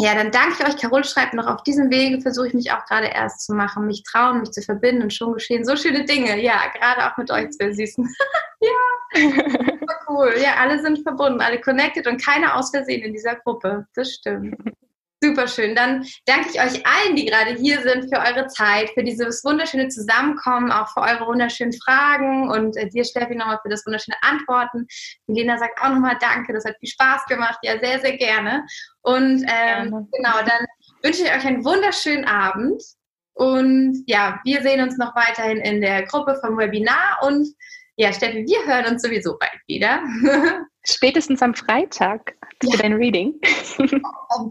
ja, 0.00 0.14
dann 0.14 0.30
danke 0.30 0.54
ich 0.58 0.66
euch. 0.66 0.76
Carol 0.76 1.04
schreibt 1.04 1.34
noch, 1.34 1.46
auf 1.46 1.64
diesem 1.64 1.90
Wege 1.90 2.20
versuche 2.20 2.46
ich 2.46 2.54
mich 2.54 2.70
auch 2.70 2.84
gerade 2.84 3.08
erst 3.08 3.44
zu 3.44 3.52
machen, 3.52 3.86
mich 3.86 4.04
trauen, 4.04 4.40
mich 4.40 4.52
zu 4.52 4.62
verbinden 4.62 5.02
und 5.02 5.12
schon 5.12 5.32
geschehen 5.32 5.64
so 5.64 5.74
schöne 5.74 6.04
Dinge. 6.04 6.40
Ja, 6.40 6.68
gerade 6.72 7.04
auch 7.04 7.16
mit 7.16 7.30
euch 7.32 7.50
zwei 7.50 7.72
Süßen. 7.72 8.08
ja, 8.60 8.70
super 9.80 9.98
cool. 10.08 10.34
Ja, 10.40 10.54
alle 10.58 10.80
sind 10.80 11.02
verbunden, 11.02 11.40
alle 11.40 11.60
connected 11.60 12.06
und 12.06 12.24
keiner 12.24 12.56
aus 12.56 12.70
Versehen 12.70 13.02
in 13.02 13.12
dieser 13.12 13.34
Gruppe. 13.36 13.86
Das 13.94 14.12
stimmt. 14.12 14.56
Super 15.20 15.48
schön. 15.48 15.74
Dann 15.74 16.06
danke 16.26 16.50
ich 16.50 16.60
euch 16.60 16.86
allen, 16.86 17.16
die 17.16 17.26
gerade 17.26 17.54
hier 17.54 17.82
sind, 17.82 18.04
für 18.04 18.20
eure 18.20 18.46
Zeit, 18.46 18.90
für 18.90 19.02
dieses 19.02 19.42
wunderschöne 19.44 19.88
Zusammenkommen, 19.88 20.70
auch 20.70 20.88
für 20.92 21.00
eure 21.00 21.26
wunderschönen 21.26 21.72
Fragen 21.72 22.48
und 22.48 22.76
äh, 22.76 22.88
dir, 22.88 23.04
Steffi, 23.04 23.34
nochmal 23.34 23.58
für 23.60 23.68
das 23.68 23.84
wunderschöne 23.84 24.16
Antworten. 24.22 24.86
Milena 25.26 25.58
sagt 25.58 25.80
auch 25.82 25.88
nochmal 25.88 26.16
Danke, 26.20 26.52
das 26.52 26.64
hat 26.64 26.76
viel 26.78 26.90
Spaß 26.90 27.24
gemacht. 27.26 27.58
Ja, 27.62 27.80
sehr, 27.80 27.98
sehr 28.00 28.16
gerne. 28.16 28.64
Und 29.02 29.44
ähm, 29.48 30.08
genau, 30.12 30.38
dann 30.38 30.66
wünsche 31.02 31.24
ich 31.24 31.30
euch 31.30 31.44
einen 31.44 31.64
wunderschönen 31.64 32.24
Abend. 32.24 32.80
Und 33.34 34.04
ja, 34.06 34.40
wir 34.44 34.62
sehen 34.62 34.82
uns 34.82 34.98
noch 34.98 35.16
weiterhin 35.16 35.58
in 35.58 35.80
der 35.80 36.04
Gruppe 36.04 36.38
vom 36.40 36.58
Webinar 36.58 37.18
und 37.22 37.48
Ja, 38.00 38.12
Steffi, 38.12 38.46
wir 38.46 38.64
hören 38.64 38.92
uns 38.92 39.02
sowieso 39.02 39.36
bald 39.38 39.60
wieder. 39.66 40.00
Spätestens 40.86 41.42
am 41.42 41.52
Freitag 41.52 42.36
ja. 42.62 42.70
für 42.70 42.82
dein 42.82 42.92
Reading. 42.92 43.34
Oh, 43.80 44.50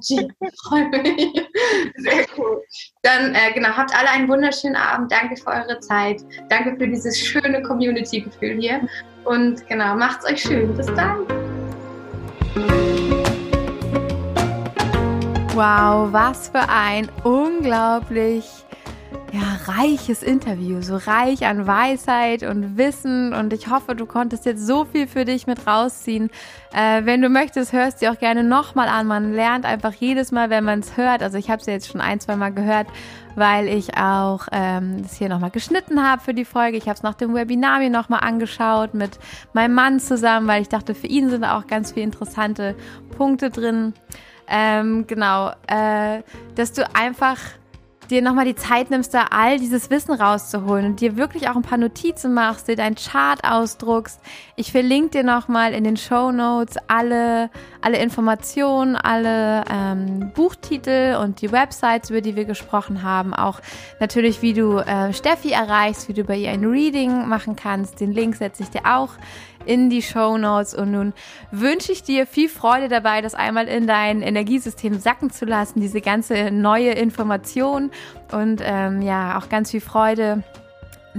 freue 0.68 0.90
mich. 0.90 1.48
Sehr 1.96 2.26
cool. 2.38 2.62
Dann, 3.04 3.34
äh, 3.36 3.54
genau, 3.54 3.70
habt 3.70 3.98
alle 3.98 4.10
einen 4.10 4.28
wunderschönen 4.28 4.76
Abend. 4.76 5.14
Danke 5.14 5.38
für 5.38 5.48
eure 5.48 5.80
Zeit. 5.80 6.22
Danke 6.50 6.76
für 6.78 6.90
dieses 6.90 7.18
schöne 7.18 7.64
Community-Gefühl 7.64 8.60
hier. 8.60 8.86
Und 9.24 9.66
genau, 9.70 9.96
macht's 9.96 10.26
euch 10.26 10.42
schön. 10.42 10.76
Bis 10.76 10.88
dann. 10.88 11.26
Wow, 15.56 16.12
was 16.12 16.50
für 16.50 16.68
ein 16.68 17.10
unglaublich 17.24 18.67
ja, 19.38 19.74
reiches 19.74 20.24
Interview, 20.24 20.82
so 20.82 20.98
reich 20.98 21.46
an 21.46 21.68
Weisheit 21.68 22.42
und 22.42 22.78
Wissen 22.78 23.34
und 23.34 23.54
ich 23.54 23.70
hoffe, 23.70 23.94
du 23.94 24.06
konntest 24.08 24.46
jetzt 24.46 24.66
so 24.66 24.86
viel 24.86 25.08
für 25.08 25.26
dich 25.26 25.46
mit 25.46 25.68
rausziehen. 25.68 26.32
Äh, 26.74 27.06
wenn 27.06 27.22
du 27.22 27.30
möchtest, 27.30 27.72
hörst 27.72 28.02
du 28.02 28.12
auch 28.12 28.18
gerne 28.18 28.44
nochmal 28.44 28.88
an. 28.88 29.06
Man 29.06 29.34
lernt 29.34 29.66
einfach 29.66 29.94
jedes 29.94 30.32
Mal, 30.32 30.50
wenn 30.50 30.64
man 30.64 30.80
es 30.80 30.98
hört. 30.98 31.22
Also 31.22 31.38
ich 31.38 31.52
habe 31.52 31.62
es 31.62 31.68
jetzt 31.68 31.92
schon 31.92 32.02
ein, 32.02 32.20
zwei 32.20 32.36
Mal 32.36 32.52
gehört, 32.52 32.88
weil 33.36 33.68
ich 33.68 33.96
auch 33.96 34.48
ähm, 34.52 35.04
das 35.04 35.16
hier 35.18 35.30
nochmal 35.30 35.52
geschnitten 35.52 36.04
habe 36.04 36.22
für 36.22 36.34
die 36.34 36.46
Folge. 36.46 36.78
Ich 36.78 36.86
habe 36.86 36.96
es 36.96 37.04
nach 37.04 37.16
dem 37.16 37.36
Webinar 37.36 37.80
mir 37.80 37.92
nochmal 37.92 38.22
angeschaut 38.22 38.96
mit 38.96 39.20
meinem 39.54 39.76
Mann 39.76 40.00
zusammen, 40.00 40.48
weil 40.48 40.64
ich 40.64 40.70
dachte, 40.70 40.96
für 40.96 41.08
ihn 41.08 41.30
sind 41.30 41.44
auch 41.44 41.68
ganz 41.68 41.92
viele 41.92 42.06
interessante 42.06 42.76
Punkte 43.16 43.52
drin. 43.52 43.94
Ähm, 44.48 45.06
genau, 45.06 45.52
äh, 45.68 46.24
dass 46.56 46.72
du 46.72 46.88
einfach 46.96 47.38
dir 48.08 48.22
nochmal 48.22 48.46
die 48.46 48.56
Zeit 48.56 48.90
nimmst, 48.90 49.14
da 49.14 49.28
all 49.32 49.60
dieses 49.60 49.90
Wissen 49.90 50.14
rauszuholen 50.14 50.86
und 50.86 51.02
dir 51.02 51.18
wirklich 51.18 51.50
auch 51.50 51.56
ein 51.56 51.62
paar 51.62 51.78
Notizen 51.78 52.34
machst, 52.34 52.68
dir 52.68 52.76
deinen 52.76 52.96
Chart 52.96 53.44
ausdruckst. 53.44 54.20
Ich 54.56 54.72
verlinke 54.72 55.10
dir 55.10 55.24
nochmal 55.24 55.74
in 55.74 55.84
den 55.84 55.98
Show 55.98 56.32
Notes 56.32 56.78
alle, 56.88 57.50
alle 57.82 57.98
Informationen, 57.98 58.96
alle 58.96 59.64
ähm, 59.70 60.32
Buchtitel 60.34 61.18
und 61.22 61.42
die 61.42 61.52
Websites, 61.52 62.10
über 62.10 62.22
die 62.22 62.36
wir 62.36 62.46
gesprochen 62.46 63.04
haben. 63.04 63.34
Auch 63.34 63.60
natürlich, 64.00 64.42
wie 64.42 64.54
du 64.54 64.78
äh, 64.78 65.14
Steffi 65.14 65.52
erreichst, 65.52 66.08
wie 66.10 66.14
du 66.14 66.24
bei 66.24 66.38
ihr 66.38 66.52
ein 66.52 66.66
Reading 66.66 67.28
machen 67.28 67.56
kannst. 67.56 68.00
Den 68.00 68.12
Link 68.14 68.36
setze 68.36 68.64
ich 68.64 68.70
dir 68.70 68.86
auch 68.86 69.10
in 69.68 69.90
die 69.90 70.02
Show 70.02 70.38
Notes. 70.38 70.74
Und 70.74 70.92
nun 70.92 71.14
wünsche 71.52 71.92
ich 71.92 72.04
dir 72.04 72.26
viel 72.26 72.50
Freude 72.50 72.88
dabei, 72.88 73.22
das 73.22 73.36
einmal 73.36 73.68
in 73.68 73.88
dein 73.88 74.22
Energiesystem 74.22 75.00
sacken 75.00 75.30
zu 75.30 75.46
lassen, 75.46 75.82
diese 75.82 76.02
ganze 76.02 76.52
neue 76.52 76.92
Information 76.92 77.92
und 78.32 78.62
ähm, 78.64 79.02
ja, 79.02 79.38
auch 79.38 79.50
ganz 79.50 79.72
viel 79.72 79.82
Freude 79.82 80.44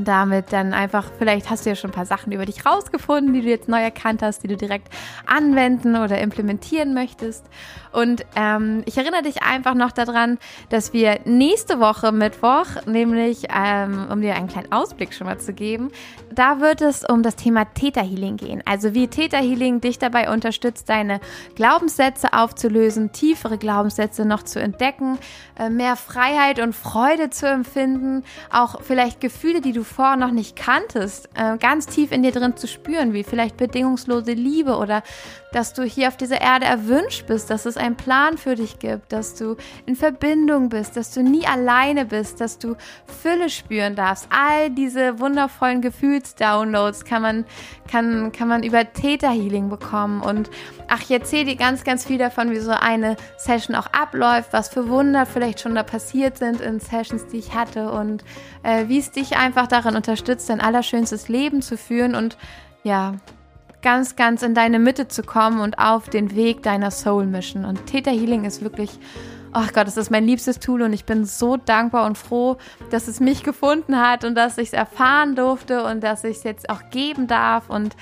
damit 0.04 0.52
dann 0.52 0.72
einfach, 0.72 1.06
vielleicht 1.18 1.50
hast 1.50 1.64
du 1.64 1.70
ja 1.70 1.76
schon 1.76 1.90
ein 1.90 1.94
paar 1.94 2.06
Sachen 2.06 2.32
über 2.32 2.46
dich 2.46 2.64
rausgefunden, 2.64 3.32
die 3.32 3.42
du 3.42 3.48
jetzt 3.48 3.68
neu 3.68 3.82
erkannt 3.82 4.22
hast, 4.22 4.42
die 4.42 4.48
du 4.48 4.56
direkt 4.56 4.88
anwenden 5.26 5.96
oder 5.96 6.20
implementieren 6.20 6.94
möchtest. 6.94 7.44
Und 7.92 8.24
ähm, 8.36 8.82
ich 8.86 8.96
erinnere 8.98 9.22
dich 9.22 9.42
einfach 9.42 9.74
noch 9.74 9.92
daran, 9.92 10.38
dass 10.68 10.92
wir 10.92 11.20
nächste 11.24 11.80
Woche 11.80 12.12
Mittwoch, 12.12 12.66
nämlich 12.86 13.44
ähm, 13.54 14.06
um 14.10 14.20
dir 14.20 14.34
einen 14.34 14.48
kleinen 14.48 14.72
Ausblick 14.72 15.14
schon 15.14 15.26
mal 15.26 15.38
zu 15.38 15.52
geben, 15.52 15.90
da 16.32 16.60
wird 16.60 16.82
es 16.82 17.04
um 17.04 17.22
das 17.22 17.36
Thema 17.36 17.64
Theta 17.64 18.00
Healing 18.00 18.36
gehen. 18.36 18.62
Also 18.64 18.94
wie 18.94 19.08
Theta 19.08 19.38
Healing 19.38 19.80
dich 19.80 19.98
dabei 19.98 20.30
unterstützt, 20.30 20.88
deine 20.88 21.20
Glaubenssätze 21.54 22.32
aufzulösen, 22.32 23.12
tiefere 23.12 23.58
Glaubenssätze 23.58 24.24
noch 24.24 24.42
zu 24.42 24.60
entdecken, 24.60 25.18
äh, 25.58 25.70
mehr 25.70 25.96
Freiheit 25.96 26.60
und 26.60 26.74
Freude 26.74 27.30
zu 27.30 27.48
empfinden, 27.48 28.24
auch 28.50 28.82
vielleicht 28.82 29.20
Gefühle, 29.20 29.60
die 29.60 29.72
du 29.72 29.82
vorher 29.82 30.16
noch 30.16 30.30
nicht 30.30 30.56
kanntest, 30.56 31.28
äh, 31.34 31.56
ganz 31.58 31.86
tief 31.86 32.12
in 32.12 32.22
dir 32.22 32.32
drin 32.32 32.56
zu 32.56 32.66
spüren, 32.66 33.12
wie 33.12 33.24
vielleicht 33.24 33.56
bedingungslose 33.56 34.32
Liebe 34.32 34.76
oder 34.76 35.02
dass 35.52 35.72
du 35.72 35.82
hier 35.82 36.08
auf 36.08 36.16
dieser 36.16 36.40
Erde 36.40 36.66
erwünscht 36.66 37.26
bist, 37.26 37.50
dass 37.50 37.64
es 37.64 37.77
einen 37.78 37.96
Plan 37.96 38.36
für 38.36 38.54
dich 38.54 38.78
gibt, 38.78 39.12
dass 39.12 39.34
du 39.34 39.56
in 39.86 39.96
Verbindung 39.96 40.68
bist, 40.68 40.96
dass 40.96 41.12
du 41.12 41.22
nie 41.22 41.46
alleine 41.46 42.04
bist, 42.04 42.40
dass 42.40 42.58
du 42.58 42.76
Fülle 43.22 43.48
spüren 43.48 43.94
darfst. 43.94 44.28
All 44.30 44.70
diese 44.70 45.18
wundervollen 45.20 45.80
Gefühlsdownloads 45.80 47.04
kann 47.04 47.22
man, 47.22 47.44
kann, 47.90 48.32
kann 48.32 48.48
man 48.48 48.62
über 48.62 48.92
Theta 48.92 49.30
Healing 49.30 49.68
bekommen. 49.68 50.20
Und 50.20 50.50
ach, 50.88 51.02
ich 51.02 51.10
erzähle 51.10 51.46
dir 51.46 51.56
ganz, 51.56 51.84
ganz 51.84 52.04
viel 52.04 52.18
davon, 52.18 52.50
wie 52.50 52.58
so 52.58 52.72
eine 52.72 53.16
Session 53.38 53.76
auch 53.76 53.86
abläuft, 53.92 54.52
was 54.52 54.68
für 54.68 54.88
Wunder 54.88 55.26
vielleicht 55.26 55.60
schon 55.60 55.74
da 55.74 55.82
passiert 55.82 56.38
sind 56.38 56.60
in 56.60 56.80
Sessions, 56.80 57.26
die 57.26 57.38
ich 57.38 57.54
hatte 57.54 57.90
und 57.92 58.24
äh, 58.62 58.88
wie 58.88 58.98
es 58.98 59.10
dich 59.10 59.36
einfach 59.36 59.66
darin 59.66 59.96
unterstützt, 59.96 60.50
dein 60.50 60.60
allerschönstes 60.60 61.28
Leben 61.28 61.62
zu 61.62 61.76
führen 61.76 62.14
und 62.14 62.36
ja, 62.82 63.14
ganz, 63.88 64.16
ganz 64.16 64.42
in 64.42 64.52
deine 64.52 64.78
Mitte 64.78 65.08
zu 65.08 65.22
kommen 65.22 65.60
und 65.60 65.78
auf 65.78 66.10
den 66.10 66.36
Weg 66.36 66.62
deiner 66.62 66.90
Soul 66.90 67.24
Mission. 67.24 67.64
Und 67.64 67.86
Theta 67.86 68.10
Healing 68.10 68.44
ist 68.44 68.60
wirklich, 68.60 68.90
oh 69.54 69.64
Gott, 69.72 69.88
es 69.88 69.96
ist 69.96 70.10
mein 70.10 70.26
liebstes 70.26 70.58
Tool 70.58 70.82
und 70.82 70.92
ich 70.92 71.06
bin 71.06 71.24
so 71.24 71.56
dankbar 71.56 72.04
und 72.04 72.18
froh, 72.18 72.58
dass 72.90 73.08
es 73.08 73.18
mich 73.18 73.44
gefunden 73.44 73.98
hat 73.98 74.24
und 74.24 74.34
dass 74.34 74.58
ich 74.58 74.68
es 74.68 74.72
erfahren 74.74 75.36
durfte 75.36 75.84
und 75.84 76.04
dass 76.04 76.22
ich 76.24 76.36
es 76.36 76.42
jetzt 76.42 76.68
auch 76.68 76.90
geben 76.90 77.28
darf 77.28 77.70
und 77.70 77.96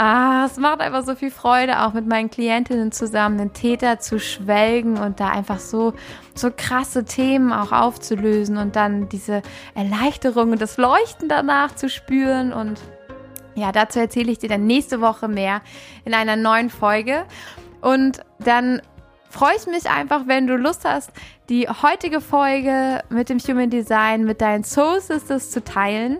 Ah, 0.00 0.44
es 0.46 0.56
macht 0.58 0.80
einfach 0.80 1.04
so 1.04 1.16
viel 1.16 1.32
Freude, 1.32 1.82
auch 1.84 1.92
mit 1.92 2.06
meinen 2.06 2.30
Klientinnen 2.30 2.92
zusammen 2.92 3.36
den 3.36 3.52
Täter 3.52 3.98
zu 3.98 4.20
schwelgen 4.20 4.96
und 4.96 5.18
da 5.18 5.30
einfach 5.30 5.58
so, 5.58 5.92
so 6.36 6.52
krasse 6.56 7.04
Themen 7.04 7.52
auch 7.52 7.72
aufzulösen 7.72 8.58
und 8.58 8.76
dann 8.76 9.08
diese 9.08 9.42
Erleichterung 9.74 10.52
und 10.52 10.62
das 10.62 10.76
Leuchten 10.76 11.28
danach 11.28 11.74
zu 11.74 11.88
spüren 11.88 12.52
und 12.52 12.80
ja, 13.58 13.72
dazu 13.72 13.98
erzähle 13.98 14.32
ich 14.32 14.38
dir 14.38 14.48
dann 14.48 14.66
nächste 14.66 15.00
Woche 15.00 15.28
mehr 15.28 15.60
in 16.04 16.14
einer 16.14 16.36
neuen 16.36 16.70
Folge. 16.70 17.24
Und 17.80 18.20
dann 18.38 18.80
freue 19.30 19.56
ich 19.56 19.66
mich 19.66 19.90
einfach, 19.90 20.26
wenn 20.26 20.46
du 20.46 20.56
Lust 20.56 20.84
hast, 20.84 21.10
die 21.48 21.68
heutige 21.68 22.20
Folge 22.20 23.02
mit 23.08 23.28
dem 23.28 23.38
Human 23.38 23.70
Design 23.70 24.24
mit 24.24 24.40
deinen 24.40 24.64
Soul 24.64 25.00
Sisters 25.00 25.50
zu 25.50 25.62
teilen. 25.62 26.18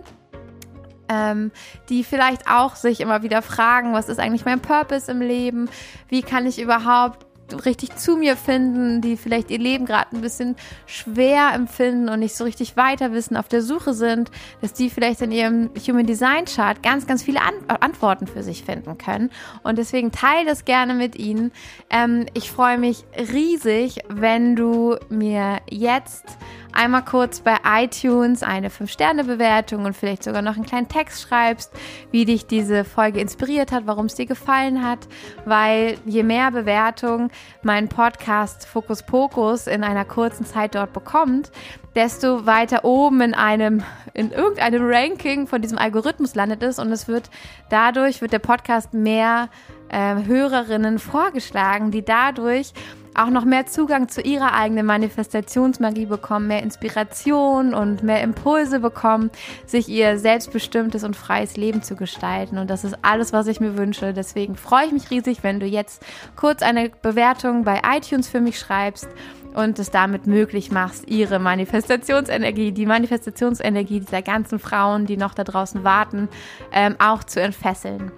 Ähm, 1.11 1.51
die 1.89 2.03
vielleicht 2.03 2.47
auch 2.47 2.75
sich 2.75 3.01
immer 3.01 3.23
wieder 3.23 3.41
fragen, 3.41 3.93
was 3.93 4.09
ist 4.09 4.19
eigentlich 4.19 4.45
mein 4.45 4.59
Purpose 4.59 5.09
im 5.09 5.21
Leben? 5.21 5.67
Wie 6.07 6.21
kann 6.21 6.45
ich 6.45 6.61
überhaupt 6.61 7.25
richtig 7.53 7.95
zu 7.95 8.15
mir 8.15 8.35
finden, 8.35 9.01
die 9.01 9.17
vielleicht 9.17 9.51
ihr 9.51 9.59
Leben 9.59 9.85
gerade 9.85 10.15
ein 10.15 10.21
bisschen 10.21 10.55
schwer 10.85 11.51
empfinden 11.53 12.09
und 12.09 12.19
nicht 12.19 12.35
so 12.35 12.43
richtig 12.43 12.77
weiter 12.77 13.11
wissen, 13.11 13.37
auf 13.37 13.47
der 13.47 13.61
Suche 13.61 13.93
sind, 13.93 14.31
dass 14.61 14.73
die 14.73 14.89
vielleicht 14.89 15.21
in 15.21 15.31
ihrem 15.31 15.69
Human 15.87 16.05
Design 16.05 16.45
Chart 16.45 16.81
ganz, 16.83 17.07
ganz 17.07 17.23
viele 17.23 17.41
An 17.41 17.53
Antworten 17.79 18.27
für 18.27 18.43
sich 18.43 18.63
finden 18.63 18.97
können. 18.97 19.29
Und 19.63 19.77
deswegen 19.77 20.11
teile 20.11 20.45
das 20.45 20.65
gerne 20.65 20.93
mit 20.93 21.17
ihnen. 21.17 21.51
Ähm, 21.89 22.25
ich 22.33 22.51
freue 22.51 22.77
mich 22.77 23.05
riesig, 23.17 23.99
wenn 24.09 24.55
du 24.55 24.97
mir 25.09 25.59
jetzt 25.69 26.25
einmal 26.73 27.03
kurz 27.03 27.41
bei 27.41 27.57
iTunes 27.65 28.43
eine 28.43 28.69
5-Sterne-Bewertung 28.69 29.85
und 29.85 29.95
vielleicht 29.95 30.23
sogar 30.23 30.41
noch 30.41 30.55
einen 30.55 30.65
kleinen 30.65 30.87
Text 30.87 31.21
schreibst, 31.21 31.71
wie 32.11 32.25
dich 32.25 32.45
diese 32.47 32.83
Folge 32.83 33.19
inspiriert 33.19 33.71
hat, 33.71 33.87
warum 33.87 34.05
es 34.05 34.15
dir 34.15 34.25
gefallen 34.25 34.83
hat, 34.85 35.07
weil 35.45 35.97
je 36.05 36.23
mehr 36.23 36.51
Bewertung 36.51 37.29
mein 37.63 37.89
Podcast 37.89 38.65
Fokus 38.65 39.03
Pokus 39.03 39.67
in 39.67 39.83
einer 39.83 40.05
kurzen 40.05 40.45
Zeit 40.45 40.75
dort 40.75 40.93
bekommt, 40.93 41.51
desto 41.95 42.45
weiter 42.45 42.85
oben 42.85 43.21
in 43.21 43.33
einem, 43.33 43.83
in 44.13 44.31
irgendeinem 44.31 44.83
Ranking 44.85 45.47
von 45.47 45.61
diesem 45.61 45.77
Algorithmus 45.77 46.35
landet 46.35 46.63
es 46.63 46.79
und 46.79 46.91
es 46.91 47.07
wird 47.07 47.29
dadurch 47.69 48.21
wird 48.21 48.31
der 48.31 48.39
Podcast 48.39 48.93
mehr 48.93 49.49
äh, 49.89 50.23
Hörerinnen 50.23 50.99
vorgeschlagen, 50.99 51.91
die 51.91 52.05
dadurch 52.05 52.73
auch 53.19 53.29
noch 53.29 53.45
mehr 53.45 53.65
Zugang 53.65 54.07
zu 54.07 54.21
ihrer 54.21 54.53
eigenen 54.53 54.85
Manifestationsmagie 54.85 56.05
bekommen, 56.05 56.47
mehr 56.47 56.63
Inspiration 56.63 57.73
und 57.73 58.03
mehr 58.03 58.21
Impulse 58.21 58.79
bekommen, 58.79 59.29
sich 59.65 59.89
ihr 59.89 60.17
selbstbestimmtes 60.17 61.03
und 61.03 61.15
freies 61.15 61.57
Leben 61.57 61.81
zu 61.83 61.95
gestalten. 61.95 62.57
Und 62.57 62.69
das 62.69 62.83
ist 62.83 62.97
alles, 63.01 63.33
was 63.33 63.47
ich 63.47 63.59
mir 63.59 63.77
wünsche. 63.77 64.13
Deswegen 64.13 64.55
freue 64.55 64.85
ich 64.85 64.91
mich 64.91 65.11
riesig, 65.11 65.43
wenn 65.43 65.59
du 65.59 65.65
jetzt 65.65 66.03
kurz 66.35 66.61
eine 66.61 66.89
Bewertung 66.89 67.63
bei 67.63 67.81
iTunes 67.95 68.29
für 68.29 68.41
mich 68.41 68.57
schreibst 68.59 69.07
und 69.53 69.79
es 69.79 69.91
damit 69.91 70.27
möglich 70.27 70.71
machst, 70.71 71.09
ihre 71.09 71.39
Manifestationsenergie, 71.39 72.71
die 72.71 72.85
Manifestationsenergie 72.85 73.99
dieser 73.99 74.21
ganzen 74.21 74.59
Frauen, 74.59 75.05
die 75.05 75.17
noch 75.17 75.33
da 75.33 75.43
draußen 75.43 75.83
warten, 75.83 76.29
ähm, 76.71 76.95
auch 76.99 77.23
zu 77.23 77.41
entfesseln. 77.41 78.11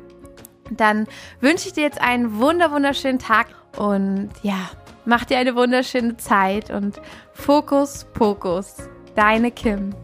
Dann 0.69 1.07
wünsche 1.39 1.67
ich 1.67 1.73
dir 1.73 1.83
jetzt 1.83 2.01
einen 2.01 2.37
wunder 2.39 2.71
wunderschönen 2.71 3.19
Tag 3.19 3.47
und 3.77 4.29
ja, 4.43 4.69
Mach 5.05 5.25
dir 5.25 5.37
eine 5.37 5.55
wunderschöne 5.55 6.17
Zeit 6.17 6.69
und 6.69 7.01
Fokus, 7.33 8.05
Pokus, 8.13 8.75
deine 9.15 9.51
Kim. 9.51 9.95